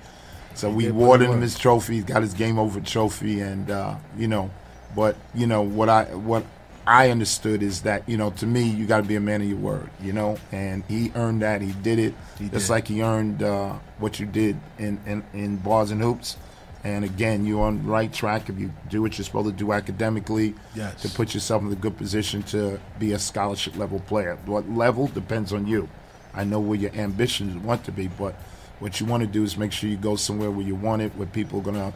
So 0.54 0.70
we 0.70 0.88
awarded 0.88 1.30
him 1.30 1.42
his 1.42 1.58
trophy. 1.58 1.96
He's 1.96 2.04
got 2.06 2.22
his 2.22 2.34
game 2.34 2.58
over 2.58 2.80
trophy, 2.80 3.42
and 3.42 3.70
uh, 3.70 3.96
you 4.18 4.28
know, 4.28 4.50
but 4.96 5.18
you 5.34 5.48
know 5.48 5.62
what 5.62 5.90
I 5.90 6.06
what 6.16 6.46
I 6.88 7.10
understood 7.10 7.62
is 7.62 7.82
that 7.82 8.08
you 8.08 8.16
know 8.18 8.30
to 8.32 8.46
me 8.46 8.64
you 8.64 8.86
got 8.86 8.98
to 8.98 9.04
be 9.04 9.16
a 9.16 9.20
man 9.20 9.42
of 9.42 9.50
your 9.50 9.58
word, 9.58 9.90
you 10.02 10.14
know, 10.14 10.38
and 10.54 10.84
he 10.88 11.12
earned 11.16 11.42
that. 11.42 11.62
He 11.62 11.74
did 11.74 12.00
it 12.00 12.14
just 12.40 12.68
did. 12.68 12.70
like 12.70 12.88
he 12.88 13.02
earned 13.02 13.44
uh, 13.44 13.74
what 14.00 14.20
you 14.20 14.26
did 14.26 14.58
in, 14.78 15.00
in 15.06 15.24
in 15.34 15.58
bars 15.58 15.92
and 15.92 16.02
hoops. 16.02 16.38
And 16.86 17.04
again, 17.04 17.48
you're 17.48 17.64
on 17.64 17.78
the 17.84 17.90
right 17.90 18.14
track 18.14 18.48
if 18.48 18.60
you 18.60 18.72
do 18.92 19.02
what 19.02 19.18
you're 19.18 19.26
supposed 19.26 19.48
to 19.48 19.52
do 19.52 19.74
academically 19.74 20.54
Yes. 20.76 21.02
to 21.02 21.10
put 21.10 21.34
yourself 21.34 21.64
in 21.64 21.72
a 21.72 21.76
good 21.76 21.98
position 21.98 22.44
to 22.44 22.80
be 23.00 23.14
a 23.14 23.18
scholarship 23.20 23.76
level 23.76 24.00
player. 24.02 24.38
What 24.46 24.70
level 24.70 25.08
depends 25.08 25.52
on 25.52 25.66
you. 25.66 25.90
I 26.36 26.44
know 26.44 26.60
where 26.60 26.78
your 26.78 26.92
ambitions 26.94 27.56
want 27.64 27.84
to 27.86 27.92
be, 27.92 28.08
but 28.08 28.34
what 28.80 29.00
you 29.00 29.06
want 29.06 29.22
to 29.22 29.28
do 29.28 29.44
is 29.44 29.58
make 29.58 29.72
sure 29.72 29.90
you 29.90 29.98
go 29.98 30.16
somewhere 30.16 30.52
where 30.52 30.66
you 30.66 30.76
want 30.76 31.02
it, 31.02 31.16
where 31.16 31.28
people 31.28 31.60
are 31.60 31.64
going 31.64 31.76
to 31.76 31.94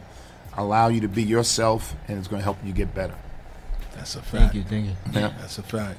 allow 0.56 0.88
you 0.88 1.00
to 1.02 1.08
be 1.08 1.22
yourself, 1.22 1.94
and 2.08 2.18
it's 2.18 2.26
going 2.28 2.40
to 2.40 2.44
help 2.44 2.58
you 2.64 2.72
get 2.72 2.94
better. 2.94 3.14
That's 3.94 4.14
a 4.16 4.22
fact. 4.22 4.30
Thank 4.30 4.42
fact. 4.42 4.54
you, 4.54 4.62
thank 4.64 4.86
you. 4.86 4.92
Yeah. 5.20 5.32
That's 5.40 5.58
a 5.58 5.62
fact. 5.62 5.98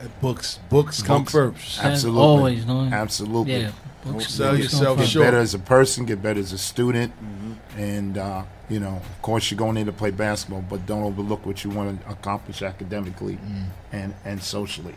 Uh, 0.00 0.06
Books, 0.22 0.58
books 0.70 1.02
come 1.02 1.22
Books. 1.22 1.32
first. 1.32 1.84
Absolutely. 1.84 2.22
always, 2.22 2.66
no? 2.66 2.84
Absolutely. 2.84 3.60
Yeah, 3.60 3.72
Don't 4.04 4.14
books- 4.14 4.32
sell 4.32 4.56
yourself 4.58 4.98
Get 4.98 5.08
short. 5.08 5.26
better 5.26 5.36
as 5.38 5.52
a 5.52 5.58
person, 5.58 6.06
get 6.06 6.22
better 6.22 6.40
as 6.40 6.52
a 6.54 6.58
student, 6.58 7.12
Mm-hmm. 7.22 7.78
and 7.80 8.16
uh, 8.18 8.42
you 8.70 8.80
know, 8.80 8.94
of 8.96 9.22
course, 9.22 9.50
you're 9.50 9.58
going 9.58 9.76
in 9.76 9.84
to 9.86 9.92
play 9.92 10.10
basketball, 10.10 10.62
but 10.70 10.86
don't 10.86 11.02
overlook 11.02 11.44
what 11.44 11.62
you 11.64 11.70
want 11.70 12.00
to 12.02 12.08
accomplish 12.10 12.62
academically 12.62 13.34
Mm. 13.34 13.64
and 13.92 14.14
and 14.24 14.42
socially. 14.42 14.94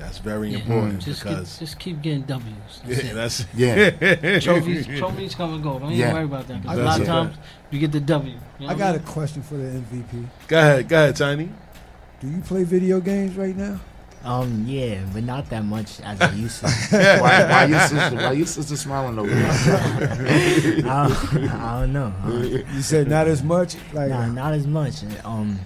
That's 0.00 0.16
very 0.18 0.50
Yeah, 0.50 0.58
important 0.58 1.00
just 1.04 1.22
because 1.22 1.52
get, 1.52 1.58
just 1.66 1.78
keep 1.78 2.00
getting 2.02 2.22
W's. 2.22 2.80
That's 2.86 3.04
Yeah, 3.04 3.10
it. 3.10 3.14
that's- 3.14 3.46
Yeah. 3.54 4.38
trophies, 4.40 4.86
trophies 4.98 5.34
come 5.34 5.54
and 5.54 5.62
go. 5.62 5.78
Don't 5.78 5.92
Yeah. 5.92 6.04
even 6.06 6.14
worry 6.14 6.24
about 6.24 6.48
that. 6.48 6.62
'cause 6.64 6.72
a 6.78 6.80
That's 6.82 6.98
lot 6.98 7.00
of 7.02 7.06
times 7.06 7.36
you 7.70 7.78
get 7.78 7.92
the 7.92 8.00
W. 8.00 8.32
You 8.58 8.66
know 8.66 8.72
I 8.72 8.76
got 8.76 8.94
a 8.94 8.98
mean? 8.98 9.06
question 9.06 9.42
for 9.42 9.54
the 9.56 9.64
MVP. 9.68 10.26
Go 10.48 10.58
ahead, 10.58 10.88
go 10.88 10.96
ahead, 10.96 11.16
Tiny. 11.16 11.50
Do 12.20 12.28
you 12.28 12.40
play 12.40 12.64
video 12.64 12.98
games 13.00 13.36
right 13.36 13.54
now? 13.56 13.78
Um, 14.24 14.64
yeah, 14.66 14.98
but 15.14 15.22
not 15.24 15.48
that 15.50 15.64
much 15.64 16.00
as 16.00 16.20
I 16.20 16.30
used 16.32 16.60
to. 16.60 16.66
why, 17.20 17.44
why 17.44 17.64
your 17.66 17.80
sister? 17.80 18.16
Why 18.16 18.32
your 18.32 18.46
sister 18.46 18.76
smiling 18.76 19.18
over 19.18 19.30
there? 19.34 19.50
I, 19.50 20.78
don't, 20.80 21.50
I 21.50 21.80
don't 21.80 21.92
know. 21.92 22.12
You 22.74 22.82
said 22.82 23.08
not 23.08 23.26
as 23.28 23.42
much. 23.42 23.76
Like 23.92 24.10
nah, 24.10 24.26
not 24.26 24.52
as 24.52 24.66
much. 24.66 24.94
Um, 25.24 25.60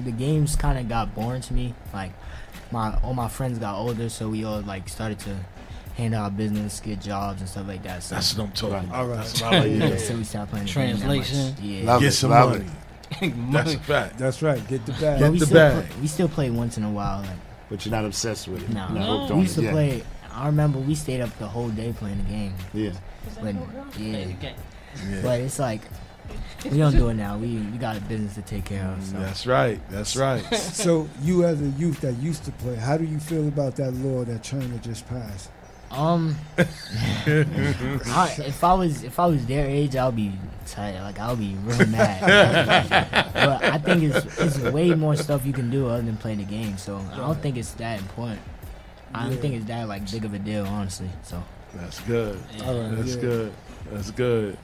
the 0.00 0.10
games 0.10 0.56
kind 0.56 0.78
of 0.78 0.88
got 0.88 1.14
boring 1.14 1.42
to 1.42 1.54
me. 1.54 1.74
Like 1.94 2.12
my 2.72 2.96
all 3.02 3.14
my 3.14 3.28
friends 3.28 3.58
got 3.58 3.76
older, 3.78 4.08
so 4.08 4.28
we 4.28 4.44
all 4.44 4.60
like 4.62 4.88
started 4.88 5.18
to 5.20 5.36
handle 5.96 6.22
our 6.22 6.30
business, 6.30 6.80
get 6.80 7.00
jobs 7.00 7.40
and 7.40 7.48
stuff 7.48 7.68
like 7.68 7.82
that. 7.82 8.02
So 8.02 8.14
That's 8.14 8.36
what 8.36 8.44
I'm 8.46 8.52
talking 8.52 8.88
about. 8.88 8.94
All 8.94 9.06
right. 9.08 9.16
That's 9.18 9.40
what 9.42 9.52
I 9.54 9.58
like. 9.60 9.70
yeah, 9.70 9.86
Yeah. 9.88 9.96
so 9.98 10.16
we 10.16 10.24
started 10.24 10.50
playing 10.50 10.66
the 10.66 10.72
game 10.72 10.96
that 10.96 11.04
Translation. 11.04 11.54
Yeah, 11.62 11.84
Love 11.84 12.00
Get 12.00 12.08
it, 12.08 12.12
some 12.12 12.30
love 12.30 12.50
money. 12.50 12.64
it. 13.20 13.34
That's 13.52 13.74
a 13.74 13.78
fact. 13.78 14.18
That's 14.18 14.40
right. 14.42 14.66
Get 14.68 14.86
the 14.86 14.92
but 14.92 15.00
bag. 15.02 15.18
Get 15.20 15.32
we 15.32 15.38
the 15.38 15.46
still 15.46 15.54
bag. 15.58 15.86
Play, 15.90 16.00
we 16.00 16.06
still 16.06 16.28
play 16.28 16.50
once 16.50 16.78
in 16.78 16.84
a 16.84 16.90
while. 16.90 17.20
Like 17.20 17.30
But 17.68 17.84
you're 17.84 17.92
not 17.92 18.06
obsessed 18.06 18.48
with 18.48 18.62
it. 18.62 18.70
no, 18.70 18.86
You're 18.88 18.98
not 19.00 19.18
hooked 19.20 19.34
we 19.34 19.40
used 19.42 19.54
to 19.56 19.62
yeah. 19.64 19.70
play. 19.72 20.02
I 20.32 20.46
remember 20.46 20.78
we 20.78 20.94
stayed 20.94 21.20
up 21.20 21.36
the 21.38 21.46
whole 21.46 21.68
day 21.68 21.92
playing 21.92 22.18
the 22.24 22.30
game. 22.30 22.54
Yeah. 22.72 22.92
But 23.42 23.54
yeah, 23.98 24.16
Okay. 24.38 24.54
but 25.22 25.40
it's 25.40 25.58
like 25.58 25.82
we 26.64 26.78
don't 26.78 26.92
do 26.96 27.08
it 27.08 27.14
now. 27.14 27.36
We 27.38 27.56
we 27.58 27.78
got 27.78 27.96
a 27.96 28.00
business 28.00 28.34
to 28.34 28.42
take 28.42 28.64
care 28.64 28.86
of. 28.86 29.02
So. 29.04 29.18
That's 29.18 29.46
right. 29.46 29.80
That's 29.90 30.16
right. 30.16 30.44
So 30.54 31.08
you, 31.22 31.44
as 31.44 31.60
a 31.60 31.66
youth 31.78 32.00
that 32.00 32.14
used 32.14 32.44
to 32.44 32.52
play, 32.52 32.76
how 32.76 32.96
do 32.96 33.04
you 33.04 33.18
feel 33.18 33.46
about 33.48 33.76
that 33.76 33.92
law 33.94 34.24
that 34.24 34.42
China 34.42 34.76
just 34.78 35.08
passed? 35.08 35.50
Um, 35.90 36.36
I, 36.58 38.34
if 38.46 38.64
I 38.64 38.74
was 38.74 39.02
if 39.04 39.18
I 39.20 39.26
was 39.26 39.44
their 39.46 39.66
age, 39.66 39.94
I'll 39.96 40.12
be 40.12 40.32
tight. 40.66 40.98
Like 41.00 41.18
I'll 41.18 41.36
be 41.36 41.54
real 41.64 41.86
mad. 41.88 42.20
but 43.34 43.62
I 43.62 43.78
think 43.78 44.02
it's 44.04 44.38
it's 44.40 44.58
way 44.58 44.94
more 44.94 45.16
stuff 45.16 45.44
you 45.44 45.52
can 45.52 45.70
do 45.70 45.88
other 45.88 46.02
than 46.02 46.16
play 46.16 46.34
the 46.34 46.44
game. 46.44 46.78
So 46.78 47.00
I 47.12 47.16
don't 47.18 47.40
think 47.42 47.56
it's 47.58 47.72
that 47.72 47.98
important. 48.00 48.40
I 49.14 49.24
don't 49.24 49.32
Yeah. 49.34 49.40
think 49.42 49.54
it's 49.56 49.66
that 49.66 49.88
like 49.88 50.10
big 50.10 50.24
of 50.24 50.32
a 50.32 50.38
deal, 50.38 50.64
honestly. 50.64 51.10
So 51.22 51.42
That's 51.74 52.00
good. 52.00 52.38
All 52.64 52.80
right, 52.80 52.96
That's 52.96 53.14
yeah. 53.16 53.20
good. 53.20 53.52
That's 53.92 54.10
good. 54.12 54.56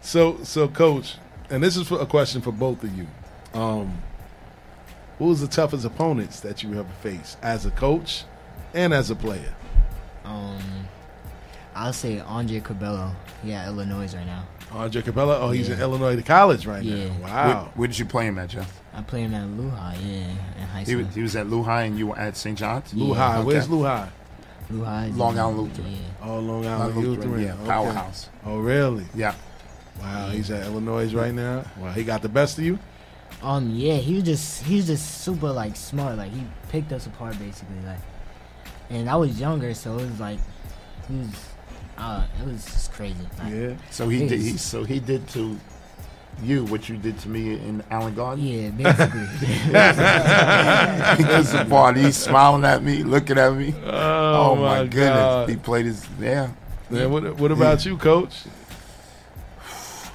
So, 0.00 0.38
so, 0.44 0.68
coach, 0.68 1.16
and 1.50 1.62
this 1.62 1.76
is 1.76 1.86
for 1.88 2.00
a 2.00 2.06
question 2.06 2.40
for 2.40 2.52
both 2.52 2.82
of 2.84 2.96
you. 2.96 3.06
Um, 3.54 3.98
who 5.18 5.26
was 5.26 5.40
the 5.40 5.48
toughest 5.48 5.84
opponents 5.84 6.40
that 6.40 6.62
you 6.62 6.70
ever 6.78 6.88
faced 7.02 7.36
as 7.42 7.66
a 7.66 7.70
coach 7.72 8.24
and 8.74 8.94
as 8.94 9.10
a 9.10 9.14
player? 9.16 9.54
um, 10.24 10.58
I'll 11.74 11.92
say 11.92 12.18
Andre 12.20 12.60
Curbelo. 12.60 13.12
Yeah, 13.44 13.66
Illinois 13.68 14.12
right 14.14 14.26
now. 14.26 14.44
Andre 14.72 15.02
Curbelo. 15.02 15.38
Oh, 15.40 15.50
he's 15.50 15.68
in 15.68 15.78
Yeah. 15.78 15.84
Illinois 15.84 16.16
to 16.16 16.22
college 16.22 16.66
right 16.66 16.82
Yeah. 16.82 17.06
now. 17.06 17.12
Where, 17.14 17.32
Wow. 17.32 17.68
where 17.74 17.88
did 17.88 17.98
you 17.98 18.04
play 18.06 18.26
him 18.26 18.38
at, 18.38 18.48
Jeff? 18.50 18.80
I 18.94 19.02
played 19.02 19.30
him 19.30 19.34
at 19.34 19.46
LuHi. 19.48 19.94
Yeah, 20.02 20.62
in 20.62 20.66
high 20.68 20.78
He 20.80 20.84
school. 20.86 21.04
was, 21.04 21.14
he 21.14 21.22
was 21.22 21.36
at 21.36 21.46
LuHi 21.46 21.86
and 21.86 21.98
you 21.98 22.08
were 22.08 22.18
at 22.18 22.36
St. 22.36 22.58
John's? 22.58 22.92
LuHi. 22.92 23.36
Okay. 23.38 23.44
Where's 23.46 23.68
Lou 23.68 23.84
High? 23.84 24.08
LuHi. 24.70 25.16
Long 25.16 25.38
Island 25.38 25.58
Lutheran. 25.58 25.90
Yeah. 25.92 25.98
Oh, 26.22 26.38
Long 26.38 26.62
Long 26.62 26.66
Island 26.66 26.96
Lutheran, 26.96 27.30
Lutheran. 27.30 27.42
yeah, 27.46 27.52
Okay. 27.54 27.66
powerhouse. 27.66 28.28
Oh, 28.44 28.58
really? 28.58 29.06
Yeah. 29.14 29.34
Wow. 30.00 30.30
He's 30.30 30.50
at 30.50 30.66
Illinois 30.66 31.12
right 31.14 31.34
now. 31.34 31.64
Wow. 31.78 31.92
He 31.92 32.04
got 32.04 32.22
the 32.22 32.28
best 32.28 32.58
of 32.58 32.64
you. 32.64 32.78
Um, 33.42 33.70
yeah, 33.74 33.94
he 33.94 34.16
was 34.16 34.24
just 34.24 34.62
he 34.64 34.76
was 34.76 34.86
just 34.86 35.22
super 35.22 35.50
like 35.50 35.76
smart. 35.76 36.18
Like 36.18 36.32
he 36.32 36.42
picked 36.68 36.92
us 36.92 37.06
apart 37.06 37.38
basically. 37.38 37.80
Like, 37.86 38.00
and 38.90 39.08
I 39.08 39.16
was 39.16 39.40
younger, 39.40 39.72
so 39.74 39.98
it 39.98 40.02
was 40.02 40.20
like 40.20 40.38
he 41.08 41.16
was, 41.16 41.28
uh, 41.96 42.26
it 42.40 42.46
was 42.46 42.64
just 42.64 42.92
crazy. 42.92 43.16
Like, 43.38 43.52
Yeah. 43.52 43.74
So 43.90 44.08
he 44.08 44.26
did. 44.26 44.40
He, 44.40 44.56
so 44.56 44.84
he 44.84 45.00
did 45.00 45.28
to 45.30 45.58
you 46.42 46.64
what 46.66 46.88
you 46.88 46.96
did 46.96 47.18
to 47.20 47.28
me 47.28 47.54
in 47.54 47.82
Allen 47.90 48.14
Garden. 48.14 48.44
Yeah, 48.44 48.70
basically. 48.70 49.20
he 51.26 51.38
was 51.38 51.52
the 51.52 51.66
part. 51.68 51.96
He's 51.96 52.16
smiling 52.16 52.64
at 52.64 52.82
me, 52.82 53.02
looking 53.02 53.38
at 53.38 53.54
me. 53.54 53.74
Oh, 53.84 54.56
my, 54.56 54.62
my 54.62 54.82
goodness! 54.84 55.16
God. 55.16 55.48
He 55.48 55.56
played 55.56 55.86
his. 55.86 56.06
Yeah. 56.20 56.50
Yeah, 56.90 57.06
what, 57.06 57.36
what 57.36 57.52
about 57.52 57.86
you, 57.86 57.96
coach? 57.96 58.42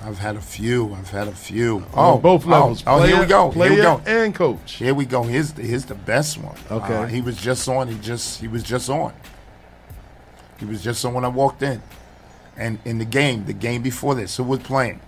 I've 0.05 0.19
had 0.19 0.35
a 0.35 0.41
few. 0.41 0.93
I've 0.93 1.09
had 1.09 1.27
a 1.27 1.31
few. 1.31 1.83
On 1.95 2.21
both 2.21 2.45
levels. 2.45 2.83
Oh, 2.85 2.99
oh, 2.99 3.03
here 3.03 3.19
we 3.19 3.25
go. 3.25 3.49
Here 3.49 3.69
we 3.71 3.77
go. 3.77 4.01
and 4.05 4.35
coach. 4.35 4.73
Here 4.73 4.93
we 4.93 5.05
go. 5.05 5.23
Here's 5.23 5.53
the, 5.53 5.63
here's 5.63 5.85
the 5.85 5.95
best 5.95 6.37
one. 6.37 6.55
Okay. 6.69 6.93
Uh, 6.95 7.05
he 7.07 7.21
was 7.21 7.35
just 7.37 7.67
on. 7.67 7.87
He 7.87 7.97
just 7.97 8.39
he 8.39 8.47
was 8.47 8.61
just 8.61 8.87
on. 8.89 9.13
He 10.59 10.65
was 10.65 10.83
just 10.83 11.03
on 11.05 11.13
when 11.15 11.25
I 11.25 11.27
walked 11.29 11.63
in, 11.63 11.81
and 12.55 12.77
in 12.85 12.99
the 12.99 13.05
game, 13.05 13.45
the 13.45 13.53
game 13.53 13.81
before 13.81 14.13
this, 14.13 14.37
who 14.37 14.43
was 14.43 14.59
playing? 14.59 14.99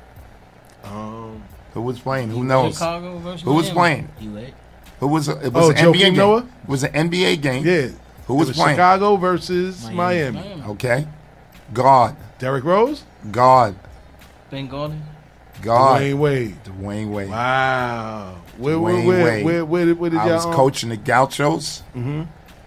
Um, 0.84 1.44
Who 1.74 1.82
was 1.84 2.00
playing? 2.00 2.30
Who 2.30 2.44
knows? 2.44 2.74
Chicago 2.74 3.18
versus 3.20 3.42
Who 3.44 3.54
was 3.54 3.72
Miami. 3.74 4.08
playing? 4.08 4.10
you 4.20 4.30
lit? 4.32 4.54
Who 5.00 5.08
was 5.08 5.28
it? 5.28 5.38
Oh, 5.44 5.50
Was 5.52 5.70
an 5.70 5.76
Joakim 5.76 5.94
NBA 5.94 6.00
game. 6.00 6.16
Noah? 6.16 6.40
It 6.64 6.70
was 6.70 6.84
an 6.84 6.94
NBA 7.10 7.42
game. 7.42 7.66
yeah. 7.66 7.90
Who 8.26 8.34
was, 8.36 8.48
It 8.48 8.52
was 8.52 8.58
playing? 8.58 8.76
Chicago 8.78 9.16
versus 9.18 9.90
Miami. 9.92 10.40
Miami. 10.40 10.62
Okay. 10.64 11.08
God. 11.74 12.16
Derrick 12.40 12.64
Rose? 12.64 13.04
God. 13.32 13.76
Ben 14.50 14.68
Gordon. 14.68 15.04
God. 15.62 16.02
Dwyane 16.02 16.18
Wade. 16.20 16.64
Dwyane 16.64 17.10
Wade. 17.12 17.30
Wow. 17.30 18.36
Where, 18.58 18.80
where, 18.80 18.94
Dwyane 18.96 19.06
where, 19.08 19.24
Wade. 19.26 19.46
where, 19.46 19.66
where, 19.66 19.86
did, 19.86 20.00
where 20.00 20.10
did 20.10 20.20
I 20.20 20.26
y'all 20.28 20.36
was 20.36 20.46
um, 20.46 20.54
coaching 20.54 20.90
the 20.90 20.98
Gauchos. 20.98 21.82
Mm-hmm. 21.96 22.24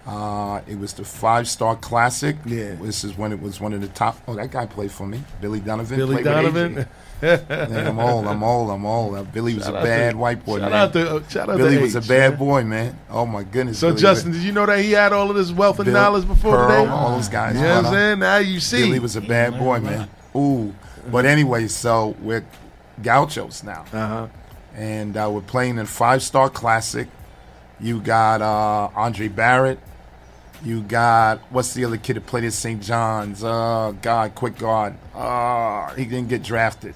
Uh, 0.07 0.59
it 0.67 0.79
was 0.79 0.95
the 0.95 1.05
five 1.05 1.47
star 1.49 1.77
classic. 1.77 2.37
Yeah. 2.45 2.75
This 2.75 3.05
is 3.05 3.17
when 3.17 3.33
it 3.33 3.41
was 3.41 3.61
one 3.61 3.73
of 3.73 3.81
the 3.81 3.89
top. 3.89 4.19
Oh, 4.27 4.35
that 4.35 4.51
guy 4.51 4.67
played 4.67 4.91
for 4.91 5.07
me. 5.07 5.23
Billy 5.41 5.61
Donovan. 5.61 5.97
Billy 5.99 6.23
Donovan. 6.23 6.87
Man, 7.23 7.87
I'm 7.87 7.99
old. 8.01 8.27
I'm 8.27 8.43
old. 8.43 8.71
I'm 8.71 8.87
old. 8.87 9.15
Uh, 9.15 9.23
Billy 9.25 9.55
was 9.55 9.65
Shout 9.65 9.75
a 9.77 9.83
bad 9.83 10.13
to- 10.13 10.17
white 10.17 10.43
boy, 10.45 10.59
shout 10.59 10.71
man. 10.71 10.81
out 10.81 10.93
to- 10.95 11.17
uh, 11.17 11.29
shout 11.29 11.51
out 11.51 11.59
Billy 11.59 11.77
to 11.77 11.83
was 11.83 11.95
a 11.95 11.99
H, 11.99 12.09
bad 12.09 12.31
man. 12.31 12.39
boy, 12.39 12.65
man. 12.65 12.99
Oh 13.11 13.27
my 13.27 13.43
goodness. 13.45 13.79
So, 13.79 13.89
Billy 13.91 14.01
Justin, 14.01 14.31
was- 14.31 14.39
did 14.39 14.47
you 14.47 14.53
know 14.53 14.65
that 14.65 14.81
he 14.81 14.93
had 14.93 15.13
all 15.13 15.29
of 15.31 15.37
this 15.37 15.53
wealth 15.53 15.79
and 15.81 15.85
Bill- 15.85 15.95
knowledge 15.95 16.27
before 16.27 16.57
Pearl, 16.57 16.69
today? 16.85 16.91
all 16.91 17.17
those 17.17 17.29
guys. 17.29 17.57
You 17.57 17.61
know 17.63 17.77
what 17.77 17.85
I'm 17.87 17.93
saying? 17.93 18.19
Now 18.21 18.37
you 18.39 18.59
see. 18.59 18.85
Billy 18.87 18.99
was 19.01 19.17
a 19.17 19.21
bad 19.21 19.59
boy, 19.59 19.81
man. 19.81 20.09
Ooh. 20.35 20.75
But 21.11 21.25
anyway, 21.27 21.69
so 21.69 22.17
we're 22.21 22.45
Gauchos 23.03 23.63
now. 23.63 23.85
Uh-huh. 23.93 24.29
And 24.75 25.17
uh, 25.17 25.29
we're 25.33 25.41
playing 25.41 25.79
in 25.79 25.87
five 25.87 26.23
star 26.23 26.49
classic. 26.51 27.09
You 27.81 28.01
got 28.01 28.43
uh, 28.43 28.91
Andre 28.95 29.29
Barrett. 29.29 29.79
You 30.63 30.83
got 30.83 31.39
what's 31.51 31.73
the 31.75 31.85
other 31.87 31.97
kid 31.97 32.17
that 32.17 32.27
played 32.27 32.45
at 32.45 32.53
St. 32.53 32.83
John's? 32.83 33.43
Uh, 33.43 33.95
God, 34.03 34.35
quick 34.35 34.59
guard. 34.59 34.95
Uh, 35.15 35.93
he 35.95 36.05
didn't 36.05 36.29
get 36.29 36.43
drafted. 36.43 36.95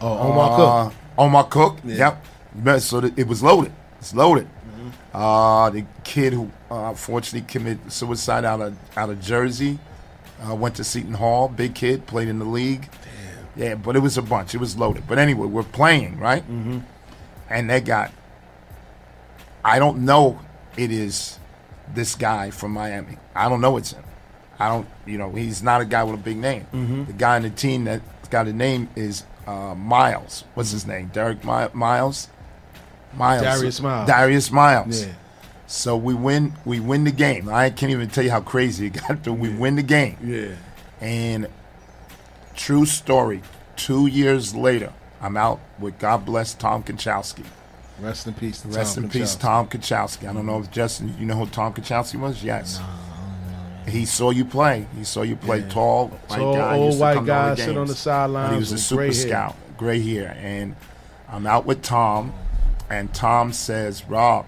Oh, 0.00 0.18
Omar 0.30 0.50
Uh, 0.52 0.56
Cook. 0.88 0.94
Omar 1.18 1.44
Cook. 1.44 1.78
Yeah. 1.84 2.16
Yep. 2.64 2.82
So 2.82 2.98
it 3.16 3.26
was 3.26 3.42
loaded. 3.42 3.72
It's 3.98 4.14
loaded. 4.14 4.46
Mm-hmm. 4.46 5.16
Uh, 5.16 5.70
the 5.70 5.84
kid 6.04 6.32
who 6.32 6.50
uh, 6.70 6.90
unfortunately 6.90 7.46
committed 7.50 7.92
suicide 7.92 8.44
out 8.44 8.60
of 8.60 8.76
out 8.96 9.10
of 9.10 9.20
Jersey 9.20 9.78
uh, 10.48 10.54
went 10.54 10.76
to 10.76 10.84
Seton 10.84 11.14
Hall. 11.14 11.48
Big 11.48 11.74
kid, 11.74 12.06
played 12.06 12.28
in 12.28 12.38
the 12.38 12.44
league. 12.44 12.88
Yeah, 13.56 13.74
but 13.76 13.94
it 13.96 14.00
was 14.00 14.18
a 14.18 14.22
bunch. 14.22 14.54
It 14.54 14.58
was 14.58 14.76
loaded. 14.76 15.06
But 15.06 15.18
anyway, 15.18 15.46
we're 15.46 15.62
playing 15.62 16.18
right, 16.18 16.42
Mm-hmm. 16.42 16.78
and 17.50 17.70
they 17.70 17.80
got. 17.80 18.10
I 19.64 19.78
don't 19.78 20.04
know. 20.04 20.38
It 20.76 20.90
is 20.90 21.38
this 21.94 22.14
guy 22.14 22.50
from 22.50 22.72
Miami. 22.72 23.16
I 23.34 23.48
don't 23.48 23.60
know 23.60 23.76
it's 23.76 23.92
him. 23.92 24.04
I 24.58 24.68
don't, 24.68 24.86
you 25.06 25.18
know, 25.18 25.30
he's 25.32 25.62
not 25.62 25.80
a 25.80 25.84
guy 25.84 26.02
with 26.04 26.14
a 26.14 26.22
big 26.22 26.36
name. 26.36 26.66
Mhm. 26.72 27.06
The 27.06 27.12
guy 27.12 27.36
in 27.36 27.42
the 27.44 27.50
team 27.50 27.84
that's 27.84 28.28
got 28.28 28.46
a 28.46 28.52
name 28.52 28.88
is 28.96 29.24
uh, 29.46 29.74
Miles. 29.74 30.44
What's 30.54 30.70
his 30.70 30.86
name? 30.86 31.10
Derek 31.12 31.44
Mi- 31.44 31.68
Miles. 31.72 32.28
Miles. 33.16 33.42
Darius 33.42 33.80
Miles. 33.80 34.06
Darius 34.08 34.50
Miles. 34.50 35.04
Yeah. 35.06 35.12
So 35.66 35.96
we 35.96 36.14
win. 36.14 36.54
We 36.64 36.80
win 36.80 37.04
the 37.04 37.10
game. 37.10 37.48
I 37.48 37.70
can't 37.70 37.90
even 37.92 38.08
tell 38.08 38.24
you 38.24 38.30
how 38.30 38.40
crazy 38.40 38.86
it 38.86 39.00
got. 39.08 39.24
To. 39.24 39.32
We 39.32 39.48
win 39.50 39.76
the 39.76 39.82
game. 39.82 40.16
Yeah. 40.22 40.54
And 41.00 41.46
true 42.54 42.86
story. 42.86 43.42
Two 43.76 44.06
years 44.06 44.54
later, 44.54 44.92
I'm 45.20 45.36
out 45.36 45.60
with 45.78 45.98
God 45.98 46.24
bless 46.24 46.54
Tom 46.54 46.82
Konchowski. 46.82 47.44
Rest 48.00 48.26
in 48.26 48.34
peace 48.34 48.60
to 48.62 48.68
Rest 48.68 48.96
Tom 48.96 49.04
in 49.04 49.10
peace, 49.10 49.34
Tom 49.36 49.68
Konchowski. 49.68 50.28
I 50.28 50.32
don't 50.32 50.46
know 50.46 50.60
if 50.60 50.70
Justin, 50.70 51.14
you 51.18 51.26
know 51.26 51.36
who 51.36 51.46
Tom 51.46 51.72
Konchowski 51.74 52.18
was? 52.18 52.42
Yes. 52.42 52.80
He 53.86 54.04
saw 54.06 54.30
you 54.30 54.44
play. 54.44 54.86
He 54.96 55.04
saw 55.04 55.22
you 55.22 55.36
play 55.36 55.58
Yeah. 55.58 55.68
tall, 55.68 56.08
white 56.28 56.38
Tall, 56.38 56.54
guy. 56.56 56.76
old 56.78 56.98
white 56.98 57.24
guy, 57.26 57.54
sit 57.54 57.76
on 57.76 57.86
the 57.86 57.94
sideline. 57.94 58.52
He 58.54 58.58
was 58.58 58.72
a 58.72 58.78
super 58.78 59.00
gray 59.02 59.06
hair. 59.14 59.14
scout, 59.28 59.56
gray 59.76 60.00
hair, 60.00 60.36
and 60.40 60.74
I'm 61.30 61.46
out 61.46 61.66
with 61.66 61.82
Tom, 61.82 62.32
and 62.88 63.12
Tom 63.12 63.52
says, 63.52 64.08
"Rob, 64.08 64.46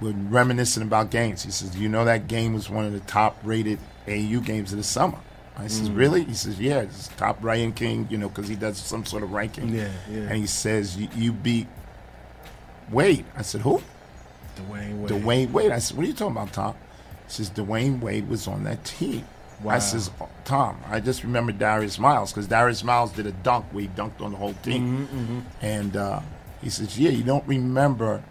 we're 0.00 0.12
reminiscing 0.12 0.82
about 0.82 1.10
games." 1.10 1.42
He 1.44 1.50
says, 1.52 1.76
"You 1.76 1.88
know 1.88 2.04
that 2.04 2.26
game 2.26 2.52
was 2.52 2.68
one 2.68 2.84
of 2.84 2.92
the 2.92 3.00
top-rated 3.00 3.78
AU 4.08 4.40
games 4.40 4.72
of 4.72 4.78
the 4.78 4.84
summer." 4.84 5.18
I 5.60 5.66
says, 5.68 5.88
Mm. 5.90 5.96
"Really?" 5.96 6.24
He 6.24 6.34
says, 6.34 6.58
"Yeah, 6.58 6.80
it's 6.80 7.08
top 7.16 7.38
ranking, 7.42 8.06
you 8.10 8.18
know, 8.18 8.28
because 8.28 8.48
he 8.48 8.56
does 8.56 8.78
some 8.78 9.04
sort 9.04 9.22
of 9.22 9.32
ranking." 9.32 9.68
Yeah, 9.74 9.88
yeah. 10.10 10.20
And 10.22 10.36
he 10.36 10.46
says, 10.46 10.96
"You, 10.96 11.32
beat 11.32 11.68
Wade." 12.90 13.24
I 13.36 13.42
said, 13.42 13.60
"Who?" 13.62 13.82
Dwyane 14.56 15.00
Wade. 15.02 15.10
Dwyane 15.22 15.50
Wade. 15.52 15.70
I 15.72 15.78
said, 15.78 15.96
"What 15.96 16.04
are 16.04 16.08
you 16.08 16.14
talking 16.14 16.36
about, 16.36 16.52
Tom?" 16.52 16.74
He 17.26 17.32
says, 17.32 17.50
"Dwyane 17.50 18.00
Wade 18.00 18.28
was 18.28 18.46
on 18.48 18.64
that 18.64 18.84
team." 18.84 19.24
Wow. 19.62 19.74
I 19.74 19.78
says, 19.78 20.10
"Oh, 20.20 20.28
"Tom, 20.44 20.78
I 20.88 21.00
just 21.00 21.22
remember 21.22 21.52
Darius 21.52 21.98
Miles 21.98 22.32
because 22.32 22.46
Darius 22.46 22.82
Miles 22.82 23.12
did 23.12 23.26
a 23.26 23.32
dunk 23.32 23.66
where 23.72 23.82
he 23.82 23.88
dunked 23.88 24.20
on 24.20 24.32
the 24.32 24.38
whole 24.38 24.54
team." 24.62 25.06
Mhm, 25.12 25.26
mhm. 25.26 25.42
And 25.60 25.96
uh, 25.96 26.20
he 26.62 26.70
says, 26.70 26.98
"Yeah, 26.98 27.10
you 27.10 27.22
don't 27.22 27.46
remember 27.46 28.22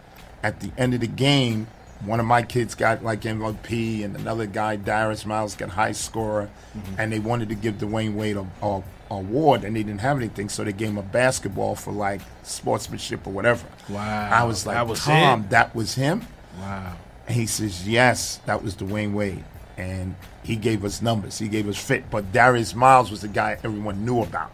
at 0.43 0.59
the 0.59 0.71
end 0.77 0.93
of 0.95 1.01
the 1.01 1.07
game." 1.07 1.67
One 2.05 2.19
of 2.19 2.25
my 2.25 2.43
kids 2.43 2.75
got 2.75 3.03
like 3.03 3.21
MVP, 3.21 4.03
and 4.05 4.15
another 4.15 4.45
guy, 4.45 4.77
Darius 4.77 5.25
Miles, 5.25 5.55
got 5.55 5.69
high 5.69 5.91
scorer, 5.91 6.49
Mm-hmm. 6.77 6.95
and 6.99 7.11
they 7.11 7.17
wanted 7.19 7.49
to 7.49 7.55
give 7.55 7.75
Dwyane 7.79 8.13
Wade 8.13 8.37
a, 8.37 8.45
a, 8.61 8.77
a 8.77 8.83
award, 9.09 9.63
and 9.63 9.75
they 9.75 9.81
didn't 9.81 10.01
have 10.01 10.17
anything, 10.17 10.49
so 10.49 10.63
they 10.63 10.71
gave 10.71 10.89
him 10.89 10.99
a 10.99 11.01
basketball 11.03 11.75
for 11.75 11.91
like 11.91 12.21
sportsmanship 12.43 13.25
or 13.25 13.31
whatever. 13.31 13.65
Wow. 13.89 14.29
I 14.31 14.43
was 14.43 14.65
like, 14.67 14.75
That 14.75 14.87
was 14.87 14.99
Tom, 14.99 15.41
him? 15.43 15.49
that 15.49 15.73
was 15.75 15.95
him. 15.95 16.27
Wow. 16.59 16.95
And 17.27 17.35
he 17.35 17.47
says, 17.47 17.87
yes, 17.87 18.39
that 18.45 18.63
was 18.63 18.75
Dwyane 18.75 19.13
Wade. 19.13 19.43
And 19.77 20.15
he 20.43 20.55
gave 20.55 20.85
us 20.85 21.01
numbers. 21.01 21.39
He 21.39 21.47
gave 21.47 21.67
us 21.67 21.77
fit. 21.77 22.09
But 22.11 22.31
Darius 22.31 22.75
Miles 22.75 23.09
was 23.11 23.21
the 23.21 23.27
guy 23.27 23.57
everyone 23.63 24.05
knew 24.05 24.21
about. 24.21 24.51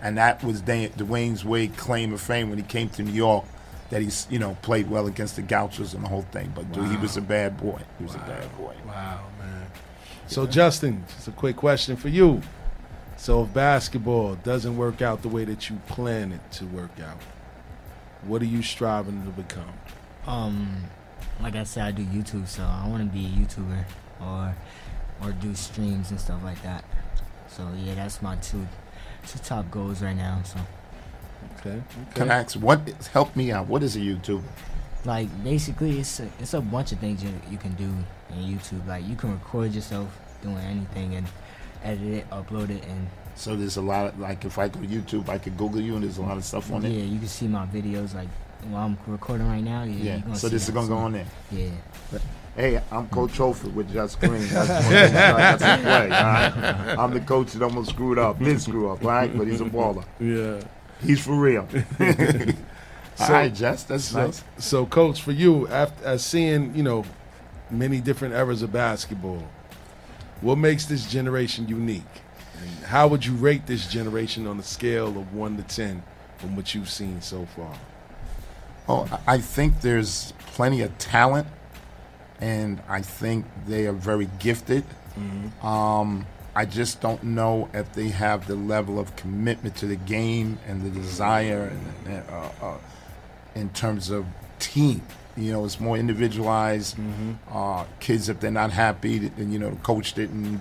And 0.00 0.16
that 0.18 0.42
was 0.42 0.62
Dwyane's 0.62 1.44
Wade 1.44 1.76
claim 1.76 2.12
of 2.14 2.20
fame 2.20 2.48
when 2.48 2.58
he 2.58 2.64
came 2.64 2.88
to 2.90 3.02
New 3.02 3.12
York 3.12 3.44
that 3.92 4.00
he's, 4.00 4.26
you 4.30 4.38
know, 4.38 4.56
played 4.62 4.88
well 4.88 5.06
against 5.06 5.36
the 5.36 5.42
Gauchos 5.42 5.92
and 5.92 6.02
the 6.02 6.08
whole 6.08 6.22
thing. 6.32 6.50
But 6.54 6.72
dude, 6.72 6.88
he 6.88 6.96
was 6.96 7.18
a 7.18 7.20
bad 7.20 7.58
boy. 7.58 7.78
He 7.98 8.04
was 8.04 8.14
a 8.14 8.20
bad 8.20 8.50
boy. 8.56 8.74
Wow, 8.86 9.20
man. 9.38 9.66
So, 10.26 10.46
Justin, 10.46 11.04
just 11.14 11.28
a 11.28 11.30
quick 11.30 11.56
question 11.56 11.96
for 11.96 12.08
you. 12.08 12.40
So, 13.18 13.42
if 13.42 13.52
basketball 13.52 14.36
doesn't 14.36 14.78
work 14.78 15.02
out 15.02 15.20
the 15.20 15.28
way 15.28 15.44
that 15.44 15.68
you 15.68 15.76
plan 15.88 16.32
it 16.32 16.40
to 16.52 16.64
work 16.64 16.98
out, 17.04 17.18
what 18.22 18.40
are 18.40 18.46
you 18.46 18.62
striving 18.62 19.22
to 19.24 19.28
become? 19.28 19.74
Um, 20.26 20.84
like 21.42 21.54
I 21.54 21.64
said, 21.64 21.84
I 21.84 21.90
do 21.90 22.02
YouTube, 22.02 22.48
so 22.48 22.62
I 22.62 22.88
want 22.88 23.02
to 23.02 23.12
be 23.12 23.26
a 23.26 23.28
YouTuber 23.28 23.84
or 24.22 24.56
or 25.22 25.32
do 25.32 25.54
streams 25.54 26.10
and 26.10 26.18
stuff 26.18 26.42
like 26.42 26.62
that. 26.62 26.82
So 27.46 27.68
yeah, 27.76 27.94
that's 27.96 28.22
my 28.22 28.36
two 28.36 28.66
two 29.26 29.38
top 29.40 29.70
goals 29.70 30.00
right 30.00 30.16
now. 30.16 30.40
So 30.46 30.60
okay, 31.66 31.82
Can 32.14 32.30
I 32.30 32.40
ask, 32.40 32.56
what, 32.56 32.80
help 33.12 33.34
me 33.36 33.52
out. 33.52 33.66
What 33.66 33.82
is 33.82 33.96
a 33.96 34.00
YouTuber? 34.00 34.42
like 35.04 35.28
basically, 35.42 35.98
it's 35.98 36.20
a, 36.20 36.28
it's 36.38 36.54
a 36.54 36.60
bunch 36.60 36.92
of 36.92 36.98
things 36.98 37.22
you 37.22 37.30
you 37.50 37.58
can 37.58 37.72
do 37.74 37.90
in 38.30 38.38
YouTube. 38.38 38.86
Like 38.86 39.06
you 39.06 39.16
can 39.16 39.32
record 39.32 39.72
yourself 39.72 40.08
doing 40.42 40.58
anything 40.58 41.16
and 41.16 41.26
edit 41.82 42.06
it, 42.06 42.30
upload 42.30 42.70
it, 42.70 42.84
and 42.84 43.08
So 43.34 43.56
there's 43.56 43.76
a 43.76 43.82
lot 43.82 44.06
of, 44.06 44.18
like, 44.20 44.44
if 44.44 44.58
I 44.58 44.68
go 44.68 44.80
to 44.80 44.86
YouTube, 44.86 45.28
I 45.28 45.38
could 45.38 45.56
Google 45.56 45.80
you 45.80 45.94
and 45.94 46.04
there's 46.04 46.18
a 46.18 46.22
lot 46.22 46.36
of 46.36 46.44
stuff 46.44 46.70
on 46.72 46.82
yeah, 46.82 46.88
it. 46.88 46.92
Yeah, 46.92 47.04
you 47.04 47.18
can 47.18 47.28
see 47.28 47.48
my 47.48 47.66
videos 47.66 48.14
like 48.14 48.28
while 48.68 48.86
I'm 48.86 48.98
recording 49.06 49.48
right 49.48 49.64
now. 49.64 49.82
Yeah, 49.82 50.20
Yeah, 50.26 50.34
so 50.34 50.48
this 50.48 50.68
is 50.68 50.70
gonna 50.70 50.88
go 50.88 50.98
on 50.98 51.12
there. 51.12 51.26
Yeah. 51.50 51.70
Hey, 52.54 52.82
I'm 52.90 53.08
Coach 53.08 53.38
Hofer 53.38 53.70
with 53.70 53.90
Just 53.90 54.20
Green. 54.20 54.46
That's 54.48 54.68
one 54.68 54.92
thing 54.92 55.16
I 55.16 55.56
got 55.56 55.58
to 55.58 55.82
play, 55.82 56.02
all 56.02 56.08
right? 56.08 56.98
I'm 56.98 57.14
the 57.14 57.20
coach 57.20 57.52
that 57.52 57.62
almost 57.62 57.90
screwed 57.90 58.18
up, 58.18 58.38
did 58.38 58.60
screw 58.60 58.90
up, 58.90 59.02
right? 59.02 59.34
But 59.34 59.46
he's 59.46 59.62
a 59.62 59.64
baller. 59.64 60.04
Yeah. 60.20 60.62
He's 61.02 61.24
for 61.24 61.34
real. 61.34 61.68
all 63.20 63.28
right, 63.28 63.52
Jess, 63.52 63.84
that's 63.84 64.04
so, 64.04 64.26
nice. 64.26 64.44
So, 64.58 64.86
coach, 64.86 65.22
for 65.22 65.32
you, 65.32 65.68
after 65.68 66.04
as 66.04 66.24
seeing 66.24 66.74
you 66.74 66.82
know 66.82 67.04
many 67.70 68.00
different 68.00 68.34
eras 68.34 68.62
of 68.62 68.72
basketball, 68.72 69.42
what 70.40 70.56
makes 70.58 70.86
this 70.86 71.10
generation 71.10 71.68
unique? 71.68 72.02
And 72.60 72.86
how 72.86 73.08
would 73.08 73.24
you 73.26 73.34
rate 73.34 73.66
this 73.66 73.86
generation 73.86 74.46
on 74.46 74.58
a 74.58 74.62
scale 74.62 75.08
of 75.08 75.34
one 75.34 75.56
to 75.56 75.62
ten 75.62 76.02
from 76.38 76.56
what 76.56 76.74
you've 76.74 76.90
seen 76.90 77.20
so 77.20 77.46
far? 77.56 77.74
Oh, 78.88 79.08
I 79.26 79.34
I 79.34 79.38
think 79.38 79.80
there's 79.80 80.32
plenty 80.54 80.82
of 80.82 80.96
talent, 80.98 81.48
and 82.40 82.80
I 82.88 83.02
think 83.02 83.46
they 83.66 83.86
are 83.86 83.92
very 83.92 84.28
gifted. 84.38 84.84
Um, 85.62 86.26
I 86.54 86.66
just 86.66 87.00
don't 87.00 87.22
know 87.22 87.68
if 87.72 87.92
they 87.94 88.08
have 88.08 88.46
the 88.46 88.54
level 88.54 88.98
of 88.98 89.16
commitment 89.16 89.76
to 89.76 89.86
the 89.86 89.96
game 89.96 90.58
and 90.66 90.82
the 90.84 90.90
desire, 90.90 91.72
and, 91.72 92.14
and, 92.14 92.28
uh, 92.28 92.50
uh, 92.60 92.78
in 93.54 93.70
terms 93.70 94.10
of 94.10 94.26
team. 94.58 95.02
You 95.34 95.52
know, 95.52 95.64
it's 95.64 95.80
more 95.80 95.96
individualized. 95.96 96.98
Uh, 97.50 97.84
kids, 98.00 98.28
if 98.28 98.40
they're 98.40 98.50
not 98.50 98.70
happy, 98.70 99.18
then 99.18 99.50
you 99.50 99.58
know 99.58 99.70
the 99.70 99.76
coach 99.76 100.12
didn't 100.12 100.60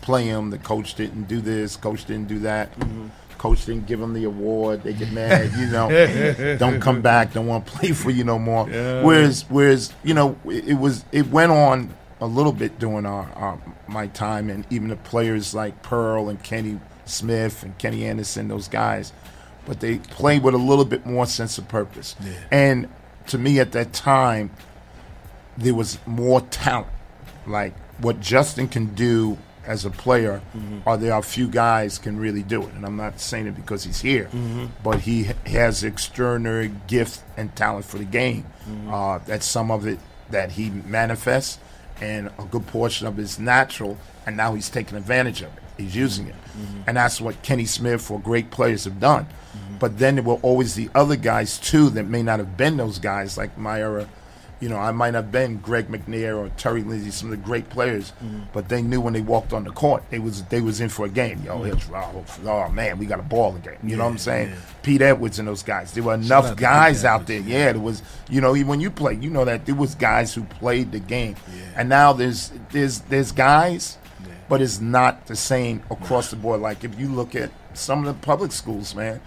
play 0.00 0.30
them, 0.30 0.50
the 0.50 0.58
coach 0.58 0.94
didn't 0.94 1.24
do 1.24 1.40
this, 1.40 1.76
coach 1.76 2.06
didn't 2.06 2.28
do 2.28 2.38
that. 2.40 2.70
Coach 3.36 3.66
didn't 3.66 3.86
give 3.86 4.00
them 4.00 4.14
the 4.14 4.24
award. 4.24 4.82
They 4.82 4.94
get 4.94 5.12
mad, 5.12 5.52
you 5.58 5.66
know. 5.66 6.56
don't 6.58 6.80
come 6.80 7.02
back. 7.02 7.34
Don't 7.34 7.46
want 7.46 7.66
to 7.66 7.72
play 7.72 7.92
for 7.92 8.10
you 8.10 8.24
no 8.24 8.38
more. 8.38 8.66
Yeah. 8.70 9.02
Whereas, 9.02 9.44
whereas 9.50 9.92
you 10.02 10.14
know, 10.14 10.38
it, 10.46 10.68
it 10.68 10.74
was 10.74 11.04
it 11.12 11.28
went 11.28 11.52
on 11.52 11.92
a 12.20 12.26
little 12.26 12.52
bit 12.52 12.78
during 12.78 13.06
our, 13.06 13.30
our 13.34 13.58
my 13.88 14.06
time, 14.08 14.48
and 14.50 14.64
even 14.70 14.88
the 14.88 14.96
players 14.96 15.54
like 15.54 15.82
Pearl 15.82 16.28
and 16.28 16.42
Kenny 16.42 16.80
Smith 17.04 17.62
and 17.62 17.76
Kenny 17.78 18.04
Anderson, 18.06 18.48
those 18.48 18.68
guys, 18.68 19.12
but 19.66 19.80
they 19.80 19.98
played 19.98 20.42
with 20.42 20.54
a 20.54 20.58
little 20.58 20.84
bit 20.84 21.04
more 21.06 21.26
sense 21.26 21.58
of 21.58 21.68
purpose. 21.68 22.16
Yeah. 22.24 22.32
And 22.50 22.88
to 23.28 23.38
me, 23.38 23.60
at 23.60 23.72
that 23.72 23.92
time, 23.92 24.50
there 25.58 25.74
was 25.74 25.98
more 26.06 26.40
talent. 26.42 26.88
Like 27.46 27.74
what 27.98 28.20
Justin 28.20 28.68
can 28.68 28.94
do 28.94 29.38
as 29.66 29.84
a 29.84 29.90
player, 29.90 30.40
there 30.86 31.12
are 31.12 31.18
a 31.18 31.22
few 31.22 31.48
guys 31.48 31.98
can 31.98 32.18
really 32.18 32.42
do 32.44 32.62
it. 32.62 32.72
And 32.74 32.84
I'm 32.86 32.96
not 32.96 33.18
saying 33.20 33.46
it 33.48 33.56
because 33.56 33.82
he's 33.84 34.00
here, 34.00 34.28
Mhm. 34.32 34.68
but 34.84 35.00
he 35.00 35.30
has 35.46 35.82
extraordinary 35.82 36.70
gift 36.86 37.22
and 37.36 37.54
talent 37.56 37.84
for 37.84 37.98
the 37.98 38.04
game. 38.04 38.44
Mhm. 38.68 38.92
Uh, 38.92 39.18
that's 39.26 39.44
some 39.46 39.72
of 39.72 39.84
it 39.86 39.98
that 40.30 40.52
he 40.52 40.70
manifests, 40.70 41.58
and 42.00 42.28
a 42.38 42.44
good 42.50 42.66
portion 42.66 43.06
of 43.06 43.18
it 43.18 43.22
is 43.22 43.38
natural. 43.38 43.98
And 44.26 44.36
now 44.36 44.54
he's 44.54 44.68
taking 44.68 44.96
advantage 44.98 45.42
of 45.42 45.56
it. 45.56 45.62
He's 45.76 45.94
using 45.94 46.26
it, 46.26 46.34
mm-hmm. 46.34 46.82
and 46.86 46.96
that's 46.96 47.20
what 47.20 47.42
Kenny 47.42 47.66
Smith 47.66 48.10
or 48.10 48.18
great 48.18 48.50
players 48.50 48.84
have 48.84 48.98
done. 48.98 49.24
Mm-hmm. 49.26 49.76
But 49.78 49.98
then 49.98 50.14
there 50.14 50.24
were 50.24 50.40
always 50.42 50.74
the 50.74 50.88
other 50.94 51.16
guys 51.16 51.58
too 51.58 51.90
that 51.90 52.06
may 52.06 52.22
not 52.22 52.38
have 52.38 52.56
been 52.56 52.78
those 52.78 52.98
guys, 52.98 53.36
like 53.36 53.58
my 53.58 53.80
era. 53.80 54.08
You 54.58 54.70
know, 54.70 54.78
I 54.78 54.90
might 54.90 55.12
have 55.12 55.30
been 55.30 55.58
Greg 55.58 55.88
McNair 55.88 56.38
or 56.38 56.48
Terry 56.56 56.82
Lindsay, 56.82 57.10
some 57.10 57.30
of 57.30 57.38
the 57.38 57.44
great 57.44 57.68
players, 57.68 58.14
but 58.54 58.70
they 58.70 58.80
knew 58.80 59.02
when 59.02 59.12
they 59.12 59.20
walked 59.20 59.52
on 59.52 59.64
the 59.64 59.70
court, 59.70 60.02
they 60.08 60.18
was 60.18 60.44
they 60.44 60.62
was 60.62 60.80
in 60.80 60.88
for 60.88 61.04
a 61.04 61.10
game. 61.10 61.42
Yo, 61.44 61.58
Mhm. 61.58 61.74
it's, 61.74 61.88
oh, 61.94 62.24
oh, 62.48 62.68
man, 62.70 62.96
we 62.98 63.04
got 63.04 63.18
a 63.20 63.22
ball 63.22 63.52
game. 63.52 63.76
You 63.84 63.96
know 63.96 64.04
what 64.04 64.12
I'm 64.12 64.18
saying? 64.18 64.48
yeah. 64.48 64.54
Pete 64.82 65.02
Edwards 65.02 65.38
and 65.38 65.46
those 65.46 65.62
guys. 65.62 65.92
There 65.92 66.02
were 66.04 66.14
enough 66.14 66.48
Pete 66.50 66.56
guys 66.58 67.04
out 67.04 67.26
there. 67.26 67.40
Yeah, 67.40 67.72
there 67.72 67.80
was. 67.82 68.02
You 68.30 68.40
know, 68.40 68.56
even 68.56 68.68
when 68.68 68.80
you 68.80 68.90
play, 68.90 69.14
you 69.14 69.28
know 69.28 69.44
that 69.44 69.66
there 69.66 69.74
was 69.74 69.94
guys 69.94 70.32
who 70.34 70.44
played 70.44 70.90
the 70.90 71.00
game, 71.00 71.36
and 71.76 71.88
now 71.90 72.14
there's 72.14 72.50
there's 72.72 73.00
there's 73.00 73.32
guys, 73.32 73.98
but 74.48 74.62
it's 74.62 74.80
not 74.80 75.26
the 75.26 75.36
same 75.36 75.82
across 75.90 76.30
the 76.30 76.36
board. 76.36 76.62
Like 76.62 76.82
if 76.82 76.98
you 76.98 77.08
look 77.08 77.34
at 77.34 77.50
some 77.74 78.06
of 78.06 78.06
the 78.06 78.26
public 78.26 78.52
schools, 78.52 78.94
man. 78.94 79.20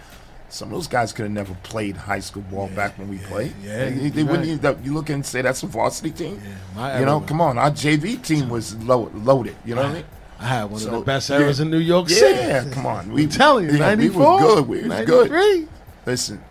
Some 0.49 0.69
of 0.69 0.73
those 0.73 0.87
guys 0.87 1.13
could 1.13 1.23
have 1.23 1.31
never 1.31 1.53
played 1.63 1.95
high 1.95 2.19
school 2.19 2.41
ball 2.43 2.67
back 2.69 2.97
when 2.97 3.07
we 3.07 3.19
played. 3.19 3.53
yeah, 3.63 3.85
they, 3.89 4.09
they 4.09 4.23
wouldn't. 4.23 4.47
even- 4.47 4.83
You 4.83 4.93
look 4.93 5.09
and 5.09 5.25
say 5.25 5.41
that's 5.41 5.61
a 5.63 5.67
varsity 5.67 6.11
team. 6.11 6.41
my 6.75 6.99
you 6.99 7.05
know, 7.05 7.19
come 7.21 7.39
on, 7.39 7.57
our 7.57 7.69
JV 7.71 8.21
team 8.23 8.49
was 8.49 8.75
low, 8.83 9.11
loaded. 9.13 9.55
You 9.63 9.75
know 9.75 9.83
what 9.83 9.91
I 9.91 9.93
mean? 9.93 10.05
I 10.39 10.47
had 10.47 10.63
one 10.71 10.81
of 10.81 10.91
the 10.91 11.01
best 11.01 11.29
yeah. 11.29 11.39
eras 11.39 11.59
in 11.59 11.69
New 11.69 11.77
York 11.79 12.09
City. 12.09 12.39
Yeah, 12.39 12.65
come 12.71 12.85
on. 12.85 13.11
I'm 13.11 13.29
telling 13.29 13.65
you, 13.65 13.71
yeah, 13.71 13.95
we 13.95 14.07
94, 14.07 14.21
was 14.21 14.41
good. 14.55 14.67
We 14.67 14.87
was 14.87 15.05
good. 15.05 15.67
Listen, 16.05 16.43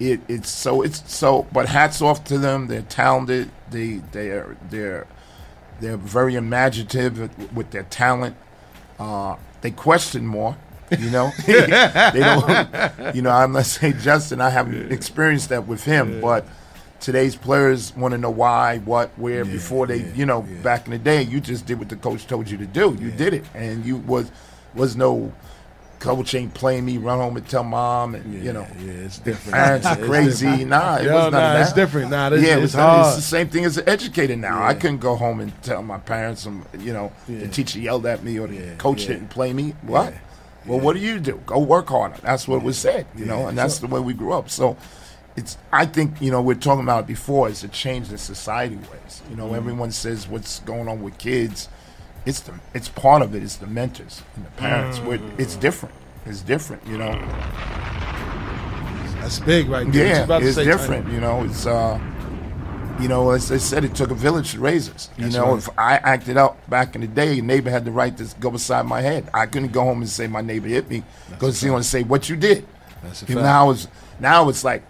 it, 0.00 0.20
it's 0.28 0.50
so 0.50 0.82
it's 0.82 1.10
so. 1.14 1.46
But 1.52 1.68
hats 1.68 2.02
off 2.02 2.24
to 2.24 2.38
them. 2.38 2.66
They're 2.66 2.82
talented. 2.82 3.50
They 3.70 4.02
they 4.10 4.30
are 4.30 4.56
they're 4.70 5.06
They're 5.80 5.96
very 5.96 6.34
imaginative 6.34 7.18
with- 7.18 7.52
with 7.52 7.70
their 7.70 7.84
talent. 7.84 8.36
Uh, 8.98 9.36
they 9.62 9.70
question 9.70 10.26
more. 10.26 10.56
You 10.98 11.10
know, 11.10 11.30
they 11.46 12.20
don't. 12.20 13.14
You 13.14 13.22
know, 13.22 13.30
I'm 13.30 13.52
not 13.52 13.66
saying 13.66 13.98
Justin. 14.00 14.40
I 14.40 14.50
haven't 14.50 14.92
experienced 14.92 15.48
that 15.50 15.66
with 15.66 15.84
him, 15.84 16.20
but 16.20 16.46
today's 17.00 17.34
players 17.36 17.94
want 17.96 18.12
to 18.12 18.18
know 18.18 18.30
why, 18.30 18.78
what, 18.78 19.10
where. 19.16 19.44
before 19.44 19.86
they, 19.86 20.04
you 20.12 20.26
know, 20.26 20.42
back 20.62 20.86
in 20.86 20.92
the 20.92 20.98
day, 20.98 21.22
you 21.22 21.40
just 21.40 21.66
did 21.66 21.78
what 21.78 21.88
the 21.88 21.96
coach 21.96 22.26
told 22.26 22.48
you 22.50 22.56
to 22.58 22.66
do. 22.66 22.96
You 23.00 23.10
did 23.10 23.34
it, 23.34 23.44
and 23.54 23.84
you 23.84 23.96
was 23.98 24.30
was 24.74 24.96
no 24.96 25.32
coach 25.98 26.34
ain't 26.34 26.52
playing 26.52 26.84
me. 26.84 26.98
Run 26.98 27.18
home 27.18 27.36
and 27.36 27.48
tell 27.48 27.62
mom, 27.62 28.14
and 28.16 28.42
you 28.44 28.52
know, 28.52 28.66
yeah, 28.80 28.92
it's 28.92 29.18
different. 29.18 29.54
Parents 29.54 29.86
are 29.86 29.98
It's 29.98 30.06
crazy. 30.06 30.46
different. 30.46 30.70
Nah, 30.70 30.96
it 30.96 31.04
Yo, 31.04 31.14
was 31.14 31.32
nah, 31.32 31.60
it's 31.60 31.72
different. 31.72 32.10
Nah, 32.10 32.28
this- 32.30 32.42
yeah, 32.42 32.52
it 32.54 32.54
it's 32.54 32.62
was 32.62 32.74
hard. 32.74 33.16
the 33.18 33.20
same 33.22 33.48
thing 33.48 33.64
as 33.64 33.78
an 33.78 33.88
educator 33.88 34.34
now. 34.36 34.62
I 34.64 34.74
couldn't 34.74 34.98
go 34.98 35.14
home 35.16 35.38
and 35.40 35.52
tell 35.62 35.80
my 35.82 35.98
parents, 35.98 36.44
um, 36.46 36.64
you 36.78 36.92
know, 36.92 37.12
Yeah. 37.28 37.40
the 37.40 37.48
teacher 37.48 37.78
yelled 37.78 38.04
at 38.06 38.24
me 38.24 38.38
or 38.38 38.48
the 38.48 38.54
Yeah, 38.56 38.74
coach 38.78 39.02
yeah. 39.02 39.08
didn't 39.14 39.30
play 39.30 39.52
me. 39.52 39.74
What? 39.82 40.12
Well, 40.66 40.80
what 40.80 40.94
do 40.94 41.00
you 41.00 41.18
do? 41.18 41.40
Go 41.46 41.58
work 41.58 41.88
harder. 41.88 42.16
That's 42.22 42.46
what 42.46 42.62
was 42.62 42.78
said, 42.78 43.06
you 43.16 43.24
know, 43.24 43.46
and 43.48 43.56
that's 43.58 43.78
the 43.78 43.86
way 43.88 44.00
we 44.00 44.12
grew 44.14 44.32
up. 44.32 44.48
So, 44.50 44.76
it's. 45.36 45.56
I 45.72 45.86
think 45.86 46.20
you 46.20 46.30
know 46.30 46.40
we're 46.42 46.54
talking 46.54 46.82
about 46.84 47.00
it 47.04 47.06
before. 47.06 47.48
It's 47.48 47.64
a 47.64 47.68
change 47.68 48.10
in 48.10 48.18
society 48.18 48.76
ways. 48.76 49.22
You 49.30 49.36
know, 49.36 49.48
Mhm. 49.50 49.56
everyone 49.56 49.90
says 49.90 50.28
what's 50.28 50.60
going 50.60 50.88
on 50.88 51.02
with 51.02 51.16
kids. 51.18 51.68
It's 52.26 52.40
the. 52.40 52.52
It's 52.74 52.88
part 52.88 53.22
of 53.22 53.34
it. 53.34 53.42
It's 53.42 53.56
the 53.56 53.66
mentors 53.66 54.22
and 54.36 54.44
the 54.46 54.50
parents. 54.50 55.00
We're, 55.00 55.18
it's 55.38 55.56
different. 55.56 55.94
It's 56.26 56.42
different. 56.42 56.86
You 56.86 56.98
know. 56.98 57.12
That's 59.20 59.38
big 59.38 59.68
right 59.68 59.90
there. 59.92 60.26
Yeah, 60.28 60.38
it's 60.38 60.56
different. 60.56 61.08
You 61.12 61.20
know, 61.20 61.44
it's 61.44 61.64
uh, 61.66 61.98
you 63.02 63.08
know, 63.08 63.30
as 63.30 63.48
they 63.48 63.58
said, 63.58 63.84
it 63.84 63.94
took 63.94 64.10
a 64.10 64.14
village 64.14 64.52
to 64.52 64.60
raise 64.60 64.88
us. 64.88 65.10
You 65.16 65.24
That's 65.24 65.36
know, 65.36 65.48
right. 65.50 65.58
if 65.58 65.68
I 65.78 65.94
acted 65.96 66.36
out 66.36 66.56
back 66.70 66.94
in 66.94 67.00
the 67.00 67.06
day, 67.08 67.38
a 67.38 67.42
neighbor 67.42 67.70
had 67.70 67.84
the 67.84 67.90
right 67.90 68.16
to 68.16 68.26
go 68.40 68.50
beside 68.50 68.86
my 68.86 69.00
head. 69.00 69.28
I 69.34 69.46
couldn't 69.46 69.72
go 69.72 69.82
home 69.82 70.00
and 70.02 70.08
say 70.08 70.26
my 70.26 70.40
neighbor 70.40 70.68
hit 70.68 70.88
me 70.88 71.02
because 71.30 71.60
he 71.60 71.68
want 71.70 71.82
to 71.84 71.88
say 71.88 72.02
what 72.02 72.28
you 72.28 72.36
did. 72.36 72.66
That's 73.02 73.22
a 73.22 73.26
You 73.26 73.34
know, 73.34 73.40
fact. 73.42 73.52
now 73.52 73.70
it's 73.70 73.88
now 74.20 74.48
it's 74.48 74.64
like 74.64 74.82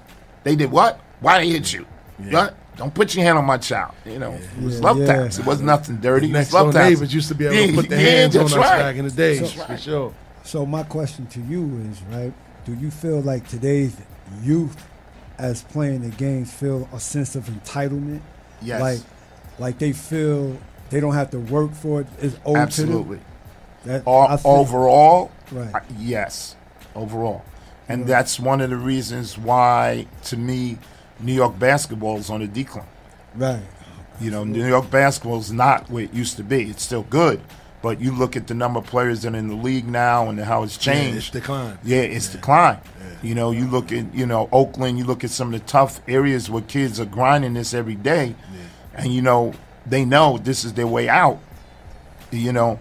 they 0.45 0.55
did 0.57 0.71
what? 0.71 1.01
Why 1.21 1.39
they 1.41 1.51
hit 1.51 1.73
you? 1.73 1.87
What? 2.31 2.55
Don't 2.77 2.95
put 2.95 3.15
your 3.15 3.25
hand 3.25 3.39
on 3.39 3.45
my 3.45 3.59
child. 3.59 3.95
You 4.07 4.19
know, 4.19 4.33
it 4.33 4.63
was 4.63 4.81
love 4.81 4.99
Yeah. 4.99 5.07
taps. 5.07 5.39
It 5.39 5.47
wasn't 5.47 5.67
nothing 5.67 5.97
dirty. 5.97 6.27
The 6.27 6.33
It 6.33 6.39
was 6.39 6.47
next 6.47 6.53
love 6.53 6.65
door 6.67 6.73
taps. 6.73 6.91
neighbors 6.91 7.15
used 7.15 7.29
to 7.29 7.35
be 7.35 7.47
able 7.47 7.67
to 7.69 7.75
put 7.75 7.89
their 7.89 8.01
yeah, 8.01 8.11
hands 8.23 8.37
on 8.37 8.43
that's 8.45 8.53
us 8.55 8.59
right. 8.59 8.79
back 8.79 8.97
in 8.97 9.05
the 9.05 9.11
days, 9.11 9.41
That's 9.41 9.53
for 9.53 9.65
right. 9.69 9.81
sure. 9.81 10.15
So 10.45 10.67
my 10.67 10.83
question 10.83 11.27
to 11.27 11.41
you 11.41 11.81
is, 11.91 12.03
right? 12.11 12.33
Do 12.65 12.75
you 12.75 12.91
feel 12.91 13.21
like 13.21 13.47
today's 13.49 13.95
youth, 14.43 14.77
as 15.39 15.63
playing 15.63 16.03
the 16.03 16.15
games, 16.17 16.53
feel 16.53 16.89
a 16.93 17.01
sense 17.01 17.35
of 17.37 17.45
entitlement? 17.47 18.21
Yes. 18.61 18.81
Like, 18.81 19.01
like 19.59 19.79
they 19.79 19.93
feel 19.93 20.57
they 20.91 21.01
don't 21.01 21.15
have 21.15 21.31
to 21.31 21.39
work 21.41 21.73
for 21.73 22.03
it. 22.03 22.07
It's 22.21 22.37
owed 22.45 22.57
Absolutely. 22.57 23.19
to 23.19 23.23
them. 23.89 24.03
That, 24.05 24.09
I 24.09 24.39
overall, 24.45 25.31
Right. 25.51 25.75
I- 25.75 25.81
yes, 25.99 26.55
overall, 26.95 27.43
and 27.89 28.07
that's 28.07 28.39
one 28.39 28.61
of 28.61 28.71
the 28.71 28.77
reasons 28.77 29.37
why, 29.37 30.07
to 30.27 30.37
me, 30.37 30.79
New 31.19 31.33
York 31.33 31.59
basketball 31.59 32.19
is 32.19 32.31
on 32.31 32.43
a 32.43 32.47
decline. 32.47 32.87
Right. 33.35 33.63
You 34.21 34.31
know, 34.31 34.45
New 34.45 34.65
York 34.67 34.89
basketball 34.91 35.39
is 35.41 35.51
not 35.53 35.91
where 35.91 36.05
it 36.05 36.15
used 36.15 36.37
to 36.37 36.45
be. 36.45 36.71
It's 36.71 36.83
still 36.85 37.03
good, 37.03 37.41
but 37.83 38.01
you 38.01 38.13
look 38.13 38.37
at 38.37 38.47
the 38.47 38.55
number 38.55 38.79
of 38.79 38.87
players 38.87 39.23
that 39.23 39.35
are 39.35 39.37
in 39.39 39.49
the 39.49 39.57
league 39.57 39.89
now 39.89 40.29
and 40.29 40.39
how 40.39 40.63
it's 40.63 40.77
Yeah, 40.87 40.93
changed. 40.95 41.17
it's 41.19 41.31
declined. 41.31 41.79
Yeah, 41.83 42.03
it's 42.03 42.29
declined. 42.29 42.79
You 43.23 43.35
know, 43.35 43.53
you 43.53 43.67
look 43.67 43.93
at 43.93 44.13
you 44.15 44.27
know 44.27 44.49
Oakland. 44.53 44.99
You 44.99 45.05
look 45.05 45.23
at 45.25 45.31
some 45.31 45.55
of 45.55 45.61
the 45.61 45.67
tough 45.67 46.01
areas 46.09 46.51
where 46.51 46.63
kids 46.63 46.99
are 46.99 47.05
grinding 47.05 47.55
this 47.55 47.73
every 47.73 47.95
day, 47.95 48.35
and 48.95 49.13
you 49.13 49.23
know 49.23 49.55
they 49.87 50.05
know 50.05 50.39
this 50.39 50.65
is 50.65 50.75
their 50.75 50.87
way 50.87 51.09
out. 51.09 51.39
You 52.31 52.53
know, 52.53 52.81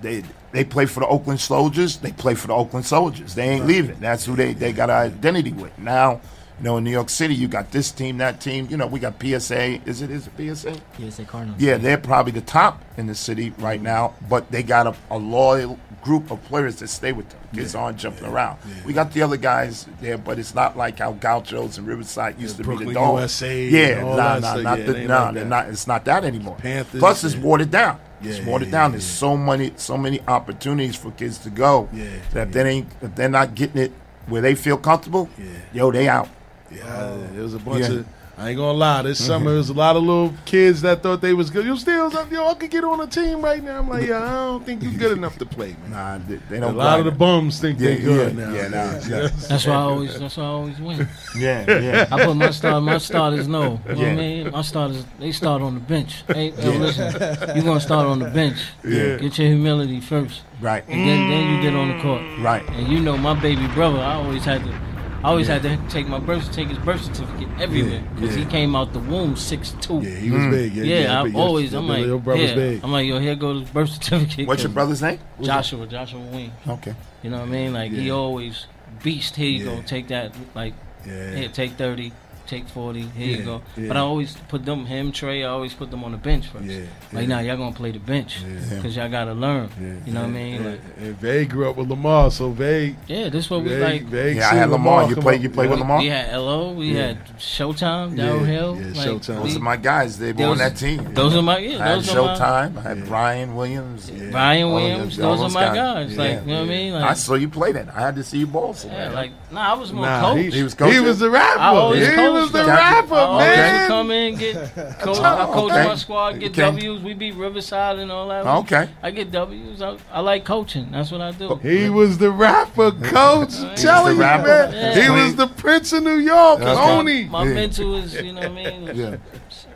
they 0.00 0.24
they 0.52 0.64
play 0.64 0.86
for 0.86 1.00
the 1.00 1.06
Oakland 1.06 1.40
Soldiers. 1.40 1.98
They 1.98 2.12
play 2.12 2.34
for 2.34 2.46
the 2.46 2.54
Oakland 2.54 2.86
Soldiers. 2.86 3.34
They 3.34 3.48
ain't 3.48 3.66
leaving. 3.66 4.00
That's 4.00 4.24
who 4.24 4.34
they 4.36 4.54
they 4.54 4.72
got 4.72 4.90
an 4.90 4.96
identity 4.96 5.52
with. 5.52 5.76
Now, 5.78 6.20
you 6.62 6.68
know, 6.68 6.76
in 6.76 6.84
New 6.84 6.92
York 6.92 7.10
City, 7.10 7.34
you 7.34 7.48
got 7.48 7.72
this 7.72 7.90
team, 7.90 8.18
that 8.18 8.40
team. 8.40 8.68
You 8.70 8.76
know, 8.76 8.86
we 8.86 9.00
got 9.00 9.20
PSA. 9.20 9.80
Is 9.84 10.00
it 10.00 10.12
is 10.12 10.28
it 10.28 10.56
PSA? 10.56 10.76
PSA 10.96 11.24
Cardinals. 11.24 11.60
Yeah, 11.60 11.76
they're 11.76 11.98
probably 11.98 12.30
the 12.30 12.40
top 12.40 12.84
in 12.96 13.08
the 13.08 13.16
city 13.16 13.52
right 13.58 13.78
mm-hmm. 13.78 13.86
now, 13.86 14.14
but 14.28 14.48
they 14.52 14.62
got 14.62 14.86
a, 14.86 14.94
a 15.10 15.18
loyal 15.18 15.76
group 16.02 16.30
of 16.30 16.40
players 16.44 16.76
that 16.76 16.86
stay 16.86 17.10
with 17.10 17.28
them. 17.30 17.40
Kids 17.52 17.74
aren't 17.74 17.98
jumping 17.98 18.26
around. 18.26 18.58
We 18.84 18.92
got 18.92 19.12
the 19.12 19.22
other 19.22 19.36
guys 19.36 19.88
there, 20.00 20.16
but 20.16 20.38
it's 20.38 20.54
not 20.54 20.76
like 20.76 21.00
how 21.00 21.12
Gauchos 21.14 21.78
and 21.78 21.86
Riverside 21.86 22.40
used 22.40 22.58
to 22.58 22.62
Brooklyn 22.62 22.88
be 22.88 22.94
the 22.94 23.00
dog. 23.00 23.18
USA 23.18 23.68
Yeah, 23.68 24.02
nah, 24.02 24.38
nah, 24.38 24.56
not 24.56 24.78
Yeah, 24.78 24.84
the, 24.84 25.08
nah, 25.08 25.24
like 25.24 25.34
they're 25.34 25.44
not. 25.44 25.68
It's 25.68 25.88
not 25.88 26.04
that 26.04 26.24
anymore. 26.24 26.58
Panthers, 26.60 27.00
Plus, 27.00 27.24
it's 27.24 27.34
yeah. 27.34 27.40
watered 27.40 27.72
down. 27.72 27.98
It's 28.20 28.38
Yeah, 28.38 28.46
watered 28.48 28.68
yeah, 28.68 28.72
down. 28.72 28.90
yeah, 28.90 28.98
There's 28.98 29.04
so 29.04 29.36
many, 29.36 29.72
so 29.74 29.98
many 29.98 30.20
opportunities 30.28 30.94
for 30.94 31.10
kids 31.10 31.38
to 31.38 31.50
go. 31.50 31.88
Yeah, 31.92 32.04
that 32.34 32.48
if 32.48 32.54
they 32.54 32.70
ain't, 32.70 32.88
if 33.02 33.16
they're 33.16 33.28
not 33.28 33.56
getting 33.56 33.82
it 33.82 33.92
where 34.28 34.40
they 34.40 34.54
feel 34.54 34.76
comfortable, 34.76 35.28
yo, 35.72 35.90
they 35.90 36.08
out. 36.08 36.28
Yeah, 36.74 36.84
oh. 37.12 37.38
it 37.38 37.40
was 37.40 37.54
a 37.54 37.58
bunch 37.58 37.88
Yeah. 37.88 37.98
of. 37.98 38.06
I 38.38 38.48
ain't 38.48 38.56
gonna 38.56 38.72
lie. 38.78 39.02
This 39.02 39.24
summer, 39.24 39.38
mm-hmm. 39.40 39.48
there 39.48 39.56
was 39.58 39.68
a 39.68 39.74
lot 39.74 39.94
of 39.94 40.02
little 40.02 40.32
kids 40.46 40.80
that 40.82 41.02
thought 41.02 41.20
they 41.20 41.34
was 41.34 41.50
good. 41.50 41.66
You 41.66 41.76
still, 41.76 42.10
yo, 42.30 42.48
I 42.48 42.54
could 42.54 42.70
get 42.70 42.82
on 42.82 42.98
a 43.00 43.06
team 43.06 43.42
right 43.42 43.62
now. 43.62 43.78
I'm 43.78 43.88
like, 43.88 44.08
yeah, 44.08 44.22
I 44.22 44.32
don't 44.46 44.64
think 44.64 44.82
you're 44.82 44.92
good 44.92 45.16
enough 45.18 45.36
to 45.38 45.46
play, 45.46 45.76
man. 45.82 45.90
Nah, 45.90 46.18
they, 46.26 46.36
they 46.48 46.56
A 46.56 46.60
don't. 46.60 46.74
A 46.74 46.76
lot 46.78 46.98
of 46.98 47.04
the 47.04 47.10
bums 47.10 47.60
think 47.60 47.78
Yeah, 47.78 47.88
they 47.88 47.98
good 47.98 48.36
yeah, 48.36 48.44
now. 48.46 48.54
Yeah, 48.54 48.68
nah, 48.68 48.92
yeah. 49.06 49.28
That's 49.48 49.66
why 49.66 49.74
I 49.74 49.76
always. 49.76 50.18
That's 50.18 50.36
why 50.38 50.44
I 50.44 50.46
always 50.46 50.80
win. 50.80 51.08
Yeah, 51.36 51.80
yeah. 51.80 52.08
I 52.10 52.24
put 52.24 52.34
my 52.34 52.50
start. 52.50 52.82
My 52.82 52.98
starters 52.98 53.46
know. 53.46 53.62
You 53.62 53.68
know 53.68 53.76
what 53.76 53.98
Yeah. 53.98 54.08
I 54.08 54.16
mean? 54.16 54.50
My 54.50 54.62
starters. 54.62 55.04
They 55.20 55.32
start 55.32 55.60
on 55.60 55.74
the 55.74 55.80
bench. 55.80 56.24
Hey, 56.26 56.50
yo, 56.52 56.72
Yeah. 56.72 56.78
listen. 56.78 57.56
You 57.56 57.62
gonna 57.62 57.80
start 57.80 58.06
on 58.06 58.18
the 58.18 58.30
bench. 58.30 58.58
Yeah. 58.82 59.18
Get 59.18 59.38
your 59.38 59.48
humility 59.48 60.00
first. 60.00 60.40
Right. 60.60 60.82
And 60.88 61.06
then, 61.06 61.28
then 61.28 61.54
you 61.54 61.62
get 61.62 61.74
on 61.74 61.96
the 61.96 62.02
court. 62.02 62.22
Right. 62.40 62.66
And 62.70 62.88
you 62.88 62.98
know 62.98 63.18
my 63.18 63.38
baby 63.38 63.66
brother. 63.68 63.98
I 63.98 64.14
always 64.14 64.44
had 64.44 64.64
to. 64.64 64.91
I 65.24 65.28
always 65.28 65.46
had 65.46 65.62
to 65.62 65.78
take 65.88 66.08
my 66.08 66.18
birth, 66.18 66.50
take 66.52 66.66
his 66.66 66.78
birth 66.78 67.04
certificate 67.04 67.48
everywhere 67.60 68.02
because 68.14 68.36
yeah. 68.36 68.44
he 68.44 68.50
came 68.50 68.74
out 68.74 68.92
the 68.92 68.98
womb 68.98 69.36
six 69.36 69.70
two. 69.80 70.00
Yeah, 70.00 70.16
he 70.16 70.30
was 70.32 70.42
hmm. 70.42 70.50
big. 70.50 70.74
Yeah, 70.74 70.82
Yeah, 70.82 71.00
yeah, 71.00 71.20
I 71.20 71.22
but 71.22 71.32
your- 71.32 71.40
always. 71.40 71.72
I'm 71.74 71.86
like, 71.86 72.04
your 72.04 72.18
brother's 72.18 72.50
yeah. 72.50 72.56
big. 72.56 72.84
I'm 72.84 72.90
like, 72.90 73.06
yo, 73.06 73.20
here 73.20 73.36
goes 73.36 73.60
his 73.60 73.70
birth 73.70 73.90
certificate. 73.90 74.48
What's 74.48 74.64
your 74.64 74.72
brother's 74.72 75.00
name? 75.00 75.20
Joshua. 75.40 75.86
Joshua 75.86 76.18
Wing. 76.18 76.52
Okay. 76.66 76.94
You 77.22 77.30
know 77.30 77.38
what 77.38 77.48
I 77.48 77.52
mean? 77.52 77.72
Like 77.72 77.92
he 77.92 78.10
always 78.10 78.66
beast. 79.02 79.36
Here 79.36 79.48
you 79.48 79.64
Yeah. 79.64 79.76
go. 79.76 79.82
Take 79.82 80.08
that. 80.08 80.34
Like 80.56 80.74
Yeah. 81.06 81.36
here, 81.36 81.48
take 81.48 81.72
thirty. 81.72 82.12
Take 82.52 82.68
forty. 82.68 83.00
Here 83.16 83.28
Yeah, 83.28 83.36
you 83.38 83.44
go. 83.44 83.62
yeah. 83.78 83.88
But 83.88 83.96
I 83.96 84.00
always 84.00 84.36
put 84.48 84.66
them, 84.66 84.84
him, 84.84 85.10
Trey. 85.10 85.42
I 85.42 85.48
always 85.48 85.72
put 85.72 85.90
them 85.90 86.04
on 86.04 86.12
the 86.12 86.18
bench 86.18 86.48
first. 86.48 86.66
Yeah, 86.66 86.80
Like 87.10 87.22
yeah. 87.22 87.26
now, 87.34 87.38
y'all 87.40 87.56
gonna 87.56 87.74
play 87.74 87.92
the 87.92 87.98
bench 87.98 88.40
Yeah. 88.42 88.76
because 88.76 88.94
y'all 88.94 89.08
gotta 89.08 89.32
learn. 89.32 89.70
Yeah, 89.80 89.94
You 90.04 90.12
know 90.12 90.20
what 90.20 90.26
I 90.28 90.32
mean? 90.32 90.62
yeah. 90.62 90.68
Like, 90.68 90.80
And 91.00 91.18
Vay 91.18 91.44
grew 91.46 91.70
up 91.70 91.76
with 91.78 91.88
Lamar, 91.88 92.30
so 92.30 92.50
Vay. 92.50 92.94
yeah, 93.08 93.30
this 93.30 93.48
what 93.48 93.62
we 93.62 93.70
Vay- 93.70 93.80
like. 93.80 94.04
Vay 94.04 94.34
Yeah, 94.34 94.50
I 94.50 94.54
had 94.54 94.68
Lamar. 94.70 95.08
You 95.08 95.14
come 95.14 95.22
play- 95.24 95.38
you 95.38 95.48
play 95.48 95.66
with 95.66 95.78
Lamar? 95.78 95.98
we 96.00 96.08
had 96.08 96.28
LO. 96.34 96.72
We 96.72 96.92
Yeah. 96.92 97.06
had 97.06 97.38
Showtime. 97.38 98.18
Yeah, 98.18 98.38
Hill. 98.44 98.76
yeah, 98.78 98.86
like, 98.98 99.08
Showtime. 99.08 99.26
Those 99.42 99.52
we- 99.52 99.56
are 99.56 99.60
my 99.60 99.76
guys. 99.78 100.18
They 100.18 100.32
were 100.34 100.44
on 100.44 100.58
that 100.58 100.76
team. 100.76 101.08
those 101.14 101.34
are 101.34 101.40
my- 101.40 101.56
yeah, 101.56 101.82
I 101.82 101.88
had 101.88 101.98
those 102.00 102.14
are 102.14 102.22
my- 102.22 102.34
Showtime. 102.36 102.76
I 102.76 102.82
had 102.82 103.06
Brian 103.08 103.54
Williams. 103.56 104.10
Brian 104.30 104.70
Williams, 104.72 105.16
those 105.16 105.40
are 105.40 105.48
my 105.48 105.74
guys, 105.74 106.18
like, 106.18 106.40
you 106.44 106.52
know 106.52 106.60
what 106.60 106.64
I 106.64 106.64
mean? 106.66 106.92
I 106.92 107.14
saw 107.14 107.32
you 107.32 107.48
play 107.48 107.72
that. 107.72 107.88
I 107.96 108.00
had 108.02 108.16
to 108.16 108.22
see 108.24 108.38
you 108.40 108.46
ball. 108.46 108.76
Yeah, 108.86 109.08
like 109.10 109.30
nah, 109.50 109.72
I 109.72 109.74
was 109.74 109.90
more 109.92 110.04
Nah, 110.04 110.20
coach. 110.20 110.36
he, 110.38 110.50
He 110.50 110.62
was 110.62 110.72
he 110.74 110.78
coaching? 110.78 111.04
was 111.04 111.18
the 111.18 111.30
rapper. 111.30 111.58
I 111.60 111.66
always 111.68 112.06
he 112.08 112.14
coached 112.14 112.41
was 112.42 112.52
the 112.52 112.58
them. 112.58 112.66
rapper, 112.68 113.14
I 113.14 113.18
always 113.18 113.46
man. 113.56 113.88
come 113.88 114.10
in, 114.10 114.34
get 114.36 114.54
coach. 115.00 115.18
I 115.20 115.44
coach 115.46 115.72
okay. 115.72 115.86
my 115.88 115.94
squad, 115.96 116.32
get 116.40 116.50
Okay. 116.52 116.62
W's. 116.62 117.00
We 117.02 117.14
beat 117.14 117.34
Riverside 117.34 117.98
and 117.98 118.10
all 118.12 118.28
that. 118.28 118.46
Okay. 118.46 118.88
I 119.02 119.10
get 119.10 119.30
W's. 119.30 119.80
I, 119.82 119.96
I 120.12 120.20
like 120.20 120.44
coaching. 120.44 120.90
That's 120.90 121.10
what 121.10 121.20
I 121.20 121.32
do. 121.32 121.56
He 121.56 121.88
was 121.90 122.18
the 122.18 122.30
rapper, 122.30 122.90
coach. 123.02 123.54
He 123.56 123.64
was 123.66 123.80
telling 123.82 124.18
the 124.18 124.24
you, 124.24 124.42
man. 124.42 124.72
Yeah. 124.72 125.02
He 125.02 125.10
was 125.10 125.36
the 125.36 125.46
Prince 125.46 125.92
of 125.92 126.02
New 126.02 126.16
York, 126.18 126.60
Okay. 126.60 126.74
Tony. 126.74 127.24
My 127.24 127.44
Yeah. 127.44 127.54
mental 127.54 127.96
is, 127.96 128.14
you 128.14 128.32
know 128.32 128.40
what 128.40 128.50
I 128.50 128.54
mean. 128.54 128.90
Yeah. 128.96 129.16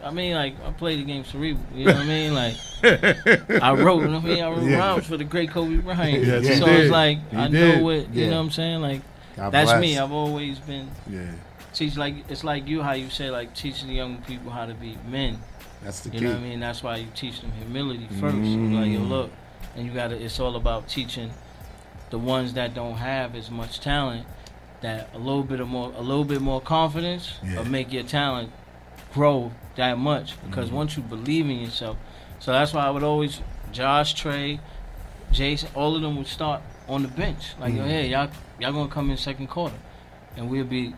I 0.04 0.10
mean, 0.12 0.34
like 0.34 0.54
I 0.64 0.70
played 0.70 1.00
the 1.00 1.04
game 1.04 1.24
cerebral. 1.24 1.64
You 1.74 1.86
know 1.86 1.94
what 1.94 2.02
I 2.02 2.06
mean? 2.06 2.34
Like 2.34 2.54
I 3.62 3.72
wrote, 3.74 4.02
You 4.02 4.08
know 4.08 4.20
what 4.20 4.24
I 4.24 4.34
mean, 4.34 4.44
I 4.44 4.50
wrote 4.50 4.62
Yeah. 4.62 4.78
rhymes 4.78 5.06
for 5.06 5.16
the 5.16 5.24
great 5.24 5.50
Kobe 5.50 5.76
Bryant. 5.78 6.24
Yes, 6.24 6.46
he 6.46 6.54
so 6.56 6.66
did. 6.66 6.80
it's 6.82 6.90
like 6.92 7.18
He 7.30 7.36
I 7.36 7.48
did. 7.48 7.78
know 7.78 7.84
what 7.84 8.14
you 8.14 8.26
know 8.30 8.36
what 8.36 8.42
I'm 8.42 8.50
saying. 8.52 8.80
Like 8.82 9.00
God 9.36 9.50
that's 9.52 9.70
bless. 9.72 9.80
me. 9.80 9.98
I've 9.98 10.12
always 10.12 10.58
been 10.60 10.88
Yeah, 11.10 11.22
teach 11.76 11.96
like 11.96 12.14
it's 12.30 12.42
like 12.44 12.66
you 12.66 12.82
how 12.82 12.92
you 12.92 13.10
say 13.10 13.30
like 13.30 13.54
teaching 13.54 13.88
the 13.88 13.94
young 13.94 14.16
people 14.22 14.50
how 14.50 14.66
to 14.66 14.74
be 14.74 14.96
men. 15.08 15.38
That's 15.82 16.00
the 16.00 16.08
You 16.10 16.12
key. 16.12 16.18
You 16.18 16.24
know 16.30 16.34
what 16.36 16.40
I 16.44 16.48
mean? 16.48 16.60
That's 16.60 16.82
why 16.82 16.96
you 16.96 17.06
teach 17.14 17.40
them 17.42 17.52
humility 17.52 18.08
1st 18.12 18.72
Like 18.74 18.90
yo, 18.90 19.00
Mm. 19.00 19.08
look, 19.08 19.30
and 19.76 19.86
you 19.86 19.92
got 19.92 20.08
to. 20.08 20.16
It's 20.16 20.40
all 20.40 20.56
about 20.56 20.88
teaching 20.88 21.30
the 22.10 22.18
ones 22.18 22.54
that 22.54 22.74
don't 22.74 22.96
have 22.96 23.34
as 23.34 23.50
much 23.50 23.80
talent 23.80 24.26
that 24.80 25.08
a 25.14 25.18
little 25.18 25.42
bit 25.42 25.60
of 25.60 25.68
more, 25.68 25.92
a 25.96 26.00
little 26.02 26.24
bit 26.24 26.40
more 26.40 26.60
confidence, 26.60 27.34
Yeah. 27.44 27.60
or 27.60 27.64
make 27.64 27.92
your 27.92 28.04
talent 28.04 28.50
grow 29.12 29.52
that 29.76 29.98
much. 29.98 30.34
Because 30.46 30.68
Mm-hmm. 30.68 30.76
once 30.76 30.96
you 30.96 31.02
believe 31.02 31.44
in 31.50 31.58
yourself, 31.60 31.96
so 32.38 32.52
that's 32.52 32.72
why 32.72 32.86
I 32.86 32.90
would 32.90 33.02
always 33.02 33.40
Josh, 33.72 34.14
Trey, 34.14 34.60
Jason, 35.32 35.68
all 35.74 35.94
of 35.96 36.02
them 36.02 36.16
would 36.16 36.26
start 36.28 36.62
on 36.88 37.02
the 37.02 37.08
bench. 37.08 37.54
Like 37.60 37.74
Mm. 37.74 37.78
yo, 37.78 37.84
hey, 37.84 38.08
y'all, 38.08 38.30
y'all 38.60 38.72
gonna 38.72 38.88
come 38.88 39.10
in 39.10 39.16
second 39.18 39.48
quarter, 39.48 39.76
and 40.36 40.48
we'll 40.48 40.64
be. 40.64 40.94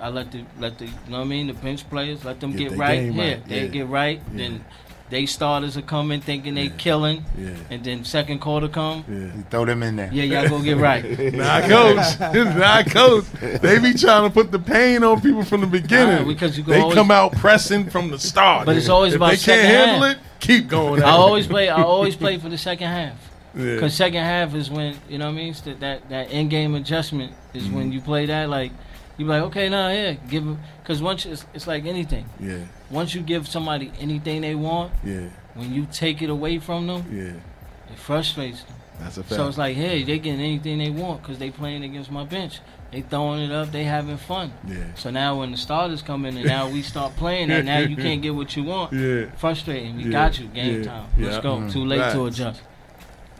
I 0.00 0.08
let 0.08 0.32
the 0.32 0.44
let 0.58 0.78
the 0.78 0.86
you 0.86 0.92
know 1.08 1.18
what 1.18 1.24
I 1.24 1.28
mean 1.28 1.46
the 1.48 1.54
bench 1.54 1.88
players 1.90 2.24
let 2.24 2.40
them 2.40 2.52
Get 2.52 2.70
get, 2.70 2.78
right 2.78 3.00
game 3.00 3.12
here. 3.12 3.34
right, 3.36 3.48
They 3.48 3.60
yeah. 3.62 3.66
get 3.68 3.86
right, 3.88 4.20
Yeah. 4.32 4.38
then 4.38 4.64
they 5.10 5.26
starters 5.26 5.76
are 5.76 5.82
coming 5.82 6.20
thinking 6.20 6.54
they 6.54 6.68
killing, 6.68 7.24
Yeah. 7.36 7.50
and 7.68 7.82
then 7.82 8.04
second 8.04 8.38
quarter 8.38 8.68
come. 8.68 9.04
You 9.08 9.44
throw 9.50 9.64
them 9.64 9.82
in 9.82 9.96
there. 9.96 10.08
Yeah, 10.12 10.22
y'all 10.22 10.48
go 10.48 10.62
get 10.62 10.76
right. 10.76 11.02
Nah, 11.34 11.60
coach. 11.62 12.20
nah, 12.20 12.82
coach. 12.84 13.24
They 13.60 13.78
be 13.80 13.92
trying 13.94 14.28
to 14.28 14.30
put 14.32 14.52
the 14.52 14.58
pain 14.60 15.02
on 15.02 15.20
people 15.20 15.44
from 15.44 15.62
the 15.62 15.66
beginning. 15.66 16.22
Nah, 16.22 16.32
because 16.32 16.56
you 16.56 16.62
can 16.62 16.72
they 16.74 16.80
always- 16.80 16.94
come 16.94 17.10
out 17.10 17.32
pressing 17.32 17.90
from 17.90 18.10
the 18.10 18.18
start. 18.20 18.66
But 18.66 18.76
it's 18.76 18.88
always 18.88 19.14
if 19.14 19.16
about 19.16 19.30
they 19.32 19.36
can't 19.38 19.60
handle 19.62 20.06
half. 20.08 20.16
it. 20.16 20.22
Keep 20.38 20.68
going. 20.68 21.02
I 21.02 21.10
always 21.10 21.46
play. 21.48 21.68
I 21.68 21.82
always 21.82 22.14
play 22.16 22.38
for 22.42 22.48
the 22.48 22.56
second 22.58 22.86
half. 22.86 23.16
Yeah. 23.52 23.80
Cause 23.80 23.94
second 23.94 24.22
half 24.22 24.54
is 24.54 24.70
when 24.70 24.94
you 25.08 25.18
know 25.18 25.26
what 25.26 25.32
I 25.32 25.34
mean. 25.34 25.54
That 25.64 25.80
that, 25.80 26.08
that 26.10 26.30
in 26.30 26.48
game 26.48 26.76
adjustment 26.76 27.32
is 27.52 27.64
Mm-hmm. 27.64 27.74
when 27.76 27.90
you 27.92 28.00
play 28.00 28.26
that 28.26 28.48
like 28.48 28.70
you 29.18 29.24
be 29.24 29.30
like 29.30 29.42
okay 29.44 29.68
nah, 29.68 29.88
yeah 29.90 30.12
give 30.28 30.44
them 30.44 30.58
because 30.82 31.02
once 31.02 31.26
it's, 31.26 31.44
it's 31.54 31.66
like 31.66 31.84
anything. 31.86 32.26
Yeah. 32.38 32.58
Once 32.90 33.14
you 33.14 33.20
give 33.22 33.46
somebody 33.46 33.92
anything 34.00 34.40
they 34.42 34.54
want, 34.54 34.92
Yeah. 35.04 35.28
when 35.54 35.72
you 35.72 35.86
take 35.92 36.22
it 36.22 36.30
away 36.30 36.58
from 36.58 36.86
them, 36.86 37.04
Yeah. 37.12 37.92
it 37.92 37.98
frustrates 37.98 38.62
them. 38.62 38.74
That's 38.98 39.16
a 39.18 39.22
fact. 39.22 39.34
So 39.36 39.48
it's 39.48 39.58
like 39.58 39.76
hey 39.76 40.02
they 40.02 40.18
getting 40.18 40.40
anything 40.40 40.78
they 40.78 40.90
want 40.90 41.22
because 41.22 41.38
they 41.38 41.50
playing 41.50 41.84
against 41.84 42.10
my 42.10 42.24
bench. 42.24 42.60
They 42.92 43.02
throwing 43.02 43.40
it 43.42 43.52
up. 43.52 43.70
They 43.70 43.84
having 43.84 44.16
fun. 44.16 44.52
Yeah. 44.66 44.78
So 44.96 45.10
now 45.10 45.38
when 45.38 45.52
the 45.52 45.56
starters 45.56 46.02
come 46.02 46.24
in 46.26 46.36
and 46.36 46.44
now 46.46 46.68
we 46.68 46.82
start 46.82 47.14
playing 47.14 47.50
and 47.52 47.64
now 47.66 47.78
you 47.78 47.94
can't 47.94 48.20
get 48.20 48.34
what 48.34 48.56
you 48.56 48.64
want. 48.64 48.92
Yeah. 49.04 49.26
Frustrating. 49.36 49.96
We 49.96 50.04
Yeah. 50.06 50.10
got 50.10 50.38
you. 50.40 50.48
Game 50.48 50.78
Yeah. 50.80 50.84
time. 50.86 51.06
Let's 51.16 51.36
Yeah. 51.36 51.42
go. 51.42 51.56
Mm. 51.58 51.72
Too 51.72 51.84
late 51.84 52.12
to 52.12 52.26
adjust. 52.26 52.62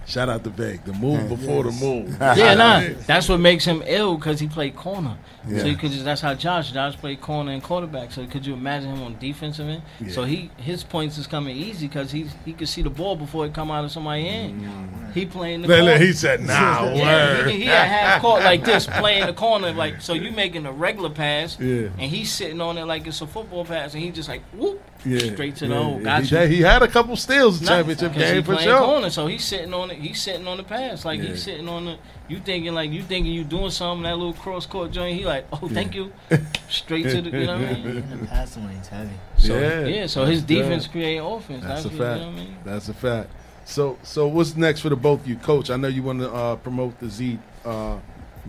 Shout 0.06 0.28
out 0.28 0.44
to 0.44 0.51
Veg. 0.51 0.84
The 0.84 0.92
move 0.92 1.28
before 1.28 1.64
the 1.64 1.72
move. 1.72 2.16
yeah, 2.20 2.55
nah. 2.62 2.82
That's 3.06 3.28
what 3.28 3.40
makes 3.40 3.64
him 3.64 3.82
ill 3.86 4.16
because 4.16 4.38
he 4.40 4.47
played 4.47 4.76
corner. 4.76 5.16
Yeah. 5.49 5.61
So 5.61 5.67
you 5.67 5.77
could 5.77 5.91
just, 5.91 6.05
that's 6.05 6.21
how 6.21 6.35
Josh 6.35 6.71
Josh 6.73 6.97
played 6.97 7.21
corner 7.21 7.53
and 7.53 7.62
quarterback. 7.62 8.12
So 8.12 8.27
could 8.27 8.45
you 8.45 8.53
imagine 8.55 8.95
him 8.95 9.03
on 9.03 9.19
defensive 9.19 9.69
end? 9.69 9.83
Yeah. 10.01 10.12
So 10.12 10.25
he 10.25 10.51
his 10.59 10.85
points 10.85 11.17
is 11.19 11.27
coming 11.27 11.57
easy 11.57 11.89
because 11.89 12.11
he 12.12 12.27
he 12.45 12.53
could 12.53 12.69
see 12.69 12.83
the 12.83 12.91
ball 12.91 13.17
before 13.17 13.47
it 13.47 13.55
come 13.55 13.71
out 13.71 13.85
of 13.85 13.91
somebody's 13.91 14.27
hand. 14.31 14.61
Mm. 14.62 15.12
He 15.15 15.27
playing 15.27 15.62
the 15.62 15.69
Look, 15.69 15.79
corner. 15.79 15.93
look, 15.93 16.03
he 16.03 16.12
said, 16.12 16.41
nah, 16.47 16.85
yeah, 16.93 17.39
word. 17.43 17.51
He, 17.51 17.59
he 17.61 17.65
had 17.65 17.87
half 17.89 18.21
court 18.23 18.43
like 18.45 18.65
this 18.65 18.87
playing 18.87 19.27
the 19.27 19.33
corner 19.33 19.73
like 19.73 20.01
so 20.03 20.12
you 20.12 20.31
making 20.31 20.67
a 20.67 20.73
regular 20.73 21.11
pass 21.11 21.59
Yeah. 21.59 21.89
and 21.99 22.01
he's 22.03 22.31
sitting 22.31 22.61
on 22.61 22.77
it 22.79 22.85
like 22.85 23.07
it's 23.07 23.21
a 23.21 23.27
football 23.27 23.65
pass 23.65 23.95
and 23.95 24.03
he 24.03 24.11
just 24.11 24.29
like 24.29 24.43
whoop 24.53 24.81
Yeah. 25.05 25.19
straight 25.33 25.57
to 25.57 25.67
the 25.69 25.75
Yeah. 25.75 25.83
hole. 25.83 25.99
He- 26.23 26.37
he, 26.51 26.57
he 26.57 26.61
had 26.62 26.83
a 26.83 26.89
couple 26.89 27.17
steals 27.17 27.61
in 27.61 27.67
Nah, 27.67 27.77
championship 27.79 28.12
'cause 28.12 28.23
he 28.23 28.33
game 28.35 28.45
for 28.45 28.57
sure. 28.59 28.79
Corner, 28.79 29.11
so 29.11 29.27
he's 29.27 29.45
sitting 29.45 29.73
on 29.75 29.91
it. 29.91 29.99
He's 29.99 30.21
sitting 30.21 30.47
on 30.47 30.59
the 30.59 30.65
pass, 30.65 31.05
like 31.05 31.21
Yeah. 31.21 31.31
he's 31.31 31.43
sitting 31.43 31.69
on 31.69 31.87
the. 31.87 31.97
You 32.31 32.39
thinking 32.39 32.74
like 32.74 32.93
you 32.93 33.02
thinking 33.02 33.32
you 33.32 33.43
doing 33.43 33.70
something 33.70 34.05
that 34.05 34.16
little 34.16 34.35
cross 34.35 34.65
court 34.65 34.93
joint. 34.93 35.19
He 35.19 35.24
like, 35.24 35.47
oh, 35.52 35.69
thank 35.69 35.97
you, 35.97 36.12
straight 36.69 37.02
to 37.02 37.20
the. 37.20 37.31
You 37.31 37.47
know 37.47 37.59
what 37.59 37.69
I 37.69 37.74
mean? 37.82 38.09
The 38.09 38.27
passing 38.27 38.66
lane's 38.69 38.86
heavy. 38.86 39.11
So, 39.36 39.59
Yeah. 39.59 39.86
yeah. 39.86 40.07
So 40.07 40.24
his 40.24 40.40
defense 40.43 40.86
good. 40.86 40.93
create 40.93 41.19
offense. 41.19 41.65
That's, 41.65 41.82
That's, 41.82 41.94
a 41.94 41.98
fact. 41.98 42.20
You 42.20 42.27
know 42.27 42.31
what 42.31 42.40
I 42.40 42.44
mean? 42.44 42.57
That's 42.65 42.89
a 42.89 42.94
fact. 42.94 43.31
So, 43.65 43.98
so 44.05 44.28
what's 44.28 44.57
next 44.57 44.81
for 44.81 44.90
the 44.90 44.97
both 44.97 45.23
of 45.23 45.27
you, 45.27 45.36
Coach? 45.36 45.70
I 45.70 45.77
know 45.77 45.89
you 45.89 46.05
want 46.05 46.20
to 46.20 46.32
uh, 46.32 46.57
promote 46.57 47.01
the 47.01 47.09
Z. 47.11 47.39
Uh, 47.65 47.98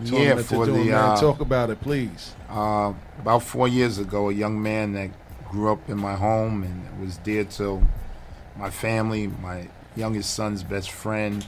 Yeah, 0.04 0.36
for 0.36 0.56
you're 0.58 0.66
doing, 0.68 0.88
the, 0.88 0.98
uh, 0.98 1.20
talk 1.20 1.42
about 1.42 1.72
it, 1.72 1.82
please. 1.82 2.36
Uh, 2.50 2.94
about 3.18 3.42
four 3.42 3.68
years 3.68 3.98
ago, 3.98 4.30
a 4.30 4.34
young 4.34 4.62
man 4.62 4.94
that 4.94 5.10
grew 5.50 5.72
up 5.72 5.90
in 5.90 5.98
my 5.98 6.14
home 6.16 6.64
and 6.64 7.02
was 7.04 7.18
dear 7.18 7.46
to 7.46 7.82
my 8.56 8.70
family, 8.70 9.28
my 9.28 9.68
youngest 9.96 10.34
son's 10.34 10.64
best 10.64 10.92
friend, 10.92 11.46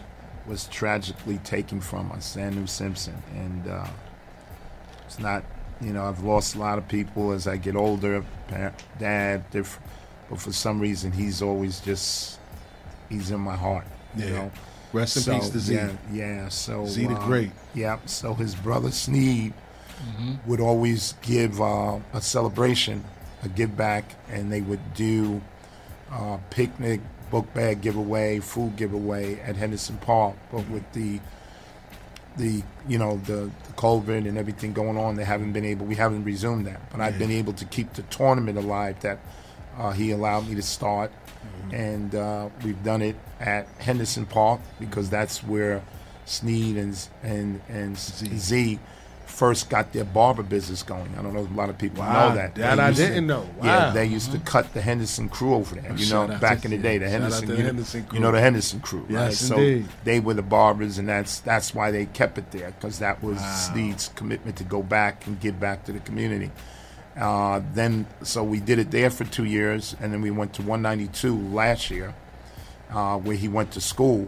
was 0.48 0.68
tragically 0.68 1.38
taken 1.40 1.80
from 1.82 2.12
us, 2.12 2.36
Sanu 2.36 2.68
Simpson. 2.68 3.22
And 3.36 3.68
uh, 3.68 3.88
it's 5.06 5.20
not, 5.20 5.44
you 5.82 5.94
know, 5.94 6.06
I've 6.06 6.24
lost 6.24 6.56
a 6.56 6.60
lot 6.60 6.78
of 6.78 6.88
people 6.88 7.32
as 7.32 7.48
I 7.48 7.58
get 7.58 7.76
older, 7.76 8.24
dad, 9.00 9.50
different, 9.52 9.90
but 10.30 10.40
for 10.40 10.52
some 10.52 10.80
reason, 10.80 11.12
he's 11.12 11.42
always 11.42 11.80
just, 11.80 12.40
he's 13.10 13.32
in 13.32 13.40
my 13.40 13.56
heart. 13.56 13.86
You 14.16 14.26
Yeah. 14.26 14.32
know? 14.32 14.52
Rest 14.92 15.28
in 15.28 15.34
peace 15.40 15.50
to 15.50 15.60
Z. 15.60 15.74
Yeah, 15.74 15.92
yeah. 16.12 16.50
So 16.50 16.86
Z 16.86 17.08
the 17.08 17.16
uh, 17.16 17.26
Great. 17.26 17.52
Yeah. 17.74 17.98
So 18.06 18.34
his 18.36 18.56
brother 18.56 18.92
Sneed 18.92 19.54
Mm-hmm. 20.04 20.50
would 20.50 20.60
always 20.60 21.14
give 21.22 21.62
uh, 21.62 21.98
a 22.14 22.20
celebration, 22.20 23.06
a 23.44 23.48
give 23.48 23.78
back, 23.78 24.04
and 24.30 24.52
they 24.52 24.60
would 24.60 24.94
do 24.96 25.42
uh, 26.12 26.38
picnic, 26.50 27.00
book 27.34 27.52
bag 27.56 27.82
giveaway, 27.82 28.40
food 28.40 28.76
giveaway 28.78 29.40
at 29.40 29.56
Henderson 29.56 29.98
Park. 29.98 30.36
But 30.52 30.70
with 30.70 30.86
the 30.94 31.20
the 32.38 32.64
you 32.88 32.98
know 32.98 33.18
the, 33.26 33.50
the 33.68 33.74
COVID 33.76 34.28
and 34.30 34.38
everything 34.38 34.72
going 34.74 34.98
on, 34.98 35.16
they 35.16 35.26
haven't 35.26 35.52
been 35.52 35.66
able. 35.66 35.86
We 35.88 35.96
haven't 35.96 36.24
resumed 36.24 36.66
that, 36.68 36.80
but 36.92 37.02
I've 37.02 37.18
been 37.18 37.32
able 37.32 37.54
to 37.54 37.66
keep 37.66 37.94
the 37.94 38.04
tournament 38.04 38.58
alive 38.58 39.00
that 39.02 39.20
uh, 39.78 39.92
he 39.92 40.12
allowed 40.12 40.48
me 40.48 40.56
to 40.56 40.62
start, 40.62 41.12
Mm-hmm. 41.44 41.76
and 41.76 42.16
uh, 42.16 42.50
we've 42.64 42.82
done 42.84 43.02
it 43.02 43.18
at 43.42 43.68
Henderson 43.80 44.26
Park 44.26 44.62
because 44.80 45.10
that's 45.10 45.44
where 45.44 45.84
Sneed 46.26 46.78
and 46.78 46.96
and 47.22 47.60
and 47.68 47.98
Z. 47.98 48.80
first 49.34 49.68
got 49.70 49.92
their 49.94 50.04
barber 50.06 50.44
business 50.44 50.84
going. 50.84 51.10
I 51.18 51.22
don't 51.24 51.34
know 51.34 51.44
if 51.44 51.50
a 51.50 51.54
lot 51.56 51.70
of 51.70 51.78
people 51.78 52.04
Wow, 52.04 52.30
know 52.30 52.36
that. 52.36 52.54
that 52.56 52.80
I 52.80 52.92
didn't 52.92 53.26
know. 53.26 53.50
Yeah, 53.64 53.90
they 53.92 54.06
used 54.06 54.32
to 54.32 54.38
cut 54.40 54.72
the 54.74 54.82
Henderson 54.82 55.28
crew 55.28 55.56
over 55.56 55.74
there. 55.76 55.92
You 55.96 56.08
know, 56.12 56.28
back 56.40 56.60
to- 56.62 56.66
in 56.66 56.72
the 56.72 56.78
day, 56.78 57.00
the 57.00 57.06
yeah, 57.06 57.12
shout 57.14 57.22
out 57.22 57.32
Henderson, 57.32 57.48
to 57.48 57.52
the 57.54 57.58
you, 57.60 57.66
Henderson 57.66 58.04
crew. 58.06 58.18
you 58.20 58.24
know 58.24 58.32
the 58.32 58.40
Henderson 58.42 58.80
crew, 58.80 59.06
Yes, 59.10 59.50
right? 59.52 59.82
So 59.84 59.84
they 60.04 60.20
were 60.20 60.36
the 60.36 60.44
barbers, 60.44 60.98
and 61.00 61.10
that's 61.10 61.40
that's 61.40 61.74
why 61.74 61.90
they 61.92 62.06
kept 62.06 62.38
it 62.38 62.52
there 62.52 62.72
because 62.72 63.00
that 63.00 63.24
was 63.24 63.38
Wow. 63.38 63.56
Sneed's 63.74 64.10
commitment 64.16 64.56
to 64.58 64.64
go 64.64 64.84
back 64.84 65.26
and 65.26 65.40
give 65.40 65.60
back 65.60 65.84
to 65.86 65.92
the 65.92 66.00
community. 66.00 66.52
Uh, 67.20 67.62
then, 67.74 68.06
so 68.24 68.44
we 68.44 68.60
did 68.60 68.78
it 68.80 68.92
there 68.92 69.10
for 69.10 69.24
two 69.24 69.46
years, 69.46 69.96
and 70.00 70.12
then 70.14 70.22
we 70.22 70.32
went 70.32 70.54
to 70.54 70.62
192 70.64 71.36
last 71.54 71.90
year, 71.92 72.14
uh, 72.92 73.18
where 73.18 73.36
he 73.36 73.48
went 73.48 73.72
to 73.72 73.82
school. 73.82 74.28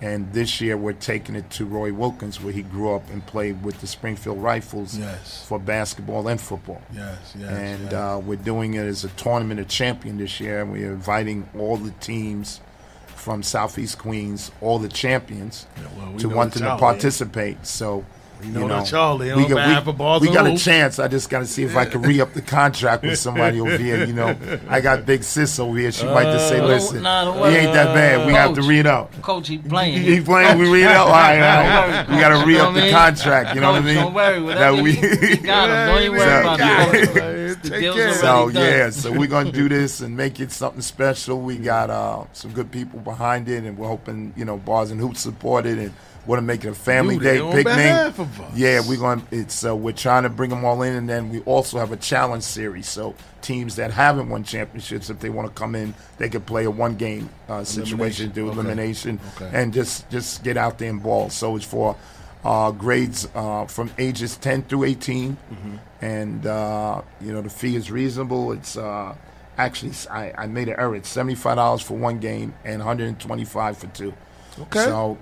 And 0.00 0.32
this 0.34 0.60
year 0.60 0.76
we're 0.76 0.92
taking 0.92 1.34
it 1.36 1.48
to 1.52 1.64
Roy 1.64 1.92
Wilkins, 1.92 2.40
where 2.42 2.52
he 2.52 2.62
grew 2.62 2.94
up 2.94 3.08
and 3.10 3.24
played 3.26 3.62
with 3.62 3.80
the 3.80 3.86
Springfield 3.86 4.42
Rifles 4.42 4.98
Yes. 4.98 5.44
for 5.46 5.58
basketball 5.58 6.28
and 6.28 6.38
football. 6.40 6.82
Yes, 6.92 7.34
yes, 7.38 7.50
And 7.50 7.84
yes. 7.84 7.92
Uh, 7.94 8.20
we're 8.24 8.36
doing 8.36 8.74
it 8.74 8.84
as 8.86 9.04
a 9.04 9.08
tournament 9.10 9.58
of 9.60 9.68
champion 9.68 10.18
this 10.18 10.38
year. 10.38 10.60
and 10.60 10.72
We're 10.72 10.92
inviting 10.92 11.48
all 11.58 11.76
the 11.78 11.92
teams 11.92 12.60
from 13.06 13.42
Southeast 13.42 13.98
Queens, 13.98 14.50
all 14.60 14.78
the 14.78 14.88
champions, 14.88 15.66
well, 15.96 16.12
we 16.12 16.18
to 16.18 16.28
want 16.28 16.52
to 16.54 16.76
participate. 16.76 17.66
So. 17.66 18.04
We 18.40 18.46
you 18.48 18.52
know 18.52 18.66
know, 18.66 18.80
the 18.80 18.84
Charlie 18.84 19.32
we 19.34 19.42
got, 19.42 19.54
behalf 19.56 19.86
we, 19.86 19.90
of 19.92 19.98
Bars 19.98 20.20
we 20.20 20.32
got 20.32 20.46
a 20.46 20.56
chance. 20.58 20.98
I 20.98 21.08
just 21.08 21.30
got 21.30 21.40
to 21.40 21.46
see 21.46 21.62
if 21.64 21.76
I 21.76 21.84
can 21.86 22.02
re 22.02 22.20
up 22.20 22.32
the 22.34 22.42
contract 22.42 23.02
with 23.02 23.18
somebody 23.18 23.60
over 23.60 23.76
here. 23.78 24.04
You 24.04 24.12
know, 24.12 24.36
I 24.68 24.80
got 24.80 25.06
Big 25.06 25.22
Sis 25.24 25.58
over 25.58 25.76
here. 25.78 25.90
She 25.90 26.04
might 26.06 26.24
just 26.24 26.48
say, 26.48 26.60
Uh, 26.60 26.66
"Listen, 26.66 27.02
nah, 27.02 27.24
don't 27.24 27.50
he 27.50 27.56
ain't 27.56 27.72
that 27.72 27.94
bad. 27.94 28.26
We 28.26 28.32
have 28.34 28.54
to 28.54 28.60
Coach. 28.60 28.68
read 28.68 28.86
up." 28.86 29.22
Coach, 29.22 29.48
he 29.48 29.58
playing. 29.58 30.02
He 30.02 30.20
playing. 30.20 30.58
We 30.58 30.70
read 30.70 30.86
up. 30.86 31.06
All 31.06 31.12
right, 31.12 31.40
all 31.40 31.88
right. 31.88 32.08
We 32.08 32.16
got 32.16 32.38
to 32.40 32.46
re 32.46 32.58
up 32.58 32.74
the 32.74 32.90
contract. 32.90 33.54
You 33.54 33.60
know 33.60 33.72
what 33.72 33.82
I 33.82 33.84
mean? 33.84 33.94
Don't 33.96 34.14
worry. 34.14 34.42
Whatever 34.42 34.76
That 34.76 34.82
we- 34.82 35.00
we, 35.00 35.18
we 35.28 35.36
got 35.38 35.70
him. 35.70 35.94
Don't 35.94 36.02
even 36.02 36.16
worry 36.18 36.40
about 36.40 36.94
it. 36.94 37.36
The 37.66 37.70
deal's 37.80 38.20
So 38.20 38.48
yeah, 38.48 38.90
so 38.90 39.10
we're 39.12 39.26
gonna 39.28 39.50
do 39.50 39.68
this 39.68 40.00
and 40.00 40.16
make 40.16 40.40
it 40.40 40.52
something 40.52 40.82
special. 40.82 41.40
We 41.40 41.56
got 41.56 41.90
uh, 41.90 42.24
some 42.32 42.52
good 42.52 42.70
people 42.70 43.00
behind 43.00 43.48
it, 43.48 43.64
and 43.64 43.76
we're 43.78 43.88
hoping 43.88 44.34
you 44.36 44.44
know 44.44 44.56
bars 44.58 44.90
and 44.90 45.00
hoops 45.00 45.20
support 45.20 45.64
it, 45.66 45.78
and 45.78 45.92
want 46.26 46.38
to 46.38 46.42
make 46.42 46.64
it 46.64 46.68
a 46.68 46.74
family 46.74 47.18
Do 47.18 47.24
day 47.24 47.38
picnic. 47.62 48.28
Yeah, 48.54 48.80
we're 48.86 48.98
going. 48.98 49.20
to 49.20 49.26
It's 49.36 49.64
uh, 49.64 49.74
we're 49.76 49.92
trying 49.92 50.24
to 50.24 50.28
bring 50.28 50.50
them 50.50 50.64
all 50.64 50.82
in, 50.82 50.94
and 50.94 51.08
then 51.08 51.30
we 51.30 51.40
also 51.40 51.78
have 51.78 51.92
a 51.92 51.96
challenge 51.96 52.42
series. 52.42 52.88
So 52.88 53.14
teams 53.42 53.76
that 53.76 53.92
haven't 53.92 54.28
won 54.28 54.42
championships, 54.44 55.08
if 55.10 55.20
they 55.20 55.30
want 55.30 55.48
to 55.48 55.54
come 55.58 55.74
in, 55.74 55.94
they 56.18 56.28
could 56.28 56.46
play 56.46 56.64
a 56.64 56.70
one 56.70 56.96
game 56.96 57.28
uh, 57.48 57.62
situation, 57.64 58.30
do 58.30 58.48
Okay. 58.48 58.52
elimination, 58.58 59.20
Okay. 59.36 59.50
and 59.52 59.72
just 59.72 60.08
just 60.10 60.42
get 60.42 60.56
out 60.56 60.78
there 60.78 60.90
and 60.90 61.02
ball. 61.02 61.30
So 61.30 61.56
it's 61.56 61.64
for 61.64 61.96
uh, 62.44 62.70
grades 62.72 63.28
uh, 63.34 63.66
from 63.66 63.90
ages 63.98 64.36
10 64.36 64.62
through 64.64 64.84
18, 64.84 65.36
Mm-hmm. 65.52 65.76
and 66.04 66.46
uh, 66.46 67.02
you 67.20 67.32
know 67.32 67.42
the 67.42 67.50
fee 67.50 67.76
is 67.76 67.90
reasonable. 67.90 68.52
It's 68.52 68.76
uh, 68.76 69.14
actually 69.58 69.92
I, 70.10 70.32
I 70.36 70.46
made 70.46 70.68
an 70.68 70.76
error. 70.78 70.96
It's 70.96 71.08
seventy 71.08 71.34
five 71.34 71.56
dollars 71.56 71.82
for 71.82 71.96
one 71.96 72.18
game 72.18 72.54
and 72.64 72.78
one 72.80 72.86
hundred 72.86 73.08
and 73.08 73.18
twenty 73.20 73.44
five 73.44 73.78
for 73.78 73.86
two. 73.88 74.12
Okay. 74.60 74.84
So 74.84 75.18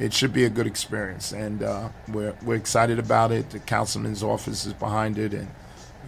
it 0.00 0.12
should 0.12 0.32
be 0.32 0.44
a 0.44 0.50
good 0.50 0.66
experience, 0.66 1.30
and 1.32 1.62
uh, 1.62 1.90
we're 2.08 2.34
we're 2.42 2.56
excited 2.56 2.98
about 2.98 3.30
it. 3.30 3.50
The 3.50 3.58
councilman's 3.60 4.22
office 4.22 4.64
is 4.66 4.72
behind 4.72 5.18
it, 5.18 5.34
and 5.34 5.48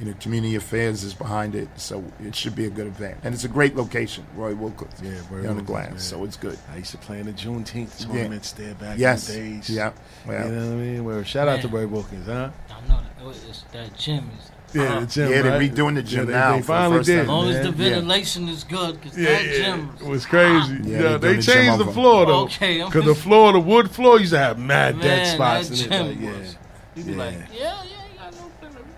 you 0.01 0.07
know 0.07 0.15
community 0.21 0.55
affairs 0.55 1.03
is 1.05 1.13
behind 1.15 1.55
it. 1.55 1.69
So 1.77 2.03
it 2.25 2.35
should 2.35 2.55
be 2.57 2.65
a 2.65 2.71
good 2.71 2.87
event, 2.87 3.19
and 3.23 3.35
it's 3.35 3.45
a 3.45 3.49
great 3.49 3.77
location, 3.77 4.25
Roy 4.35 4.55
Wilkins. 4.55 4.95
Yeah, 5.03 5.21
Roy 5.31 5.47
on 5.49 5.57
the 5.59 5.63
glass, 5.63 5.91
man. 5.91 5.99
so 5.99 6.25
it's 6.25 6.37
good. 6.39 6.59
I 6.73 6.79
used 6.79 6.93
to 6.93 6.99
play 6.99 7.21
in 7.21 7.27
the 7.27 7.33
Juneteenth 7.33 8.07
tournaments 8.07 8.53
there 8.53 8.75
back 8.75 8.99
Yes. 8.99 9.29
in 9.29 9.35
the 9.35 9.51
days. 9.59 9.71
Yeah. 9.71 9.93
Yeah. 10.27 10.47
You 10.47 10.53
know 10.53 10.67
what 10.69 10.73
I 10.73 10.77
mean? 10.77 11.05
Well, 11.05 11.23
shout 11.25 11.49
out 11.49 11.61
to 11.61 11.69
Roy 11.69 11.87
Wilkins, 11.87 12.27
huh? 12.27 12.51
I 12.71 12.89
know 12.89 13.01
that, 13.03 13.23
it 13.23 13.27
was- 13.27 13.65
that 13.73 13.97
gym 13.99 14.31
is. 14.41 14.51
Yeah, 14.75 14.83
the 14.83 14.89
uh-huh. 14.97 15.07
gym, 15.07 15.31
Yeah, 15.31 15.43
they're 15.43 15.53
right? 15.59 15.75
redoing 15.75 15.95
the 15.97 16.03
gym 16.03 16.27
they, 16.27 16.33
now 16.33 16.53
They 16.53 16.57
for 16.59 16.63
the 16.63 16.67
finally 16.67 16.97
first 16.99 17.07
did. 17.09 17.19
As 17.21 17.29
long 17.29 17.49
as 17.49 17.67
the 17.67 17.73
ventilation 17.73 18.49
is 18.49 18.65
good, 18.65 19.01
because 19.01 19.19
Yeah, 19.19 19.25
that 19.33 19.45
yeah. 19.47 19.53
gym. 19.59 19.91
It 20.01 20.07
was 20.07 20.27
crazy. 20.27 20.75
Yeah, 20.83 20.89
Yeah, 20.89 21.03
they 21.03 21.11
they 21.13 21.19
doing 21.19 21.37
the 21.37 21.43
changed 21.43 21.79
the 21.79 21.85
over. 21.85 21.93
floor 21.93 22.27
though. 22.27 22.41
Okay, 22.45 22.81
I'm 22.81 22.89
because 22.89 23.05
the 23.05 23.13
just- 23.13 23.23
floor, 23.25 23.53
the 23.53 23.61
wood 23.61 23.91
floor, 23.91 24.19
used 24.21 24.33
to 24.33 24.39
have 24.39 24.59
mad 24.59 25.01
dead 25.01 25.27
spots 25.35 25.69
that 25.69 25.87
in 25.87 25.93
it. 25.93 25.97
gym 25.97 26.07
Like, 26.09 26.21
yeah, 26.21 26.39
was- 26.41 26.57
You 26.95 27.05
be 27.05 27.11
yeah. 27.13 27.17
like, 27.19 27.35
yeah, 27.35 27.39
yeah, 27.59 27.71
you 27.83 28.19
got 28.19 28.33
no 28.35 28.51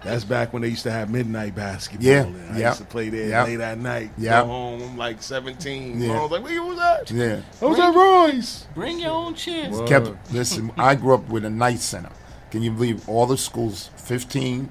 That's 0.03 0.25
back 0.25 0.53
when 0.53 0.63
they 0.63 0.69
used 0.69 0.83
to 0.85 0.91
have 0.93 1.11
midnight 1.11 1.55
basketball. 1.55 2.07
Yeah, 2.09 2.23
and 2.25 2.53
I 2.55 2.59
yep, 2.59 2.67
used 2.71 2.79
to 2.81 2.85
play 2.87 3.09
there 3.09 3.29
yep, 3.29 3.47
late 3.47 3.61
at 3.61 3.79
night. 3.79 4.11
Yeah, 4.19 4.41
Go 4.43 4.47
home. 4.49 4.83
I'm 4.83 4.97
like 4.97 5.23
17. 5.23 6.01
Yeah. 6.01 6.13
I 6.19 6.23
was 6.23 6.31
like, 6.31 6.43
where 6.45 6.53
you 6.53 6.63
was 6.65 6.79
that? 6.79 7.11
Yeah. 7.11 7.41
I 7.63 7.65
was 7.65 7.79
that 7.79 7.95
Royce. 7.95 8.67
Bring 8.75 8.99
your 9.01 9.11
own 9.13 9.35
chair. 9.35 9.71
Kept 9.87 10.11
listen. 10.33 10.71
I 10.77 10.95
grew 10.95 11.15
up 11.15 11.29
with 11.29 11.45
a 11.45 11.51
night 11.51 11.79
center. 11.81 12.11
Can 12.51 12.63
you 12.63 12.71
believe 12.71 13.09
all 13.09 13.27
the 13.27 13.37
schools? 13.37 13.91
15, 13.97 14.71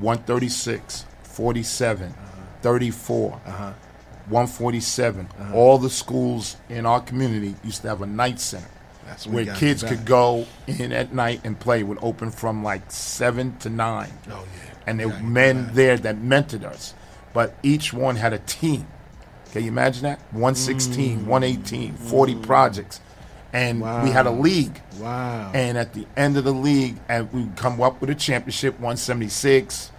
136, 0.00 1.04
47, 1.22 2.14
34, 2.62 3.30
147. 4.28 5.28
All 5.54 5.78
the 5.78 5.90
schools 5.90 6.56
in 6.68 6.86
our 6.86 7.00
community 7.00 7.54
used 7.64 7.82
to 7.82 7.88
have 7.88 8.02
a 8.02 8.06
night 8.06 8.38
center 8.40 8.66
That's 9.06 9.26
where 9.26 9.46
kids 9.56 9.82
could 9.82 10.04
go 10.04 10.46
in 10.66 10.92
at 10.92 11.12
night 11.12 11.40
and 11.44 11.58
play. 11.58 11.82
Would 11.82 11.98
open 12.02 12.30
from 12.30 12.62
like 12.62 12.90
seven 12.90 13.56
to 13.58 13.70
nine. 13.70 14.12
Oh 14.30 14.44
yeah. 14.54 14.70
and 14.86 15.00
there 15.00 15.08
were 15.08 15.18
men 15.20 15.70
there 15.72 15.96
that 15.98 16.16
mentored 16.16 16.64
us. 16.64 16.94
But 17.32 17.54
each 17.62 17.92
one 17.92 18.16
had 18.16 18.32
a 18.32 18.38
team. 18.40 18.86
Can 19.52 19.62
you 19.62 19.68
imagine 19.68 20.04
that? 20.04 20.20
116, 20.32 21.26
118, 21.26 21.94
40 21.94 22.34
projects. 22.36 23.00
And 23.52 23.80
we 23.80 24.10
had 24.10 24.26
a 24.26 24.30
league. 24.30 24.80
Wow. 25.00 25.50
And 25.52 25.76
at 25.76 25.92
the 25.92 26.06
end 26.16 26.36
of 26.36 26.44
the 26.44 26.52
league, 26.52 26.96
and 27.08 27.32
we 27.32 27.42
would 27.42 27.56
come 27.56 27.80
up 27.82 28.00
with 28.00 28.10
a 28.10 28.14
championship, 28.14 28.74
176, 28.74 29.89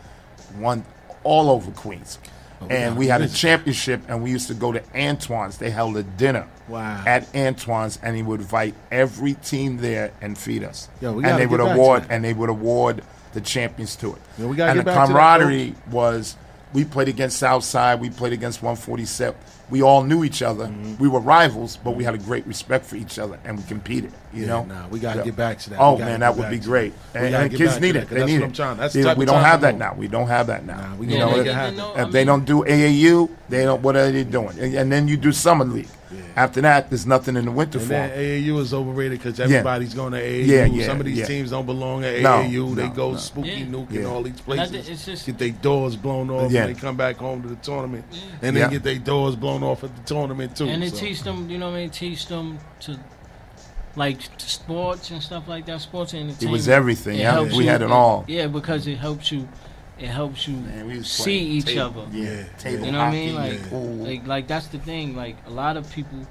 one 0.55 0.85
all 1.23 1.49
over 1.49 1.71
Queens. 1.71 2.19
Oh, 2.61 2.67
and 2.67 2.95
we 2.95 3.07
had 3.07 3.21
a 3.21 3.27
championship, 3.27 4.01
and 4.07 4.21
we 4.21 4.29
used 4.29 4.47
to 4.47 4.53
go 4.53 4.71
to 4.71 4.83
Antoine's. 4.95 5.57
They 5.57 5.71
held 5.71 5.97
a 5.97 6.03
dinner 6.03 6.47
Wow. 6.67 7.03
at 7.07 7.33
Antoine's, 7.35 7.97
and 8.03 8.15
he 8.15 8.21
would 8.21 8.41
invite 8.41 8.75
every 8.91 9.33
team 9.33 9.77
there 9.77 10.11
and 10.21 10.37
feed 10.37 10.63
us. 10.63 10.87
Yo, 11.01 11.13
we 11.13 11.23
and 11.25 11.39
they 11.39 11.47
would 11.47 11.59
award, 11.59 12.05
and 12.09 12.23
they 12.23 12.33
would 12.33 12.49
award 12.49 13.03
the 13.33 13.41
champions 13.41 13.95
to 13.97 14.13
it. 14.13 14.21
We 14.37 14.61
and 14.61 14.79
the 14.79 14.83
camaraderie 14.83 15.75
was 15.89 16.35
we 16.73 16.85
played 16.85 17.07
against 17.07 17.37
Southside, 17.37 17.99
we 17.99 18.09
played 18.09 18.33
against 18.33 18.61
147. 18.61 19.35
We 19.71 19.81
all 19.81 20.03
knew 20.03 20.23
each 20.25 20.41
other. 20.41 20.65
Mm-hmm. 20.67 20.97
We 21.01 21.07
were 21.07 21.21
rivals, 21.21 21.77
but 21.77 21.91
we 21.91 22.03
had 22.03 22.13
a 22.13 22.17
great 22.17 22.45
respect 22.45 22.85
for 22.85 22.97
each 22.97 23.17
other, 23.17 23.39
and 23.45 23.57
we 23.57 23.63
competed. 23.63 24.11
You 24.33 24.41
Yeah, 24.41 24.47
know, 24.47 24.63
nah, 24.65 24.87
we 24.89 24.99
gotta 24.99 25.19
Yeah. 25.19 25.25
get 25.25 25.35
back 25.37 25.59
to 25.59 25.69
that. 25.71 25.79
Oh 25.79 25.97
man, 25.97 26.19
that 26.19 26.35
would 26.37 26.49
be 26.49 26.59
great. 26.59 26.93
And, 27.15 27.33
and 27.33 27.55
kids 27.55 27.79
need 27.79 27.95
it. 27.95 28.09
They 28.09 28.25
need 28.25 28.41
it. 28.41 28.53
the 28.53 28.91
You 28.93 29.01
know, 29.03 29.09
type 29.09 29.17
we 29.17 29.25
don't 29.25 29.41
have 29.43 29.61
that 29.61 29.77
now. 29.77 29.93
We 29.97 30.07
don't 30.09 30.27
have 30.27 30.47
that 30.47 30.65
now. 30.65 30.93
we 30.99 31.07
you 31.07 31.17
know, 31.19 31.35
if- 31.37 31.97
if 31.97 32.11
they 32.11 32.25
don't 32.25 32.45
do 32.45 32.63
AAU, 32.65 33.29
they 33.49 33.63
don't. 33.63 33.81
What 33.81 33.95
are 33.95 34.11
they 34.11 34.23
doing? 34.25 34.59
And, 34.59 34.75
and 34.75 34.91
then 34.91 35.07
you 35.07 35.17
do 35.17 35.31
summer 35.31 35.65
league. 35.65 35.87
After 36.35 36.61
that, 36.61 36.89
there's 36.89 37.05
nothing 37.05 37.35
in 37.35 37.45
the 37.45 37.51
winter 37.51 37.77
And 37.77 37.87
for 37.87 37.93
then 37.93 38.11
'em. 38.11 38.17
AAU 38.19 38.59
is 38.59 38.73
overrated 38.73 39.19
because 39.19 39.37
Yeah. 39.39 39.45
everybody's 39.45 39.93
going 39.93 40.13
to 40.13 40.19
AAU. 40.19 40.45
Yeah, 40.45 40.65
yeah, 40.65 40.85
Some 40.85 40.99
of 40.99 41.05
these 41.05 41.17
yeah. 41.19 41.25
teams 41.25 41.49
don't 41.51 41.65
belong 41.65 42.03
at 42.03 42.21
No, 42.21 42.29
AAU. 42.43 42.75
they 42.75 42.87
no, 42.87 42.93
go 42.93 43.11
no. 43.11 43.17
spooky 43.17 43.49
Yeah. 43.49 43.65
nuke 43.65 43.91
Yeah. 43.91 43.99
and 43.99 44.07
all 44.07 44.23
these 44.23 44.39
places. 44.41 44.71
think 44.71 44.89
it's 44.89 45.05
just- 45.05 45.25
get 45.25 45.37
their 45.37 45.49
doors 45.49 45.95
blown 45.95 46.29
off 46.29 46.51
Yeah. 46.51 46.65
when 46.65 46.73
they 46.73 46.79
come 46.79 46.95
back 46.95 47.17
home 47.17 47.41
to 47.43 47.47
the 47.49 47.55
tournament, 47.55 48.05
and 48.41 48.55
Yeah. 48.55 48.63
then 48.63 48.69
get 48.71 48.83
their 48.83 48.95
doors 48.99 49.35
blown 49.35 49.63
off 49.63 49.83
at 49.83 49.95
the 49.95 50.01
tournament 50.03 50.55
too. 50.55 50.67
and 50.67 50.81
they 50.83 50.89
so. 50.89 50.97
teach 50.97 51.23
them, 51.23 51.49
you 51.49 51.57
know 51.57 51.69
what 51.69 51.75
I 51.77 51.81
mean? 51.81 51.89
Teach 51.89 52.27
them 52.27 52.59
to 52.81 52.97
like 53.95 54.19
sports 54.37 55.11
and 55.11 55.21
stuff 55.21 55.43
like 55.47 55.65
that. 55.65 55.81
Sports 55.81 56.13
and 56.13 56.21
entertainment. 56.29 56.49
It 56.49 56.51
was 56.51 56.69
everything, 56.69 57.19
yeah. 57.19 57.41
We 57.41 57.63
you- 57.65 57.69
had 57.69 57.81
it 57.81 57.91
all. 57.91 58.23
Yeah, 58.27 58.47
because 58.47 58.87
it 58.87 58.97
helps 58.97 59.31
you. 59.31 59.47
It 60.01 60.07
helps 60.07 60.47
you 60.47 60.57
we 60.85 61.03
see 61.03 61.37
each 61.37 61.65
table- 61.65 62.01
other. 62.01 62.17
yeah, 62.17 62.43
table 62.57 62.85
you 62.87 62.91
know 62.91 62.97
what 62.97 63.07
I 63.07 63.11
mean? 63.11 63.35
Like, 63.35 63.59
yeah. 63.71 63.77
like, 63.77 64.27
like 64.27 64.47
that's 64.47 64.67
the 64.67 64.79
thing. 64.79 65.15
Like 65.15 65.35
a 65.45 65.51
lot 65.51 65.77
of 65.77 65.89
people 65.91 66.25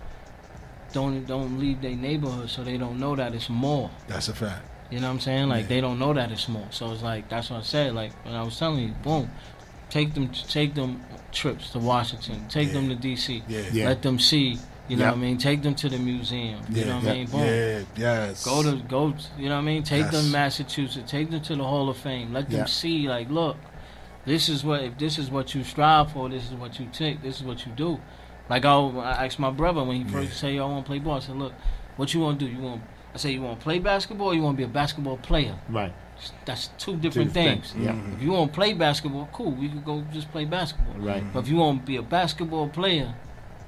don't 0.93 1.25
don't 1.27 1.59
leave 1.61 1.81
their 1.81 1.95
neighborhood, 1.95 2.51
so 2.51 2.65
they 2.65 2.77
don't 2.77 2.99
know 2.99 3.15
that 3.17 3.35
it's 3.35 3.49
more. 3.49 3.91
That's 4.09 4.29
a 4.29 4.35
fact. 4.35 4.63
You 4.91 4.99
know 4.99 5.07
what 5.07 5.15
I'm 5.15 5.21
saying? 5.21 5.49
Like 5.49 5.69
they 5.69 5.81
don't 5.81 5.99
know 6.01 6.13
that 6.13 6.33
it's 6.33 6.49
more. 6.49 6.67
So 6.71 6.91
it's 6.93 7.03
like 7.03 7.29
that's 7.29 7.51
what 7.51 7.61
I 7.61 7.63
said. 7.63 7.95
Like 7.95 8.13
when 8.25 8.35
I 8.35 8.43
was 8.43 8.59
telling 8.59 8.81
you, 8.81 8.95
boom, 9.05 9.31
take 9.89 10.15
them 10.15 10.31
take 10.49 10.75
them 10.75 11.05
trips 11.31 11.71
to 11.71 11.79
Washington, 11.79 12.49
take 12.49 12.73
them 12.73 12.89
to 12.89 12.97
DC, 12.97 13.43
Yeah. 13.47 13.63
Yeah. 13.73 13.87
let 13.87 14.03
them 14.03 14.19
see. 14.19 14.59
You 14.91 14.97
know 14.97 15.05
Yep. 15.05 15.13
what 15.15 15.19
I 15.19 15.23
mean? 15.23 15.39
Take 15.39 15.63
them 15.63 15.75
to 15.77 15.89
the 15.89 15.99
museum. 15.99 16.61
You 16.69 16.85
know 16.85 16.97
what 16.97 17.05
yeah, 17.05 17.11
I 17.11 17.15
mean? 17.15 17.27
Boom. 17.29 17.41
yeah, 17.41 17.81
yes. 17.97 18.45
Go 18.45 18.63
to 18.65 18.77
go. 18.89 19.15
You 19.39 19.49
know 19.49 19.55
what 19.55 19.61
I 19.61 19.65
mean? 19.65 19.83
Take 19.85 20.03
Yes. 20.03 20.13
them 20.13 20.25
to 20.25 20.31
Massachusetts. 20.33 21.11
Take 21.11 21.31
them 21.31 21.41
to 21.43 21.55
the 21.57 21.63
Hall 21.65 21.89
of 21.89 21.97
Fame. 21.97 22.33
Let 22.33 22.51
them 22.51 22.61
Yeah. 22.61 22.65
see. 22.67 23.09
Like, 23.09 23.31
look, 23.31 23.57
this 24.27 24.49
is 24.49 24.65
what 24.65 24.83
if 24.83 24.99
this 24.99 25.17
is 25.19 25.31
what 25.31 25.55
you 25.55 25.63
strive 25.65 26.11
for. 26.13 26.29
This 26.29 26.45
is 26.45 26.55
what 26.55 26.81
you 26.81 26.87
take. 26.93 27.23
This 27.23 27.37
is 27.39 27.45
what 27.45 27.65
you 27.67 27.73
do. 27.77 28.01
Like 28.49 28.65
I, 28.65 28.75
I 28.75 29.27
asked 29.27 29.39
my 29.39 29.51
brother 29.51 29.85
when 29.85 29.97
he 29.97 30.05
first 30.11 30.33
said, 30.41 30.55
"Yo, 30.55 30.67
I 30.67 30.69
want 30.71 30.85
to 30.85 30.89
play 30.91 30.99
ball." 30.99 31.15
I 31.17 31.21
said, 31.21 31.37
"Look, 31.37 31.53
what 31.97 32.13
you 32.13 32.21
want 32.21 32.41
to 32.41 32.47
do? 32.47 32.51
You 32.53 32.61
want?" 32.61 32.83
I 33.15 33.19
said, 33.19 33.31
"You 33.33 33.43
want 33.43 33.61
to 33.61 33.65
play 33.65 33.79
basketball? 33.79 34.29
or 34.29 34.35
You 34.35 34.43
want 34.43 34.57
to 34.57 34.59
be 34.59 34.65
a 34.65 34.75
basketball 34.83 35.19
player?" 35.19 35.55
Right. 35.69 35.93
That's 36.45 36.69
two 36.79 36.97
different 36.97 37.33
things, 37.33 37.71
things. 37.73 37.85
yeah. 37.87 37.93
Mm-hmm. 37.93 38.15
If 38.15 38.23
you 38.23 38.33
want 38.33 38.53
to 38.53 38.55
play 38.55 38.73
basketball, 38.75 39.29
cool. 39.33 39.53
We 39.53 39.69
could 39.69 39.85
go 39.85 40.03
just 40.13 40.31
play 40.33 40.45
basketball. 40.45 40.95
Right. 41.01 41.23
But 41.33 41.45
if 41.45 41.49
you 41.49 41.57
want 41.57 41.81
to 41.81 41.87
be 41.87 41.97
a 41.97 42.03
basketball 42.03 42.69
player, 42.69 43.15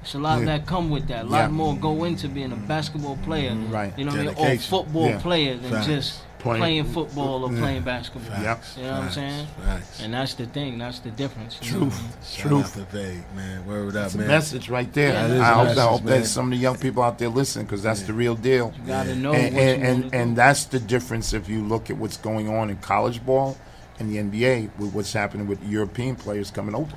it's 0.03 0.13
a 0.15 0.19
lot 0.19 0.39
Yeah. 0.39 0.45
that 0.45 0.65
come 0.67 0.89
with 0.89 1.07
that. 1.07 1.25
A 1.25 1.27
lot 1.27 1.37
Yeah. 1.43 1.47
more 1.47 1.75
go 1.75 2.03
into 2.03 2.27
being 2.27 2.51
a 2.51 2.55
basketball 2.55 3.17
player. 3.23 3.55
Right. 3.69 3.93
You 3.97 4.05
know 4.05 4.11
what 4.11 4.19
I 4.39 4.45
mean? 4.47 4.55
Or 4.55 4.57
football 4.59 5.07
Yeah. 5.09 5.19
player 5.19 5.57
than 5.57 5.71
Facts. 5.71 5.85
just 5.87 6.19
Playing- 6.39 6.59
playing, 6.61 6.83
football 6.85 7.45
or 7.45 7.53
Yeah. 7.53 7.59
playing 7.61 7.81
basketball. 7.83 8.41
Yep. 8.43 8.63
You 8.75 8.83
know 8.83 8.91
what 8.91 9.01
I'm 9.03 9.11
saying? 9.11 9.47
Facts. 9.65 10.01
And 10.03 10.13
that's 10.13 10.33
the 10.33 10.45
thing. 10.45 10.77
That's 10.77 10.99
the 10.99 11.09
difference. 11.11 11.57
you 11.61 11.71
know? 11.71 11.79
Truth. 11.79 12.01
Shout 12.27 12.47
Truth. 12.47 12.77
out 12.77 12.87
to 12.91 12.97
Vague, 12.97 13.23
man. 13.33 13.65
Word 13.65 13.95
up, 13.95 14.05
It's 14.07 14.15
a 14.15 14.17
man. 14.17 14.27
message 14.27 14.69
right 14.69 14.91
there. 14.93 15.13
Yeah, 15.13 15.27
that 15.27 15.31
is 15.35 15.41
I 15.41 15.51
a 15.51 15.53
hope, 15.53 15.63
message, 15.63 15.77
I 15.79 15.87
hope 15.87 16.03
man. 16.03 16.21
that 16.21 16.27
some 16.27 16.45
of 16.45 16.51
the 16.51 16.57
young 16.57 16.75
people 16.77 17.01
out 17.01 17.17
there 17.17 17.29
listen 17.29 17.63
because 17.63 17.81
that's 17.81 18.01
the 18.01 18.11
real 18.13 18.35
deal. 18.35 18.73
You 18.81 18.87
gotta 18.87 19.15
know 19.15 19.31
and, 19.31 19.53
what 19.55 19.63
and, 19.63 19.81
you 19.81 19.87
and, 19.87 20.03
wanna 20.03 20.17
and 20.21 20.35
that's 20.35 20.65
the 20.65 20.79
difference 20.79 21.31
if 21.33 21.47
you 21.47 21.63
look 21.63 21.89
at 21.89 21.97
what's 21.97 22.17
going 22.17 22.53
on 22.53 22.69
in 22.69 22.75
college 22.77 23.25
ball 23.25 23.55
and 23.99 24.09
the 24.11 24.17
NBA 24.17 24.69
with 24.77 24.93
what's 24.93 25.13
happening 25.13 25.47
with 25.47 25.63
European 25.63 26.15
players 26.17 26.51
coming 26.51 26.75
over. 26.75 26.91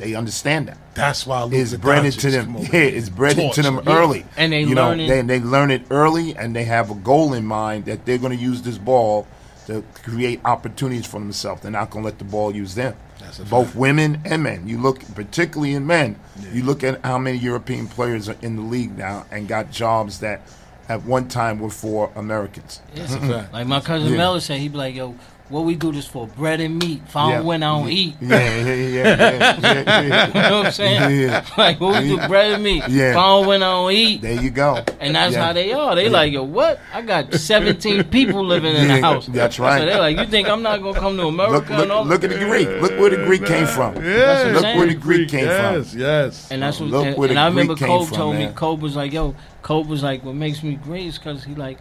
They 0.00 0.14
understand 0.14 0.68
that. 0.68 0.78
That's 0.94 1.26
why 1.26 1.42
Luka 1.44 1.56
It's 1.58 1.74
bred 1.74 2.04
Doncic 2.04 2.14
into 2.14 2.30
them. 2.30 2.44
come 2.46 2.56
over 2.56 2.64
Yeah, 2.64 2.70
here. 2.90 2.96
it's 2.98 3.08
bred 3.08 3.38
into 3.38 3.62
them 3.62 3.74
Torch. 3.76 3.86
early. 3.88 4.24
And 4.36 4.52
they 4.52 4.60
you 4.62 4.74
learn 4.74 4.98
know, 4.98 5.04
it- 5.04 5.08
they 5.08 5.22
they 5.22 5.40
learn 5.40 5.70
it 5.70 5.82
early, 5.90 6.34
and 6.36 6.56
they 6.56 6.64
have 6.64 6.90
a 6.90 6.94
goal 6.94 7.34
in 7.34 7.44
mind 7.44 7.84
that 7.84 8.06
they're 8.06 8.18
going 8.18 8.36
to 8.36 8.42
use 8.42 8.62
this 8.62 8.78
ball 8.78 9.26
to 9.66 9.84
create 10.02 10.40
opportunities 10.44 11.06
for 11.06 11.20
themselves. 11.20 11.62
They're 11.62 11.70
not 11.70 11.90
going 11.90 12.02
to 12.02 12.06
let 12.10 12.18
the 12.18 12.24
ball 12.24 12.54
use 12.54 12.74
them. 12.74 12.94
That's 13.20 13.38
Both 13.38 13.66
fact. 13.68 13.76
women 13.76 14.22
and 14.24 14.42
men. 14.42 14.66
You 14.66 14.78
look, 14.80 15.00
particularly 15.14 15.74
in 15.74 15.86
men, 15.86 16.16
you 16.52 16.62
look 16.64 16.82
at 16.82 17.04
how 17.04 17.18
many 17.18 17.36
European 17.38 17.86
players 17.86 18.28
are 18.30 18.36
in 18.40 18.56
the 18.56 18.62
league 18.62 18.96
now 18.96 19.26
and 19.30 19.46
got 19.46 19.70
jobs 19.70 20.20
that 20.20 20.40
at 20.88 21.04
one 21.04 21.28
time 21.28 21.60
were 21.60 21.68
for 21.70 22.10
Americans. 22.16 22.80
Yeah. 22.94 23.04
a 23.04 23.08
fact. 23.08 23.52
Like 23.52 23.66
my 23.66 23.80
cousin 23.80 24.10
Yeah. 24.12 24.16
Mel 24.16 24.40
said, 24.40 24.58
he'd 24.60 24.72
be 24.72 24.78
like, 24.78 24.94
"Yo, 24.96 25.14
what 25.50 25.64
we 25.64 25.74
do 25.74 25.92
this 25.92 26.06
for? 26.06 26.26
Bread 26.26 26.60
and 26.60 26.78
meat. 26.78 27.02
If 27.06 27.14
I 27.16 27.22
don't 27.22 27.30
Yeah. 27.32 27.40
win, 27.40 27.62
I 27.62 27.78
don't 27.78 27.90
eat." 27.90 28.14
Yeah, 28.20 28.28
yeah, 28.38 28.64
yeah, 28.64 28.74
yeah, 28.74 29.58
yeah, 29.60 30.00
yeah. 30.00 30.26
You 30.28 30.32
know 30.34 30.58
what 30.58 30.66
I'm 30.66 30.72
saying? 30.72 31.20
Yeah. 31.20 31.44
Like, 31.58 31.80
what 31.80 32.02
we 32.02 32.08
do? 32.08 32.28
Bread 32.28 32.52
and 32.52 32.62
meat. 32.62 32.84
Yeah. 32.88 33.10
If 33.10 33.16
I 33.16 33.22
don't 33.26 33.46
win, 33.48 33.62
I 33.62 33.66
don't 33.70 33.92
eat. 33.92 34.22
There 34.22 34.40
you 34.42 34.50
go. 34.50 34.82
And 35.00 35.14
that's 35.14 35.34
Yeah. 35.34 35.44
how 35.44 35.52
they 35.52 35.72
are. 35.72 35.94
They 35.94 36.04
Yeah. 36.04 36.10
like, 36.10 36.32
yo, 36.32 36.44
what? 36.44 36.78
I 36.94 37.02
got 37.02 37.34
17 37.34 38.04
people 38.16 38.44
living 38.44 38.74
in 38.74 38.88
the 38.88 39.00
house. 39.00 39.26
that's 39.26 39.58
right. 39.58 39.80
So 39.80 39.86
they're 39.86 39.98
like, 40.00 40.16
you 40.16 40.26
think 40.26 40.48
I'm 40.48 40.62
not 40.62 40.80
gonna 40.82 40.98
come 40.98 41.16
to 41.16 41.26
America? 41.26 41.54
Look, 41.54 41.70
and 41.82 41.92
all 41.92 42.04
look, 42.04 42.22
look 42.22 42.30
at 42.32 42.38
the 42.38 42.44
Greek. 42.46 42.68
Look 42.80 42.98
where 42.98 43.10
the 43.10 43.24
Greek 43.24 43.44
came 43.44 43.66
from. 43.66 43.96
Yeah, 43.96 44.02
That's 44.02 44.38
what 44.44 44.46
I'm 44.48 44.52
look 44.54 44.62
saying. 44.62 44.78
where 44.78 44.86
the 44.86 44.94
Greek 44.94 45.28
came 45.28 45.44
yes, 45.46 45.90
from. 45.90 46.00
Yes, 46.00 46.48
And 46.50 46.62
that's 46.62 46.80
what. 46.80 46.88
Look 46.90 47.06
and, 47.06 47.16
where 47.16 47.28
the 47.28 47.32
and 47.32 47.40
I 47.40 47.46
remember 47.46 47.74
Greek 47.74 47.88
came 47.88 47.98
Kobe 47.98 48.06
from, 48.08 48.16
told 48.16 48.34
me. 48.36 48.44
man. 48.44 48.54
Kobe 48.54 48.82
was 48.82 48.96
like, 48.96 49.12
"Yo, 49.12 49.34
Kobe 49.62 49.88
was 49.88 50.02
like, 50.02 50.24
what 50.24 50.34
makes 50.34 50.62
me 50.62 50.74
great 50.74 51.06
is 51.06 51.18
because 51.18 51.44
he 51.44 51.54
like, 51.54 51.78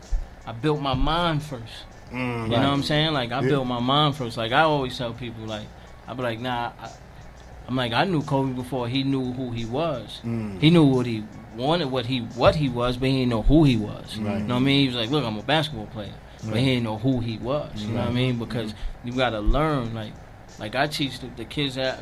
I 0.48 0.52
built 0.52 0.82
my 0.82 0.94
mind 0.96 1.44
first. 1.44 1.64
Mm, 2.12 2.44
you 2.44 2.50
know 2.50 2.58
what 2.58 2.66
I'm 2.66 2.84
saying? 2.84 3.14
Like 3.14 3.32
I 3.32 3.42
Yeah. 3.42 3.50
built 3.50 3.68
my 3.68 3.80
mind 3.80 4.16
first. 4.16 4.38
Like 4.38 4.52
I 4.52 4.62
always 4.62 4.98
tell 4.98 5.14
people, 5.14 5.46
like 5.46 5.68
I 6.08 6.14
be 6.14 6.24
like, 6.24 6.40
nah. 6.40 6.72
I, 6.82 6.90
I'm 7.68 7.76
like, 7.76 7.94
I 7.94 8.04
knew 8.06 8.24
Kobe 8.24 8.54
before 8.54 8.88
he 8.88 9.04
knew 9.04 9.32
who 9.34 9.52
he 9.52 9.64
was. 9.66 10.22
Mm. 10.26 10.60
He 10.60 10.72
knew 10.72 10.86
what 10.86 11.06
he 11.06 11.24
wanted, 11.56 11.92
what 11.92 12.08
he 12.08 12.22
what 12.22 12.56
he 12.56 12.68
was, 12.68 12.98
but 12.98 13.10
he 13.10 13.20
didn't 13.20 13.30
know 13.30 13.44
who 13.44 13.64
he 13.64 13.78
was. 13.78 14.18
You 14.18 14.24
know 14.24 14.32
what 14.32 14.52
I 14.52 14.60
mean? 14.60 14.82
He 14.82 14.88
was 14.88 14.96
like, 14.96 15.12
look, 15.12 15.24
I'm 15.24 15.38
a 15.38 15.44
basketball 15.44 15.86
player, 15.86 16.14
but 16.46 16.58
he 16.58 16.66
didn't 16.66 16.84
know 16.84 16.98
who 16.98 17.20
he 17.20 17.38
was. 17.38 17.84
You 17.84 17.94
know 17.94 18.00
what 18.00 18.10
I 18.10 18.12
mean? 18.12 18.40
Because 18.40 18.74
mm. 18.74 18.76
you 19.04 19.14
got 19.14 19.32
to 19.32 19.40
learn, 19.40 19.94
like. 19.94 20.14
Like 20.58 20.76
I 20.76 20.88
teach 20.88 21.20
the, 21.20 21.28
the 21.38 21.46
kids 21.46 21.76
that, 21.76 22.02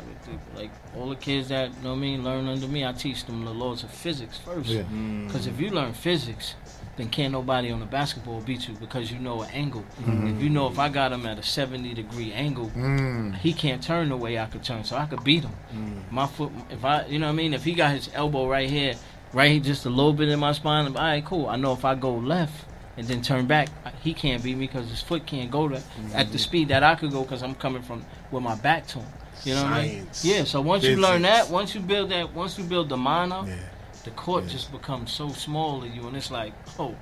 like 0.56 0.72
all 0.96 1.08
the 1.10 1.14
kids 1.14 1.50
that 1.50 1.68
you 1.68 1.82
know 1.84 1.90
what 1.90 1.96
I 1.96 2.00
mean, 2.00 2.24
learn 2.24 2.48
under 2.48 2.66
me. 2.66 2.84
I 2.84 2.92
teach 2.92 3.24
them 3.24 3.44
the 3.44 3.52
laws 3.52 3.84
of 3.84 3.90
physics 3.90 4.36
first. 4.38 4.68
Yeah. 4.68 4.82
Because 5.26 5.46
if 5.46 5.60
you 5.60 5.70
learn 5.70 5.92
physics, 5.92 6.56
then 6.98 7.08
can't 7.08 7.32
nobody 7.32 7.70
on 7.70 7.80
the 7.80 7.86
basketball 7.86 8.40
beat 8.40 8.68
you 8.68 8.74
because 8.74 9.10
you 9.10 9.18
know 9.18 9.42
an 9.42 9.50
angle. 9.52 9.84
Mm-hmm. 10.02 10.36
If 10.36 10.42
you 10.42 10.50
know 10.50 10.66
if 10.66 10.78
I 10.78 10.88
got 10.88 11.12
him 11.12 11.24
at 11.26 11.38
a 11.38 11.42
70 11.42 11.94
degree 11.94 12.32
angle, 12.32 12.70
Mm. 12.76 13.36
he 13.36 13.52
can't 13.52 13.82
turn 13.82 14.08
the 14.08 14.16
way 14.16 14.38
I 14.38 14.46
could 14.46 14.64
turn, 14.64 14.84
so 14.84 14.96
I 14.96 15.06
could 15.06 15.24
beat 15.24 15.44
him. 15.44 15.52
Mm. 15.72 16.12
My 16.12 16.26
foot, 16.26 16.52
if 16.70 16.84
I, 16.84 17.06
you 17.06 17.18
know 17.18 17.26
what 17.26 17.32
I 17.32 17.36
mean, 17.36 17.54
if 17.54 17.64
he 17.64 17.72
got 17.72 17.92
his 17.92 18.10
elbow 18.12 18.48
right 18.48 18.68
here, 18.68 18.94
right 19.32 19.50
here, 19.52 19.60
just 19.60 19.86
a 19.86 19.90
little 19.90 20.12
bit 20.12 20.28
in 20.28 20.38
my 20.40 20.52
spine, 20.52 20.86
I'm, 20.86 20.96
all 20.96 21.02
right, 21.02 21.24
cool. 21.24 21.46
I 21.46 21.56
know 21.56 21.72
if 21.72 21.84
I 21.84 21.94
go 21.94 22.14
left 22.14 22.64
and 22.96 23.06
then 23.06 23.22
turn 23.22 23.46
back, 23.46 23.68
he 24.02 24.12
can't 24.12 24.42
beat 24.42 24.56
me 24.56 24.66
because 24.66 24.90
his 24.90 25.00
foot 25.00 25.24
can't 25.24 25.50
go 25.50 25.68
to, 25.68 25.76
at 25.76 25.82
the 25.82 26.24
mm-hmm. 26.24 26.36
speed 26.36 26.68
that 26.68 26.82
I 26.82 26.96
could 26.96 27.12
go 27.12 27.22
because 27.22 27.42
I'm 27.44 27.54
coming 27.54 27.82
from 27.82 28.04
with 28.32 28.42
my 28.42 28.56
back 28.56 28.86
to 28.88 28.98
him. 28.98 29.08
You 29.44 29.54
know 29.54 29.62
what 29.62 29.72
I 29.72 29.82
mean? 29.82 29.90
Science. 30.12 30.24
Yeah. 30.24 30.44
So 30.44 30.60
once 30.60 30.82
you 30.82 30.96
learn 30.96 31.22
that, 31.22 31.48
once 31.48 31.74
you 31.74 31.80
build 31.80 32.10
that, 32.10 32.34
once 32.34 32.58
you 32.58 32.64
build 32.64 32.88
the 32.88 32.96
mind 32.96 33.32
up, 33.32 33.46
Yeah. 33.46 33.54
The 34.08 34.14
court 34.14 34.46
just 34.48 34.72
becomes 34.72 35.12
so 35.12 35.28
small 35.28 35.80
to 35.82 35.88
you, 35.88 36.06
and 36.06 36.16
it's 36.16 36.30
like, 36.30 36.52
oh, 36.78 36.94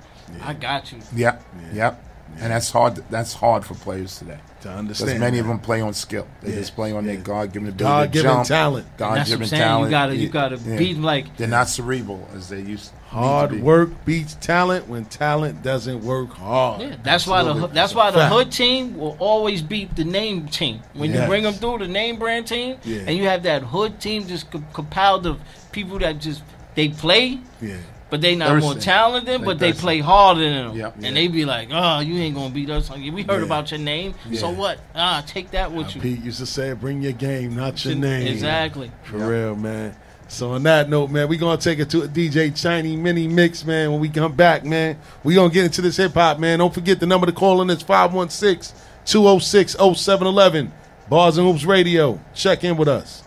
I 0.43 0.53
got 0.53 0.91
you. 0.91 0.99
Yep, 1.15 1.43
yep. 1.73 2.03
And 2.41 2.51
that's 2.51 2.69
hard. 2.69 2.97
That's 3.09 3.33
hard 3.33 3.63
for 3.63 3.73
players 3.75 4.19
today 4.19 4.37
to 4.61 4.69
understand. 4.69 4.87
Because 4.87 5.01
understand. 5.03 5.19
many 5.21 5.39
of 5.39 5.47
them 5.47 5.59
play 5.59 5.79
on 5.79 5.93
skill. 5.93 6.27
They 6.41 6.49
Yeah, 6.51 6.59
just 6.59 6.75
play 6.75 6.91
on 6.91 7.05
their. 7.05 7.15
God-given 7.15 7.69
ability 7.69 7.83
God-given 7.83 8.29
to 8.31 8.35
jump, 8.35 8.47
talent. 8.47 8.85
And 8.85 8.93
that's 8.99 8.99
what 8.99 9.15
God-given 9.39 9.47
saying, 9.47 9.83
you 9.85 9.89
gotta- 9.89 10.15
you 10.17 10.25
Yeah, 10.27 10.33
gotta 10.33 10.57
yeah. 10.57 10.77
beat 10.77 10.97
'em 10.97 11.03
like- 11.03 11.37
they're 11.37 11.47
not 11.47 11.69
cerebral 11.69 12.27
as 12.35 12.49
they 12.49 12.57
used. 12.59 12.67
need 12.67 13.11
to 13.11 13.15
Hard 13.15 13.51
be. 13.51 13.57
work 13.61 13.89
beats 14.03 14.35
talent 14.41 14.89
when 14.89 15.05
talent 15.05 15.63
doesn't 15.63 16.03
work 16.03 16.33
hard. 16.33 16.81
Yeah, 16.81 16.95
that's 17.01 17.25
why 17.25 17.41
the 17.43 17.51
Absolutely. 17.51 17.73
that's 17.75 17.95
why 17.95 18.11
the 18.11 18.17
Fact. 18.17 18.33
hood 18.33 18.51
team 18.51 18.97
will 18.97 19.15
always 19.19 19.61
beat 19.61 19.95
the 19.95 20.03
name 20.03 20.47
team 20.49 20.81
when 20.93 21.13
you 21.13 21.21
bring 21.21 21.43
them 21.43 21.53
through 21.53 21.77
the 21.77 21.87
name 21.87 22.17
brand 22.19 22.45
team, 22.47 22.75
Yeah. 22.83 23.03
and 23.07 23.17
you 23.17 23.23
have 23.29 23.43
that 23.43 23.63
hood 23.63 24.01
team 24.01 24.27
just 24.27 24.51
co- 24.51 24.61
compiled 24.73 25.25
of 25.25 25.39
people 25.71 25.97
that 25.99 26.19
just 26.19 26.41
they 26.77 26.87
play, 26.89 27.39
Yeah. 27.61 27.75
but 28.09 28.21
they 28.21 28.35
not 28.35 28.57
more 28.59 28.75
talented, 28.75 29.41
They 29.41 29.45
but 29.45 29.59
they 29.59 29.71
thirsty. 29.71 29.81
play 29.81 29.99
harder 29.99 30.39
than 30.41 30.53
them, 30.67 30.77
Yep. 30.77 30.95
and 31.03 31.17
they 31.17 31.27
be 31.27 31.43
like, 31.43 31.67
"Oh, 31.73 31.99
you 31.99 32.15
ain't 32.21 32.35
gonna 32.35 32.51
beat 32.51 32.69
us. 32.69 32.89
We 32.89 33.23
heard 33.23 33.39
Yeah. 33.39 33.45
about 33.45 33.71
your 33.71 33.81
name, 33.81 34.13
so 34.33 34.49
what? 34.51 34.77
Ah, 34.95 35.21
take 35.27 35.51
that 35.51 35.73
with 35.73 35.93
you." 35.95 36.01
Pete 36.01 36.23
used 36.23 36.39
to 36.39 36.45
say, 36.45 36.71
"Bring 36.73 37.01
your 37.01 37.11
game, 37.11 37.53
not 37.55 37.83
your 37.83 37.95
name." 37.95 38.27
exactly. 38.27 38.91
For 39.03 39.17
real, 39.17 39.55
man. 39.55 39.93
So 40.29 40.51
on 40.51 40.63
that 40.63 40.89
note, 40.89 41.09
man, 41.09 41.27
we 41.29 41.37
gonna 41.37 41.55
take 41.57 41.79
it 41.79 41.89
to 41.91 42.01
a 42.03 42.07
DJ 42.07 42.51
Shiny 42.53 42.95
mini 42.97 43.27
mix, 43.27 43.65
man. 43.65 43.91
When 43.91 43.99
we 44.01 44.09
come 44.09 44.33
back, 44.33 44.63
man, 44.65 44.97
we 45.23 45.33
gonna 45.35 45.49
get 45.53 45.63
into 45.65 45.81
this 45.81 45.95
hip 45.97 46.13
hop, 46.13 46.37
man. 46.37 46.59
Don't 46.59 46.73
forget 46.73 46.99
the 46.99 47.05
number 47.07 47.25
to 47.25 47.31
call 47.31 47.61
in 47.61 47.69
is 47.69 47.81
516-206-0711. 47.81 50.71
Bars 51.09 51.37
and 51.37 51.47
Hoops 51.47 51.63
Radio. 51.65 52.19
Check 52.35 52.63
in 52.65 52.75
with 52.77 52.89
us. 52.89 53.23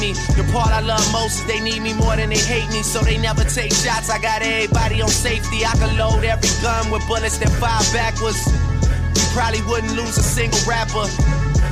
Me? 0.00 0.12
The 0.34 0.48
part 0.52 0.72
I 0.72 0.80
love 0.80 1.04
most 1.12 1.40
is 1.40 1.46
they 1.46 1.60
need 1.60 1.82
me 1.82 1.92
more 1.92 2.16
than 2.16 2.30
they 2.30 2.40
hate 2.40 2.68
me, 2.70 2.82
so 2.82 3.00
they 3.00 3.18
never 3.18 3.44
take 3.44 3.72
shots. 3.72 4.08
I 4.08 4.18
got 4.18 4.42
everybody 4.42 5.02
on 5.02 5.08
safety. 5.08 5.64
I 5.64 5.76
can 5.76 5.96
load 5.96 6.24
every 6.24 6.50
gun 6.62 6.90
with 6.90 7.06
bullets 7.06 7.38
that 7.38 7.52
fire 7.60 7.84
backwards. 7.92 8.40
You 9.14 9.26
probably 9.36 9.62
wouldn't 9.68 9.92
lose 9.92 10.16
a 10.16 10.24
single 10.24 10.58
rapper. 10.66 11.06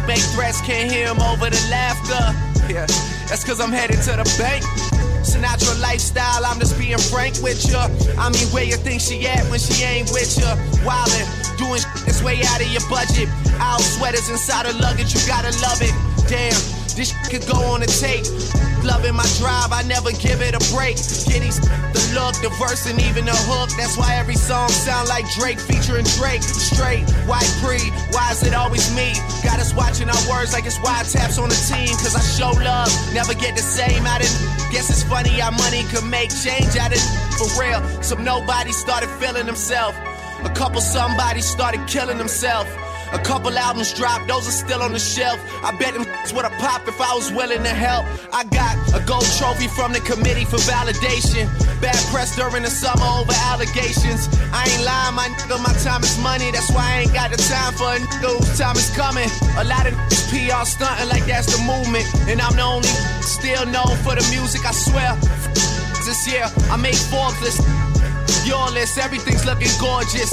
Make 0.07 0.23
threats, 0.37 0.61
can't 0.61 0.93
hear 0.93 1.09
him 1.09 1.21
over 1.21 1.49
the 1.51 1.63
laughter. 1.73 2.23
Yeah, 2.69 2.87
that's 3.29 3.45
cause 3.45 3.61
I'm 3.61 3.73
headed 3.73 4.01
to 4.05 4.13
the 4.21 4.29
bank. 4.37 4.63
Sinatra 5.25 5.81
lifestyle, 5.81 6.45
I'm 6.45 6.59
just 6.61 6.79
being 6.79 6.97
frank 6.97 7.37
with 7.43 7.61
ya. 7.69 7.89
I 8.17 8.31
mean, 8.31 8.49
where 8.49 8.65
you 8.65 8.77
think 8.77 9.01
she 9.01 9.27
at 9.27 9.45
when 9.51 9.59
she 9.59 9.85
ain't 9.85 10.13
with 10.13 10.37
ya? 10.39 10.57
Wildin', 10.85 11.29
doing 11.59 11.83
that's 12.05 12.23
way 12.23 12.41
out 12.45 12.61
of 12.61 12.69
your 12.69 12.85
budget. 12.89 13.29
Owl 13.61 13.81
sweaters 13.81 14.29
inside 14.29 14.67
her 14.67 14.77
luggage, 14.81 15.13
you 15.13 15.21
gotta 15.27 15.53
love 15.61 15.81
it. 15.81 15.93
Damn, 16.29 16.57
this 16.99 17.15
could 17.31 17.47
go 17.47 17.55
on 17.71 17.81
a 17.83 17.87
tape. 17.87 18.27
Loving 18.83 19.15
my 19.15 19.27
drive, 19.39 19.71
I 19.71 19.87
never 19.87 20.11
give 20.11 20.43
it 20.43 20.59
a 20.59 20.63
break. 20.75 20.99
Kitties, 20.99 21.63
the 21.95 22.03
look, 22.19 22.35
the 22.43 22.51
verse, 22.59 22.91
and 22.91 22.99
even 23.01 23.25
the 23.25 23.39
hook. 23.47 23.71
That's 23.79 23.97
why 23.97 24.19
every 24.19 24.35
song 24.35 24.69
sound 24.69 25.09
like 25.09 25.25
Drake 25.39 25.61
featuring 25.63 26.05
Drake. 26.19 26.43
Straight, 26.43 27.07
white 27.31 27.49
pre, 27.63 27.79
why 28.11 28.35
is 28.35 28.43
it 28.43 28.53
always 28.53 28.91
me? 28.99 29.15
Got 29.47 29.63
us 29.63 29.73
watching 29.73 30.11
our 30.11 30.23
words 30.27 30.53
like 30.53 30.67
it's 30.67 30.79
wiretaps 30.79 31.39
on 31.39 31.49
the 31.49 31.61
team. 31.71 31.95
Cause 32.03 32.19
I 32.19 32.23
show 32.35 32.51
love, 32.59 32.91
never 33.15 33.33
get 33.33 33.55
the 33.55 33.63
same 33.63 34.05
out 34.05 34.21
of 34.21 34.31
Guess 34.71 34.91
it's 34.91 35.03
funny 35.03 35.31
how 35.39 35.51
money 35.51 35.83
could 35.85 36.05
make 36.05 36.29
change 36.29 36.77
out 36.77 36.93
of 36.93 37.01
for 37.39 37.49
real. 37.63 37.81
Some 38.03 38.25
nobody 38.25 38.73
started 38.73 39.09
feeling 39.23 39.47
themselves. 39.47 39.97
A 40.45 40.51
couple 40.51 40.81
somebody 40.81 41.41
started 41.41 41.87
killing 41.87 42.19
themselves. 42.19 42.69
A 43.13 43.19
couple 43.19 43.57
albums 43.57 43.93
dropped, 43.95 44.29
those 44.29 44.47
are 44.47 44.59
still 44.65 44.83
on 44.83 44.93
the 44.93 44.99
shelf. 44.99 45.39
I 45.65 45.73
bet 45.79 45.95
them 45.95 46.05
would 46.35 46.45
have 46.45 46.59
popped 46.61 46.89
if 46.89 47.01
I 47.01 47.15
was 47.15 47.33
willing 47.33 47.63
to 47.63 47.75
help. 47.75 48.05
I 48.33 48.45
got 48.45 48.77
a 48.93 49.01
gold 49.07 49.25
trophy 49.39 49.69
from 49.69 49.93
the 49.93 50.01
committee 50.01 50.45
for 50.45 50.61
validation. 50.69 51.49
Bad 51.81 51.97
press 52.13 52.37
during 52.37 52.63
the 52.63 52.71
summer 52.71 53.05
over 53.05 53.33
allegations. 53.49 54.29
I 54.53 54.69
ain't 54.69 54.85
lying, 54.85 55.15
my 55.15 55.29
nigga, 55.29 55.57
my 55.65 55.73
time 55.81 56.03
is 56.03 56.19
money. 56.21 56.51
That's 56.51 56.71
why 56.71 56.85
I 56.85 56.95
ain't 57.03 57.15
got 57.15 57.31
the 57.31 57.41
time 57.41 57.73
for 57.75 57.89
a 57.89 57.99
nigga 57.99 58.37
whose 58.37 58.59
time 58.59 58.77
is 58.77 58.91
coming. 58.95 59.29
A 59.57 59.65
lot 59.65 59.87
of 59.87 59.95
PR 60.31 60.65
stunting 60.69 61.09
like 61.09 61.25
that's 61.25 61.49
the 61.49 61.61
movement. 61.65 62.05
And 62.29 62.41
I'm 62.41 62.57
the 62.57 62.63
only 62.63 62.89
still 63.25 63.65
known 63.67 63.97
for 64.05 64.13
the 64.17 64.25
music, 64.29 64.67
I 64.67 64.73
swear. 64.73 65.17
This 66.05 66.29
year, 66.29 66.45
I 66.69 66.77
made 66.77 66.97
Forbes 66.97 67.41
list. 67.41 67.65
Your 68.47 68.71
list, 68.71 68.99
everything's 68.99 69.45
looking 69.45 69.73
gorgeous. 69.81 70.33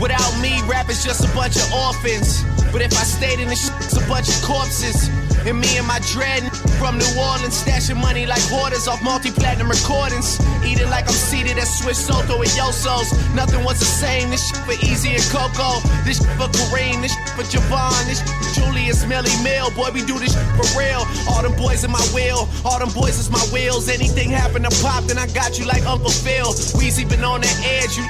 Without 0.00 0.38
me, 0.40 0.60
rap 0.68 0.90
is 0.90 1.02
just 1.02 1.24
a 1.24 1.34
bunch 1.34 1.56
of 1.56 1.72
orphans. 1.72 2.44
But 2.72 2.82
if 2.82 2.92
I 2.92 3.04
stayed 3.04 3.40
in 3.40 3.48
the 3.48 3.56
sh- 3.56 3.70
it's 3.80 3.96
a 3.96 4.06
bunch 4.08 4.28
of 4.28 4.42
corpses. 4.42 5.08
And 5.46 5.60
me 5.60 5.78
and 5.78 5.86
my 5.86 6.00
dread 6.10 6.42
from 6.82 6.98
New 6.98 7.06
Orleans, 7.14 7.62
stashing 7.62 8.02
money 8.02 8.26
like 8.26 8.42
hoarders 8.50 8.88
off 8.88 9.00
multi-platinum 9.00 9.70
recordings. 9.70 10.42
Eating 10.66 10.90
like 10.90 11.06
I'm 11.06 11.14
seated 11.14 11.56
at 11.56 11.70
Swiss 11.70 12.04
Soto 12.04 12.42
and 12.42 12.50
Joso's. 12.50 13.14
Nothing 13.32 13.62
was 13.62 13.78
the 13.78 13.86
same. 13.86 14.30
This 14.30 14.42
shit 14.42 14.58
for 14.66 14.74
Easy 14.84 15.14
and 15.14 15.22
Coco. 15.30 15.78
This 16.02 16.18
shit 16.18 16.26
for 16.34 16.50
Kareem. 16.50 17.00
This 17.00 17.14
shit 17.14 17.28
for 17.38 17.46
Javon. 17.46 17.94
This 18.10 18.18
shit 18.18 18.28
for 18.42 18.50
Julius 18.58 19.06
Millie 19.06 19.30
Mill. 19.44 19.70
Boy, 19.70 19.90
we 19.94 20.02
do 20.02 20.18
this 20.18 20.34
shit 20.34 20.50
for 20.58 20.66
real. 20.74 21.06
All 21.30 21.42
them 21.46 21.54
boys 21.54 21.84
in 21.84 21.92
my 21.92 22.02
wheel. 22.10 22.48
All 22.64 22.80
them 22.82 22.90
boys 22.90 23.14
is 23.22 23.30
my 23.30 23.42
wheels. 23.54 23.88
Anything 23.88 24.30
happen 24.30 24.64
to 24.66 24.72
pop, 24.82 25.04
then 25.04 25.16
I 25.16 25.28
got 25.28 25.60
you 25.60 25.64
like 25.64 25.86
Uncle 25.86 26.10
Phil. 26.10 26.50
Weezy 26.74 27.08
been 27.08 27.22
on 27.22 27.40
the 27.40 27.52
edge. 27.78 27.94
You 27.94 28.02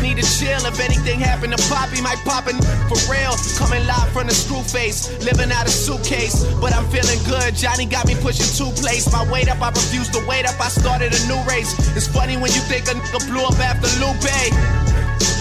need 0.00 0.16
to 0.16 0.24
chill. 0.24 0.64
If 0.64 0.80
anything 0.80 1.20
happen 1.20 1.50
to 1.50 1.60
pop, 1.68 1.90
he 1.90 2.00
might 2.00 2.20
pop 2.24 2.48
it 2.48 2.56
for 2.88 2.96
real. 3.12 3.36
Coming 3.60 3.84
live 3.86 4.08
from 4.08 4.26
the 4.28 4.34
screw 4.34 4.62
face. 4.62 5.12
Living 5.20 5.52
out 5.52 5.66
a 5.66 5.70
suitcase. 5.70 6.48
But 6.62 6.77
I'm 6.78 6.86
feeling 6.94 7.18
good. 7.26 7.58
Johnny 7.58 7.90
got 7.90 8.06
me 8.06 8.14
pushing 8.22 8.46
two 8.54 8.70
plates. 8.78 9.10
My 9.10 9.26
weight 9.26 9.50
up, 9.50 9.58
I 9.58 9.74
refused 9.74 10.14
to 10.14 10.22
wait 10.30 10.46
up. 10.46 10.54
I 10.62 10.70
started 10.70 11.10
a 11.10 11.20
new 11.26 11.42
race. 11.42 11.74
It's 11.98 12.06
funny 12.06 12.38
when 12.38 12.54
you 12.54 12.62
think 12.70 12.86
a 12.86 12.94
nigga 12.94 13.18
blew 13.26 13.42
up 13.42 13.58
after 13.58 13.90
Lupe. 13.98 14.30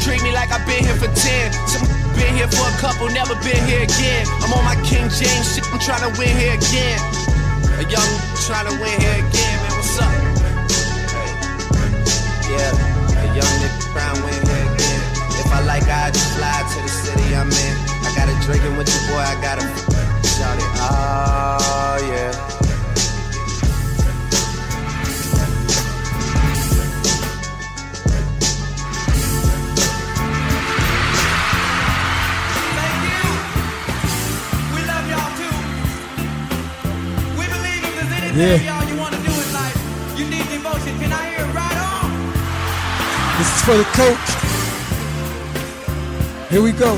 Treat 0.01 0.25
me 0.25 0.33
like 0.33 0.49
I've 0.49 0.65
been 0.65 0.81
here 0.81 0.97
for 0.97 1.05
10. 1.05 1.53
Some 1.69 1.85
been 2.17 2.33
here 2.33 2.49
for 2.49 2.65
a 2.65 2.75
couple, 2.81 3.05
never 3.13 3.37
been 3.45 3.61
here 3.69 3.85
again. 3.85 4.25
I'm 4.41 4.49
on 4.49 4.65
my 4.65 4.73
King 4.81 5.13
James 5.13 5.45
shit, 5.53 5.61
I'm 5.69 5.77
trying 5.77 6.01
to 6.09 6.11
win 6.17 6.33
here 6.33 6.57
again. 6.57 6.97
A 7.77 7.85
young 7.85 8.11
trying 8.49 8.65
to 8.65 8.73
win 8.81 8.97
here 8.97 9.21
again, 9.21 9.55
man. 9.61 9.73
What's 9.77 9.93
up? 10.01 10.09
Hey. 11.13 11.29
Yeah, 12.49 12.73
a 13.13 13.25
young 13.37 13.53
nigga 13.61 13.77
trying 13.93 14.09
to 14.17 14.25
win 14.25 14.33
here 14.41 14.65
again. 14.73 15.01
If 15.37 15.53
I 15.53 15.61
like, 15.69 15.85
I 15.85 16.09
just 16.09 16.33
fly 16.33 16.65
to 16.65 16.77
the 16.81 16.89
city 16.89 17.29
I'm 17.37 17.53
in. 17.53 17.75
I 18.01 18.09
got 18.17 18.25
a 18.25 18.33
drinking 18.41 18.73
with 18.73 18.89
your 18.89 19.13
boy, 19.13 19.21
I 19.21 19.37
got 19.37 19.61
a 19.61 19.96
shout 20.37 20.57
it. 20.57 20.63
Oh, 20.79 21.97
yeah. 22.11 22.31
We 34.75 34.81
love 34.91 35.05
y'all 35.11 35.31
too. 35.39 35.55
We 37.39 37.45
believe 37.55 37.81
if 37.87 37.93
there's 37.97 38.13
anything 38.19 38.37
Yeah. 38.37 38.67
y'all 38.69 38.87
you 38.89 38.97
want 38.97 39.13
to 39.15 39.21
do 39.21 39.31
in 39.31 39.49
life, 39.53 39.77
you 40.17 40.25
need 40.27 40.45
devotion. 40.49 40.93
Can 40.99 41.11
I 41.13 41.23
hear 41.31 41.45
it 41.47 41.53
right 41.61 41.77
on? 41.91 42.07
This 43.37 43.49
is 43.55 43.61
for 43.67 43.77
the 43.81 43.87
coach. 44.01 44.27
Here 46.51 46.61
we 46.61 46.71
go. 46.71 46.91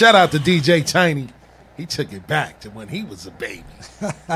Shout 0.00 0.14
out 0.14 0.32
to 0.32 0.38
DJ 0.38 0.82
Tiny. 0.90 1.28
He 1.76 1.84
took 1.84 2.10
it 2.14 2.26
back 2.26 2.60
to 2.60 2.70
when 2.70 2.88
he 2.88 3.04
was 3.04 3.26
a 3.26 3.30
baby. 3.32 3.64
Oh, 4.00 4.08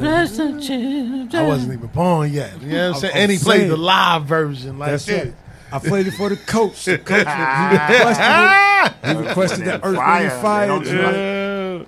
bless 0.00 0.36
the 0.36 0.60
children. 0.60 1.30
I 1.32 1.46
wasn't 1.46 1.74
even 1.74 1.86
born 1.90 2.32
yet. 2.32 2.60
You 2.60 2.70
know 2.70 2.88
what 2.88 2.94
I'm 2.96 3.00
saying? 3.02 3.14
I'm 3.14 3.20
and 3.20 3.30
he 3.30 3.38
played 3.38 3.70
the 3.70 3.76
live 3.76 4.24
version 4.24 4.80
like 4.80 4.90
That's 4.90 5.06
this. 5.06 5.26
right. 5.26 5.34
I 5.70 5.78
played 5.78 6.08
it 6.08 6.10
for 6.10 6.28
the 6.28 6.36
coach. 6.36 6.86
The 6.86 6.98
coach 6.98 7.18
he 7.18 7.24
requested 7.78 8.26
it. 8.26 9.16
He 9.16 9.28
requested 9.28 9.58
Putting 9.58 9.64
the 9.64 9.74
in 9.74 9.80
Earth, 9.84 9.96
Wind, 9.96 10.24
and 10.24 10.42
Fire. 10.42 11.45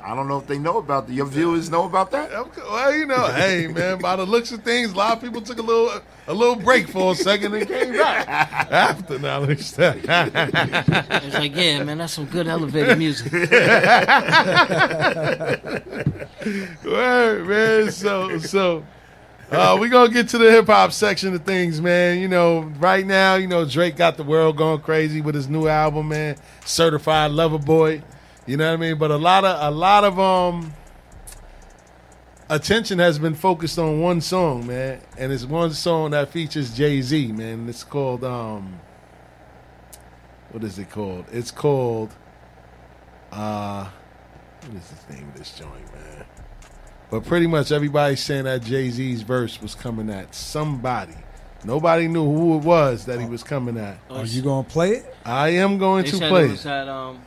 I 0.08 0.14
don't 0.14 0.26
know 0.26 0.38
if 0.38 0.46
they 0.46 0.58
know 0.58 0.78
about 0.78 1.06
that. 1.06 1.12
Your 1.12 1.26
viewers 1.26 1.68
know 1.68 1.84
about 1.84 2.10
that? 2.12 2.30
Well, 2.56 2.96
you 2.96 3.04
know, 3.04 3.26
hey 3.26 3.66
man, 3.66 3.98
by 3.98 4.16
the 4.16 4.24
looks 4.24 4.50
of 4.52 4.62
things, 4.62 4.92
a 4.92 4.96
lot 4.96 5.14
of 5.14 5.22
people 5.22 5.42
took 5.42 5.58
a 5.58 5.62
little 5.62 6.00
a 6.26 6.32
little 6.32 6.56
break 6.56 6.88
for 6.88 7.12
a 7.12 7.14
second 7.14 7.52
and 7.52 7.68
came 7.68 7.92
back 7.92 8.26
after 8.72 9.18
knowledge. 9.18 9.60
It's 9.78 11.34
like, 11.34 11.54
yeah, 11.54 11.84
man, 11.84 11.98
that's 11.98 12.14
some 12.14 12.24
good 12.24 12.48
elevator 12.48 12.96
music. 12.96 13.30
Word, 16.84 17.46
man. 17.46 17.92
So, 17.92 18.38
so 18.38 18.86
uh, 19.50 19.76
we 19.78 19.90
gonna 19.90 20.10
get 20.10 20.30
to 20.30 20.38
the 20.38 20.50
hip 20.50 20.68
hop 20.68 20.92
section 20.92 21.34
of 21.34 21.44
things, 21.44 21.82
man. 21.82 22.18
You 22.18 22.28
know, 22.28 22.60
right 22.78 23.04
now, 23.04 23.34
you 23.34 23.46
know, 23.46 23.66
Drake 23.66 23.96
got 23.96 24.16
the 24.16 24.24
world 24.24 24.56
going 24.56 24.80
crazy 24.80 25.20
with 25.20 25.34
his 25.34 25.48
new 25.48 25.68
album, 25.68 26.08
man, 26.08 26.36
Certified 26.64 27.32
Lover 27.32 27.58
Boy. 27.58 28.02
You 28.48 28.56
know 28.56 28.66
what 28.66 28.72
I 28.72 28.76
mean? 28.78 28.96
But 28.96 29.10
a 29.10 29.16
lot 29.16 29.44
of 29.44 29.72
a 29.72 29.76
lot 29.76 30.04
of 30.04 30.18
um 30.18 30.72
attention 32.48 32.98
has 32.98 33.18
been 33.18 33.34
focused 33.34 33.78
on 33.78 34.00
one 34.00 34.22
song, 34.22 34.66
man, 34.66 35.02
and 35.18 35.30
it's 35.30 35.44
one 35.44 35.70
song 35.74 36.12
that 36.12 36.30
features 36.30 36.74
Jay 36.74 37.02
Z, 37.02 37.30
man. 37.32 37.68
It's 37.68 37.84
called 37.84 38.24
um, 38.24 38.80
what 40.50 40.64
is 40.64 40.78
it 40.78 40.88
called? 40.88 41.26
It's 41.30 41.50
called 41.50 42.14
uh, 43.32 43.86
what 44.64 44.74
is 44.74 44.90
the 45.06 45.14
name 45.14 45.28
of 45.28 45.36
this 45.36 45.52
joint, 45.52 45.92
man? 45.92 46.24
But 47.10 47.26
pretty 47.26 47.46
much 47.46 47.70
everybody's 47.70 48.20
saying 48.20 48.44
that 48.44 48.62
Jay 48.62 48.88
Z's 48.88 49.20
verse 49.20 49.60
was 49.60 49.74
coming 49.74 50.08
at 50.08 50.34
somebody. 50.34 51.16
Nobody 51.64 52.08
knew 52.08 52.24
who 52.24 52.56
it 52.56 52.64
was 52.64 53.04
that 53.04 53.20
he 53.20 53.26
was 53.26 53.42
coming 53.42 53.76
at. 53.76 53.98
Are 54.08 54.24
you 54.24 54.40
gonna 54.40 54.66
play 54.66 54.92
it? 54.92 55.16
I 55.22 55.50
am 55.50 55.76
going 55.76 56.04
They 56.04 56.12
to 56.12 56.16
said 56.16 56.30
play 56.30 56.44
it 56.46 56.50
was 56.52 56.64
at, 56.64 56.88
um, 56.88 57.20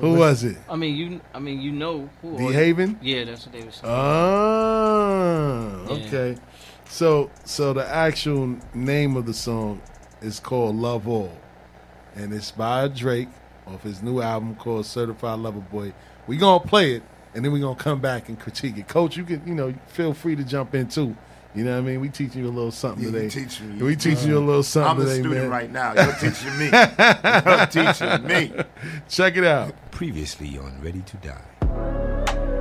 Who 0.00 0.14
was 0.14 0.44
it? 0.44 0.56
I 0.68 0.76
mean, 0.76 0.94
you. 0.96 1.20
I 1.34 1.38
mean, 1.38 1.60
you 1.60 1.72
know 1.72 2.08
who? 2.20 2.36
DeHaven? 2.36 2.98
Yeah, 3.00 3.24
that's 3.24 3.46
what 3.46 3.52
they 3.54 3.64
were 3.64 3.70
saying. 3.70 3.92
Ah, 3.92 5.84
Yeah. 5.86 5.92
okay. 5.92 6.36
So, 6.88 7.30
so 7.44 7.72
the 7.72 7.86
actual 7.88 8.56
name 8.74 9.16
of 9.16 9.26
the 9.26 9.32
song 9.34 9.80
is 10.20 10.40
called 10.40 10.76
"Love 10.76 11.08
All," 11.08 11.32
and 12.14 12.32
it's 12.32 12.50
by 12.50 12.88
Drake 12.88 13.28
off 13.66 13.82
his 13.82 14.02
new 14.02 14.20
album 14.20 14.54
called 14.56 14.84
"Certified 14.86 15.38
Lover 15.38 15.60
Boy." 15.60 15.92
We 16.26 16.36
gonna 16.36 16.60
play 16.64 16.94
it, 16.94 17.02
and 17.34 17.44
then 17.44 17.52
we 17.52 17.60
are 17.60 17.62
gonna 17.62 17.76
come 17.76 18.00
back 18.00 18.28
and 18.28 18.38
critique 18.38 18.76
it. 18.76 18.88
Coach, 18.88 19.16
you 19.16 19.24
can, 19.24 19.42
you 19.46 19.54
know, 19.54 19.72
feel 19.86 20.12
free 20.12 20.36
to 20.36 20.44
jump 20.44 20.74
in 20.74 20.88
too. 20.88 21.16
You 21.54 21.64
know 21.64 21.72
what 21.72 21.78
I 21.78 21.80
mean? 21.82 22.00
We 22.00 22.08
teaching 22.08 22.42
you 22.42 22.48
a 22.48 22.50
little 22.50 22.70
something 22.70 23.04
Yeah, 23.04 23.10
you 23.10 23.28
today. 23.28 23.44
teaching 23.44 23.78
me. 23.78 23.84
We 23.84 23.94
teaching 23.96 24.28
you 24.28 24.38
a 24.38 24.42
uh, 24.42 24.44
little 24.44 24.62
something 24.62 24.90
I'm 24.90 25.00
a 25.00 25.04
today, 25.04 25.20
student 25.20 25.40
man. 25.42 25.50
right 25.50 25.70
now. 25.70 25.92
You're 25.92 26.14
teaching 26.14 26.58
me. 26.58 26.70
You're 26.72 27.66
teaching 27.66 28.26
me. 28.26 28.64
Check 29.08 29.36
it 29.36 29.44
out. 29.44 29.74
Previously 29.90 30.56
on 30.58 30.80
Ready 30.80 31.02
to 31.02 31.16
Die. 31.18 32.52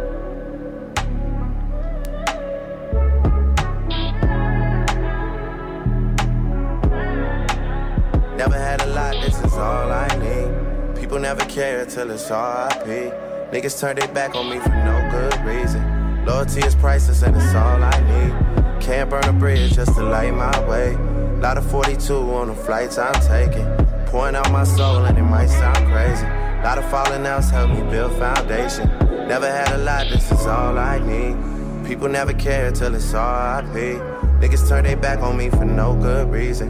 Never 8.37 8.57
had 8.57 8.81
a 8.81 8.87
lot, 8.87 9.13
this 9.23 9.37
is 9.39 9.53
all 9.53 9.91
I 9.91 10.07
need. 10.17 10.95
People 10.99 11.19
never 11.19 11.45
care 11.45 11.85
till 11.85 12.09
it's 12.09 12.29
RIP. 12.31 13.13
Niggas 13.53 13.79
turn 13.79 13.97
their 13.97 14.07
back 14.07 14.33
on 14.35 14.49
me 14.49 14.57
for 14.59 14.69
no 14.69 15.07
good 15.11 15.45
reason. 15.45 16.25
Loyalty 16.25 16.61
is 16.61 16.73
priceless 16.75 17.21
and 17.21 17.35
it's 17.35 17.53
all 17.53 17.83
I 17.83 17.99
need. 17.99 18.50
Can't 18.81 19.11
burn 19.11 19.23
a 19.25 19.33
bridge 19.33 19.73
just 19.73 19.93
to 19.93 20.03
light 20.03 20.33
my 20.33 20.67
way. 20.67 20.97
Lot 21.39 21.57
of 21.57 21.69
42 21.69 22.13
on 22.13 22.47
the 22.47 22.55
flights 22.55 22.97
I'm 22.97 23.13
taking. 23.21 23.65
Pouring 24.07 24.35
out 24.35 24.51
my 24.51 24.63
soul 24.63 25.05
and 25.05 25.17
it 25.17 25.23
might 25.23 25.47
sound 25.47 25.77
crazy. 25.87 26.25
Lot 26.63 26.79
of 26.79 26.89
falling 26.89 27.25
outs 27.27 27.51
help 27.51 27.69
me 27.69 27.81
build 27.91 28.11
foundation. 28.13 28.89
Never 29.27 29.49
had 29.49 29.71
a 29.71 29.77
lot, 29.77 30.09
this 30.09 30.31
is 30.31 30.47
all 30.47 30.79
I 30.79 30.97
need. 30.97 31.87
People 31.87 32.09
never 32.09 32.33
care 32.33 32.71
till 32.71 32.95
it's 32.95 33.13
RIP. 33.13 34.01
Niggas 34.41 34.67
turn 34.67 34.83
their 34.85 34.97
back 34.97 35.19
on 35.19 35.37
me 35.37 35.51
for 35.51 35.63
no 35.63 35.95
good 35.95 36.31
reason. 36.31 36.69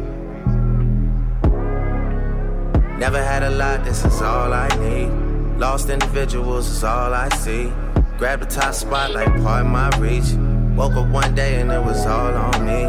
Never 3.00 3.24
had 3.24 3.42
a 3.44 3.52
lot, 3.52 3.86
this 3.86 4.04
is 4.04 4.22
all 4.22 4.54
I 4.54 4.68
need. 4.80 5.10
Lost 5.58 5.90
individuals 5.90 6.70
is 6.70 6.84
all 6.84 7.14
I 7.14 7.30
see. 7.30 7.72
Grab 8.18 8.42
the 8.42 8.46
top 8.46 8.74
spot 8.74 9.12
like 9.12 9.28
part 9.42 9.66
of 9.66 9.72
my 9.72 9.90
reach. 9.98 10.51
Woke 10.76 10.94
up 10.94 11.08
one 11.10 11.36
day 11.36 11.60
and 11.60 11.72
it 11.72 11.84
was 11.84 12.06
all 12.06 12.34
on 12.34 12.66
me. 12.66 12.84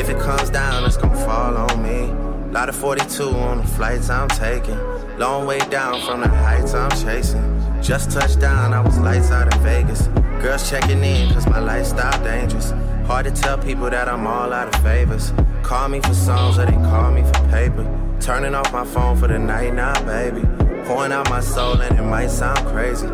If 0.00 0.08
it 0.08 0.18
comes 0.18 0.48
down, 0.50 0.84
it's 0.84 0.96
gonna 0.96 1.16
fall 1.26 1.56
on 1.56 1.82
me. 1.82 2.12
Lot 2.52 2.68
of 2.68 2.76
42 2.76 3.24
on 3.24 3.58
the 3.58 3.66
flights 3.66 4.08
I'm 4.08 4.28
taking. 4.28 4.78
Long 5.18 5.46
way 5.46 5.58
down 5.68 6.00
from 6.02 6.20
the 6.20 6.28
heights 6.28 6.72
I'm 6.72 6.90
chasing. 6.90 7.42
Just 7.82 8.12
touched 8.12 8.40
down, 8.40 8.72
I 8.72 8.80
was 8.80 8.98
lights 8.98 9.30
out 9.30 9.52
in 9.52 9.60
Vegas. 9.62 10.06
Girls 10.40 10.70
checking 10.70 11.02
in, 11.02 11.32
cause 11.34 11.46
my 11.48 11.58
lifestyle 11.58 12.22
dangerous. 12.22 12.70
Hard 13.06 13.26
to 13.26 13.32
tell 13.32 13.58
people 13.58 13.90
that 13.90 14.08
I'm 14.08 14.26
all 14.26 14.52
out 14.52 14.74
of 14.74 14.82
favors. 14.82 15.32
Call 15.62 15.88
me 15.88 16.00
for 16.00 16.14
songs 16.14 16.58
or 16.58 16.66
they 16.66 16.72
call 16.72 17.10
me 17.10 17.22
for 17.22 17.48
paper. 17.48 17.84
Turning 18.20 18.54
off 18.54 18.72
my 18.72 18.84
phone 18.84 19.16
for 19.16 19.26
the 19.26 19.38
night 19.38 19.74
now, 19.74 19.94
baby. 20.04 20.42
Pouring 20.84 21.12
out 21.12 21.28
my 21.28 21.40
soul 21.40 21.80
and 21.80 21.98
it 21.98 22.02
might 22.02 22.30
sound 22.30 22.64
crazy. 22.68 23.08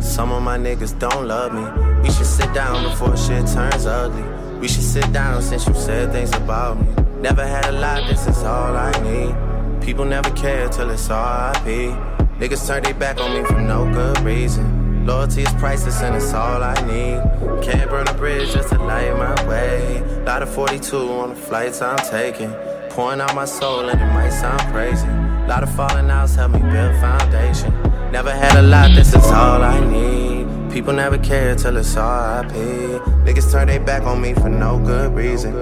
Some 0.00 0.32
of 0.32 0.42
my 0.42 0.56
niggas 0.56 0.98
don't 0.98 1.28
love 1.28 1.52
me. 1.52 1.64
We 2.02 2.10
should 2.10 2.26
sit 2.26 2.52
down 2.54 2.84
before 2.84 3.16
shit 3.18 3.46
turns 3.46 3.84
ugly. 3.84 4.22
We 4.58 4.66
should 4.66 4.82
sit 4.82 5.12
down 5.12 5.42
since 5.42 5.66
you 5.66 5.74
said 5.74 6.10
things 6.10 6.34
about 6.34 6.80
me. 6.80 6.88
Never 7.20 7.46
had 7.46 7.66
a 7.66 7.72
lot, 7.72 8.08
this 8.08 8.26
is 8.26 8.42
all 8.42 8.74
I 8.76 8.92
need. 9.02 9.82
People 9.84 10.06
never 10.06 10.30
care 10.30 10.68
till 10.68 10.88
it's 10.90 11.08
RIP. 11.10 11.94
Niggas 12.38 12.66
turn 12.66 12.82
their 12.82 12.94
back 12.94 13.20
on 13.20 13.34
me 13.34 13.44
for 13.46 13.60
no 13.60 13.92
good 13.92 14.18
reason. 14.20 15.04
Loyalty 15.04 15.42
is 15.42 15.52
priceless 15.54 16.00
and 16.00 16.16
it's 16.16 16.32
all 16.32 16.62
I 16.62 16.74
need. 16.86 17.62
Can't 17.62 17.90
burn 17.90 18.08
a 18.08 18.14
bridge 18.14 18.52
just 18.52 18.70
to 18.70 18.78
light 18.78 19.14
my 19.16 19.46
way. 19.46 20.02
Lot 20.24 20.42
of 20.42 20.48
42 20.48 20.96
on 20.96 21.30
the 21.30 21.36
flights 21.36 21.82
I'm 21.82 21.98
taking. 22.10 22.52
Pouring 22.88 23.20
out 23.20 23.34
my 23.34 23.44
soul 23.44 23.88
and 23.88 24.00
it 24.00 24.06
might 24.06 24.30
sound 24.30 24.60
crazy. 24.72 25.08
Lot 25.46 25.62
of 25.62 25.74
falling 25.74 26.10
outs 26.10 26.36
help 26.36 26.52
me 26.52 26.60
build 26.60 26.94
foundation. 27.00 27.89
Never 28.12 28.32
had 28.32 28.58
a 28.58 28.62
lot, 28.62 28.92
this 28.92 29.14
is 29.14 29.24
all 29.26 29.62
I 29.62 29.78
need. 29.78 30.72
People 30.72 30.92
never 30.92 31.16
care 31.16 31.54
till 31.54 31.76
it's 31.76 31.94
RIP. 31.94 32.50
Niggas 33.24 33.52
turn 33.52 33.68
their 33.68 33.78
back 33.78 34.02
on 34.02 34.20
me 34.20 34.34
for 34.34 34.48
no 34.48 34.78
good 34.80 35.14
reason. 35.14 35.52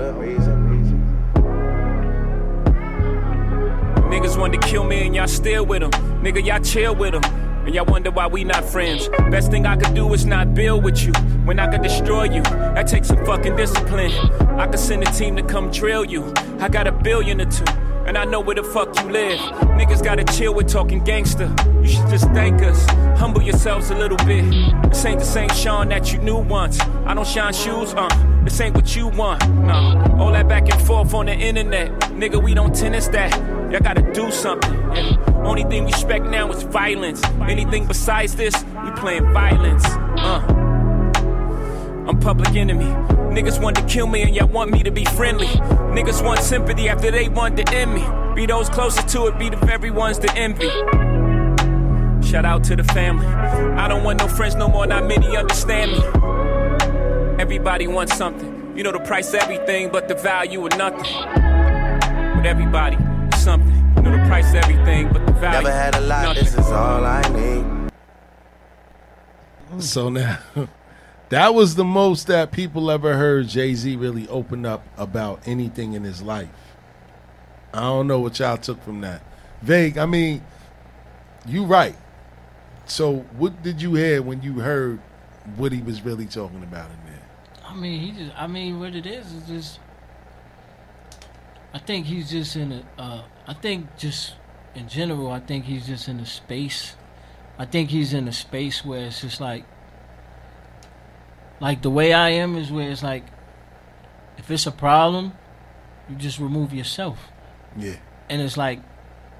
Niggas 4.11 4.39
wanted 4.41 4.63
to 4.63 4.67
kill 4.67 4.85
me 4.85 5.07
and 5.07 5.15
y'all 5.15 5.27
still 5.27 5.67
with 5.67 5.81
them. 5.81 5.91
Nigga, 6.23 6.45
y'all 6.45 6.61
chill 6.61 6.95
with 6.95 7.13
them. 7.13 7.25
And 7.67 7.75
y'all 7.75 7.85
wonder 7.85 8.11
why 8.11 8.27
we 8.27 8.45
not 8.45 8.65
friends. 8.65 9.09
Best 9.31 9.51
thing 9.51 9.67
I 9.67 9.77
could 9.77 9.95
do 9.95 10.15
is 10.15 10.25
not 10.25 10.55
build 10.55 10.83
with 10.83 11.05
you. 11.05 11.13
When 11.45 11.61
I 11.61 11.71
could 11.71 11.83
destroy 11.83 12.25
you, 12.25 12.43
that 12.43 12.89
takes 12.89 13.09
some 13.09 13.23
fucking 13.27 13.57
discipline. 13.57 14.11
I 14.59 14.67
could 14.67 14.81
send 14.81 15.07
a 15.07 15.13
team 15.13 15.37
to 15.37 15.43
come 15.43 15.71
drill 15.71 16.07
you. 16.07 16.33
I 16.61 16.71
got 16.71 16.87
a 16.87 16.93
billion 16.93 17.43
or 17.43 17.51
two. 17.51 17.65
And 18.09 18.17
I 18.17 18.25
know 18.25 18.41
where 18.41 18.55
the 18.57 18.65
fuck 18.65 18.99
you 19.03 19.11
live. 19.11 19.39
Niggas 19.77 20.03
gotta 20.03 20.25
chill 20.25 20.55
with 20.55 20.67
talking 20.67 21.05
gangster. 21.05 21.55
You 21.83 21.89
should 21.89 22.09
just 22.09 22.25
thank 22.31 22.63
us. 22.63 22.87
Humble 23.21 23.43
yourselves 23.43 23.91
a 23.91 23.95
little 23.95 24.17
bit. 24.27 24.45
This 24.89 25.05
ain't 25.05 25.19
the 25.19 25.27
same 25.27 25.51
Sean 25.51 25.91
that 25.91 26.11
you 26.11 26.19
knew 26.21 26.39
once. 26.39 26.81
I 26.81 27.13
don't 27.13 27.27
shine 27.27 27.53
shoes, 27.53 27.93
uh. 27.93 28.09
This 28.45 28.59
ain't 28.63 28.75
what 28.75 28.97
you 28.97 29.09
want. 29.09 29.47
No. 29.61 30.17
All 30.19 30.33
that 30.33 30.49
back 30.49 30.73
and 30.73 30.81
forth 30.81 31.13
on 31.13 31.27
the 31.27 31.35
internet. 31.35 31.91
Nigga, 32.17 32.43
we 32.43 32.55
don't 32.55 32.75
tennis 32.75 33.09
that. 33.09 33.31
Y'all 33.71 33.81
gotta 33.81 34.11
do 34.15 34.31
something. 34.31 34.73
Yeah. 34.73 35.43
Only 35.45 35.65
thing 35.65 35.85
we 35.85 35.93
respect 35.93 36.25
now 36.25 36.51
is 36.51 36.63
violence. 36.63 37.23
Anything 37.43 37.87
besides 37.87 38.35
this, 38.37 38.55
we 38.85 38.91
playing 38.93 39.31
violence. 39.35 39.85
Uh. 39.87 40.58
I'm 42.09 42.19
public 42.19 42.57
enemy. 42.57 42.87
Niggas 43.35 43.63
want 43.63 43.77
to 43.77 43.83
kill 43.85 44.07
me 44.07 44.23
and 44.23 44.35
y'all 44.35 44.49
want 44.49 44.71
me 44.71 44.83
to 44.83 44.91
be 44.91 45.05
friendly. 45.05 45.47
Niggas 45.47 46.25
want 46.25 46.41
sympathy 46.41 46.89
after 46.89 47.11
they 47.11 47.29
want 47.29 47.57
to 47.59 47.75
end 47.75 47.95
me. 47.95 48.05
Be 48.35 48.47
those 48.47 48.69
closest 48.69 49.09
to 49.09 49.27
it, 49.27 49.39
be 49.39 49.51
the 49.51 49.57
very 49.59 49.91
ones 49.91 50.19
to 50.19 50.33
envy. 50.35 50.69
Shout 52.27 52.45
out 52.45 52.65
to 52.65 52.77
the 52.77 52.85
family. 52.85 53.27
I 53.27 53.89
don't 53.89 54.05
want 54.05 54.21
no 54.21 54.29
friends 54.29 54.55
no 54.55 54.69
more, 54.69 54.87
not 54.87 55.07
many 55.07 55.37
understand 55.37 55.93
me. 55.93 55.99
Everybody 57.39 57.87
wants 57.87 58.17
something. 58.17 58.77
You 58.77 58.85
know 58.85 58.93
the 58.93 59.01
price 59.01 59.29
of 59.35 59.41
everything, 59.41 59.91
but 59.91 60.09
the 60.09 60.15
value 60.15 60.67
of 60.67 60.77
nothing. 60.79 61.05
But 62.37 62.47
everybody 62.47 62.97
something. 63.37 63.75
You 63.97 64.03
know 64.03 64.13
the 64.13 64.29
price 64.29 64.49
of 64.51 64.57
everything, 64.57 65.13
but 65.13 65.27
the 65.27 65.33
value. 65.33 65.63
Never 65.63 65.73
had 65.73 65.95
a 65.95 66.01
lot, 66.01 66.23
nothing. 66.23 66.45
this 66.45 66.55
is 66.55 66.71
all 66.71 67.05
I 67.05 67.23
need. 67.29 67.93
So 69.83 70.09
now, 70.09 70.39
that 71.31 71.55
was 71.55 71.75
the 71.75 71.85
most 71.85 72.27
that 72.29 72.53
people 72.53 72.91
ever 72.91 73.17
heard 73.17 73.49
Jay 73.49 73.75
Z 73.75 73.97
really 73.97 74.27
open 74.29 74.65
up 74.65 74.87
about 74.97 75.47
anything 75.47 75.93
in 75.93 76.05
his 76.05 76.23
life. 76.23 76.49
I 77.73 77.81
don't 77.81 78.07
know 78.07 78.21
what 78.21 78.39
y'all 78.39 78.57
took 78.57 78.83
from 78.83 79.03
that. 79.03 79.23
Vague, 79.61 79.99
I 79.99 80.07
mean, 80.07 80.43
you 81.47 81.65
right. 81.65 81.97
So 82.87 83.17
what 83.37 83.63
did 83.63 83.83
you 83.83 83.95
hear 83.95 84.23
when 84.23 84.43
you 84.43 84.55
heard 84.55 85.01
what 85.57 85.73
he 85.73 85.83
was 85.83 86.03
really 86.03 86.27
talking 86.27 86.63
about 86.63 86.91
in 86.91 87.13
there? 87.13 87.23
I 87.65 87.75
mean, 87.75 88.01
he 88.01 88.13
just. 88.13 88.33
I 88.37 88.47
mean, 88.47 88.81
what 88.81 88.95
it 88.95 89.07
is 89.07 89.31
is 89.33 89.47
just. 89.47 89.81
I 91.75 91.79
think 91.79 92.07
he's 92.07 92.31
just 92.31 92.57
in 92.57 92.73
a. 92.73 92.83
Uh, 93.01 93.23
I 93.47 93.53
think 93.53 93.97
just 93.99 94.35
in 94.75 94.89
general, 94.89 95.31
I 95.31 95.41
think 95.41 95.67
he's 95.67 95.87
just 95.87 96.09
in 96.09 96.19
a 96.21 96.27
space. 96.27 96.95
I 97.59 97.67
think 97.67 97.91
he's 97.91 98.15
in 98.15 98.27
a 98.29 98.33
space 98.33 98.85
where 98.85 99.07
it's 99.07 99.21
just 99.21 99.41
like. 99.41 99.65
Like 101.61 101.83
the 101.83 101.91
way 101.91 102.13
I 102.13 102.31
am 102.31 102.57
is 102.57 102.71
where 102.71 102.91
it's 102.91 103.03
like. 103.03 103.25
If 104.37 104.51
it's 104.53 104.67
a 104.67 104.73
problem, 104.73 105.33
you 106.09 106.15
just 106.15 106.39
remove 106.39 106.73
yourself. 106.73 107.19
Yeah. 107.77 107.97
And 108.31 108.41
it's 108.41 108.57
like, 108.57 108.81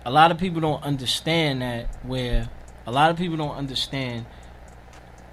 a 0.05 0.11
lot 0.11 0.33
of 0.33 0.39
people 0.39 0.61
don't 0.61 0.83
understand 0.83 1.63
that. 1.63 2.05
Where 2.05 2.49
a 2.87 2.91
lot 2.91 3.11
of 3.11 3.17
people 3.17 3.37
don't 3.37 3.55
understand 3.55 4.27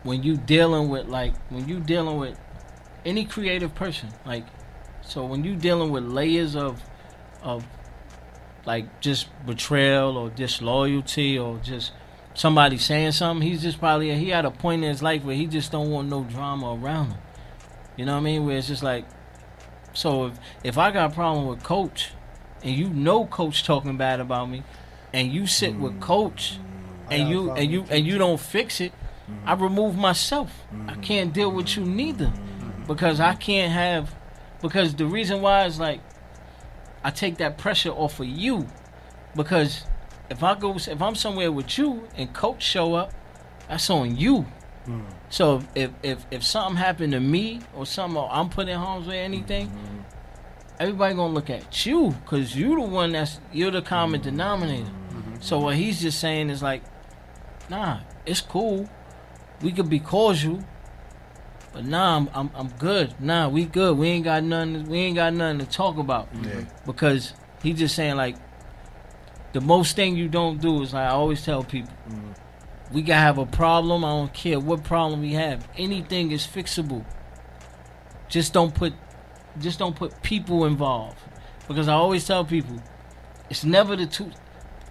when 0.03 0.21
you 0.21 0.37
dealing 0.37 0.89
with 0.89 1.07
like 1.07 1.33
when 1.49 1.67
you 1.67 1.79
dealing 1.79 2.17
with 2.17 2.37
any 3.05 3.25
creative 3.25 3.73
person 3.73 4.09
like 4.25 4.45
so 5.01 5.25
when 5.25 5.43
you 5.43 5.55
dealing 5.55 5.89
with 5.89 6.03
layers 6.03 6.55
of 6.55 6.83
of 7.41 7.65
like 8.65 8.99
just 8.99 9.27
betrayal 9.45 10.17
or 10.17 10.29
disloyalty 10.29 11.39
or 11.39 11.57
just 11.59 11.91
somebody 12.35 12.77
saying 12.77 13.11
something 13.11 13.47
he's 13.47 13.63
just 13.63 13.79
probably 13.79 14.13
he 14.15 14.29
had 14.29 14.45
a 14.45 14.51
point 14.51 14.83
in 14.83 14.89
his 14.89 15.01
life 15.01 15.23
where 15.23 15.35
he 15.35 15.47
just 15.47 15.71
don't 15.71 15.89
want 15.89 16.07
no 16.09 16.23
drama 16.23 16.75
around 16.75 17.11
him. 17.11 17.17
You 17.97 18.05
know 18.05 18.13
what 18.13 18.19
i 18.19 18.23
mean? 18.23 18.45
Where 18.45 18.57
it's 18.57 18.67
just 18.67 18.83
like 18.83 19.05
so 19.93 20.27
if 20.27 20.39
if 20.63 20.77
i 20.77 20.91
got 20.91 21.11
a 21.11 21.13
problem 21.13 21.47
with 21.47 21.63
coach 21.63 22.11
and 22.61 22.75
you 22.75 22.89
know 22.89 23.25
coach 23.25 23.63
talking 23.63 23.97
bad 23.97 24.19
about 24.19 24.49
me 24.49 24.63
and 25.13 25.31
you 25.31 25.47
sit 25.47 25.75
with 25.75 25.99
coach 25.99 26.59
and 27.09 27.29
you 27.29 27.51
and 27.51 27.71
you 27.71 27.85
and 27.89 28.05
you 28.05 28.17
don't 28.17 28.39
fix 28.39 28.81
it 28.81 28.91
I 29.45 29.53
remove 29.53 29.97
myself. 29.97 30.51
I 30.87 30.95
can't 30.95 31.33
deal 31.33 31.51
with 31.51 31.75
you 31.75 31.83
neither 31.83 32.31
because 32.87 33.19
I 33.19 33.33
can't 33.33 33.71
have 33.71 34.13
because 34.61 34.95
the 34.95 35.05
reason 35.05 35.41
why 35.41 35.65
is 35.65 35.79
like 35.79 36.01
I 37.03 37.09
take 37.11 37.37
that 37.37 37.57
pressure 37.57 37.89
off 37.89 38.19
of 38.19 38.27
you 38.27 38.67
because 39.35 39.83
if 40.29 40.43
I 40.43 40.55
go 40.55 40.75
if 40.75 41.01
I'm 41.01 41.15
somewhere 41.15 41.51
with 41.51 41.77
you 41.77 42.07
and 42.15 42.33
coach 42.33 42.63
show 42.63 42.95
up, 42.95 43.13
that's 43.67 43.89
on 43.89 44.15
you. 44.17 44.45
Hmm. 44.85 45.01
So 45.29 45.61
if 45.73 45.91
if 46.03 46.25
if 46.31 46.43
something 46.43 46.77
happened 46.77 47.13
to 47.13 47.19
me 47.19 47.61
or 47.75 47.85
something 47.85 48.17
or 48.17 48.29
I'm 48.31 48.49
put 48.49 48.67
in 48.67 48.77
harm's 48.77 49.07
way 49.07 49.19
anything, 49.19 49.67
mm-hmm. 49.67 50.01
everybody 50.79 51.15
gonna 51.15 51.33
look 51.33 51.49
at 51.49 51.85
you 51.85 52.15
because 52.23 52.55
you're 52.57 52.75
the 52.75 52.87
one 52.87 53.11
that's 53.11 53.39
you're 53.51 53.71
the 53.71 53.81
common 53.81 54.21
mm-hmm. 54.21 54.29
denominator. 54.29 54.83
Mm-hmm. 54.83 55.35
So 55.41 55.59
what 55.59 55.75
he's 55.75 56.01
just 56.01 56.19
saying 56.19 56.49
is 56.49 56.61
like, 56.61 56.83
nah, 57.69 57.99
it's 58.25 58.41
cool. 58.41 58.89
We 59.61 59.71
could 59.71 59.89
be 59.89 59.99
cordial, 59.99 60.63
but 61.73 61.85
nah, 61.85 62.17
I'm 62.17 62.29
I'm, 62.33 62.51
I'm 62.53 62.69
good. 62.77 63.19
Nah, 63.19 63.49
we 63.49 63.65
good. 63.65 63.97
We 63.97 64.07
ain't 64.09 64.25
got 64.25 64.43
nothing. 64.43 64.87
We 64.87 64.99
ain't 64.99 65.15
got 65.15 65.33
nothing 65.33 65.59
to 65.59 65.65
talk 65.65 65.97
about. 65.97 66.29
Yeah. 66.43 66.65
Because 66.85 67.33
he 67.63 67.73
just 67.73 67.95
saying 67.95 68.15
like, 68.15 68.35
the 69.55 69.61
most 69.61 69.95
thing 69.95 70.17
you 70.17 70.27
don't 70.27 70.59
do 70.59 70.81
is 70.81 70.93
like 70.93 71.07
I 71.07 71.11
always 71.11 71.41
tell 71.45 71.63
people, 71.63 71.93
mm-hmm. 72.09 72.93
we 72.93 73.01
gotta 73.01 73.21
have 73.21 73.37
a 73.37 73.45
problem. 73.45 74.03
I 74.03 74.09
don't 74.09 74.33
care 74.33 74.59
what 74.59 74.83
problem 74.83 75.21
we 75.21 75.31
have. 75.31 75.65
Anything 75.77 76.31
is 76.31 76.45
fixable. 76.45 77.05
Just 78.27 78.51
don't 78.51 78.75
put, 78.75 78.91
just 79.59 79.79
don't 79.79 79.95
put 79.95 80.21
people 80.21 80.65
involved. 80.65 81.17
Because 81.69 81.87
I 81.87 81.93
always 81.93 82.27
tell 82.27 82.43
people, 82.43 82.83
it's 83.49 83.63
never 83.63 83.95
the 83.95 84.05
two. 84.05 84.29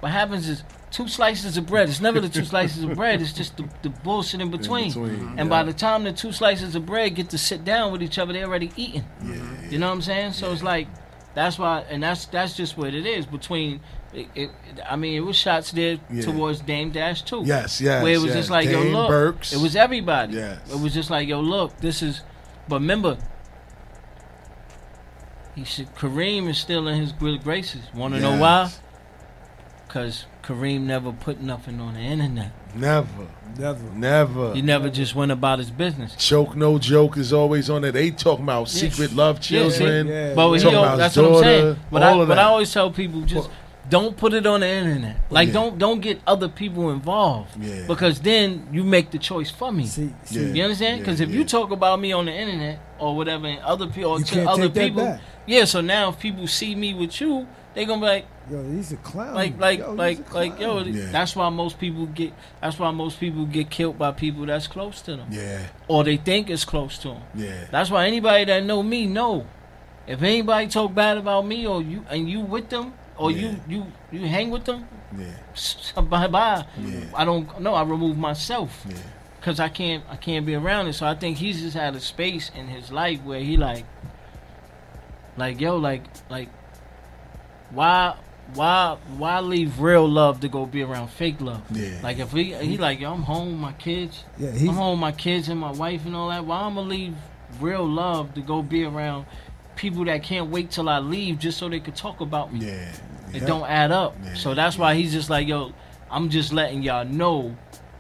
What 0.01 0.13
happens 0.13 0.49
is 0.49 0.65
two 0.91 1.09
slices 1.09 1.59
of 1.59 1.67
bread. 1.67 1.91
It's 1.91 2.01
never 2.01 2.19
the 2.19 2.31
two 2.31 2.47
slices 2.47 2.85
of 2.85 2.95
bread. 2.95 3.21
It's 3.21 3.35
just 3.35 3.59
the, 3.59 3.69
the 3.83 3.91
bullshit 3.91 4.41
in 4.41 4.51
between. 4.51 4.89
between, 4.89 5.29
and 5.37 5.41
yeah. 5.41 5.45
by 5.45 5.63
the 5.63 5.75
time 5.75 6.05
the 6.05 6.13
two 6.15 6.33
slices 6.33 6.75
of 6.75 6.87
bread 6.87 7.17
get 7.17 7.29
to 7.31 7.39
sit 7.39 7.67
down 7.67 7.93
with 7.93 8.03
each 8.03 8.19
other, 8.19 8.33
they're 8.33 8.47
already 8.47 8.73
eating. 8.77 9.05
You 9.69 9.79
know 9.79 9.89
what 9.89 9.97
I'm 9.97 10.03
saying? 10.03 10.33
So 10.33 10.51
it's 10.53 10.63
like 10.63 10.89
that's 11.35 11.59
why, 11.59 11.81
and 11.91 12.03
that's 12.03 12.25
that's 12.25 12.57
just 12.57 12.79
what 12.79 12.95
it 12.95 13.05
is 13.05 13.27
between. 13.27 13.81
It, 14.15 14.29
it, 14.37 14.51
I 14.89 14.95
mean, 14.97 15.15
it 15.17 15.21
was 15.25 15.37
shots 15.37 15.73
there 15.73 15.99
Yeah. 16.11 16.23
towards 16.23 16.61
Dame 16.61 16.91
Dash 16.93 17.23
too. 17.23 17.43
Yes, 17.45 17.81
yes, 17.81 18.03
Where 18.03 18.13
it 18.15 18.19
was 18.19 18.27
yes. 18.27 18.35
just 18.37 18.51
like, 18.51 18.69
Dame 18.69 18.87
yo, 18.87 18.91
look, 18.93 19.09
Burks. 19.09 19.53
it 19.53 19.61
was 19.61 19.75
everybody. 19.75 20.35
Yes. 20.35 20.61
It 20.73 20.79
was 20.81 20.95
just 20.95 21.11
like, 21.11 21.27
yo, 21.29 21.41
look, 21.41 21.77
this 21.79 22.01
is. 22.03 22.23
But 22.69 22.77
remember, 22.77 23.19
he 25.55 25.65
said 25.65 25.95
Kareem 25.97 26.49
is 26.49 26.59
still 26.59 26.89
in 26.89 27.01
his 27.01 27.13
good 27.13 27.43
graces. 27.43 27.83
Want 27.95 28.15
to 28.15 28.21
know 28.21 28.39
why? 28.39 28.71
Because 29.87 30.27
Kareem 30.43 30.83
never 30.83 31.13
put 31.13 31.41
nothing 31.41 31.81
on 31.81 31.95
the 31.95 32.01
internet. 32.01 32.53
Never. 32.75 33.29
Never. 33.59 33.91
Never. 33.95 34.55
He 34.55 34.63
never 34.63 34.91
just 34.91 35.15
went 35.15 35.31
about 35.31 35.59
his 35.61 35.71
business. 35.71 36.17
Choke 36.17 36.57
no 36.57 36.79
joke 36.79 37.17
is 37.17 37.33
always 37.33 37.71
on 37.71 37.85
it. 37.85 37.93
They 37.93 38.11
talking 38.11 38.45
about 38.45 38.63
Yeah. 38.75 38.91
secret 38.91 39.13
love 39.13 39.37
Yeah, 39.49 39.69
see? 39.69 39.79
children. 39.79 40.35
but 40.35 40.53
he 40.55 40.59
that's 40.59 40.65
his 40.65 40.73
what 40.73 40.75
I'm 40.85 40.99
daughter, 41.33 41.43
saying. 41.45 41.77
But 41.91 42.03
I, 42.03 42.25
but. 42.25 42.39
I 42.39 42.43
always 42.45 42.73
tell 42.73 42.91
people 42.91 43.21
just 43.23 43.49
don't 43.89 44.17
put 44.17 44.33
it 44.33 44.47
on 44.47 44.61
the 44.61 44.69
internet. 44.69 45.17
Like 45.31 45.49
Yeah. 45.49 45.55
don't 45.55 45.79
don't 45.79 46.01
get 46.01 46.21
other 46.27 46.49
people 46.49 46.91
involved. 46.91 47.51
Yeah. 47.61 47.87
Because 47.87 48.21
then 48.21 48.67
you 48.73 48.83
make 48.85 49.11
the 49.11 49.19
choice 49.19 49.51
for 49.51 49.71
me. 49.73 49.87
see, 49.87 50.11
you 50.31 50.63
understand? 50.63 51.01
Because 51.01 51.21
if 51.21 51.31
you 51.31 51.45
talk 51.45 51.71
about 51.71 52.01
me 52.01 52.13
on 52.13 52.25
the 52.27 52.33
internet 52.33 52.79
or 52.99 53.15
whatever, 53.17 53.47
and 53.47 53.61
other 53.61 53.87
people 53.87 54.13
or 54.13 54.49
other 54.49 54.69
people, 54.71 55.19
yeah. 55.47 55.65
So 55.65 55.81
now 55.81 56.11
if 56.11 56.19
people 56.19 56.47
see 56.47 56.75
me 56.75 56.95
with 56.95 57.21
you, 57.21 57.47
they 57.75 57.85
gonna 57.85 58.01
be 58.01 58.07
like, 58.07 58.27
Yo, 58.51 58.63
he's 58.71 58.93
a 58.93 58.97
clown. 58.97 59.35
like 59.35 59.59
like 59.59 59.79
Yo, 59.81 59.93
like 59.93 60.33
like 60.33 60.59
yo. 60.61 60.83
clown. 60.83 61.11
That's 61.13 61.35
why 61.37 61.49
most 61.51 61.79
people 61.79 62.07
get. 62.07 62.33
That's 62.61 62.79
why 62.79 62.91
most 62.91 63.19
people 63.21 63.45
get 63.47 63.69
killed 63.71 63.99
by 63.99 64.13
people 64.13 64.47
that's 64.47 64.67
close 64.67 65.03
to 65.03 65.17
them. 65.17 65.29
Yeah. 65.31 65.61
Or 65.89 66.05
they 66.05 66.17
think 66.17 66.49
it's 66.51 66.65
close 66.65 66.97
to 66.99 67.09
them. 67.09 67.23
Yeah. 67.35 67.65
That's 67.71 67.91
why 67.91 68.07
anybody 68.07 68.45
that 68.47 68.65
know 68.65 68.83
me 68.83 69.07
know. 69.07 69.47
If 70.07 70.23
anybody 70.23 70.67
talk 70.69 70.95
bad 70.95 71.17
about 71.17 71.47
me 71.47 71.67
or 71.67 71.81
you 71.83 72.05
and 72.11 72.29
you 72.29 72.41
with 72.41 72.69
them, 72.69 72.93
Oh, 73.19 73.25
or 73.27 73.31
Yeah. 73.31 73.41
you 73.41 73.61
you 73.69 74.21
you 74.21 74.27
hang 74.29 74.51
with 74.51 74.65
them, 74.65 74.87
Yeah. 75.17 76.01
bye 76.03 76.27
bye. 76.27 76.65
Yeah. 76.79 77.01
I 77.15 77.25
don't 77.25 77.61
know. 77.61 77.75
I 77.75 77.83
remove 77.83 78.17
myself 78.19 78.85
Yeah. 78.89 78.97
because 79.41 79.61
I 79.61 79.69
can't 79.69 80.03
I 80.11 80.17
can't 80.17 80.45
be 80.45 80.55
around 80.55 80.89
it. 80.89 80.95
So 80.95 81.07
I 81.07 81.15
think 81.15 81.39
he's 81.39 81.61
just 81.61 81.77
had 81.77 81.95
a 81.95 82.01
space 82.01 82.51
in 82.55 82.67
his 82.69 82.91
life 82.91 83.21
where 83.23 83.41
he 83.41 83.57
like, 83.57 83.85
like 85.37 85.61
yo, 85.61 85.77
like 85.77 86.03
like, 86.29 86.49
why 87.71 88.17
why 88.55 88.97
why 89.17 89.41
leave 89.41 89.81
real 89.81 90.09
love 90.09 90.41
to 90.41 90.49
go 90.49 90.67
be 90.67 90.83
around 90.83 91.09
fake 91.09 91.41
love? 91.41 91.63
Yeah. 91.71 92.01
Like 92.03 92.19
if 92.19 92.33
he 92.33 92.53
he 92.55 92.77
like 92.79 93.01
yo, 93.01 93.13
I'm 93.13 93.23
home 93.23 93.53
with 93.53 93.61
my 93.61 93.73
kids. 93.73 94.25
Yeah, 94.39 94.51
he's- 94.51 94.69
I'm 94.69 94.75
home 94.77 94.93
with 94.93 95.01
my 95.01 95.13
kids 95.13 95.49
and 95.49 95.59
my 95.61 95.73
wife 95.73 96.05
and 96.05 96.15
all 96.17 96.29
that. 96.31 96.45
Why 96.45 96.61
I'm 96.61 96.75
gonna 96.75 96.89
leave 96.89 97.15
real 97.61 97.87
love 97.87 98.35
to 98.35 98.41
go 98.41 98.63
be 98.63 98.85
around 98.85 99.27
people 99.77 100.05
that 100.07 100.23
can't 100.23 100.51
wait 100.51 100.71
till 100.71 100.89
I 100.89 100.99
leave 100.99 101.39
just 101.39 101.59
so 101.59 101.69
they 101.69 101.81
could 101.81 101.97
talk 101.97 102.21
about 102.21 102.53
me? 102.53 102.67
Yeah. 102.67 102.93
It 103.33 103.43
Yeah. 103.43 103.47
don't 103.47 103.69
add 103.69 103.91
up. 103.91 104.17
so 104.35 104.55
that's 104.55 104.79
why 104.79 104.95
he's 104.95 105.13
just 105.13 105.31
like, 105.31 105.49
yo, 105.49 105.73
I'm 106.11 106.31
just 106.31 106.53
letting 106.53 106.83
y'all 106.83 107.05
know 107.05 107.57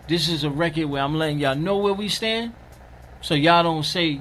this 0.08 0.28
is 0.28 0.44
a 0.44 0.50
record 0.50 0.86
where 0.86 1.02
I'm 1.02 1.16
letting 1.16 1.38
y'all 1.38 1.56
know 1.56 1.78
where 1.78 1.94
we 1.94 2.08
stand. 2.08 2.52
So 3.20 3.34
y'all 3.34 3.62
don't 3.62 3.84
say 3.84 4.20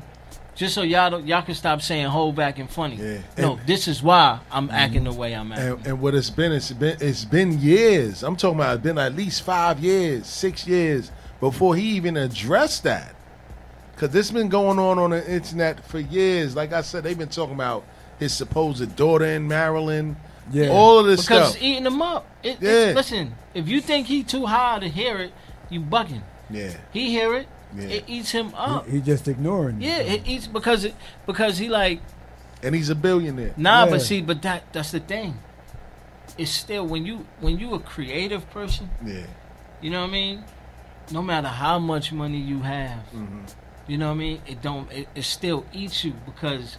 just 0.56 0.76
so 0.76 0.84
y'all 0.84 1.10
don't 1.10 1.28
y'all 1.28 1.42
can 1.42 1.56
stop 1.56 1.82
saying 1.82 2.06
hold 2.08 2.36
back 2.36 2.60
and 2.60 2.70
funny. 2.70 2.96
Yeah. 2.96 3.18
No, 3.38 3.54
And- 3.54 3.68
this 3.68 3.88
is 3.88 4.02
why 4.02 4.40
I'm 4.52 4.68
mm-hmm. 4.68 4.76
acting 4.76 5.04
the 5.04 5.14
way 5.14 5.34
I'm 5.34 5.52
acting. 5.52 5.68
And, 5.68 5.88
and 5.88 6.02
what 6.02 6.16
it's 6.16 6.30
been, 6.30 6.52
it's 6.52 6.72
been, 6.72 6.98
it's 7.02 7.26
been 7.26 7.60
years. 7.60 8.24
I'm 8.24 8.36
talking 8.36 8.60
about 8.60 8.76
it's 8.76 8.84
been 8.84 8.98
at 8.98 9.16
least 9.16 9.42
five 9.44 9.80
years, 9.80 10.26
six 10.28 10.68
years 10.68 11.12
before 11.40 11.76
he 11.76 11.84
even 11.96 12.18
addressed 12.18 12.84
that. 12.84 13.13
Cause 14.04 14.12
this 14.12 14.32
been 14.32 14.50
going 14.50 14.80
on 14.80 15.00
on 15.00 15.12
the 15.12 15.32
internet 15.32 15.82
for 15.86 15.98
years. 15.98 16.58
Like 16.58 16.74
I 16.74 16.82
said, 16.82 17.06
they've 17.06 17.18
been 17.18 17.30
talking 17.30 17.54
about 17.56 17.86
his 18.20 18.34
supposed 18.34 18.98
daughter 18.98 19.24
in 19.24 19.48
Maryland. 19.48 20.18
Yeah. 20.52 20.68
all 20.72 21.00
of 21.00 21.06
this 21.06 21.22
because 21.22 21.52
stuff. 21.52 21.56
it's 21.56 21.64
eating 21.64 21.86
him 21.86 22.02
up. 22.02 22.28
It, 22.44 22.58
Yeah. 22.60 22.70
it's, 22.88 22.96
listen, 22.98 23.34
if 23.54 23.70
you 23.70 23.80
think 23.80 24.08
he 24.08 24.24
too 24.24 24.46
high 24.46 24.80
to 24.80 24.90
hear 24.90 25.20
it, 25.20 25.32
you 25.70 25.80
bugging. 25.80 26.22
Yeah. 26.50 26.74
He 26.92 27.12
hear 27.12 27.34
it, 27.34 27.48
Yeah. 27.74 27.84
it 27.86 28.04
eats 28.08 28.32
him 28.32 28.54
up. 28.56 28.88
He, 28.88 28.98
he 28.98 29.00
just 29.02 29.26
ignoring. 29.30 29.82
it. 29.82 29.86
yeah, 29.86 30.00
it 30.00 30.28
eats 30.28 30.48
because 30.48 30.84
it 30.84 30.96
because 31.26 31.58
he 31.60 31.70
like 31.70 32.02
and 32.62 32.76
he's 32.76 32.90
a 32.90 32.96
billionaire. 32.96 33.54
Nah, 33.56 33.86
Yeah. 33.86 33.90
but 33.92 34.02
see, 34.02 34.22
but 34.22 34.42
that 34.42 34.64
that's 34.74 34.92
the 34.92 35.00
thing. 35.00 35.38
It's 36.38 36.52
still 36.52 36.86
when 36.86 37.06
you 37.06 37.26
when 37.40 37.58
you 37.58 37.74
a 37.74 37.80
creative 37.80 38.50
person, 38.52 38.90
Yeah. 39.06 39.28
you 39.80 39.90
know 39.92 40.02
what 40.02 40.10
I 40.10 40.12
mean. 40.12 40.44
No 41.10 41.22
matter 41.22 41.48
how 41.48 41.80
much 41.80 42.12
money 42.12 42.40
you 42.40 42.60
have, 42.64 43.00
Mm-hmm. 43.16 43.46
You 43.88 43.98
know 43.98 44.08
what 44.08 44.16
I 44.16 44.18
mean. 44.18 44.42
It 44.48 44.62
don't. 44.62 44.92
It, 44.92 45.08
it 45.16 45.24
still 45.24 45.66
eats 45.74 46.04
you 46.04 46.14
because 46.26 46.78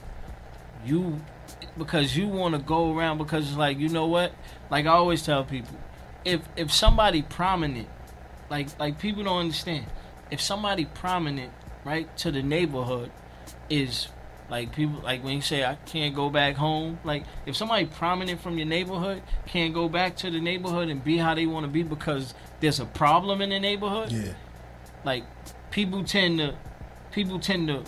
you 0.84 1.20
because 1.76 2.16
you 2.16 2.28
want 2.28 2.54
to 2.54 2.60
go 2.60 2.96
around 2.96 3.18
because 3.18 3.48
it's 3.48 3.56
like 3.56 3.78
you 3.78 3.88
know 3.88 4.06
what. 4.06 4.32
Like 4.70 4.86
I 4.86 4.90
always 4.90 5.22
tell 5.22 5.44
people, 5.44 5.78
if 6.24 6.40
if 6.56 6.72
somebody 6.72 7.22
prominent, 7.22 7.88
like 8.50 8.68
like 8.78 8.98
people 8.98 9.24
don't 9.24 9.40
understand, 9.40 9.86
if 10.30 10.40
somebody 10.40 10.84
prominent 10.86 11.52
right 11.84 12.14
to 12.18 12.30
the 12.30 12.42
neighborhood 12.42 13.10
is 13.68 14.08
like 14.50 14.74
people 14.74 15.00
like 15.02 15.24
when 15.24 15.34
you 15.36 15.42
say 15.42 15.64
I 15.64 15.76
can't 15.86 16.14
go 16.14 16.30
back 16.30 16.56
home. 16.56 16.98
Like 17.04 17.24
if 17.46 17.56
somebody 17.56 17.86
prominent 17.86 18.40
from 18.40 18.58
your 18.58 18.66
neighborhood 18.66 19.22
can't 19.46 19.74
go 19.74 19.88
back 19.88 20.16
to 20.18 20.30
the 20.30 20.40
neighborhood 20.40 20.88
and 20.88 21.02
be 21.02 21.16
how 21.16 21.34
they 21.34 21.46
want 21.46 21.64
to 21.64 21.70
be 21.70 21.82
because 21.82 22.34
there's 22.60 22.80
a 22.80 22.84
problem 22.86 23.40
in 23.40 23.50
the 23.50 23.60
neighborhood. 23.60 24.12
Yeah. 24.12 24.34
Like 25.04 25.24
people 25.70 26.04
tend 26.04 26.38
to 26.38 26.54
people 27.14 27.38
tend 27.38 27.68
to 27.68 27.84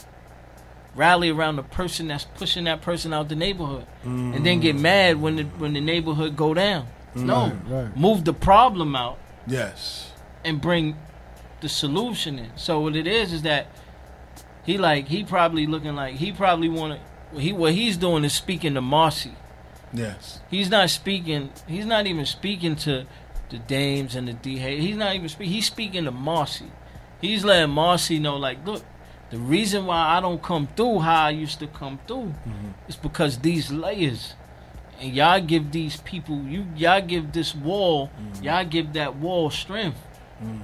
rally 0.94 1.28
around 1.28 1.56
the 1.56 1.62
person 1.62 2.08
that's 2.08 2.24
pushing 2.24 2.64
that 2.64 2.80
person 2.80 3.12
out 3.12 3.28
the 3.28 3.36
neighborhood, 3.36 3.86
and 4.04 4.46
then 4.46 4.60
get 4.60 4.76
mm. 4.76 4.80
mad 4.80 5.20
when 5.20 5.36
the 5.36 5.42
when 5.44 5.72
the 5.74 5.80
neighborhood 5.80 6.36
go 6.36 6.54
down. 6.54 6.86
Mm. 7.14 7.22
No, 7.24 7.34
Right, 7.34 7.84
right. 7.84 7.96
move 7.96 8.24
the 8.24 8.32
problem 8.32 8.94
out 8.96 9.18
Yes. 9.46 10.12
and 10.44 10.60
bring 10.60 10.96
the 11.60 11.68
solution 11.68 12.38
in. 12.38 12.50
So 12.56 12.80
what 12.80 12.96
it 12.96 13.06
is 13.06 13.32
is 13.32 13.42
that 13.42 13.66
he 14.64 14.78
like 14.78 15.08
he 15.08 15.24
probably 15.24 15.66
looking 15.66 15.96
like 15.96 16.14
he 16.14 16.32
probably 16.32 16.68
want 16.68 17.00
to. 17.00 17.40
He 17.40 17.52
what 17.52 17.72
he's 17.72 17.96
doing 17.96 18.24
is 18.24 18.32
speaking 18.32 18.74
to 18.74 18.80
Marcy. 18.80 19.32
Yes. 19.92 20.40
He's 20.50 20.70
not 20.70 20.90
speaking. 20.90 21.50
He's 21.66 21.86
not 21.86 22.06
even 22.06 22.26
speaking 22.26 22.76
to 22.76 23.06
the 23.50 23.58
dames 23.58 24.14
and 24.14 24.28
the 24.28 24.32
D. 24.32 24.58
He's 24.58 24.96
not 24.96 25.14
even 25.14 25.28
speaking. 25.28 25.52
He's 25.52 25.66
speaking 25.66 26.04
to 26.04 26.10
Marcy. 26.10 26.70
He's 27.20 27.44
letting 27.44 27.70
Marcy 27.70 28.18
know, 28.18 28.36
like, 28.36 28.64
look, 28.66 28.84
the 29.30 29.38
reason 29.38 29.86
why 29.86 30.16
I 30.16 30.20
don't 30.20 30.42
come 30.42 30.68
through 30.76 31.00
how 31.00 31.24
I 31.26 31.30
used 31.30 31.58
to 31.60 31.66
come 31.66 31.98
through 32.06 32.34
is 32.88 32.96
because 32.96 33.38
these 33.38 33.70
layers, 33.72 34.34
and 35.00 35.12
y'all 35.14 35.40
give 35.40 35.72
these 35.72 35.96
people, 35.98 36.42
you 36.42 36.66
y'all 36.76 37.00
give 37.02 37.32
this 37.32 37.54
wall, 37.54 38.10
y'all 38.42 38.64
give 38.64 38.92
that 38.94 39.16
wall 39.16 39.50
strength. 39.50 39.98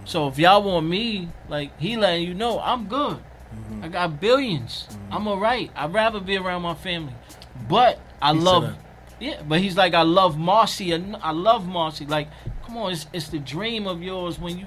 So 0.05 0.29
if 0.29 0.39
y'all 0.39 0.63
want 0.63 0.87
me, 0.87 1.29
like 1.49 1.79
he 1.81 1.97
letting 1.97 2.27
you 2.29 2.35
know, 2.35 2.61
I'm 2.61 2.87
good. 2.87 3.19
I 3.83 3.89
got 3.89 4.21
1000000000s 4.21 4.97
I'm 5.11 5.27
alright. 5.29 5.71
I'd 5.77 5.93
rather 5.93 6.21
be 6.21 6.37
around 6.37 6.63
my 6.63 6.75
family, 6.75 7.15
but 7.69 7.99
I 8.21 8.33
He 8.33 8.41
love. 8.41 8.75
Yeah, 9.21 9.41
but 9.47 9.61
he's 9.61 9.77
like, 9.77 9.95
I 9.95 10.03
love 10.03 10.37
Marcy. 10.39 10.91
and 10.93 11.17
I 11.17 11.31
love 11.31 11.67
Marcy. 11.69 12.07
Like, 12.07 12.29
come 12.65 12.77
on, 12.77 12.93
it's, 12.93 13.07
it's 13.13 13.29
the 13.29 13.39
dream 13.39 13.87
of 13.87 14.03
yours 14.03 14.39
when 14.39 14.59
you 14.59 14.67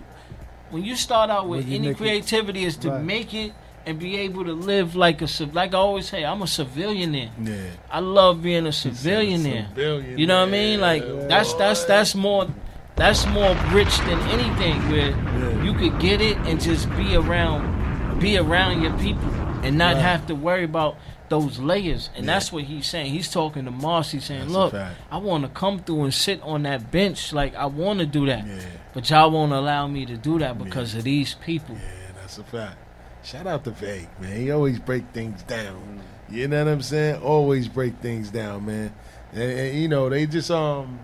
when 0.69 0.83
you 0.83 0.95
start 0.95 1.29
out 1.29 1.47
with 1.47 1.65
any 1.69 1.93
creativity 1.93 2.63
is 2.65 2.77
to 2.77 2.89
Right. 2.91 3.03
make 3.03 3.33
it 3.33 3.53
and 3.85 3.99
be 3.99 4.17
able 4.17 4.43
to 4.45 4.53
live 4.53 4.95
like 4.95 5.21
a 5.21 5.27
like 5.53 5.73
I 5.73 5.77
always 5.77 6.07
say, 6.09 6.25
I'm 6.25 6.41
a 6.41 6.47
civilian 6.47 7.11
there. 7.11 7.29
Yeah. 7.41 7.55
I 7.89 7.99
love 7.99 8.41
being 8.41 8.65
a 8.67 8.71
civilian 8.71 9.43
there. 9.43 9.67
civilian 9.69 10.17
You 10.17 10.27
know 10.27 10.39
what 10.39 10.49
I 10.49 10.51
mean? 10.51 10.81
Like 10.81 11.03
that's 11.27 11.53
that's 11.53 11.85
that's 11.85 12.15
more 12.15 12.47
that's 12.95 13.25
more 13.27 13.55
rich 13.71 13.97
than 13.99 14.19
anything 14.29 14.75
where 14.89 15.63
you 15.63 15.73
could 15.73 15.99
get 15.99 16.21
it 16.21 16.37
and 16.39 16.61
just 16.61 16.89
be 16.95 17.15
around 17.15 18.19
be 18.19 18.37
around 18.37 18.81
your 18.81 18.97
people 18.97 19.29
and 19.63 19.77
not 19.77 19.95
Right. 19.95 20.01
have 20.03 20.27
to 20.27 20.35
worry 20.35 20.63
about 20.63 20.95
those 21.27 21.57
layers. 21.59 22.09
And 22.15 22.29
that's 22.29 22.51
what 22.51 22.63
he's 22.65 22.87
saying. 22.87 23.11
He's 23.11 23.31
talking 23.31 23.65
to 23.65 23.71
Marcy 23.71 24.19
saying, 24.19 24.41
That's 24.41 24.53
Look. 24.53 24.73
I 25.11 25.17
wanna 25.17 25.49
come 25.49 25.79
through 25.79 26.03
and 26.03 26.13
sit 26.13 26.41
on 26.43 26.63
that 26.63 26.91
bench. 26.91 27.33
Like 27.33 27.55
I 27.55 27.65
wanna 27.65 28.05
do 28.05 28.25
that. 28.27 28.45
Yeah. 28.45 28.59
But 28.93 29.09
y'all 29.09 29.31
won't 29.31 29.51
allow 29.51 29.87
me 29.87 30.05
to 30.05 30.15
do 30.17 30.39
that 30.39 30.57
because 30.57 30.95
of 30.95 31.03
these 31.03 31.33
people. 31.33 31.75
Yeah, 31.75 32.11
that's 32.21 32.37
a 32.37 32.43
fact. 32.43 32.77
Shout 33.25 33.47
out 33.47 33.63
to 33.63 33.71
Vague, 33.71 34.07
man. 34.19 34.37
He 34.39 34.51
always 34.51 34.77
break 34.79 35.03
things 35.11 35.41
down. 35.43 35.99
You 36.29 36.47
know 36.47 36.63
what 36.63 36.71
I'm 36.71 36.81
saying? 36.83 37.21
Always 37.21 37.67
break 37.67 37.95
things 37.97 38.29
down, 38.29 38.65
man. 38.67 38.93
And, 39.33 39.41
and, 39.41 39.77
you 39.77 39.87
know, 39.87 40.09
they 40.09 40.27
just 40.27 40.51
um 40.51 40.99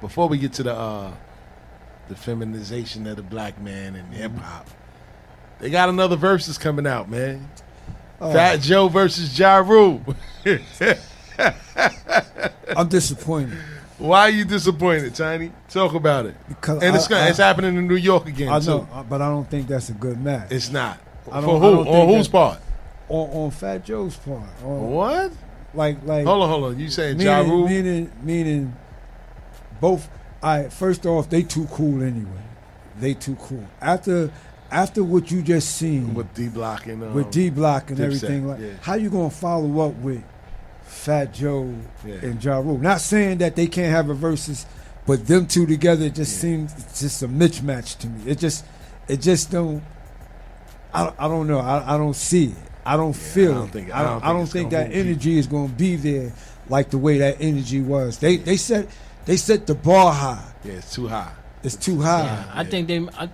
before 0.00 0.28
we 0.28 0.36
get 0.38 0.52
to 0.54 0.64
the 0.64 0.74
uh 0.74 1.12
the 2.08 2.16
feminization 2.16 3.06
of 3.06 3.16
the 3.16 3.22
black 3.22 3.60
man 3.60 3.94
and 3.94 4.12
hip 4.12 4.32
hop, 4.36 4.68
they 5.60 5.70
got 5.70 5.88
another 5.88 6.16
Verzuz 6.16 6.58
coming 6.58 6.86
out, 6.88 7.08
man. 7.08 7.48
Oh. 8.20 8.32
Fat 8.32 8.60
Joe 8.60 8.88
versus 8.88 9.38
Ja 9.38 9.58
Rule. 9.58 10.02
I'm 12.76 12.88
disappointed. 12.88 13.58
Why 13.98 14.22
are 14.22 14.30
you 14.30 14.44
disappointed, 14.44 15.14
Tiny? 15.14 15.52
Talk 15.68 15.94
about 15.94 16.26
it. 16.26 16.34
Because 16.48 16.82
and 16.82 16.96
it's 16.96 17.06
I- 17.06 17.10
gonna, 17.10 17.22
I- 17.22 17.28
it's 17.28 17.38
happening 17.38 17.76
in 17.76 17.86
New 17.86 17.94
York 17.96 18.26
again 18.26 18.48
I 18.48 18.58
too. 18.58 18.66
know, 18.66 19.06
but 19.08 19.22
I 19.22 19.28
don't 19.28 19.48
think 19.48 19.68
that's 19.68 19.88
a 19.88 19.92
good 19.94 20.20
match. 20.20 20.50
It's 20.50 20.70
not. 20.70 20.98
For 21.24 21.32
who? 21.40 21.86
On 21.88 22.08
whose 22.08 22.28
part? 22.28 22.58
On 23.08 23.30
on 23.30 23.50
Fat 23.50 23.84
Joe's 23.84 24.16
part. 24.16 24.42
On- 24.64 24.90
What? 24.90 25.32
Like 25.74 25.98
like. 26.04 26.26
Hold 26.26 26.42
on, 26.42 26.48
hold 26.48 26.64
on. 26.64 26.78
You 26.78 26.88
saying 26.90 27.18
meaning, 27.18 27.26
Ja 27.32 27.40
Rule? 27.40 27.66
Meaning 27.68 28.12
meaning 28.22 28.76
both. 29.80 30.08
I 30.42 30.64
first 30.64 31.06
off, 31.06 31.30
they 31.30 31.42
too 31.42 31.66
cool 31.70 32.02
anyway. 32.02 32.42
They 32.98 33.14
too 33.14 33.36
cool. 33.36 33.64
After 33.80 34.30
after 34.70 35.04
what 35.04 35.30
you 35.30 35.42
just 35.42 35.76
seen 35.76 36.14
with 36.14 36.32
D 36.34 36.48
Block 36.48 36.86
and 36.86 37.02
um, 37.02 37.14
with 37.14 37.30
D 37.30 37.48
Block 37.50 37.90
and 37.90 38.00
everything, 38.00 38.48
like 38.48 38.60
yeah. 38.60 38.70
how 38.82 38.94
you 38.94 39.08
gonna 39.08 39.30
follow 39.30 39.86
up 39.88 39.94
with 39.96 40.22
Fat 40.84 41.32
Joe 41.32 41.74
Yeah. 42.04 42.14
and 42.22 42.42
Ja 42.42 42.58
Rule? 42.58 42.78
Not 42.78 43.00
saying 43.00 43.38
that 43.38 43.54
they 43.56 43.66
can't 43.66 43.92
have 43.92 44.10
a 44.10 44.14
Verzuz, 44.14 44.66
but 45.06 45.26
them 45.26 45.46
two 45.46 45.66
together 45.66 46.06
it 46.06 46.14
just 46.14 46.38
seems 46.38 46.72
it's 46.76 47.00
just 47.00 47.22
a 47.22 47.28
mismatch 47.28 47.98
to 47.98 48.08
me. 48.08 48.30
It 48.30 48.38
just 48.38 48.64
it 49.08 49.18
just 49.20 49.50
don't. 49.50 49.82
I, 50.94 51.12
I 51.18 51.28
don't 51.28 51.46
know. 51.46 51.58
I, 51.58 51.94
I 51.94 51.98
don't 51.98 52.14
see 52.14 52.46
it. 52.46 52.56
I 52.84 52.96
don't 52.96 53.12
feel 53.14 53.52
I 53.52 53.54
don't 53.54 53.68
it. 53.68 53.72
think- 53.72 53.94
I 53.94 54.00
I 54.00 54.02
don't, 54.02 54.12
don't 54.12 54.22
I 54.22 54.26
think 54.26 54.32
don't 54.34 54.42
it's 54.42 54.52
think 54.52 54.70
that 54.70 54.88
move 54.88 54.96
energy 55.06 55.38
is 55.38 55.46
going 55.46 55.68
to 55.68 55.74
be 55.74 55.96
there 55.96 56.32
like 56.68 56.90
the 56.90 56.98
way 56.98 57.18
that 57.18 57.36
energy 57.40 57.80
was. 57.80 58.18
They 58.18 58.36
they 58.36 58.56
set 58.56 58.88
they 59.24 59.36
set 59.36 59.66
the 59.66 59.74
bar 59.74 60.12
high. 60.12 60.52
Yeah, 60.64 60.72
it's 60.74 60.94
too 60.94 61.08
high. 61.08 61.32
It's 61.62 61.76
too 61.76 62.00
high. 62.00 62.24
Yeah, 62.24 62.50
I 62.54 62.64
think 62.64 62.88
they. 62.88 62.98
I, 63.16 63.28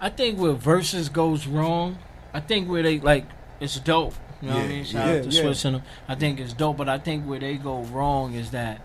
I 0.00 0.10
think 0.10 0.38
where 0.38 0.52
Verzuz 0.52 1.10
goes 1.10 1.46
wrong. 1.46 1.98
I 2.34 2.40
think 2.40 2.68
where 2.68 2.82
they 2.82 3.00
like 3.00 3.26
it's 3.60 3.78
dope. 3.80 4.14
You 4.42 4.50
know 4.50 4.56
what 4.56 4.64
I 4.64 4.68
mean? 4.68 4.84
Shout 4.84 5.06
yeah, 5.06 5.14
out 5.14 5.22
to 5.24 5.28
yeah. 5.30 5.42
Swizz 5.42 5.64
and 5.64 5.74
them. 5.76 5.82
I 6.06 6.14
think 6.16 6.40
it's 6.40 6.52
dope, 6.52 6.76
but 6.76 6.88
I 6.90 6.98
think 6.98 7.24
where 7.24 7.40
they 7.40 7.56
go 7.56 7.80
wrong 7.84 8.34
is 8.34 8.50
that 8.50 8.82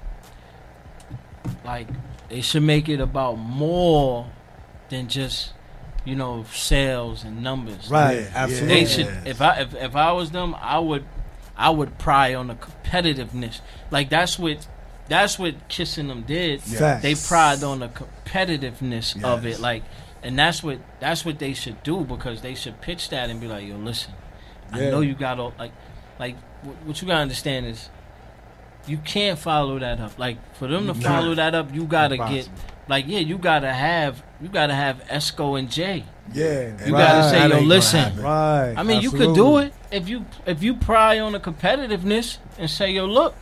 like 1.65 1.87
they 2.29 2.41
should 2.41 2.63
make 2.63 2.87
it 2.87 3.01
about 3.01 3.35
more 3.35 4.29
than 4.89 5.07
just 5.09 5.51
you 6.09 6.15
know 6.15 6.43
sales 6.51 7.23
and 7.23 7.43
numbers. 7.43 7.89
Right, 7.89 8.21
Yeah, 8.21 8.31
absolutely. 8.33 8.67
They 8.75 8.85
should. 8.85 9.27
If 9.27 9.41
I 9.41 9.61
if, 9.61 9.75
if 9.75 9.95
I 9.95 10.11
was 10.11 10.31
them, 10.31 10.55
I 10.59 10.79
would 10.79 11.05
I 11.55 11.69
would 11.69 11.97
pry 11.99 12.33
on 12.33 12.47
the 12.47 12.55
competitiveness. 12.55 13.61
Like 13.91 14.09
that's 14.09 14.39
what 14.39 14.67
that's 15.07 15.37
what 15.39 15.67
kissing 15.69 16.07
them 16.07 16.21
did. 16.23 16.61
Facts. 16.61 17.03
They 17.03 17.15
pride 17.15 17.63
on 17.63 17.79
the 17.79 17.89
competitiveness 17.89 19.21
of 19.23 19.45
it, 19.45 19.59
like, 19.59 19.83
and 20.23 20.37
that's 20.37 20.63
what 20.63 20.79
that's 20.99 21.25
what 21.25 21.39
they 21.39 21.53
should 21.53 21.81
do 21.83 22.01
because 22.05 22.41
they 22.41 22.55
should 22.55 22.79
pitch 22.81 23.09
that 23.09 23.29
and 23.29 23.39
be 23.41 23.47
like, 23.47 23.67
yo, 23.67 23.75
listen, 23.75 24.13
I 24.71 24.79
know 24.81 25.01
you 25.01 25.15
got 25.15 25.39
all 25.39 25.53
like, 25.59 25.71
like 26.19 26.35
what 26.85 27.01
you 27.01 27.07
gotta 27.07 27.21
understand 27.21 27.65
is, 27.65 27.89
you 28.87 28.97
can't 28.97 29.37
follow 29.39 29.79
that 29.79 29.99
up. 29.99 30.17
Like 30.19 30.37
for 30.55 30.67
them 30.67 30.87
to 30.87 30.93
Nah. 30.93 31.09
follow 31.09 31.35
that 31.35 31.55
up, 31.55 31.73
you 31.73 31.85
gotta 31.85 32.17
get, 32.17 32.27
Impossible. 32.29 32.57
Like, 32.89 33.05
yeah, 33.07 33.19
you 33.19 33.37
gotta 33.37 33.71
have 33.71 34.21
you 34.41 34.49
gotta 34.49 34.73
have 34.75 34.97
Esco 35.07 35.57
and 35.57 35.71
Jay. 35.71 36.03
Yeah, 36.33 36.85
You 36.85 36.93
right. 36.93 37.01
gotta 37.07 37.29
say, 37.29 37.47
yo, 37.47 37.59
listen. 37.61 38.21
Right, 38.21 38.73
I 38.75 38.83
mean, 38.83 39.01
you 39.01 39.11
could 39.11 39.33
do 39.35 39.59
it 39.59 39.73
if 39.91 40.09
you 40.09 40.25
if 40.45 40.61
you 40.61 40.73
pry 40.75 41.19
on 41.19 41.31
the 41.31 41.39
competitiveness 41.39 42.37
and 42.57 42.69
say, 42.69 42.91
yo, 42.91 43.05
look. 43.05 43.35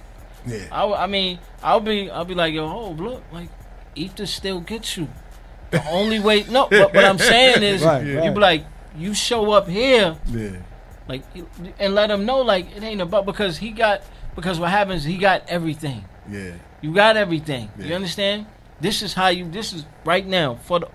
Yeah. 0.45 0.60
I, 0.72 1.03
I 1.03 1.07
mean, 1.07 1.40
I'll 1.64 1.80
be 1.82 2.10
I'll 2.11 2.24
be 2.26 2.36
like, 2.36 2.53
yo, 2.53 2.65
oh, 2.68 2.91
look, 2.91 3.24
like 3.34 3.49
Ether 3.95 4.26
still 4.26 4.60
gets 4.61 4.95
you. 4.95 5.07
The 5.72 5.86
only 5.90 6.19
way, 6.19 6.44
no, 6.44 6.68
but 6.69 6.94
what 6.94 7.03
I'm 7.03 7.18
saying 7.18 7.61
is, 7.64 7.84
Right, 7.84 8.06
you 8.06 8.19
right. 8.19 8.34
be 8.34 8.40
like, 8.40 8.65
you 8.98 9.14
show 9.14 9.52
up 9.52 9.68
here, 9.68 10.15
Yeah. 10.28 10.52
like, 11.10 11.24
and 11.80 11.94
let 11.94 12.10
him 12.10 12.26
know, 12.26 12.40
like, 12.41 12.74
it 12.78 12.84
ain't 12.84 13.02
about 13.02 13.26
because 13.26 13.57
he 13.57 13.72
got 13.72 14.02
because 14.36 14.60
what 14.60 14.69
happens, 14.69 15.03
he 15.03 15.18
got 15.18 15.44
everything. 15.49 16.06
Yeah. 16.32 16.53
You 16.82 16.94
got 16.94 17.18
everything. 17.18 17.69
You 17.78 17.95
understand? 17.95 18.45
This 18.80 19.02
is 19.02 19.14
how 19.14 19.28
you. 19.30 19.49
This 19.49 19.74
is 19.74 19.86
right 20.06 20.26
now 20.26 20.56
for 20.56 20.80
the 20.80 20.90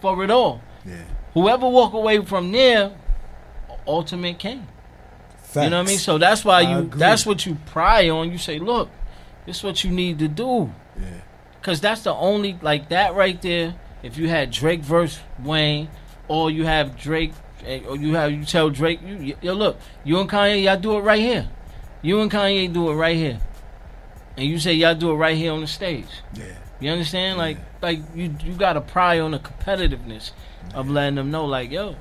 for 0.00 0.24
it 0.24 0.30
all. 0.30 0.60
Yeah. 0.86 1.02
Whoever 1.34 1.68
walk 1.68 1.92
away 1.92 2.24
from 2.24 2.50
there, 2.52 2.92
ultimate 3.86 4.38
king. 4.38 4.66
You 5.54 5.68
know 5.68 5.78
what 5.78 5.86
I 5.86 5.88
mean? 5.90 5.98
So 5.98 6.18
that's 6.18 6.44
why 6.44 6.58
I 6.62 6.70
you. 6.72 6.78
agree. 6.78 6.98
That's 6.98 7.26
what 7.26 7.44
you 7.44 7.56
pry 7.66 8.08
on. 8.08 8.30
You 8.30 8.38
say, 8.38 8.58
look, 8.58 8.88
this 9.46 9.58
is 9.58 9.64
what 9.64 9.82
you 9.82 9.90
need 9.90 10.18
to 10.20 10.28
do. 10.28 10.72
Yeah. 10.96 11.06
Cause 11.62 11.80
that's 11.80 12.02
the 12.02 12.14
only 12.14 12.58
like 12.62 12.88
that 12.90 13.14
right 13.14 13.40
there. 13.42 13.74
If 14.02 14.16
you 14.16 14.28
had 14.28 14.50
Drake 14.50 14.80
versus 14.80 15.20
Wayne, 15.42 15.88
or 16.26 16.50
you 16.50 16.64
have 16.64 16.96
Drake, 16.96 17.32
eh, 17.66 17.82
or 17.86 17.96
you 17.96 18.14
have 18.14 18.32
you 18.32 18.44
tell 18.44 18.70
Drake, 18.70 19.00
you, 19.04 19.36
yo, 19.42 19.52
look, 19.52 19.78
you 20.04 20.18
and 20.20 20.30
Kanye, 20.30 20.62
y'all 20.62 20.78
do 20.78 20.96
it 20.96 21.00
right 21.00 21.20
here. 21.20 21.48
You 22.00 22.20
and 22.20 22.30
Kanye 22.30 22.72
do 22.72 22.90
it 22.90 22.94
right 22.94 23.16
here, 23.16 23.38
and 24.38 24.46
you 24.46 24.58
say 24.58 24.72
y'all 24.72 24.94
do 24.94 25.10
it 25.10 25.16
right 25.16 25.36
here 25.36 25.52
on 25.52 25.60
the 25.60 25.66
stage. 25.66 26.06
Yeah. 26.34 26.44
You 26.80 26.90
understand? 26.90 27.38
Like, 27.38 27.58
like 27.82 28.00
you 28.14 28.34
you 28.42 28.54
got 28.54 28.74
to 28.74 28.80
pry 28.80 29.20
on 29.20 29.32
the 29.32 29.38
competitiveness 29.38 30.32
of 30.74 30.88
letting 30.88 31.16
them 31.16 31.30
know, 31.30 31.44
like, 31.44 31.70
yo, 31.70 31.96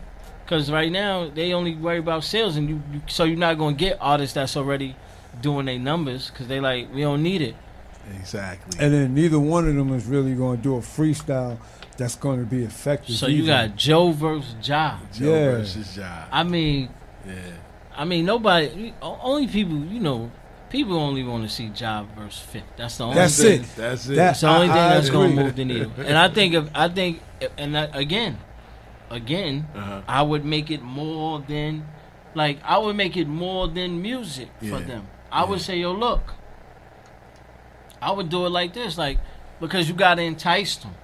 because 0.45 0.71
right 0.71 0.91
now 0.91 1.29
they 1.29 1.53
only 1.53 1.75
worry 1.75 1.97
about 1.99 2.23
sales, 2.23 2.55
and 2.55 2.69
you, 2.69 2.81
you 2.93 3.01
so 3.07 3.23
you're 3.25 3.37
not 3.37 3.57
gonna 3.57 3.75
get 3.75 3.97
artists 3.99 4.33
that's 4.35 4.55
already 4.55 4.95
doing 5.41 5.65
their 5.65 5.79
numbers 5.79 6.29
because 6.29 6.47
they 6.47 6.59
like 6.59 6.93
we 6.93 7.01
don't 7.01 7.21
need 7.23 7.41
it. 7.41 7.55
Exactly. 8.19 8.79
And 8.83 8.93
then 8.93 9.13
neither 9.13 9.39
one 9.39 9.67
of 9.67 9.75
them 9.75 9.93
is 9.93 10.05
really 10.05 10.33
going 10.33 10.57
to 10.57 10.63
do 10.63 10.75
a 10.75 10.79
freestyle 10.79 11.59
that's 11.95 12.15
going 12.15 12.39
to 12.39 12.45
be 12.45 12.63
effective. 12.63 13.15
So 13.15 13.27
you 13.27 13.43
either. 13.43 13.67
got 13.67 13.75
Joe 13.75 14.11
versus 14.13 14.55
Ja. 14.67 14.97
Joe 15.13 15.25
Yeah. 15.25 15.51
versus 15.51 15.95
Ja. 15.97 16.23
I 16.31 16.41
mean, 16.43 16.89
Yeah. 17.27 17.33
I 17.95 18.05
mean 18.05 18.25
nobody. 18.25 18.93
Only 19.01 19.45
people 19.47 19.77
you 19.77 19.99
know. 19.99 20.31
People 20.69 20.97
only 20.97 21.23
want 21.23 21.43
to 21.43 21.49
see 21.49 21.69
Job 21.69 22.07
versus 22.15 22.39
Fifth. 22.41 22.63
That's 22.77 22.97
the 22.97 23.03
only. 23.05 23.15
That's 23.15 23.41
thing. 23.41 23.61
it. 23.61 23.69
That's 23.75 24.07
it. 24.07 24.15
That's 24.15 24.41
the 24.41 24.47
I- 24.47 24.55
only 24.55 24.67
thing 24.67 24.77
I 24.77 24.89
that's 24.95 25.09
going 25.09 25.35
to 25.35 25.43
move 25.43 25.55
the 25.55 25.65
needle. 25.65 25.91
And 25.97 26.17
I 26.17 26.29
think 26.29 26.53
if 26.53 26.69
I 26.75 26.87
think 26.89 27.21
and 27.57 27.73
that, 27.75 27.95
again, 27.95 28.37
again, 29.09 29.67
Uh-huh. 29.75 30.01
I 30.07 30.21
would 30.21 30.45
make 30.45 30.69
it 30.69 30.81
more 30.83 31.39
than 31.39 31.87
like 32.35 32.59
I 32.63 32.77
would 32.77 32.95
make 32.95 33.17
it 33.17 33.27
more 33.27 33.67
than 33.67 34.01
music 34.01 34.49
Yeah. 34.61 34.77
for 34.77 34.79
them. 34.83 35.07
I 35.31 35.43
would 35.45 35.61
say, 35.61 35.77
yo, 35.79 35.91
look. 35.91 36.33
I 38.01 38.11
would 38.11 38.29
do 38.29 38.45
it 38.45 38.49
like 38.49 38.73
this, 38.73 38.97
like 38.97 39.17
because 39.59 39.89
you 39.89 39.95
got 39.95 40.15
to 40.15 40.21
entice 40.21 40.77
them. 40.77 40.95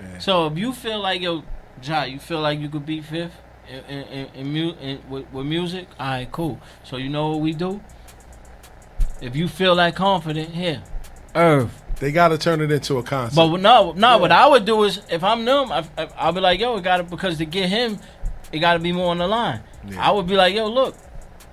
Yeah. 0.00 0.18
So 0.18 0.46
if 0.46 0.58
you 0.58 0.72
feel 0.72 0.98
like 1.00 1.20
yo, 1.20 1.44
Ja, 1.82 2.04
you 2.04 2.18
feel 2.18 2.40
like 2.40 2.58
you 2.58 2.68
could 2.68 2.86
beat 2.86 3.04
Fifth 3.04 3.36
in, 3.68 3.78
in, 3.84 4.02
in, 4.08 4.26
in, 4.34 4.52
mu- 4.52 4.74
in 4.80 4.98
with, 5.08 5.30
with 5.32 5.46
music, 5.46 5.86
all 6.00 6.06
right, 6.08 6.32
cool. 6.32 6.58
So 6.82 6.96
you 6.96 7.08
know 7.08 7.30
what 7.30 7.40
we 7.40 7.52
do? 7.52 7.80
If 9.20 9.36
you 9.36 9.48
feel 9.48 9.76
that 9.76 9.94
confident, 9.94 10.50
here, 10.50 10.82
Irv. 11.34 11.70
They 12.00 12.10
got 12.10 12.28
to 12.28 12.38
turn 12.38 12.60
it 12.60 12.72
into 12.72 12.98
a 12.98 13.02
concert. 13.02 13.36
But 13.36 13.60
no, 13.60 13.92
no. 13.92 14.18
What 14.18 14.32
I 14.32 14.48
would 14.48 14.64
do 14.64 14.82
is, 14.82 15.00
if 15.10 15.22
I'm 15.22 15.44
them, 15.44 15.70
I, 15.70 15.86
I, 15.96 16.08
I'll 16.16 16.32
be 16.32 16.40
like, 16.40 16.58
yo, 16.60 16.76
it 16.76 16.82
got 16.82 16.96
to 16.98 17.04
because 17.04 17.38
to 17.38 17.44
get 17.46 17.68
him, 17.68 17.98
it 18.52 18.58
got 18.58 18.74
to 18.74 18.80
be 18.80 18.92
more 18.92 19.10
on 19.10 19.18
the 19.18 19.28
line. 19.28 19.60
Yeah. 19.86 20.06
I 20.06 20.10
would 20.10 20.26
be 20.26 20.34
like, 20.34 20.54
yo, 20.54 20.66
look, 20.66 20.96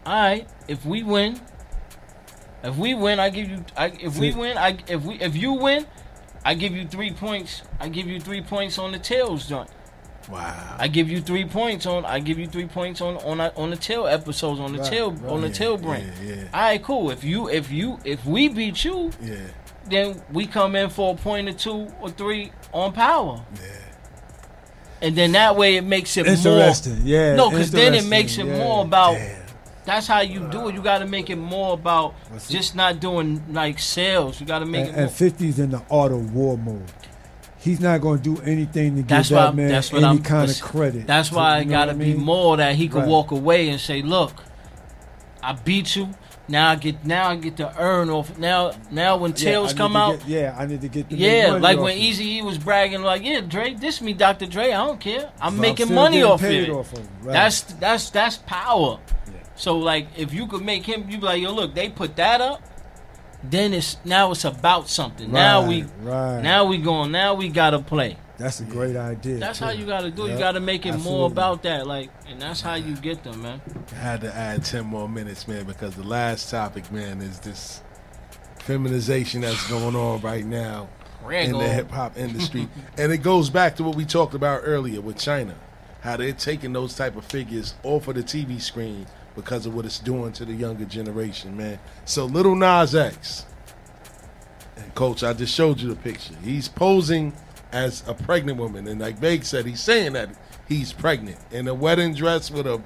all 0.05 0.13
right, 0.13 0.47
if 0.67 0.83
we 0.85 1.03
win, 1.03 1.39
if 2.63 2.75
we 2.75 2.95
win, 2.95 3.19
I 3.19 3.29
give 3.29 3.49
you. 3.49 3.63
I, 3.77 3.87
if 3.87 4.17
we 4.17 4.33
win, 4.33 4.57
I 4.57 4.77
if 4.87 5.03
we 5.03 5.15
if 5.15 5.35
you 5.35 5.53
win, 5.53 5.85
I 6.43 6.55
give 6.55 6.73
you 6.75 6.87
three 6.87 7.11
points. 7.11 7.61
I 7.79 7.87
give 7.89 8.07
you 8.07 8.19
three 8.19 8.41
points 8.41 8.77
on 8.77 8.91
the 8.91 8.99
Tales 8.99 9.47
joint. 9.47 9.69
Wow. 10.29 10.75
I 10.79 10.87
give 10.87 11.09
you 11.09 11.21
three 11.21 11.45
points 11.45 11.85
on. 11.85 12.05
I 12.05 12.19
give 12.19 12.37
you 12.39 12.47
three 12.47 12.67
points 12.67 13.01
on 13.01 13.17
on 13.17 13.39
on 13.41 13.69
the 13.69 13.75
tail 13.75 14.07
episodes 14.07 14.59
on 14.59 14.73
the 14.73 14.79
Right, 14.79 14.91
tail 14.91 15.11
right. 15.11 15.31
on 15.31 15.41
the 15.41 15.47
Yeah, 15.47 15.53
tail 15.53 15.77
brain. 15.77 16.11
yeah, 16.23 16.33
yeah. 16.35 16.43
All 16.53 16.61
right, 16.61 16.83
cool. 16.83 17.11
If 17.11 17.23
you 17.23 17.49
if 17.49 17.71
you 17.71 17.99
if 18.05 18.25
we 18.25 18.47
beat 18.49 18.83
you, 18.85 19.11
Yeah. 19.21 19.35
then 19.89 20.21
we 20.31 20.47
come 20.47 20.75
in 20.75 20.89
for 20.89 21.13
a 21.13 21.17
point 21.17 21.49
or 21.49 21.53
two 21.53 21.87
or 22.01 22.09
three 22.09 22.51
on 22.73 22.93
power. 22.93 23.41
Yeah. 23.55 23.67
And 25.03 25.15
then 25.15 25.31
that 25.31 25.55
way 25.55 25.77
it 25.77 25.83
makes 25.83 26.15
it 26.17 26.27
Interesting, 26.27 26.99
more. 26.99 27.07
yeah, 27.07 27.35
No, 27.35 27.49
because 27.49 27.71
then 27.71 27.95
it 27.95 28.05
makes 28.05 28.37
it 28.37 28.45
yeah. 28.45 28.57
more 28.57 28.83
about. 28.83 29.17
That's 29.83 30.05
how 30.05 30.21
you 30.21 30.47
do 30.51 30.67
it. 30.69 30.75
You 30.75 30.81
got 30.83 30.99
to 30.99 31.07
make 31.07 31.31
it 31.31 31.37
more 31.37 31.73
about 31.73 32.13
What's 32.29 32.47
it? 32.47 32.53
just 32.53 32.75
not 32.75 32.99
doing 32.99 33.43
like 33.51 33.79
sales. 33.79 34.39
You 34.39 34.45
got 34.45 34.59
to 34.59 34.65
make 34.67 34.81
and, 34.81 34.89
it. 34.89 34.95
More, 34.95 35.01
and 35.05 35.11
50's 35.11 35.57
in 35.57 35.71
the 35.71 35.81
auto 35.89 36.17
war 36.17 36.55
mode. 36.55 36.83
He's 37.61 37.79
not 37.79 38.01
going 38.01 38.17
to 38.21 38.23
do 38.35 38.41
anything 38.41 38.95
to 38.95 39.01
give 39.01 39.07
that's 39.07 39.29
that 39.29 39.49
why. 39.49 39.55
man 39.55 39.71
any 39.71 40.03
I'm. 40.05 40.23
kind 40.23 40.49
of 40.49 40.59
credit. 40.61 41.05
That's 41.05 41.31
why 41.31 41.59
You 41.59 41.67
it 41.67 41.69
got 41.69 41.85
to 41.85 41.93
be 41.93 42.13
more 42.15 42.57
that 42.57 42.75
he 42.75 42.87
could 42.87 42.99
Right. 43.01 43.07
walk 43.07 43.29
away 43.31 43.69
and 43.69 43.79
say, 43.79 44.01
"Look, 44.01 44.33
I 45.43 45.53
beat 45.53 45.95
you. 45.95 46.09
Now 46.47 46.71
I 46.71 46.75
get. 46.75 47.05
Now 47.05 47.29
I 47.29 47.35
get 47.35 47.57
to 47.57 47.71
earn 47.79 48.09
off. 48.09 48.37
Now, 48.37 48.71
now 48.89 49.15
when 49.15 49.31
Yeah, 49.31 49.37
Tales 49.37 49.71
need 49.73 49.77
come 49.77 49.95
out, 49.95 50.19
get- 50.19 50.27
yeah, 50.27 50.55
I 50.57 50.65
need 50.65 50.81
to 50.81 50.87
get 50.87 51.07
the 51.07 51.15
Yeah, 51.15 51.51
like 51.61 51.79
when. 51.79 51.95
Easy 51.97 52.37
E 52.37 52.41
was 52.41 52.57
bragging, 52.57 53.03
like, 53.03 53.23
"Yeah, 53.23 53.41
Dre, 53.41 53.73
this 53.75 54.01
me, 54.01 54.13
Dr. 54.13 54.47
Dre. 54.47 54.71
I 54.71 54.83
don't 54.85 54.99
care. 54.99 55.29
I'm 55.39 55.55
So 55.55 55.61
making 55.61 55.85
still 55.85 55.95
money 55.95 56.23
off 56.23 56.41
paid 56.41 56.63
it. 56.63 56.69
off 56.71 56.91
of 56.93 56.99
right. 57.23 57.31
That's 57.33 57.61
that's 57.61 58.09
that's 58.09 58.37
power. 58.37 58.97
So 59.55 59.77
like, 59.77 60.07
if 60.17 60.33
you 60.33 60.47
could 60.47 60.63
make 60.65 60.85
him, 60.85 61.05
you 61.09 61.19
be 61.19 61.25
like, 61.25 61.41
yo, 61.41 61.53
look, 61.53 61.75
they 61.75 61.89
put 61.89 62.15
that 62.15 62.41
up. 62.41 62.63
Then 63.43 63.73
it's 63.73 63.97
now 64.05 64.31
it's 64.31 64.45
about 64.45 64.89
something. 64.89 65.31
now 65.31 65.67
we 65.67 65.83
Right, 65.83 66.35
right. 66.35 66.41
now 66.41 66.65
we 66.65 66.77
going. 66.77 67.11
Now 67.11 67.33
we 67.33 67.49
gotta 67.49 67.79
play. 67.79 68.17
That's 68.37 68.59
a 68.59 68.65
great 68.65 68.95
idea. 68.95 69.37
That's 69.37 69.59
too. 69.59 69.65
how 69.65 69.71
you 69.71 69.85
gotta 69.85 70.09
do. 70.09 70.25
it. 70.25 70.31
You 70.31 70.37
gotta 70.37 70.59
make 70.59 70.85
it 70.85 70.97
more 70.97 71.27
about 71.27 71.63
that. 71.63 71.85
Like, 71.85 72.09
and 72.27 72.41
that's 72.41 72.61
how 72.61 72.75
you 72.75 72.95
get 72.95 73.23
them, 73.23 73.41
man. 73.43 73.61
I 73.91 73.95
had 73.95 74.21
to 74.21 74.35
add 74.35 74.65
10 74.65 74.85
more 74.85 75.07
minutes, 75.07 75.47
man, 75.47 75.65
because 75.65 75.95
the 75.95 76.03
last 76.03 76.49
topic, 76.49 76.91
man, 76.91 77.21
is 77.21 77.39
this 77.39 77.81
feminization 78.59 79.41
that's 79.41 79.67
going 79.69 79.95
on 79.95 80.21
right 80.21 80.45
now 80.45 80.89
in 81.29 81.51
the 81.51 81.67
hip 81.67 81.91
hop 81.91 82.17
industry. 82.17 82.67
and 82.97 83.11
it 83.11 83.19
goes 83.19 83.49
back 83.49 83.75
to 83.75 83.83
what 83.83 83.95
we 83.95 84.05
talked 84.05 84.33
about 84.33 84.61
earlier 84.63 85.01
with 85.01 85.17
China. 85.17 85.55
How 86.01 86.17
they're 86.17 86.33
taking 86.33 86.73
those 86.73 86.95
type 86.95 87.15
of 87.15 87.25
figures 87.25 87.75
off 87.83 88.07
of 88.07 88.15
the 88.15 88.23
TV 88.23 88.59
screen 88.59 89.05
because 89.35 89.65
of 89.65 89.73
what 89.75 89.85
it's 89.85 89.99
doing 89.99 90.31
to 90.33 90.45
the 90.45 90.53
younger 90.53 90.85
generation, 90.85 91.55
man. 91.57 91.79
So 92.05 92.25
Lil 92.25 92.55
Nas 92.55 92.93
X, 92.95 93.45
and 94.77 94.93
Coach, 94.95 95.23
I 95.23 95.33
just 95.33 95.53
showed 95.53 95.79
you 95.79 95.89
the 95.89 95.95
picture. 95.95 96.33
He's 96.43 96.67
posing 96.67 97.33
as 97.71 98.03
a 98.07 98.13
pregnant 98.13 98.57
woman, 98.59 98.87
and 98.87 98.99
like 98.99 99.21
Meg 99.21 99.43
said, 99.45 99.65
he's 99.65 99.79
saying 99.81 100.13
that 100.13 100.29
he's 100.67 100.91
pregnant 100.93 101.37
in 101.51 101.67
a 101.67 101.73
wedding 101.73 102.13
dress 102.13 102.51
with 102.51 102.67
a 102.67 102.81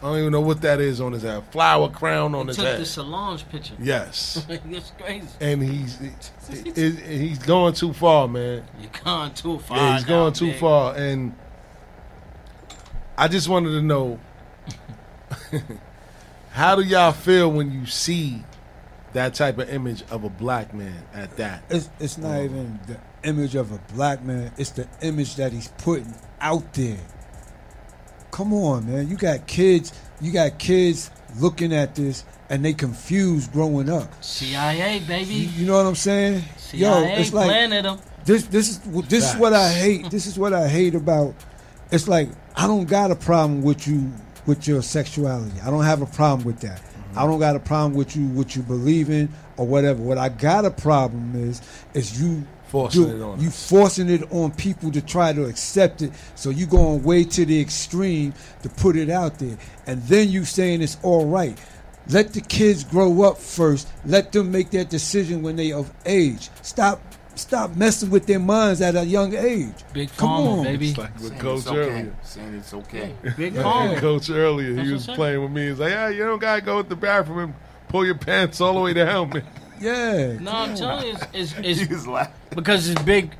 I 0.00 0.02
don't 0.02 0.18
even 0.18 0.30
know 0.32 0.40
what 0.40 0.60
that 0.60 0.78
is 0.80 1.00
on 1.00 1.10
his 1.10 1.22
head, 1.24 1.42
flower 1.50 1.88
crown 1.88 2.32
on 2.32 2.42
He 2.42 2.48
his 2.50 2.56
took 2.56 2.66
head. 2.66 2.72
Took 2.74 2.78
the 2.80 2.86
Solange 2.86 3.48
picture. 3.48 3.74
Yes. 3.80 4.46
it's 4.70 4.92
crazy. 4.96 5.26
and 5.40 5.60
he's 5.60 5.98
he- 6.48 6.70
he- 6.72 6.90
he's 6.92 7.38
going 7.40 7.74
too 7.74 7.92
far, 7.92 8.28
man. 8.28 8.64
You're 8.80 8.90
going 9.04 9.34
too 9.34 9.58
far. 9.58 9.76
Yeah, 9.76 9.92
he's 9.94 10.02
now, 10.02 10.08
going 10.08 10.32
too 10.34 10.46
big. 10.52 10.60
far, 10.60 10.94
and 10.94 11.34
I 13.16 13.26
just 13.26 13.48
wanted 13.48 13.70
to 13.70 13.82
know 13.82 14.20
how 16.50 16.76
do 16.76 16.82
y'all 16.82 17.12
feel 17.12 17.50
when 17.50 17.72
you 17.72 17.86
see 17.86 18.42
that 19.12 19.34
type 19.34 19.58
of 19.58 19.68
image 19.70 20.02
of 20.10 20.24
a 20.24 20.28
black 20.28 20.74
man 20.74 21.04
at 21.14 21.36
that? 21.36 21.62
It's 21.70 21.88
it's 22.00 22.18
not 22.18 22.38
um, 22.38 22.44
even 22.44 22.80
the 22.86 22.98
image 23.28 23.54
of 23.54 23.72
a 23.72 23.78
black 23.94 24.22
man. 24.22 24.52
It's 24.58 24.70
the 24.70 24.88
image 25.02 25.36
that 25.36 25.52
he's 25.52 25.68
putting 25.78 26.14
out 26.40 26.72
there. 26.74 26.98
Come 28.30 28.52
on, 28.52 28.90
man. 28.90 29.08
You 29.08 29.16
got 29.16 29.46
kids. 29.46 29.92
You 30.20 30.32
got 30.32 30.58
kids 30.58 31.10
looking 31.38 31.72
at 31.72 31.94
this 31.94 32.24
and 32.50 32.64
they 32.64 32.72
confused 32.72 33.52
growing 33.52 33.90
up. 33.90 34.22
CIA, 34.22 35.00
baby. 35.00 35.34
You, 35.34 35.48
you 35.50 35.66
know 35.66 35.76
what 35.76 35.86
I'm 35.86 35.94
saying? 35.94 36.42
CIA 36.56 36.80
Yo, 36.80 37.20
it's 37.20 37.32
like 37.32 37.48
planted 37.48 37.84
him. 37.84 37.98
this. 38.24 38.44
This 38.44 38.68
is 38.70 38.78
this 39.08 39.32
is 39.32 39.38
what 39.38 39.52
I 39.52 39.70
hate. 39.70 40.10
This 40.10 40.26
is 40.26 40.38
what 40.38 40.52
I 40.52 40.68
hate 40.68 40.94
about. 40.94 41.34
It's 41.90 42.08
like 42.08 42.28
I 42.56 42.66
don't 42.66 42.86
got 42.86 43.10
a 43.10 43.16
problem 43.16 43.62
with 43.62 43.86
you 43.86 44.12
with 44.48 44.66
your 44.66 44.82
sexuality. 44.82 45.60
I 45.60 45.70
don't 45.70 45.84
have 45.84 46.00
a 46.02 46.06
problem 46.06 46.46
with 46.46 46.60
that. 46.60 46.82
I 47.14 47.26
don't 47.26 47.38
got 47.38 47.54
a 47.54 47.60
problem 47.60 47.94
with 47.94 48.16
you 48.16 48.26
what 48.28 48.56
you 48.56 48.62
believe 48.62 49.10
in 49.10 49.28
or 49.56 49.66
whatever. 49.66 50.02
What 50.02 50.18
I 50.18 50.30
got 50.30 50.64
a 50.64 50.70
problem 50.70 51.34
is 51.36 51.60
is 51.94 52.20
you 52.20 52.44
Forcing 52.68 53.04
do- 53.04 53.16
it 53.16 53.22
on 53.22 53.40
you 53.40 53.50
forcing 53.50 54.10
it 54.10 54.30
on 54.32 54.50
people 54.52 54.90
to 54.92 55.00
try 55.00 55.32
to 55.32 55.44
accept 55.44 56.02
it. 56.02 56.12
So 56.34 56.50
you 56.50 56.66
going 56.66 57.02
way 57.02 57.24
to 57.24 57.44
the 57.44 57.60
extreme 57.60 58.34
to 58.62 58.68
put 58.68 58.96
it 58.96 59.10
out 59.10 59.38
there, 59.38 59.56
and 59.86 60.02
then 60.04 60.28
you 60.30 60.44
saying 60.44 60.82
it's 60.82 60.98
all 61.02 61.26
right. 61.26 61.58
Let 62.10 62.32
the 62.32 62.40
kids 62.40 62.84
grow 62.84 63.22
up 63.22 63.36
first. 63.36 63.88
Let 64.06 64.32
them 64.32 64.50
make 64.50 64.70
that 64.70 64.88
decision 64.88 65.42
when 65.42 65.56
they 65.56 65.72
of 65.72 65.92
age. 66.06 66.48
Stop, 66.62 67.02
stop 67.38 67.76
messing 67.76 68.10
with 68.10 68.26
their 68.26 68.38
minds 68.38 68.80
at 68.80 68.94
a 68.96 69.04
young 69.04 69.34
age. 69.34 69.74
Big 69.92 70.10
Come 70.16 70.28
pharma, 70.28 70.58
on, 70.58 70.64
baby. 70.64 70.88
It's 70.90 70.98
like 70.98 71.14
with 71.14 71.28
Saying 71.28 71.40
Coach 71.40 71.58
it's 71.58 71.66
okay. 71.68 71.78
earlier. 71.78 72.16
Saying 72.22 72.54
it's 72.54 72.74
okay. 72.74 73.14
Big 73.36 73.54
Yeah, 73.54 73.62
pharma. 73.62 73.98
Coach 73.98 74.30
earlier, 74.30 74.74
That's 74.74 74.86
he 74.88 74.92
was 74.92 75.06
playing 75.06 75.42
with 75.42 75.50
me. 75.50 75.68
He's 75.68 75.78
like, 75.78 75.92
yeah, 75.92 76.08
you 76.08 76.24
don't 76.24 76.38
gotta 76.38 76.60
go 76.60 76.82
to 76.82 76.88
the 76.88 76.96
bathroom 76.96 77.38
and 77.38 77.54
pull 77.88 78.04
your 78.04 78.16
pants 78.16 78.60
all 78.60 78.74
the 78.74 78.80
way 78.80 78.92
down, 78.92 79.30
man. 79.30 79.44
Yeah. 79.80 80.36
No, 80.40 80.50
I'm 80.50 80.74
telling 80.74 81.06
you, 81.06 81.16
it's, 81.32 81.54
it's, 81.56 81.82
it's 81.90 82.06
laughing. 82.06 82.34
because 82.50 82.88
it's 82.88 83.00
big. 83.02 83.32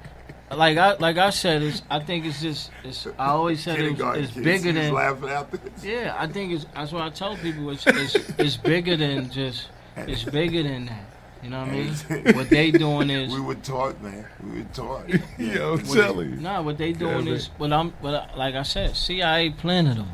Like 0.52 0.78
I 0.78 0.92
like 0.94 1.18
I 1.18 1.30
said, 1.30 1.62
it's 1.62 1.82
I 1.90 1.98
think 1.98 2.24
it's 2.24 2.40
just 2.40 2.70
it's. 2.84 3.08
I 3.18 3.26
always 3.26 3.60
said 3.62 3.80
it's, 3.80 4.00
it's 4.00 4.30
bigger 4.32 4.72
than. 4.72 4.94
laughing 4.94 5.28
afterwards. 5.28 5.84
Yeah, 5.84 6.14
I 6.16 6.28
think 6.28 6.52
it's. 6.52 6.64
That's 6.74 6.92
what 6.92 7.02
I 7.02 7.10
tell 7.10 7.36
people. 7.36 7.68
It's 7.70 7.84
it's, 7.88 8.14
it's 8.38 8.56
bigger 8.56 8.96
than 8.96 9.30
just. 9.30 9.68
It's 9.96 10.22
bigger 10.22 10.62
than 10.62 10.86
that. 10.86 11.04
You 11.43 11.51
know 11.51 11.60
what 11.60 11.69
I 11.69 11.73
mean? 11.73 11.94
what 12.36 12.51
they 12.51 12.70
doing 12.70 13.10
is. 13.10 13.32
We 13.32 13.40
were 13.40 13.55
taught, 13.55 14.01
man. 14.02 14.27
We 14.43 14.59
were 14.60 14.69
taught. 14.74 15.09
Yo, 15.39 15.77
When 15.77 15.85
tell 15.86 16.15
they- 16.15 16.24
you. 16.24 16.36
Nah, 16.36 16.62
what 16.62 16.78
they 16.78 16.93
doing 16.93 17.27
Yeah, 17.27 17.35
is 17.35 17.47
what 17.59 17.73
I'm. 17.73 17.90
What 18.01 18.15
I, 18.15 18.19
uh, 18.19 18.27
like 18.36 18.55
I 18.55 18.62
said, 18.65 18.97
CIA 18.97 19.51
planted 19.51 19.98
them 19.98 20.09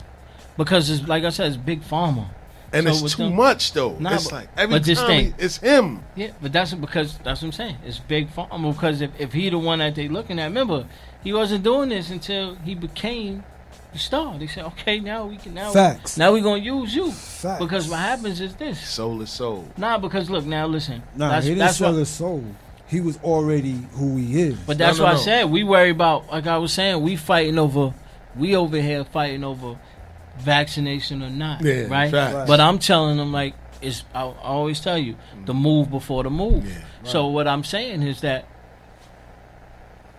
because 0.57 0.91
it's 0.91 1.09
like 1.09 1.25
I 1.25 1.31
said, 1.31 1.49
it's 1.49 1.57
big 1.57 1.83
pharma. 1.83 2.27
And 2.73 2.87
So 2.93 3.05
it's 3.05 3.15
too 3.15 3.25
them- 3.25 3.37
much 3.37 3.73
though. 3.73 3.97
Nah, 3.99 4.15
it's 4.15 4.25
but- 4.25 4.33
like 4.33 4.49
every 4.57 4.79
but 4.79 4.85
this 4.85 4.99
time 4.99 5.07
thing- 5.07 5.35
he- 5.39 5.45
it's 5.45 5.57
him. 5.59 6.03
Yeah, 6.17 6.33
but 6.43 6.53
that's 6.53 6.75
because 6.75 7.17
that's 7.19 7.41
what 7.41 7.49
I'm 7.49 7.53
saying. 7.53 7.77
It's 7.87 7.99
big 8.01 8.29
pharma 8.35 8.73
because 8.75 9.01
if, 9.01 9.11
if 9.19 9.33
he 9.33 9.49
the 9.49 9.59
one 9.59 9.79
that 9.79 9.95
they 9.95 10.09
looking 10.09 10.39
at, 10.39 10.45
remember, 10.47 10.87
he 11.23 11.33
wasn't 11.33 11.65
doing 11.65 11.89
this 11.89 12.11
until 12.11 12.57
he 12.57 12.75
became 12.75 13.45
the 13.95 13.99
star. 14.01 14.37
They 14.39 14.47
said, 14.49 14.65
okay, 14.67 15.01
now 15.01 15.25
we 15.27 15.37
can 15.39 15.55
now 15.55 15.71
Facts. 15.71 16.19
now 16.19 16.33
we 16.33 16.43
gonna 16.43 16.61
use 16.61 16.95
you 16.95 17.11
Facts. 17.13 17.63
because 17.63 17.89
what 17.89 18.01
happens 18.01 18.41
is 18.41 18.55
this. 18.57 18.79
Soul 18.87 19.23
is 19.23 19.31
soul. 19.31 19.67
Nah, 19.79 19.97
because 19.99 20.29
look 20.29 20.45
now, 20.45 20.67
listen. 20.67 21.03
Nah, 21.17 21.31
that's 21.31 21.47
he 21.47 21.53
didn't 21.53 21.61
that's 21.61 21.79
sell 21.79 21.93
what. 21.93 21.99
his 22.01 22.09
soul. 22.11 22.45
He 22.89 23.01
was 23.01 23.17
already 23.23 23.79
who 23.93 24.17
he 24.17 24.43
is. 24.43 24.59
But 24.59 24.77
that's 24.79 24.99
No, 24.99 25.05
why 25.05 25.13
no, 25.13 25.17
I 25.19 25.21
said 25.21 25.45
we 25.51 25.65
worry 25.65 25.91
about. 25.91 26.31
Like 26.31 26.47
I 26.47 26.59
was 26.59 26.73
saying, 26.73 27.01
we 27.01 27.17
fighting 27.17 27.59
over. 27.59 27.95
We 28.37 28.57
over 28.57 28.81
here 28.81 29.05
fighting 29.05 29.45
over 29.45 29.79
vaccination 30.39 31.23
or 31.23 31.31
not, 31.31 31.63
Yeah, 31.63 31.87
right? 31.87 32.11
facts. 32.11 32.49
But 32.49 32.59
I'm 32.61 32.79
telling 32.81 33.17
them 33.17 33.33
like 33.33 33.55
it's. 33.81 34.05
I, 34.13 34.23
I 34.23 34.43
always 34.43 34.81
tell 34.81 34.99
you 34.99 35.17
the 35.47 35.53
mm. 35.55 35.61
move 35.61 35.91
before 35.91 36.25
the 36.25 36.31
move. 36.31 36.67
So 37.05 37.29
what 37.29 37.47
I'm 37.47 37.63
saying 37.63 38.03
is 38.03 38.23
that 38.23 38.49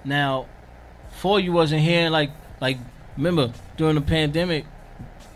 now, 0.05 0.45
for 1.11 1.39
you 1.39 1.51
wasn't 1.51 1.81
here 1.81 2.09
like 2.09 2.31
like 2.61 2.77
remember 3.17 3.51
during 3.77 3.95
the 3.95 4.01
pandemic, 4.01 4.65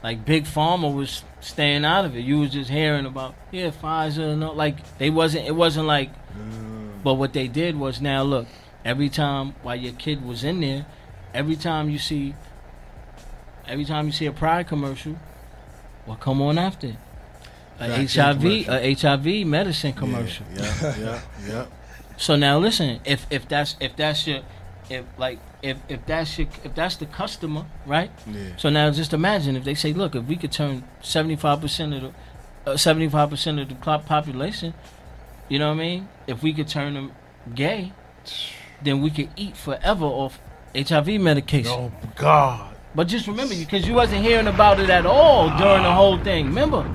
like 0.03 0.25
big 0.25 0.45
pharma 0.45 0.93
was 0.93 1.23
staying 1.41 1.85
out 1.85 2.05
of 2.05 2.15
it. 2.15 2.21
You 2.21 2.39
was 2.39 2.51
just 2.51 2.69
hearing 2.69 3.05
about 3.05 3.35
yeah 3.51 3.71
Pfizer 3.71 4.33
and 4.33 4.43
all, 4.43 4.53
like 4.55 4.97
they 4.97 5.09
wasn't. 5.09 5.47
It 5.47 5.55
wasn't 5.55 5.87
like. 5.87 6.09
But 7.03 7.13
what 7.13 7.31
they 7.31 7.47
did 7.47 7.77
was 7.79 8.01
now 8.01 8.23
look 8.23 8.47
every 8.83 9.09
time 9.09 9.55
while 9.63 9.75
your 9.75 9.93
kid 9.93 10.25
was 10.25 10.43
in 10.43 10.61
there, 10.61 10.85
every 11.33 11.55
time 11.55 11.89
you 11.89 11.97
see, 11.97 12.35
every 13.67 13.85
time 13.85 14.07
you 14.07 14.11
see 14.11 14.25
a 14.25 14.31
Pride 14.33 14.67
commercial, 14.67 15.17
well, 16.05 16.17
come 16.17 16.41
on 16.41 16.57
after? 16.57 16.87
it? 16.87 16.95
A 17.79 18.05
HIV, 18.05 18.45
a 18.67 18.93
HIV 18.93 19.47
medicine 19.47 19.93
commercial. 19.93 20.45
Yeah, 20.53 20.97
yeah, 20.97 21.21
yeah. 21.47 21.65
So 22.17 22.35
now 22.35 22.59
listen, 22.59 22.99
if 23.05 23.25
if 23.29 23.47
that's 23.47 23.77
if 23.79 23.95
that's 23.95 24.27
your 24.27 24.41
if 24.89 25.05
like 25.17 25.39
if 25.61 25.77
if 25.87 26.05
that's 26.05 26.37
your 26.37 26.47
if 26.63 26.75
that's 26.75 26.95
the 26.97 27.05
customer, 27.05 27.65
right? 27.85 28.11
Yeah. 28.27 28.55
So 28.57 28.69
now 28.69 28.89
just 28.91 29.13
imagine 29.13 29.55
if 29.55 29.63
they 29.63 29.75
say, 29.75 29.93
look, 29.93 30.15
if 30.15 30.25
we 30.25 30.35
could 30.35 30.51
turn 30.51 30.83
seventy 31.01 31.35
five 31.35 31.61
percent 31.61 31.93
of 31.93 32.01
the 32.65 32.71
uh, 32.71 32.77
seventy 32.77 33.07
five 33.09 33.29
percent 33.29 33.59
of 33.59 33.69
the 33.69 33.75
population, 33.75 34.73
you 35.47 35.59
know 35.59 35.67
what 35.69 35.75
I 35.75 35.85
mean? 35.85 36.09
If 36.27 36.41
we 36.43 36.53
could 36.53 36.67
turn 36.67 36.93
them 36.93 37.11
gay, 37.53 37.93
then 38.81 39.01
we 39.01 39.09
could 39.09 39.29
eat 39.35 39.55
forever 39.55 40.05
off 40.05 40.39
HIV 40.75 41.21
medication. 41.21 41.71
Oh 41.71 41.91
God. 42.15 42.75
But 42.95 43.07
just 43.07 43.27
remember, 43.27 43.55
because 43.55 43.87
you 43.87 43.93
wasn't 43.93 44.23
hearing 44.23 44.47
about 44.47 44.79
it 44.79 44.89
at 44.89 45.05
all 45.05 45.55
during 45.57 45.83
the 45.83 45.91
whole 45.91 46.17
thing. 46.17 46.47
Remember, 46.47 46.89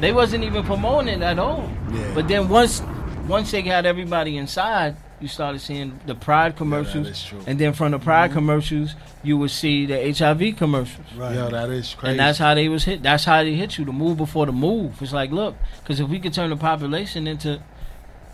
they 0.00 0.12
wasn't 0.12 0.42
even 0.42 0.64
promoting 0.64 1.08
it 1.08 1.22
at 1.22 1.38
all. 1.38 1.70
Yeah. 1.92 2.12
But 2.14 2.28
then 2.28 2.48
once, 2.48 2.82
once 3.28 3.50
they 3.50 3.60
got 3.60 3.84
everybody 3.84 4.38
inside, 4.38 4.96
you 5.20 5.28
started 5.28 5.60
seeing 5.60 5.98
the 6.06 6.14
Pride 6.14 6.56
commercials, 6.56 7.08
is 7.08 7.24
true. 7.24 7.40
and 7.46 7.58
then 7.58 7.72
from 7.72 7.92
the 7.92 7.98
Pride 7.98 8.32
commercials, 8.32 8.94
you 9.22 9.38
would 9.38 9.50
see 9.50 9.86
the 9.86 10.12
HIV 10.12 10.56
commercials. 10.56 11.06
Right. 11.16 11.34
Yo, 11.34 11.50
that 11.50 11.70
is 11.70 11.94
crazy. 11.94 12.10
And 12.12 12.20
that's 12.20 12.38
how 12.38 12.54
they 12.54 12.68
was 12.68 12.84
hit. 12.84 13.02
That's 13.02 13.24
how 13.24 13.42
they 13.42 13.54
hit 13.54 13.78
you. 13.78 13.84
The 13.84 13.92
move 13.92 14.16
before 14.16 14.46
the 14.46 14.52
move. 14.52 15.00
It's 15.00 15.12
like, 15.12 15.30
look, 15.30 15.56
because 15.82 16.00
if 16.00 16.08
we 16.08 16.18
could 16.20 16.34
turn 16.34 16.50
the 16.50 16.56
population 16.56 17.26
into, 17.26 17.62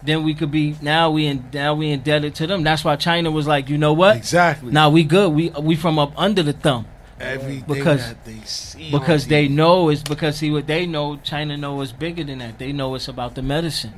then 0.02 0.24
we 0.24 0.34
could 0.34 0.50
be 0.50 0.76
now 0.80 1.10
we 1.10 1.26
in 1.26 1.48
now 1.52 1.74
we 1.74 1.90
indebted 1.90 2.34
to 2.36 2.46
them. 2.46 2.62
That's 2.62 2.84
why 2.84 2.96
China 2.96 3.30
was 3.30 3.46
like, 3.46 3.68
you 3.68 3.78
know 3.78 3.92
what? 3.92 4.16
exactly. 4.16 4.72
Now 4.72 4.90
we 4.90 5.04
good. 5.04 5.32
We 5.32 5.50
we 5.50 5.76
from 5.76 5.98
up 5.98 6.12
under 6.16 6.42
the 6.42 6.52
thumb 6.54 6.86
everything 7.20 7.64
because- 7.66 8.08
that 8.08 8.24
they 8.24 8.40
see 8.44 8.90
because 8.90 9.26
they 9.26 9.46
TV. 9.46 9.50
know 9.54 9.88
it's 9.90 10.02
because 10.02 10.36
see 10.36 10.50
what 10.50 10.66
they 10.66 10.86
know. 10.86 11.16
China 11.18 11.56
know 11.56 11.80
it's 11.82 11.92
bigger 11.92 12.24
than 12.24 12.38
that. 12.38 12.58
They 12.58 12.72
know 12.72 12.94
it's 12.94 13.08
about 13.08 13.34
the 13.34 13.42
medicine. 13.42 13.92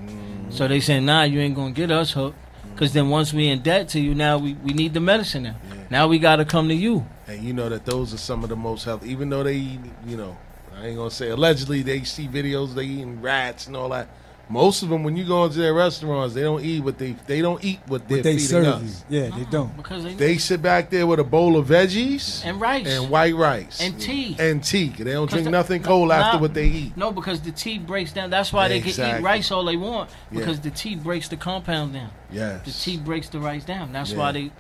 Mm. 0.48 0.52
So 0.52 0.68
they 0.68 0.80
say, 0.80 1.00
nah, 1.00 1.22
you 1.22 1.40
ain't 1.40 1.54
gonna 1.54 1.70
get 1.70 1.90
us 1.90 2.12
hooked. 2.12 2.36
Because 2.82 2.94
then 2.94 3.10
once 3.10 3.32
we 3.32 3.46
in 3.46 3.62
debt 3.62 3.90
to 3.90 4.00
you, 4.00 4.12
now 4.12 4.38
we, 4.38 4.54
we 4.54 4.72
need 4.72 4.92
the 4.92 4.98
medicine 4.98 5.44
now. 5.44 5.54
Now 5.88 6.09
we 6.09 6.18
got 6.18 6.36
to 6.36 6.44
come 6.44 6.66
to 6.66 6.74
you. 6.74 7.06
And 7.28 7.40
you 7.40 7.52
know 7.52 7.68
that 7.68 7.84
those 7.84 8.12
are 8.12 8.18
some 8.18 8.42
of 8.42 8.48
the 8.48 8.56
most 8.56 8.82
healthy. 8.82 9.09
Even 9.10 9.28
though 9.30 9.44
they, 9.44 9.54
you 9.54 10.16
know, 10.16 10.36
I 10.74 10.88
ain't 10.88 10.96
gonna 10.96 11.09
say 11.09 11.28
allegedly 11.28 11.82
they 11.82 12.02
see 12.02 12.26
videos 12.26 12.74
they 12.74 12.82
eating 12.82 13.22
rats 13.22 13.68
and 13.68 13.76
all 13.76 13.90
that. 13.90 14.09
Most 14.48 14.82
of 14.82 14.90
them, 14.90 15.02
when 15.02 15.16
you 15.16 15.24
go 15.24 15.44
into 15.44 15.59
their 15.59 15.73
restaurants, 15.73 16.35
they 16.35 16.43
don't 16.43 16.62
eat 16.62 16.82
what 16.85 16.98
they 16.98 17.12
they 17.27 17.40
don't 17.40 17.62
eat 17.64 17.81
what 17.86 18.06
they're 18.06 18.19
What 18.19 18.24
they 18.24 18.32
feeding 18.35 18.47
serve 18.47 18.66
us. 18.82 19.05
you. 19.09 19.20
Yeah, 19.20 19.31
they 19.31 19.44
don't. 19.51 19.70
Oh, 19.73 19.77
because 19.78 20.05
they, 20.05 20.14
They 20.14 20.36
sit 20.36 20.60
back 20.60 20.90
there 20.90 21.06
with 21.06 21.20
a 21.20 21.24
bowl 21.24 21.56
of 21.56 21.69
veggies 21.69 22.44
and 22.44 22.60
rice 22.60 22.86
and 22.86 23.09
white 23.09 23.35
rice 23.35 23.81
and 23.81 23.98
tea. 23.98 24.36
and 24.39 24.62
tea. 24.62 24.89
They 24.89 25.12
don't 25.12 25.27
'Cause 25.27 25.32
drink 25.35 25.44
the- 25.47 25.51
nothing 25.52 25.82
cold 25.82 26.12
after 26.12 26.36
Nah. 26.36 26.43
what 26.43 26.52
they 26.55 26.66
eat. 26.66 26.97
No, 26.97 27.12
because 27.12 27.40
the 27.40 27.52
tea 27.52 27.78
breaks 27.78 28.12
down. 28.12 28.28
That's 28.28 28.52
why 28.52 28.69
they 28.69 28.81
can 28.81 28.89
eat 28.89 28.98
Exactly. 28.98 29.24
rice 29.24 29.51
all 29.51 29.64
they 29.64 29.77
want 29.77 30.10
Yeah. 30.31 30.40
because 30.40 30.60
the 30.60 30.70
tea 30.70 30.97
breaks 30.97 31.28
the 31.28 31.36
compound 31.36 31.94
down. 31.94 32.10
Yes. 32.31 32.64
The 32.66 32.73
tea 32.73 32.97
breaks 32.98 33.28
the 33.31 33.39
rice 33.40 33.64
down. 33.64 33.93
That's 33.93 34.12
Yeah. 34.12 34.19
why 34.19 34.32
they, 34.32 34.51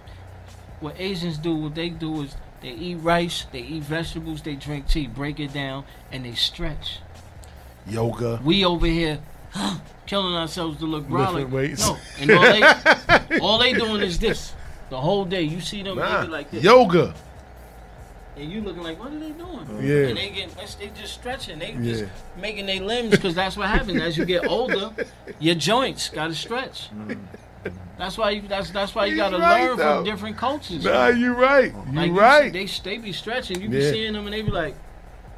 what 0.80 0.94
Asians 0.98 1.36
do, 1.36 1.54
what 1.54 1.74
they 1.74 1.90
do 1.90 2.22
is 2.22 2.34
they 2.62 2.70
eat 2.70 2.94
rice, 3.02 3.44
they 3.52 3.60
eat 3.60 3.82
vegetables, 3.82 4.40
they 4.40 4.54
drink 4.54 4.86
tea, 4.88 5.06
break 5.06 5.38
it 5.38 5.52
down, 5.52 5.84
and 6.10 6.24
they 6.24 6.32
stretch. 6.34 7.00
Yoga. 7.86 8.40
We 8.44 8.64
over 8.64 8.86
here 8.86 9.18
killing 10.06 10.34
ourselves 10.34 10.78
to 10.78 10.86
look 10.86 11.06
brolic. 11.08 11.48
Weights. 11.50 11.86
No, 11.88 11.98
and 12.20 12.30
all 12.30 12.42
they, 12.42 13.38
all 13.40 13.58
they 13.58 13.72
doing 13.72 14.02
is 14.02 14.18
this 14.18 14.54
the 14.90 15.00
whole 15.00 15.24
day. 15.24 15.42
You 15.42 15.60
see 15.60 15.82
them 15.82 15.98
Nah, 15.98 16.22
like 16.28 16.50
this. 16.50 16.62
yoga. 16.62 17.14
And 18.34 18.50
you 18.50 18.62
looking 18.62 18.82
like, 18.82 18.98
what 18.98 19.12
are 19.12 19.18
they 19.18 19.30
doing? 19.30 19.66
Yeah. 19.82 20.08
And 20.08 20.16
they 20.16 20.30
get, 20.30 20.56
they 20.78 20.90
just 20.98 21.12
stretching. 21.14 21.58
They 21.58 21.72
Yeah. 21.72 21.82
just 21.92 22.04
making 22.38 22.64
their 22.64 22.80
limbs 22.80 23.10
because 23.10 23.34
that's 23.34 23.58
what 23.58 23.68
happens 23.68 24.00
as 24.00 24.16
you 24.16 24.24
get 24.24 24.46
older. 24.46 24.90
Your 25.38 25.54
joints 25.54 26.08
got 26.08 26.28
to 26.28 26.34
stretch. 26.34 26.88
Mm-hmm. 26.94 27.20
That's 27.98 28.16
why 28.18 28.30
you. 28.30 28.42
That's 28.48 28.70
that's 28.70 28.92
why 28.94 29.04
you 29.06 29.16
got 29.16 29.28
to 29.28 29.38
right, 29.38 29.68
learn 29.68 29.76
though. 29.76 29.96
from 29.96 30.04
different 30.04 30.36
cultures. 30.36 30.82
Nah, 30.82 31.08
you 31.08 31.32
right. 31.34 31.72
You 31.92 31.92
Like, 31.92 32.10
right. 32.12 32.52
see, 32.52 32.64
they 32.90 32.96
they 32.96 32.98
be 33.02 33.12
stretching. 33.12 33.60
You 33.60 33.68
be 33.68 33.78
Yeah. 33.78 33.90
seeing 33.92 34.12
them 34.14 34.24
and 34.26 34.32
they 34.34 34.42
be 34.42 34.50
like, 34.50 34.74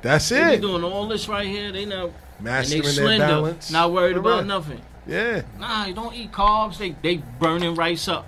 That's 0.01 0.29
they 0.31 0.43
be 0.43 0.55
it. 0.55 0.61
doing 0.63 0.85
all 0.85 1.07
this 1.07 1.29
right 1.29 1.47
here. 1.47 1.71
They 1.73 1.85
not 1.85 2.13
Mastering 2.45 2.81
and 2.81 2.89
they 2.91 2.95
their 2.95 3.05
slender, 3.19 3.27
balance. 3.27 3.71
not 3.71 3.93
worried 3.93 4.17
about 4.17 4.47
nothing. 4.47 4.81
Yeah. 5.07 5.43
Nah, 5.59 5.87
you 5.87 5.95
don't 5.95 6.15
eat 6.15 6.33
carbs. 6.33 6.79
They 6.79 6.91
they 7.03 7.17
burning 7.39 7.75
rice 7.75 8.07
up, 8.09 8.27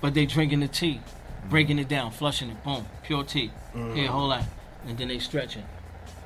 but 0.00 0.14
they 0.14 0.26
drinking 0.26 0.60
the 0.60 0.68
tea, 0.68 1.00
breaking 1.48 1.78
it 1.78 1.88
down, 1.88 2.10
flushing 2.10 2.50
it. 2.50 2.62
Boom, 2.64 2.86
pure 3.02 3.24
tea. 3.24 3.50
Mhm. 3.74 3.94
Here, 3.96 4.08
hold 4.08 4.32
on, 4.32 4.44
and 4.86 4.96
then 4.98 5.08
they 5.08 5.18
stretching. 5.18 5.64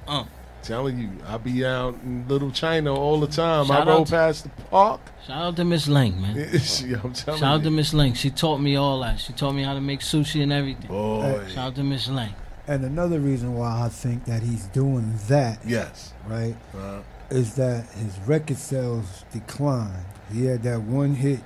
Uh, 0.06 0.24
Telling 0.62 0.98
you, 0.98 1.10
I 1.26 1.36
be 1.36 1.62
out 1.66 1.94
in 2.04 2.26
Little 2.26 2.50
China 2.50 2.94
all 2.94 3.20
the 3.20 3.26
time. 3.26 3.66
Shout 3.66 3.86
I 3.86 3.90
roll 3.90 4.06
past 4.06 4.44
the 4.44 4.48
park. 4.70 5.00
shout 5.26 5.36
out 5.36 5.56
to 5.56 5.64
Miss 5.64 5.88
Lang, 5.88 6.18
man. 6.22 6.58
See, 6.58 6.94
I'm 6.94 7.12
telling 7.12 7.38
Shout 7.40 7.42
out 7.42 7.56
you. 7.58 7.64
to 7.64 7.70
Miss 7.70 7.92
Lang. 7.92 8.14
She 8.14 8.30
taught 8.30 8.58
me 8.62 8.74
all 8.76 9.00
that. 9.00 9.20
She 9.20 9.34
taught 9.34 9.52
me 9.52 9.62
how 9.62 9.74
to 9.74 9.80
make 9.82 10.00
sushi 10.00 10.42
and 10.42 10.50
everything. 10.54 10.86
Boy. 10.88 11.44
Shout 11.48 11.58
out 11.68 11.74
to 11.74 11.82
Miss 11.84 12.08
Lang. 12.08 12.34
And 12.66 12.84
another 12.84 13.20
reason 13.20 13.54
why 13.54 13.82
I 13.84 13.88
think 13.90 14.24
that 14.24 14.42
he's 14.42 14.64
doing 14.66 15.14
that, 15.28 15.58
Yes. 15.66 16.12
right, 16.26 16.56
Uh, 16.74 17.00
is 17.30 17.54
that 17.54 17.84
his 17.92 18.18
record 18.26 18.56
sales 18.56 19.24
declined. 19.32 20.04
He 20.32 20.46
had 20.46 20.62
that 20.62 20.82
one 20.82 21.14
hit. 21.14 21.40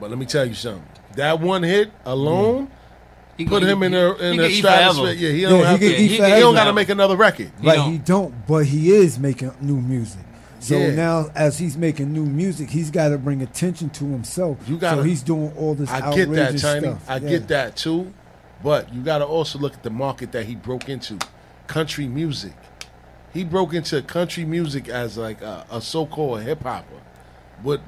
but 0.00 0.10
let 0.10 0.18
me 0.18 0.26
tell 0.26 0.44
you 0.44 0.54
something. 0.54 0.82
That 1.14 1.40
one 1.40 1.62
hit 1.62 1.90
alone 2.04 2.68
He 3.38 3.44
Put 3.44 3.60
can- 3.60 3.68
him 3.68 3.82
in 3.82 3.92
he- 3.92 3.98
the 3.98 4.14
he 4.18 4.24
in 4.28 4.32
can 4.32 4.36
the 4.38 4.50
stratosphere. 4.54 5.12
Yeah, 5.12 5.30
he 5.30 5.40
don't 5.42 5.58
he 5.60 5.64
have 5.66 5.78
can 5.80 5.88
to. 5.90 5.96
eat 5.96 6.10
He, 6.10 6.16
don't 6.18 6.54
got 6.54 6.64
to 6.64 6.72
make 6.72 6.88
another 6.88 7.16
record. 7.16 7.50
Like 7.62 7.80
he 7.80 7.98
don't, 7.98 8.46
but 8.46 8.64
he 8.64 8.90
is 8.92 9.18
making 9.18 9.52
new 9.60 9.76
music. 9.76 10.22
So 10.58 10.76
Yeah. 10.78 10.94
now, 10.94 11.30
as 11.34 11.58
he's 11.58 11.76
making 11.76 12.14
new 12.14 12.24
music, 12.24 12.70
he's 12.70 12.90
got 12.90 13.08
to 13.08 13.18
bring 13.18 13.42
attention 13.42 13.90
to 13.90 14.04
himself. 14.06 14.56
You 14.66 14.78
gotta- 14.78 15.02
so 15.02 15.02
he's 15.02 15.22
doing 15.22 15.52
all 15.58 15.74
this 15.74 15.90
I 15.90 16.00
get 16.14 16.30
that, 16.30 16.38
outrageous 16.44 16.62
Tiny. 16.62 16.80
stuff. 16.80 16.98
I 17.08 17.14
Yeah. 17.16 17.28
get 17.28 17.48
that 17.48 17.76
too. 17.76 18.12
But 18.62 18.92
you 18.92 19.02
got 19.02 19.18
to 19.18 19.26
also 19.26 19.58
look 19.58 19.74
at 19.74 19.82
the 19.82 19.90
market 19.90 20.32
that 20.32 20.46
he 20.46 20.54
broke 20.54 20.88
into, 20.88 21.18
country 21.66 22.06
music. 22.06 22.54
He 23.32 23.44
broke 23.44 23.74
into 23.74 24.00
country 24.02 24.44
music 24.44 24.88
as 24.88 25.18
like 25.18 25.42
a, 25.42 25.66
a 25.70 25.80
so-called 25.80 26.42
hip 26.42 26.62
hopper. 26.62 27.00
What? 27.62 27.80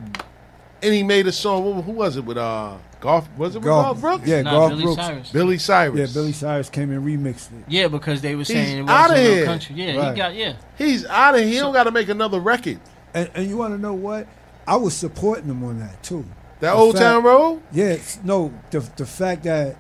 And 0.83 0.95
he 0.95 1.03
made 1.03 1.27
a 1.27 1.33
song. 1.33 1.65
Who, 1.65 1.83
who 1.83 1.93
was 1.93 2.17
it 2.17 2.25
with? 2.25 2.37
Uh, 2.39 2.77
Golf. 3.01 3.29
Was 3.37 3.55
it 3.55 3.59
with 3.59 3.65
Garth- 3.67 3.87
Garth 3.87 4.01
Brooks? 4.01 4.29
Yeah, 4.29 4.43
Nah, 4.43 4.51
Garth 4.51 4.71
Billy 4.71 4.83
Brooks. 4.83 4.97
Cyrus. 5.03 5.31
Billy 5.33 5.59
Cyrus. 5.59 5.99
Yeah, 6.11 6.21
Billy 6.21 6.33
Cyrus 6.33 6.69
came 6.69 6.91
and 6.91 7.05
remixed 7.05 7.47
it. 7.59 7.65
Yeah, 7.69 7.89
because 7.89 8.21
they 8.21 8.35
were 8.35 8.41
He's 8.41 8.49
saying 8.49 8.79
it 8.85 8.89
outta 8.91 9.13
wasn't 9.15 9.29
no 9.29 9.35
here. 9.35 9.45
country. 9.47 9.75
Yeah, 9.77 9.97
Right. 9.97 10.11
he 10.13 10.17
got 10.17 10.35
yeah. 10.35 10.53
He's 10.77 11.07
out 11.07 11.35
of 11.35 11.41
here. 11.41 11.49
He 11.51 11.57
don't 11.59 11.73
got 11.73 11.85
to 11.85 11.91
make 11.93 12.09
another 12.09 12.41
record. 12.41 12.81
And, 13.15 13.31
and 13.35 13.49
you 13.49 13.57
want 13.57 13.75
to 13.75 13.79
know 13.81 13.95
what? 13.95 14.27
I 14.67 14.77
was 14.77 14.95
supporting 14.95 15.47
him 15.47 15.65
on 15.65 15.81
that 15.81 16.03
too. 16.03 16.25
That 16.61 16.73
The 16.73 16.77
Old 16.77 16.95
fact- 16.95 17.03
Town 17.05 17.23
Road. 17.23 17.63
Yes, 17.73 18.19
no, 18.23 18.53
the 18.71 18.81
the 18.97 19.07
fact 19.07 19.45
that 19.45 19.77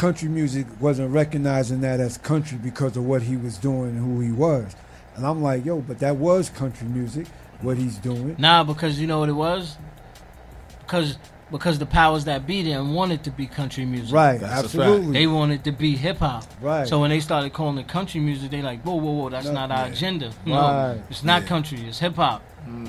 country 0.00 0.30
music 0.30 0.66
wasn't 0.80 1.10
recognizing 1.12 1.82
that 1.82 2.00
as 2.00 2.16
country 2.16 2.56
because 2.56 2.96
of 2.96 3.04
what 3.04 3.20
he 3.20 3.36
was 3.36 3.58
doing 3.58 3.90
and 3.90 3.98
who 3.98 4.18
he 4.20 4.32
was, 4.32 4.74
and 5.14 5.26
I'm 5.26 5.42
like, 5.42 5.62
yo, 5.66 5.82
but 5.82 5.98
that 5.98 6.16
was 6.16 6.48
country 6.48 6.86
music, 6.88 7.26
what 7.60 7.76
he's 7.76 7.96
doing. 7.98 8.34
Nah, 8.38 8.64
because 8.64 8.98
you 8.98 9.06
know 9.06 9.18
what 9.20 9.28
it 9.28 9.32
was? 9.34 9.76
Because 10.78 11.18
because 11.50 11.78
the 11.78 11.84
powers 11.84 12.24
that 12.24 12.46
be 12.46 12.62
there 12.62 12.82
wanted 12.82 13.24
to 13.24 13.30
be 13.30 13.46
country 13.46 13.84
music. 13.84 14.14
Right, 14.14 14.40
That's 14.40 14.52
a 14.52 14.68
fact. 14.68 14.74
absolutely. 14.76 15.12
They 15.12 15.26
wanted 15.26 15.64
to 15.64 15.72
be 15.72 15.96
hip 15.96 16.18
hop. 16.18 16.44
Right. 16.62 16.88
So 16.88 17.00
when 17.00 17.10
they 17.10 17.20
started 17.20 17.52
calling 17.52 17.76
it 17.76 17.86
country 17.88 18.20
music, 18.20 18.50
they 18.52 18.62
like, 18.62 18.80
whoa, 18.82 18.94
whoa, 18.94 19.10
whoa, 19.12 19.28
that's 19.30 19.46
No, 19.46 19.52
not 19.52 19.70
our 19.72 19.86
yeah. 19.88 19.92
agenda. 19.92 20.32
No, 20.46 20.54
Right. 20.54 21.02
it's 21.10 21.24
not 21.24 21.44
country. 21.46 21.80
It's 21.86 21.98
hip 21.98 22.14
hop. 22.14 22.40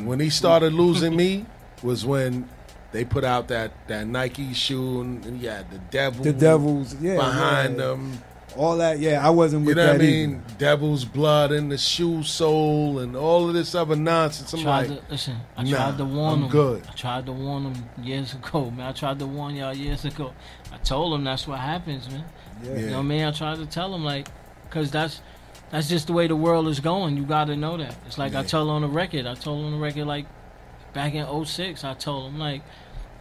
When 0.05 0.19
he 0.21 0.29
started 0.29 0.73
losing 0.73 1.15
me 1.15 1.45
was 1.83 2.05
when 2.05 2.47
they 2.91 3.05
put 3.05 3.23
out 3.23 3.47
that, 3.49 3.71
that 3.87 4.07
Nike 4.07 4.53
shoe 4.53 5.01
and, 5.01 5.39
yeah, 5.41 5.63
the 5.71 5.77
devil 5.77 6.23
The 6.23 6.33
Devils, 6.33 6.95
yeah, 7.01 7.15
behind 7.15 7.77
yeah. 7.77 7.85
them. 7.85 8.19
All 8.57 8.75
that, 8.77 8.99
yeah, 8.99 9.25
I 9.25 9.29
wasn't 9.29 9.61
You 9.61 9.67
with 9.67 9.77
know 9.77 9.85
what 9.87 9.95
I 9.95 9.97
that 9.97 10.03
mean? 10.03 10.43
Devil's 10.57 11.05
blood 11.05 11.53
and 11.53 11.71
the 11.71 11.77
shoe 11.77 12.21
sole 12.23 12.99
and 12.99 13.15
all 13.15 13.47
of 13.47 13.53
this 13.53 13.73
other 13.73 13.95
nonsense. 13.95 14.51
I'm 14.53 14.59
tried 14.61 14.89
like, 14.89 15.05
to, 15.05 15.11
listen, 15.11 15.37
I 15.55 15.63
nah, 15.63 15.69
tried 15.69 15.97
to 15.99 16.03
warn 16.05 16.33
I'm 16.33 16.41
them. 16.41 16.49
good. 16.51 16.83
I 16.89 16.91
tried 16.91 17.25
to 17.27 17.31
warn 17.31 17.63
them 17.63 17.89
years 18.03 18.33
ago, 18.33 18.69
man. 18.75 18.87
I 18.87 18.91
tried 18.91 19.19
to 19.19 19.25
warn 19.25 19.55
y'all 19.55 19.73
years 19.73 20.03
ago. 20.03 20.33
I 20.73 20.77
told 20.79 21.13
them 21.13 21.23
that's 21.23 21.47
what 21.47 21.59
happens, 21.59 22.09
man. 22.09 22.25
Yeah. 22.61 22.75
You 22.75 22.85
know 22.87 22.91
what 22.97 22.99
I 22.99 23.03
mean? 23.03 23.23
I 23.23 23.31
tried 23.31 23.55
to 23.59 23.65
tell 23.65 23.89
them 23.89 24.03
like, 24.03 24.27
cause 24.69 24.91
that's 24.91 25.21
that's 25.69 25.87
just 25.87 26.07
the 26.07 26.13
way 26.13 26.27
the 26.27 26.35
world 26.35 26.67
is 26.67 26.81
going. 26.81 27.15
You 27.15 27.23
got 27.23 27.45
to 27.45 27.55
know 27.55 27.77
that. 27.77 27.95
It's 28.05 28.17
like 28.17 28.33
I 28.35 28.41
Yeah. 28.41 28.47
told 28.47 28.69
on 28.69 28.81
the 28.81 28.89
record. 28.89 29.25
I 29.27 29.35
told 29.35 29.63
on 29.63 29.71
the 29.71 29.77
record 29.77 30.05
like 30.07 30.25
back 30.93 31.13
in 31.13 31.45
06, 31.45 31.83
I 31.83 31.93
told 31.93 32.25
them 32.27 32.39
like, 32.39 32.61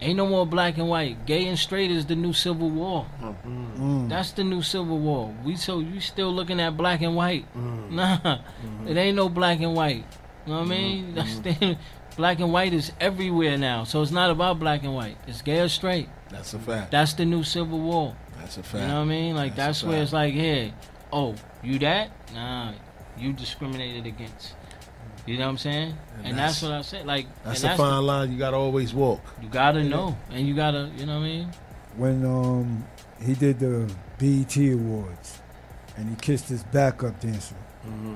ain't 0.00 0.16
no 0.16 0.26
more 0.26 0.46
black 0.46 0.78
and 0.78 0.88
white. 0.88 1.26
Gay 1.26 1.46
and 1.46 1.58
straight 1.58 1.90
is 1.90 2.06
the 2.06 2.16
new 2.16 2.32
civil 2.32 2.70
war. 2.70 3.06
Mm. 3.22 4.08
That's 4.08 4.32
the 4.32 4.44
new 4.44 4.62
civil 4.62 4.98
war. 4.98 5.34
We 5.44 5.56
so 5.56 5.80
you 5.80 6.00
still 6.00 6.32
looking 6.32 6.60
at 6.60 6.76
black 6.76 7.02
and 7.02 7.14
white? 7.16 7.46
Mm. 7.56 7.90
Nah, 7.90 8.18
Mm-hmm. 8.18 8.88
it 8.88 8.96
ain't 8.96 9.16
no 9.16 9.28
black 9.28 9.60
and 9.60 9.74
white. 9.74 10.04
You 10.46 10.52
know 10.52 10.60
what 10.60 10.66
I 10.66 10.70
mean? 10.70 11.14
That's 11.14 11.38
the, 11.40 11.76
black 12.16 12.38
and 12.40 12.52
white 12.52 12.72
is 12.72 12.92
everywhere 13.00 13.58
now. 13.58 13.84
So 13.84 14.00
it's 14.02 14.10
not 14.12 14.30
about 14.30 14.58
black 14.58 14.84
and 14.84 14.94
white. 14.94 15.16
It's 15.26 15.42
gay 15.42 15.60
or 15.60 15.68
straight. 15.68 16.08
That's 16.30 16.54
a 16.54 16.58
fact. 16.58 16.90
That's 16.92 17.14
the 17.14 17.24
new 17.24 17.42
civil 17.42 17.78
war. 17.80 18.14
That's 18.38 18.56
a 18.58 18.62
fact. 18.62 18.82
You 18.82 18.88
know 18.88 18.96
what 18.96 19.00
I 19.02 19.04
mean? 19.06 19.34
Like 19.36 19.54
That's 19.56 19.80
that's, 19.80 19.84
where 19.84 19.92
fact. 19.94 20.02
it's 20.04 20.12
like, 20.12 20.34
hey, 20.34 20.72
oh, 21.12 21.34
you 21.62 21.78
that? 21.80 22.10
Nah, 22.32 22.72
you 23.18 23.32
discriminated 23.32 24.06
against. 24.06 24.54
You 25.30 25.38
know 25.38 25.44
what 25.44 25.50
I'm 25.52 25.58
saying? 25.58 25.94
And, 26.24 26.36
that's, 26.36 26.60
that's- 26.60 26.62
what 26.62 26.72
I 26.72 26.82
said. 26.82 27.06
Like, 27.06 27.26
That's 27.44 27.62
and 27.62 27.74
a 27.74 27.76
fine 27.76 28.02
line 28.04 28.32
you 28.32 28.38
got 28.38 28.50
to 28.50 28.56
always 28.56 28.92
walk. 28.92 29.20
You 29.40 29.48
gotta 29.48 29.84
know, 29.84 30.18
and 30.30 30.44
you 30.46 30.54
gotta, 30.54 30.90
you 30.96 31.06
know 31.06 31.18
what 31.18 31.24
I 31.26 31.28
mean? 31.28 31.50
when 31.96 32.24
um 32.24 32.84
he 33.20 33.34
did 33.34 33.58
the 33.58 33.88
BET 34.18 34.56
Awards 34.56 35.40
and 35.96 36.08
he 36.08 36.16
kissed 36.16 36.48
his 36.48 36.62
backup 36.64 37.20
dancer. 37.20 37.54
Mm-hmm. 37.86 38.14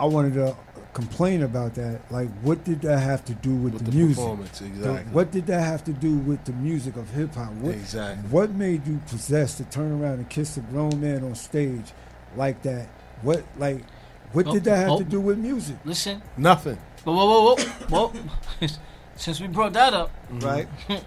I 0.00 0.04
wanted 0.06 0.34
to 0.34 0.56
complain 0.92 1.42
about 1.42 1.74
that. 1.76 2.00
Like, 2.12 2.28
what 2.42 2.62
did 2.64 2.82
that 2.82 2.98
have 3.00 3.24
to 3.26 3.34
do 3.34 3.54
with, 3.54 3.74
With 3.74 3.84
the, 3.84 3.90
the 3.90 3.96
music? 3.96 4.16
performance, 4.16 4.58
The- 4.60 4.66
exactly. 4.66 5.12
what 5.12 5.30
did 5.32 5.46
that 5.46 5.62
have 5.62 5.82
to 5.84 5.92
do 5.92 6.16
with 6.18 6.44
the 6.44 6.52
music 6.52 6.96
of 6.96 7.08
hip 7.10 7.34
hop? 7.34 7.52
What, 7.54 7.74
Exactly. 7.74 8.28
What 8.30 8.50
made 8.52 8.86
you 8.86 9.00
possessed 9.08 9.56
to 9.58 9.64
turn 9.64 9.90
around 9.92 10.14
and 10.14 10.28
kiss 10.28 10.56
a 10.56 10.60
grown 10.60 11.00
man 11.00 11.24
on 11.24 11.34
stage 11.34 11.92
like 12.36 12.62
that? 12.62 12.86
What 13.22 13.44
like? 13.58 13.84
What 14.32 14.46
Oh, 14.46 14.52
did 14.54 14.64
that 14.64 14.76
have 14.78 14.90
oh. 14.90 14.98
to 14.98 15.04
do 15.04 15.20
with 15.20 15.38
music? 15.38 15.76
Listen, 15.84 16.22
Nothing. 16.36 16.78
Whoa, 17.04 17.14
whoa, 17.14 17.26
whoa, 17.26 17.56
whoa, 17.88 18.08
whoa. 18.08 18.68
Since 19.16 19.40
we 19.40 19.46
brought 19.48 19.72
that 19.74 19.92
up, 19.94 20.10
Right. 20.30 20.68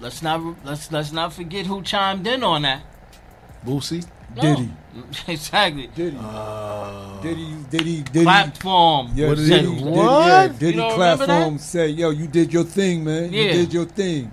let's 0.00 0.22
not 0.22 0.40
let's 0.64 0.90
let's 0.92 1.12
not 1.12 1.32
forget 1.32 1.66
who 1.66 1.82
chimed 1.82 2.26
in 2.26 2.42
on 2.42 2.62
that. 2.62 2.82
Boosie. 3.64 4.06
No. 4.34 4.42
Diddy. 4.42 4.70
exactly. 5.28 5.86
Diddy. 5.94 6.16
Uh, 6.20 7.20
Did 7.22 7.36
he? 7.38 7.54
Did 7.70 7.80
he? 7.82 8.02
Did 8.02 8.14
he? 8.16 8.22
Platform. 8.22 9.10
Yeah, 9.14 9.28
What 9.28 9.36
did 9.38 9.48
did 9.48 9.64
he- 9.64 9.70
he? 9.74 9.76
Did, 9.84 9.84
what? 9.94 10.26
yeah, 10.26 10.48
did 10.48 10.74
You 10.74 10.82
he 10.82 10.90
platform 10.94 11.58
say, 11.58 11.88
"Yo, 11.88 12.10
you 12.10 12.26
did 12.26 12.52
your 12.52 12.64
thing, 12.64 13.04
man. 13.04 13.32
You 13.32 13.52
did 13.52 13.72
your 13.72 13.84
thing." 13.86 14.30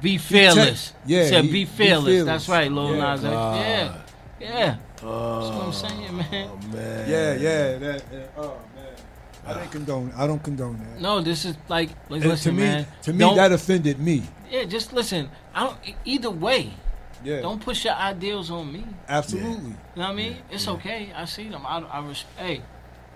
Be 0.00 0.16
fearless. 0.18 0.92
Yeah, 1.06 1.22
He 1.24 1.28
said 1.28 1.44
he- 1.44 1.52
be 1.52 1.64
be 1.64 1.64
fearless. 1.66 2.06
fearless. 2.06 2.24
That's 2.26 2.48
right, 2.48 2.70
Lil 2.72 2.96
Yeah. 2.96 3.00
Nas 3.14 3.24
X. 3.24 3.32
Yeah, 3.32 3.96
yeah. 4.40 4.76
That's 5.04 5.50
what 5.50 5.62
Oh, 5.62 5.66
I'm 5.66 5.72
saying, 5.72 6.16
man. 6.16 6.50
Oh, 6.50 6.66
man. 6.74 7.10
Yeah, 7.10 7.34
yeah. 7.34 7.78
That, 7.78 8.10
that- 8.10 8.30
oh 8.36 8.56
man, 8.74 8.86
I 9.46 9.52
don't 9.54 9.70
condone. 9.70 10.12
I 10.16 10.26
don't 10.26 10.42
condone 10.42 10.78
that. 10.78 11.00
No, 11.00 11.20
this 11.20 11.44
is 11.44 11.56
like, 11.68 11.90
like 12.08 12.22
And 12.22 12.30
listen, 12.30 12.54
to 12.54 12.60
me, 12.60 12.66
man. 12.66 12.86
to 13.02 13.12
me, 13.12 13.18
Don't- 13.18 13.36
that 13.36 13.52
offended 13.52 13.98
me. 13.98 14.22
yeah, 14.50 14.64
just 14.64 14.92
listen. 14.92 15.28
I 15.54 15.64
don't. 15.64 15.78
Either 16.04 16.30
way, 16.30 16.70
Yeah, 17.22 17.40
don't 17.42 17.60
push 17.60 17.84
your 17.84 17.94
ideals 17.94 18.50
on 18.50 18.72
me. 18.72 18.84
absolutely. 19.08 19.70
You 19.70 19.76
know 19.96 20.02
what 20.02 20.08
I 20.10 20.14
mean? 20.14 20.36
It's 20.50 20.66
okay. 20.68 21.12
I 21.14 21.24
see 21.26 21.48
them. 21.48 21.64
I, 21.66 21.78
I 21.80 22.00
res- 22.06 22.24
Hey, 22.38 22.62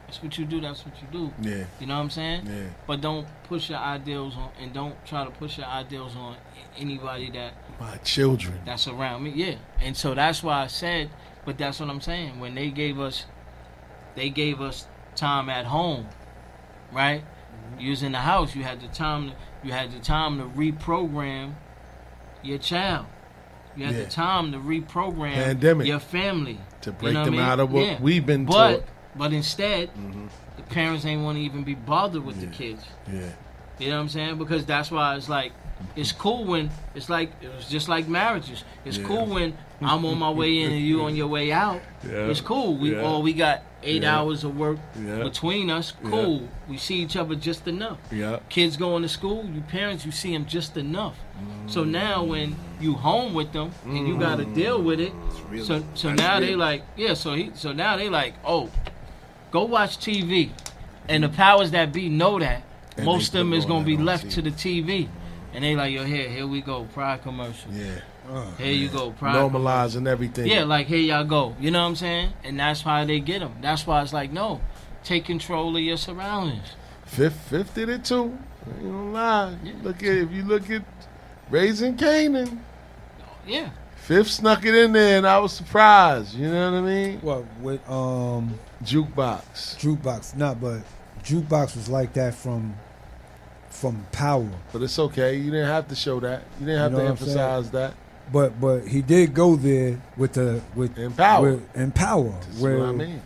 that's 0.07 0.23
what 0.23 0.37
you 0.39 0.45
do. 0.45 0.61
That's 0.61 0.85
what 0.85 0.95
you 1.01 1.09
do. 1.11 1.33
Yeah. 1.41 1.65
You 1.81 1.87
know 1.87 1.97
what 1.97 2.03
I'm 2.05 2.11
saying? 2.11 2.47
Yeah. 2.47 2.69
But 2.87 3.01
don't 3.01 3.27
push 3.45 3.71
your 3.71 3.79
ideals 3.79 4.35
on, 4.37 4.51
and 4.61 4.73
don't 4.75 4.95
try 5.07 5.25
to 5.25 5.31
push 5.31 5.57
your 5.59 5.67
ideals 5.67 6.15
on 6.17 6.37
anybody 6.77 7.31
that 7.33 7.55
My 7.81 7.97
children. 7.99 8.61
that's 8.67 8.87
around 8.89 9.23
me. 9.23 9.31
Yeah, 9.35 9.55
and 9.81 9.97
so 9.97 10.15
that's 10.15 10.43
why 10.43 10.65
I 10.65 10.67
said. 10.67 11.09
But 11.49 11.57
that's 11.57 11.81
what 11.81 11.89
I'm 11.89 12.03
saying. 12.03 12.41
When 12.41 12.55
they 12.55 12.69
gave 12.69 13.01
us, 13.01 13.25
they 14.17 14.29
gave 14.29 14.61
us 14.61 14.87
time 15.17 15.49
at 15.49 15.65
home, 15.65 16.07
right? 16.93 17.25
You 17.79 17.89
was 17.89 18.03
in 18.03 18.13
the 18.13 18.19
house. 18.19 18.55
You 18.55 18.65
had 18.65 18.83
the 18.83 18.89
time. 18.89 19.31
To, 19.31 19.35
you 19.65 19.73
had 19.73 19.91
the 19.91 19.99
time 19.99 20.37
to 20.41 20.45
reprogram 20.45 21.55
your 22.43 22.59
child. 22.59 23.07
You 23.75 23.87
had 23.87 23.95
Yeah. 23.95 24.05
the 24.05 24.11
time 24.11 24.53
to 24.53 24.59
reprogram 24.59 25.37
Pandemic. 25.43 25.87
your 25.87 26.01
family 26.01 26.59
To 26.83 26.91
You 26.91 26.97
break 26.97 27.15
know 27.15 27.25
them 27.25 27.35
I 27.35 27.37
mean? 27.39 27.47
out 27.47 27.61
of 27.61 27.73
what 27.73 27.87
Yeah. 27.87 27.97
we've 27.99 28.27
been 28.27 28.45
but, 28.45 28.53
taught. 28.81 28.83
But 29.17 29.33
instead, 29.33 29.89
Mm-hmm. 29.95 30.27
the 30.59 30.63
parents 30.65 31.07
ain't 31.07 31.23
want 31.23 31.39
to 31.39 31.43
even 31.43 31.65
be 31.65 31.75
bothered 31.75 32.27
with 32.27 32.41
the 32.43 32.49
kids. 32.49 32.85
Yeah. 33.11 33.21
You 33.79 33.89
know 33.89 33.97
what 33.97 34.03
I'm 34.03 34.09
saying? 34.11 34.37
Because 34.37 34.67
that's 34.67 34.91
why 34.91 35.17
it's 35.17 35.31
like 35.31 35.53
it's 35.97 36.13
cool 36.13 36.45
when 36.45 36.69
it's 36.95 37.09
like 37.09 37.31
it 37.41 37.49
was 37.57 37.71
just 37.71 37.89
like 37.89 38.07
marriages. 38.07 38.65
It's 38.85 38.99
Yeah. 38.99 39.07
cool 39.07 39.25
when 39.25 39.57
I'm 39.81 40.05
on 40.05 40.19
my 40.19 40.31
way 40.31 40.59
in 40.61 40.73
and 40.73 40.81
you 40.81 41.03
on 41.03 41.15
your 41.15 41.29
way 41.29 41.53
out. 41.53 41.81
Yeah. 42.05 42.27
It's 42.27 42.41
cool. 42.41 42.77
We 42.77 42.95
Yeah. 42.95 43.03
all 43.03 43.23
we 43.23 43.33
got 43.33 43.63
eight 43.85 44.03
Yeah. 44.03 44.19
hours 44.19 44.43
of 44.43 44.57
work 44.57 44.79
between 45.23 45.71
us. 45.71 45.93
Cool. 46.05 46.49
We 46.69 46.77
see 46.79 46.97
each 46.97 47.17
other 47.17 47.37
just 47.37 47.69
enough. 47.69 47.99
Yeah. 48.11 48.39
Kids 48.49 48.77
going 48.77 49.03
to 49.03 49.09
school. 49.09 49.45
You 49.55 49.61
parents, 49.61 50.05
you 50.05 50.11
see 50.11 50.33
them 50.33 50.47
just 50.47 50.77
enough. 50.77 51.15
So 51.69 51.85
now 51.85 52.25
when 52.25 52.57
you 52.81 52.95
home 52.95 53.35
with 53.35 53.53
them 53.53 53.71
and 53.85 54.09
you 54.09 54.19
got 54.19 54.39
to 54.39 54.45
deal 54.45 54.83
with 54.83 54.99
it, 55.01 55.13
real. 55.49 55.65
so 55.65 55.85
so 55.95 56.13
now 56.13 56.41
they 56.41 56.57
like 56.57 56.83
yeah. 56.97 57.15
So 57.15 57.35
he 57.35 57.51
so 57.55 57.73
now 57.73 57.97
they 57.97 58.09
like 58.09 58.35
oh, 58.45 58.71
go 59.53 59.65
watch 59.65 59.99
TV, 59.99 60.51
and 61.09 61.23
the 61.23 61.29
powers 61.29 61.71
that 61.71 61.93
be 61.93 62.09
know 62.09 62.39
that 62.41 62.63
And 62.97 63.07
most 63.07 63.29
of 63.29 63.33
them 63.35 63.53
is 63.53 63.65
gonna 63.65 63.85
be 63.85 63.97
left 63.97 64.27
TV. 64.27 64.35
to 64.35 64.43
the 64.43 64.51
TV, 64.51 65.09
and 65.55 65.63
they 65.63 65.77
like 65.77 65.93
yo 65.93 66.05
here 66.05 66.29
here 66.29 66.47
we 66.49 66.61
go 66.63 66.85
pride 66.93 67.23
commercial. 67.23 67.71
Yeah. 67.73 68.01
Here 68.59 68.73
you 68.73 68.89
go 68.89 69.11
pride. 69.13 69.35
Normalizing 69.35 70.07
everything. 70.09 70.47
Yeah, 70.47 70.65
like 70.65 70.87
here 70.87 70.99
y'all 70.99 71.25
go. 71.25 71.57
You 71.61 71.71
know 71.71 71.81
what 71.83 71.89
I'm 71.89 71.97
saying? 71.97 72.33
And 72.45 72.59
that's 72.59 72.85
why 72.85 73.05
they 73.05 73.21
get 73.21 73.41
them. 73.41 73.55
That's 73.61 73.87
why 73.87 74.03
it's 74.03 74.13
like 74.13 74.33
no, 74.33 74.61
take 75.05 75.25
control 75.25 75.77
of 75.77 75.83
your 75.83 75.97
surroundings. 75.97 76.69
Fifth, 77.07 77.41
fifth 77.49 77.75
did 77.75 77.89
it 77.89 78.05
too. 78.05 78.37
I 78.67 78.71
ain't 78.71 78.83
gonna 78.83 79.11
lie. 79.13 79.57
Look 79.83 80.03
at 80.03 80.09
if 80.11 80.31
you 80.31 80.45
look 80.45 80.69
at 80.71 80.83
Raising 81.51 81.97
Kanan, 81.97 82.59
Yeah. 83.47 83.71
Fifth 83.97 84.29
snuck 84.31 84.65
it 84.65 84.75
in 84.75 84.93
there, 84.93 85.19
and 85.19 85.27
I 85.27 85.39
was 85.39 85.53
surprised. 85.53 86.35
You 86.35 86.49
know 86.51 86.73
what 86.73 86.79
I 86.79 86.81
mean? 86.83 87.21
What 87.21 87.45
with 87.61 87.91
um 87.91 88.59
jukebox? 88.83 89.77
Jukebox, 89.79 90.37
not 90.37 90.61
but 90.61 90.81
jukebox 91.25 91.77
was 91.77 91.89
like 91.89 92.13
that 92.15 92.35
from 92.35 92.75
from 93.71 94.07
Power. 94.13 94.49
But 94.73 94.83
it's 94.83 94.99
okay. 94.99 95.37
You 95.37 95.51
didn't 95.51 95.69
have 95.69 95.89
to 95.89 95.95
show 95.95 96.21
that. 96.21 96.43
You 96.59 96.67
didn't 96.67 96.81
have 96.81 96.93
You 96.93 96.99
know 96.99 97.05
to 97.05 97.11
what 97.13 97.21
I'm 97.21 97.27
saying? 97.27 97.39
emphasize 97.39 97.71
that. 97.73 97.95
But 98.33 98.61
but 98.61 98.87
he 98.87 99.03
did 99.03 99.35
go 99.35 99.57
there 99.57 100.01
with 100.17 100.35
the 100.35 100.61
with 100.75 100.97
Empower. 100.99 101.53
with 101.53 101.77
empower. 101.77 102.31
This 102.47 102.57
is 102.57 102.63
where 102.63 102.79
what 102.79 102.89
I 102.89 102.93
mean. 102.93 103.23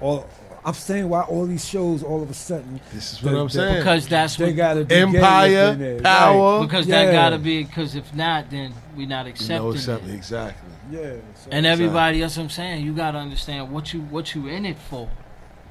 All 0.00 0.28
I'm 0.64 0.74
saying 0.74 1.08
why 1.08 1.22
all 1.22 1.46
these 1.46 1.64
shows 1.64 2.02
all 2.02 2.22
of 2.22 2.28
a 2.30 2.34
sudden. 2.34 2.80
This 2.92 3.12
is 3.14 3.22
what 3.22 3.34
I'm 3.34 3.48
saying. 3.48 3.76
Because 3.78 4.08
that's 4.08 4.36
they 4.36 4.46
what 4.46 4.56
got 4.56 4.74
to 4.74 4.94
Empire, 4.96 6.00
power. 6.02 6.62
Because 6.62 6.86
Yeah. 6.88 7.04
that 7.06 7.12
gotta 7.12 7.38
be. 7.38 7.62
Because 7.64 7.94
if 7.94 8.12
not, 8.14 8.50
then 8.50 8.72
we're 8.96 9.06
not 9.06 9.26
accepting 9.26 9.56
No, 9.64 9.70
it. 9.70 9.76
accept- 9.76 10.08
exactly. 10.08 10.70
Yeah. 10.90 11.12
so- 11.34 11.50
And 11.52 11.66
everybody, 11.66 12.20
that's 12.20 12.36
what 12.36 12.44
I'm 12.44 12.50
saying. 12.50 12.84
You 12.84 12.92
gotta 12.94 13.18
understand 13.18 13.70
what 13.72 13.92
you 13.92 14.00
what 14.02 14.34
you 14.34 14.48
in 14.48 14.66
it 14.66 14.78
for. 14.90 15.08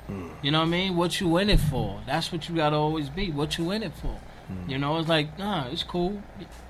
Hmm. 0.07 0.27
You 0.43 0.51
know 0.51 0.59
what 0.59 0.67
I 0.67 0.69
mean? 0.69 0.95
What 0.95 1.19
you 1.19 1.35
in 1.37 1.49
it 1.49 1.59
for? 1.59 1.99
That's 2.05 2.31
what 2.31 2.47
you 2.47 2.55
gotta 2.55 2.75
always 2.75 3.09
be. 3.09 3.31
What 3.31 3.57
you 3.57 3.71
in 3.71 3.83
it 3.83 3.91
for? 4.01 4.17
Hmm. 4.47 4.69
You 4.69 4.77
know, 4.77 4.97
it's 4.99 5.09
like 5.09 5.37
nah, 5.37 5.65
it's 5.67 5.83
cool. 5.83 6.21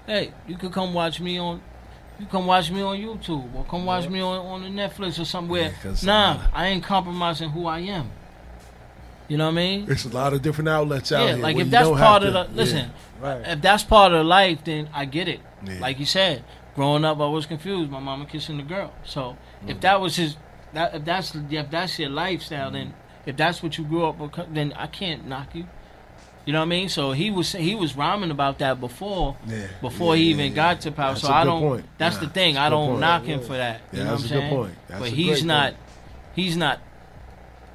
Hey, 0.08 0.32
you 0.48 0.58
could 0.58 0.72
come 0.72 0.94
watch 0.96 1.20
me 1.20 1.38
on. 1.38 1.62
You 2.20 2.26
come 2.28 2.46
watch 2.48 2.72
me 2.72 2.82
on 2.82 2.98
YouTube 2.98 3.54
or 3.54 3.66
come 3.66 3.86
watch 3.86 4.08
me 4.08 4.22
on 4.22 4.38
on 4.46 4.64
the 4.64 4.70
Netflix 4.70 5.20
or 5.20 5.26
somewhere. 5.26 5.74
'cause, 5.84 6.04
nah, 6.04 6.32
uh, 6.32 6.48
I 6.54 6.68
ain't 6.68 6.84
compromising 6.84 7.50
who 7.50 7.66
I 7.68 7.80
am. 7.80 8.10
You 9.28 9.38
know 9.38 9.46
what 9.46 9.52
I 9.52 9.56
mean? 9.56 9.86
There's 9.86 10.06
a 10.06 10.10
lot 10.10 10.34
of 10.34 10.42
different 10.44 10.70
outlets 10.70 11.12
out 11.12 11.26
yeah, 11.26 11.34
here. 11.36 11.44
like 11.44 11.58
if 11.58 11.70
that's 11.70 11.90
part 11.90 12.24
of 12.24 12.34
to- 12.34 12.52
the 12.52 12.56
listen, 12.56 12.92
Right. 13.20 13.42
if 13.46 13.62
that's 13.62 13.84
part 13.84 14.14
of 14.14 14.26
life, 14.26 14.64
then 14.64 14.88
I 14.94 15.06
get 15.06 15.28
it. 15.28 15.40
Yeah. 15.66 15.80
Like 15.80 16.00
you 16.00 16.06
said, 16.06 16.44
growing 16.76 17.04
up, 17.04 17.20
I 17.20 17.26
was 17.28 17.46
confused. 17.48 17.90
My 17.90 18.00
mama 18.00 18.26
kissing 18.26 18.58
the 18.58 18.64
girl. 18.64 18.92
So 19.04 19.36
Mm. 19.66 19.72
if 19.72 19.82
that 19.82 20.00
was 20.00 20.16
his, 20.16 20.38
that 20.74 20.94
if 20.96 21.06
that's 21.06 21.34
if 21.36 21.70
that's 21.72 21.98
your 22.00 22.10
lifestyle, 22.12 22.70
then 22.72 22.94
if 23.26 23.36
that's 23.36 23.64
what 23.64 23.78
you 23.80 23.84
grew 23.84 24.06
up 24.06 24.20
with, 24.20 24.32
then 24.54 24.74
I 24.78 24.86
can't 24.88 25.28
knock 25.28 25.56
you. 25.56 25.66
You 26.46 26.54
know 26.54 26.60
what 26.60 26.66
I 26.66 26.70
mean? 26.70 26.90
So 26.90 27.12
he 27.12 27.32
was 27.32 27.52
he 27.54 27.74
was 27.76 27.96
rhyming 27.96 28.30
about 28.32 28.60
that 28.60 28.80
before, 28.80 29.36
Yeah. 29.48 29.68
before 29.82 30.16
Yeah, 30.16 30.22
he 30.24 30.30
even 30.30 30.46
yeah. 30.52 30.56
got 30.56 30.82
to 30.82 30.92
power. 30.92 31.14
That's 31.14 31.22
so 31.22 31.32
I 31.34 31.44
don't. 31.44 31.62
point. 31.62 31.86
That's 31.98 32.16
Nah, 32.18 32.22
the 32.22 32.30
thing. 32.30 32.54
that's 32.56 32.66
I 32.68 32.70
don't 32.70 32.88
point. 32.90 33.00
knock 33.02 33.24
him 33.24 33.40
for 33.42 33.54
that. 33.58 33.82
Yeah, 33.92 33.98
you 34.00 34.04
know 34.06 34.12
that's 34.12 34.24
what 34.24 34.32
a 34.32 34.36
I'm 34.44 34.50
good 34.50 34.76
saying? 34.90 35.00
but 35.02 35.10
he's 35.10 35.44
not. 35.44 35.72
point. 35.74 35.78
He's 36.36 36.58
not 36.58 36.80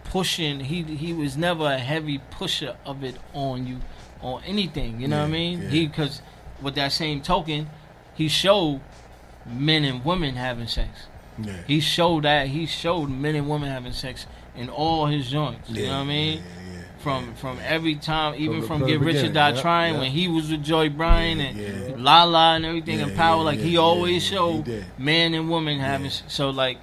pushing. 0.05 0.61
He 0.61 0.83
he 0.83 1.13
was 1.13 1.37
never 1.37 1.65
a 1.67 1.79
heavy 1.79 2.21
pusher 2.31 2.77
of 2.85 3.03
it 3.05 3.17
on 3.33 3.67
you, 3.67 3.79
on 4.23 4.43
anything. 4.45 5.01
You 5.01 5.09
know 5.09 5.19
what 5.19 5.25
I 5.29 5.31
mean? 5.31 5.63
yeah. 5.63 5.69
He 5.69 5.87
because 5.87 6.23
with 6.63 6.75
that 6.77 6.93
same 6.93 7.23
token, 7.23 7.69
he 8.15 8.29
showed 8.29 8.81
men 9.47 9.85
and 9.85 10.05
women 10.05 10.35
having 10.37 10.67
sex. 10.67 11.07
Yeah. 11.43 11.55
He 11.67 11.81
showed 11.81 12.25
that 12.25 12.49
he 12.49 12.67
showed 12.67 13.09
men 13.09 13.35
and 13.35 13.49
women 13.49 13.69
having 13.71 13.93
sex 13.93 14.27
in 14.55 14.69
all 14.69 15.07
his 15.07 15.31
joints. 15.31 15.71
you 15.71 15.87
know 15.87 15.93
what 15.93 15.99
I 16.01 16.05
mean? 16.05 16.43
From 17.01 17.35
from 17.35 17.59
every 17.67 17.95
time, 17.95 18.35
even 18.37 18.61
from, 18.61 18.81
from 18.81 18.87
Get 18.89 19.01
Rich 19.01 19.25
or 19.25 19.33
Die 19.33 19.51
yeah, 19.51 19.61
Trying, 19.63 19.95
yeah. 19.95 20.01
when 20.01 20.11
he 20.11 20.29
was 20.29 20.51
with 20.51 20.63
Joy 20.63 20.91
Bryant 20.91 21.41
Yeah, 21.41 21.47
and 21.69 21.89
yeah. 21.89 21.95
Lala 21.97 22.57
and 22.57 22.67
everything 22.67 22.99
Yeah, 22.99 23.07
and 23.07 23.17
Power, 23.17 23.39
yeah, 23.39 23.43
like 23.45 23.59
yeah, 23.59 23.65
he 23.65 23.77
always 23.79 24.31
yeah, 24.31 24.37
showed 24.39 24.67
he 24.67 24.85
man 24.99 25.33
and 25.33 25.49
woman 25.49 25.79
having. 25.79 26.11
So 26.29 26.51
like, 26.51 26.77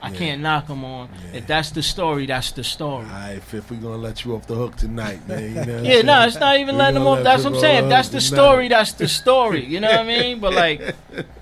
I 0.00 0.10
Yeah. 0.10 0.16
can't 0.16 0.40
knock 0.40 0.68
him 0.68 0.84
on. 0.84 1.10
If 1.34 1.46
that's 1.46 1.70
the 1.72 1.82
story, 1.82 2.24
that's 2.24 2.52
the 2.52 2.64
story. 2.64 3.04
All 3.04 3.10
right, 3.12 3.36
if 3.52 3.70
we're 3.70 3.76
gonna 3.76 3.96
let 3.98 4.24
you 4.24 4.34
off 4.36 4.46
the 4.46 4.54
hook 4.54 4.76
tonight, 4.76 5.26
man. 5.28 5.42
You 5.54 5.64
know 5.66 5.82
Yeah, 5.90 6.00
no, 6.02 6.22
it's 6.24 6.36
not 6.40 6.56
even 6.56 6.78
letting 6.78 6.94
them 6.94 7.06
off. 7.06 7.16
let 7.16 7.24
That's 7.24 7.44
what 7.44 7.54
I'm 7.54 7.60
saying. 7.60 7.84
If 7.84 7.90
that's 7.90 8.08
the 8.08 8.20
tonight. 8.20 8.36
story, 8.36 8.68
that's 8.68 8.92
the 8.92 9.08
story. 9.08 9.64
You 9.66 9.80
know 9.80 9.90
what 9.90 10.00
I 10.00 10.04
mean? 10.04 10.40
But 10.44 10.54
like, 10.54 10.94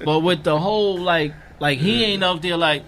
but 0.04 0.20
with 0.20 0.42
the 0.42 0.58
whole 0.58 0.98
like, 0.98 1.32
like 1.60 1.78
he 1.78 2.02
ain't 2.04 2.24
up 2.24 2.42
there 2.42 2.56
like 2.56 2.82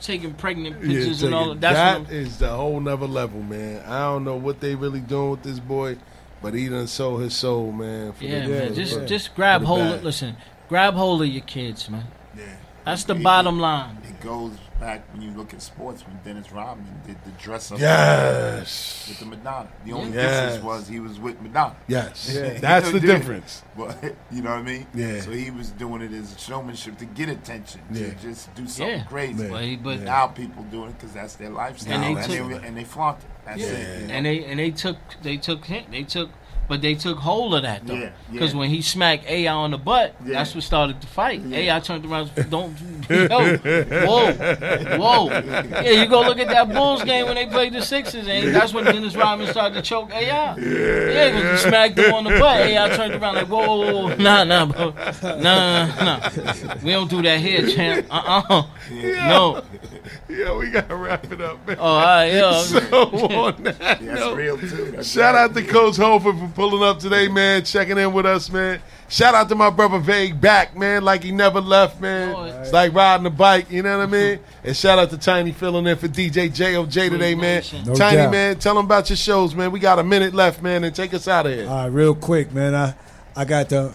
taking 0.00 0.34
pregnant 0.34 0.76
Yeah, 0.82 0.88
pictures 0.98 1.22
and 1.22 1.34
all. 1.34 1.52
it. 1.52 1.60
That 1.60 2.10
is 2.10 2.38
the 2.38 2.48
whole 2.48 2.80
nother 2.80 3.06
level, 3.06 3.42
man. 3.42 3.82
I 3.86 4.00
don't 4.04 4.24
know 4.24 4.36
what 4.36 4.60
they 4.60 4.74
really 4.74 5.00
doing 5.00 5.30
with 5.32 5.42
this 5.42 5.58
boy, 5.58 5.96
but 6.42 6.54
he 6.54 6.68
done 6.68 6.86
sold 6.86 7.22
his 7.22 7.34
soul, 7.34 7.72
man. 7.72 8.12
For 8.12 8.24
Yeah, 8.24 8.46
man. 8.46 8.74
Just 8.74 9.00
the- 9.00 9.06
just 9.06 9.34
grab 9.34 9.62
hold. 9.62 9.80
Of, 9.80 10.04
listen, 10.04 10.36
grab 10.68 10.94
hold 10.94 11.22
of 11.22 11.28
your 11.28 11.42
kids, 11.44 11.88
man. 11.90 12.04
Yeah. 12.36 12.44
That's 12.84 13.04
the 13.04 13.16
It- 13.16 13.22
bottom 13.22 13.58
line. 13.58 13.98
It 14.08 14.20
goes 14.20 14.52
back 14.78 15.02
when 15.12 15.22
you 15.22 15.30
look 15.30 15.54
at 15.54 15.62
sports 15.62 16.04
when 16.06 16.18
Dennis 16.24 16.52
Rodman 16.52 16.86
did 17.06 17.16
the 17.24 17.30
dress 17.42 17.72
up 17.72 17.78
Yes. 17.78 19.06
with 19.08 19.18
the 19.18 19.24
Madonna. 19.26 19.68
The 19.84 19.92
only 19.92 20.12
Yes. 20.14 20.52
difference 20.54 20.64
was 20.64 20.88
he 20.88 21.00
was 21.00 21.18
with 21.18 21.40
Madonna. 21.40 21.76
Yes. 21.88 22.30
Yeah. 22.36 22.58
That's 22.60 22.90
the 22.90 23.00
difference. 23.00 23.62
But 23.76 23.96
you 24.30 24.42
know 24.42 24.50
what 24.50 24.58
I 24.58 24.62
mean? 24.62 24.86
Yeah. 24.94 25.20
So 25.20 25.30
he 25.30 25.50
was 25.50 25.70
doing 25.70 26.02
it 26.02 26.12
as 26.12 26.38
showmanship 26.38 26.98
to 26.98 27.06
get 27.06 27.28
attention, 27.28 27.80
Yeah. 27.90 28.08
to 28.10 28.14
just 28.16 28.54
do 28.54 28.66
something 28.66 28.98
Yeah. 28.98 29.04
crazy. 29.04 29.44
Yeah. 29.44 29.50
But 29.50 29.62
he- 29.64 29.76
but- 29.76 30.00
now 30.00 30.26
people 30.26 30.62
doing 30.64 30.90
it 30.90 30.98
because 30.98 31.12
that's 31.14 31.34
their 31.34 31.50
lifestyle, 31.50 31.94
And 31.94 32.04
and 32.04 32.16
they 32.16 32.28
they, 32.28 32.38
took- 32.38 32.64
and 32.64 32.76
they 32.76 32.84
flaunt 32.84 33.18
it. 33.20 33.24
That's 33.46 33.60
Yeah. 33.60 33.66
it. 33.68 34.00
you 34.02 34.06
know? 34.08 34.14
And 34.14 34.26
they 34.26 34.44
and 34.44 34.58
they 34.58 34.70
took 34.72 34.98
they 35.22 35.36
took 35.38 35.64
him 35.64 35.84
they 35.90 36.02
took 36.02 36.30
but 36.68 36.82
they 36.82 36.94
took 36.94 37.18
hold 37.18 37.54
of 37.54 37.62
that 37.62 37.86
though. 37.86 38.10
Because 38.30 38.52
yeah. 38.52 38.58
when 38.58 38.70
he 38.70 38.82
smacked 38.82 39.26
AI 39.26 39.52
on 39.52 39.70
the 39.70 39.78
butt, 39.78 40.14
Yeah. 40.24 40.38
that's 40.38 40.54
what 40.54 40.64
started 40.64 41.00
the 41.00 41.06
fight. 41.06 41.40
Yeah. 41.42 41.74
AI 41.76 41.80
turned 41.80 42.04
around, 42.04 42.30
don't, 42.50 42.76
yo, 43.10 43.56
whoa, 44.06 44.32
whoa. 44.98 45.28
Yeah, 45.30 45.90
you 45.90 46.06
go 46.06 46.22
look 46.22 46.38
at 46.38 46.48
that 46.48 46.72
Bulls 46.72 47.04
game 47.04 47.26
when 47.26 47.36
they 47.36 47.46
played 47.46 47.72
the 47.72 47.82
Sixers, 47.82 48.26
and 48.28 48.54
that's 48.54 48.74
when 48.74 48.84
Dennis 48.84 49.14
Rodman 49.14 49.48
started 49.48 49.74
to 49.74 49.82
choke 49.82 50.12
AI. 50.12 50.56
Yeah, 50.56 51.30
because 51.30 51.62
he 51.62 51.68
smacked 51.68 51.98
him 51.98 52.12
on 52.12 52.24
the 52.24 52.30
butt. 52.30 52.60
AI 52.60 52.96
turned 52.96 53.14
around 53.14 53.34
like, 53.36 53.48
whoa, 53.48 53.66
whoa, 53.66 54.08
whoa, 54.08 54.16
nah, 54.16 54.44
nah, 54.44 54.66
bro, 54.66 54.90
nah, 55.22 55.86
nah, 55.86 56.04
nah. 56.04 56.76
We 56.82 56.90
don't 56.90 57.10
do 57.10 57.22
that 57.22 57.40
here, 57.40 57.68
champ. 57.68 58.06
Uh, 58.10 58.42
uh 58.48 58.62
no. 58.90 59.62
Yeah, 60.28 60.56
we 60.56 60.70
gotta 60.70 60.94
wrap 60.96 61.30
it 61.30 61.40
up, 61.40 61.66
man. 61.66 61.76
Oh, 61.78 61.82
all 61.84 62.00
right, 62.04 62.26
yeah. 62.32 62.60
So 62.62 62.78
on 62.78 63.62
that 63.64 63.78
That's 63.78 64.00
note, 64.02 64.36
real, 64.36 64.58
too. 64.58 64.66
That's 64.92 65.08
shout 65.10 65.34
right. 65.34 65.44
out 65.44 65.54
to 65.54 65.62
Coach 65.62 65.96
Holford 65.96 66.38
for 66.38 66.48
pulling 66.54 66.82
up 66.82 66.98
today, 66.98 67.28
man, 67.28 67.64
checking 67.64 67.98
in 67.98 68.12
with 68.12 68.26
us, 68.26 68.50
man. 68.50 68.80
Shout 69.08 69.34
out 69.34 69.48
to 69.50 69.54
my 69.54 69.70
brother 69.70 69.98
Vague 70.00 70.40
back, 70.40 70.76
man, 70.76 71.04
like 71.04 71.22
he 71.22 71.30
never 71.30 71.60
left, 71.60 72.00
man. 72.00 72.34
It's 72.60 72.72
like 72.72 72.92
riding 72.92 73.24
a 73.26 73.30
bike, 73.30 73.70
you 73.70 73.82
know 73.82 73.98
what 73.98 74.08
I 74.08 74.10
mean? 74.10 74.40
And 74.64 74.76
shout 74.76 74.98
out 74.98 75.10
to 75.10 75.18
Tiny 75.18 75.52
filling 75.52 75.86
in 75.86 75.96
for 75.96 76.08
DJ 76.08 76.50
JOJ 76.50 77.10
today, 77.10 77.34
man. 77.36 77.62
No 77.86 77.94
Tiny, 77.94 78.16
doubt. 78.16 78.30
man, 78.32 78.58
tell 78.58 78.74
them 78.74 78.84
about 78.86 79.08
your 79.08 79.16
shows, 79.16 79.54
man. 79.54 79.70
We 79.70 79.78
got 79.78 79.98
a 80.00 80.04
minute 80.04 80.34
left, 80.34 80.60
man, 80.60 80.82
and 80.82 80.94
take 80.94 81.14
us 81.14 81.28
out 81.28 81.46
of 81.46 81.52
here. 81.52 81.68
All 81.68 81.76
right, 81.76 81.86
real 81.86 82.14
quick, 82.16 82.52
man. 82.52 82.74
I 82.74 82.94
I 83.36 83.44
got 83.44 83.68
the. 83.68 83.92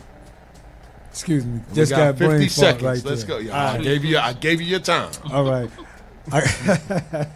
Excuse 1.10 1.46
me. 1.46 1.60
We 1.70 1.76
Just 1.76 1.92
got 1.92 2.18
got, 2.18 2.18
brain 2.18 2.40
50 2.40 2.48
fart 2.48 2.52
seconds. 2.52 2.84
Right 2.84 3.10
Let's 3.12 3.24
there. 3.26 3.38
go. 3.38 3.44
Yeah, 3.44 3.52
All 3.72 3.76
I 3.76 3.78
gave 3.82 4.06
you 4.06 4.18
I 4.18 4.32
gave 4.32 4.62
you 4.62 4.68
your 4.68 4.80
time. 4.80 5.12
All 5.30 5.44
right. 5.44 5.70
I, 6.32 7.28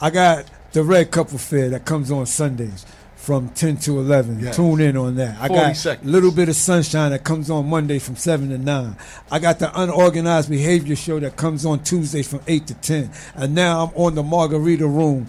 I 0.00 0.10
got 0.10 0.46
the 0.72 0.84
Red 0.84 1.10
Cup 1.10 1.32
Affair 1.32 1.70
that 1.70 1.84
comes 1.84 2.10
on 2.10 2.26
Sundays 2.26 2.86
from 3.16 3.50
10 3.50 3.76
to 3.76 3.98
11. 3.98 4.40
Yes. 4.40 4.56
Tune 4.56 4.80
in 4.80 4.96
on 4.96 5.16
that. 5.16 5.38
I 5.40 5.48
got 5.48 5.76
seconds. 5.76 6.10
Little 6.10 6.32
Bit 6.32 6.48
of 6.48 6.56
Sunshine 6.56 7.10
that 7.10 7.22
comes 7.22 7.50
on 7.50 7.68
Monday 7.68 7.98
from 7.98 8.16
7 8.16 8.48
to 8.48 8.58
9. 8.58 8.96
I 9.30 9.38
got 9.38 9.58
the 9.58 9.70
Unorganized 9.78 10.48
Behavior 10.48 10.96
Show 10.96 11.20
that 11.20 11.36
comes 11.36 11.66
on 11.66 11.82
Tuesdays 11.82 12.28
from 12.28 12.40
8 12.46 12.66
to 12.68 12.74
10. 12.74 13.10
And 13.34 13.54
now 13.54 13.84
I'm 13.84 13.94
on 13.94 14.14
the 14.14 14.22
Margarita 14.22 14.86
Room, 14.86 15.28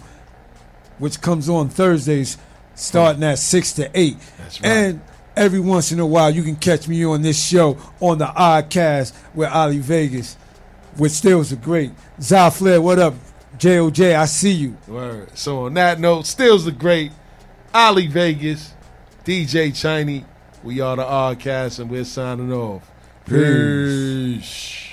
which 0.98 1.20
comes 1.20 1.50
on 1.50 1.68
Thursdays 1.68 2.38
starting 2.74 3.22
at 3.24 3.38
6 3.38 3.72
to 3.74 3.90
8. 3.94 4.16
That's 4.38 4.60
right. 4.62 4.68
And 4.68 5.00
every 5.36 5.60
once 5.60 5.92
in 5.92 6.00
a 6.00 6.06
while, 6.06 6.30
you 6.30 6.42
can 6.42 6.56
catch 6.56 6.88
me 6.88 7.04
on 7.04 7.20
this 7.22 7.42
show 7.46 7.76
on 8.00 8.18
the 8.18 8.26
Oddcast 8.26 9.12
with 9.34 9.50
Ali 9.50 9.78
Vegas, 9.78 10.36
which 10.96 11.12
still 11.12 11.40
is 11.40 11.52
a 11.52 11.56
great. 11.56 11.92
Zy 12.20 12.50
Flair, 12.50 12.80
what 12.80 12.98
up? 12.98 13.14
JOJ, 13.58 14.16
I 14.16 14.24
see 14.24 14.52
you. 14.52 14.76
Word. 14.88 15.36
So 15.36 15.66
on 15.66 15.74
that 15.74 16.00
note, 16.00 16.26
stills 16.26 16.64
the 16.64 16.72
great 16.72 17.12
Ali 17.74 18.06
Vegas, 18.06 18.74
DJ 19.24 19.74
Chiney. 19.74 20.24
We 20.62 20.80
are 20.80 20.96
the 20.96 21.04
Oddcast, 21.04 21.80
and 21.80 21.90
we're 21.90 22.04
signing 22.04 22.52
off. 22.52 22.82
Peace. 23.26 24.38
Peace. 24.38 24.78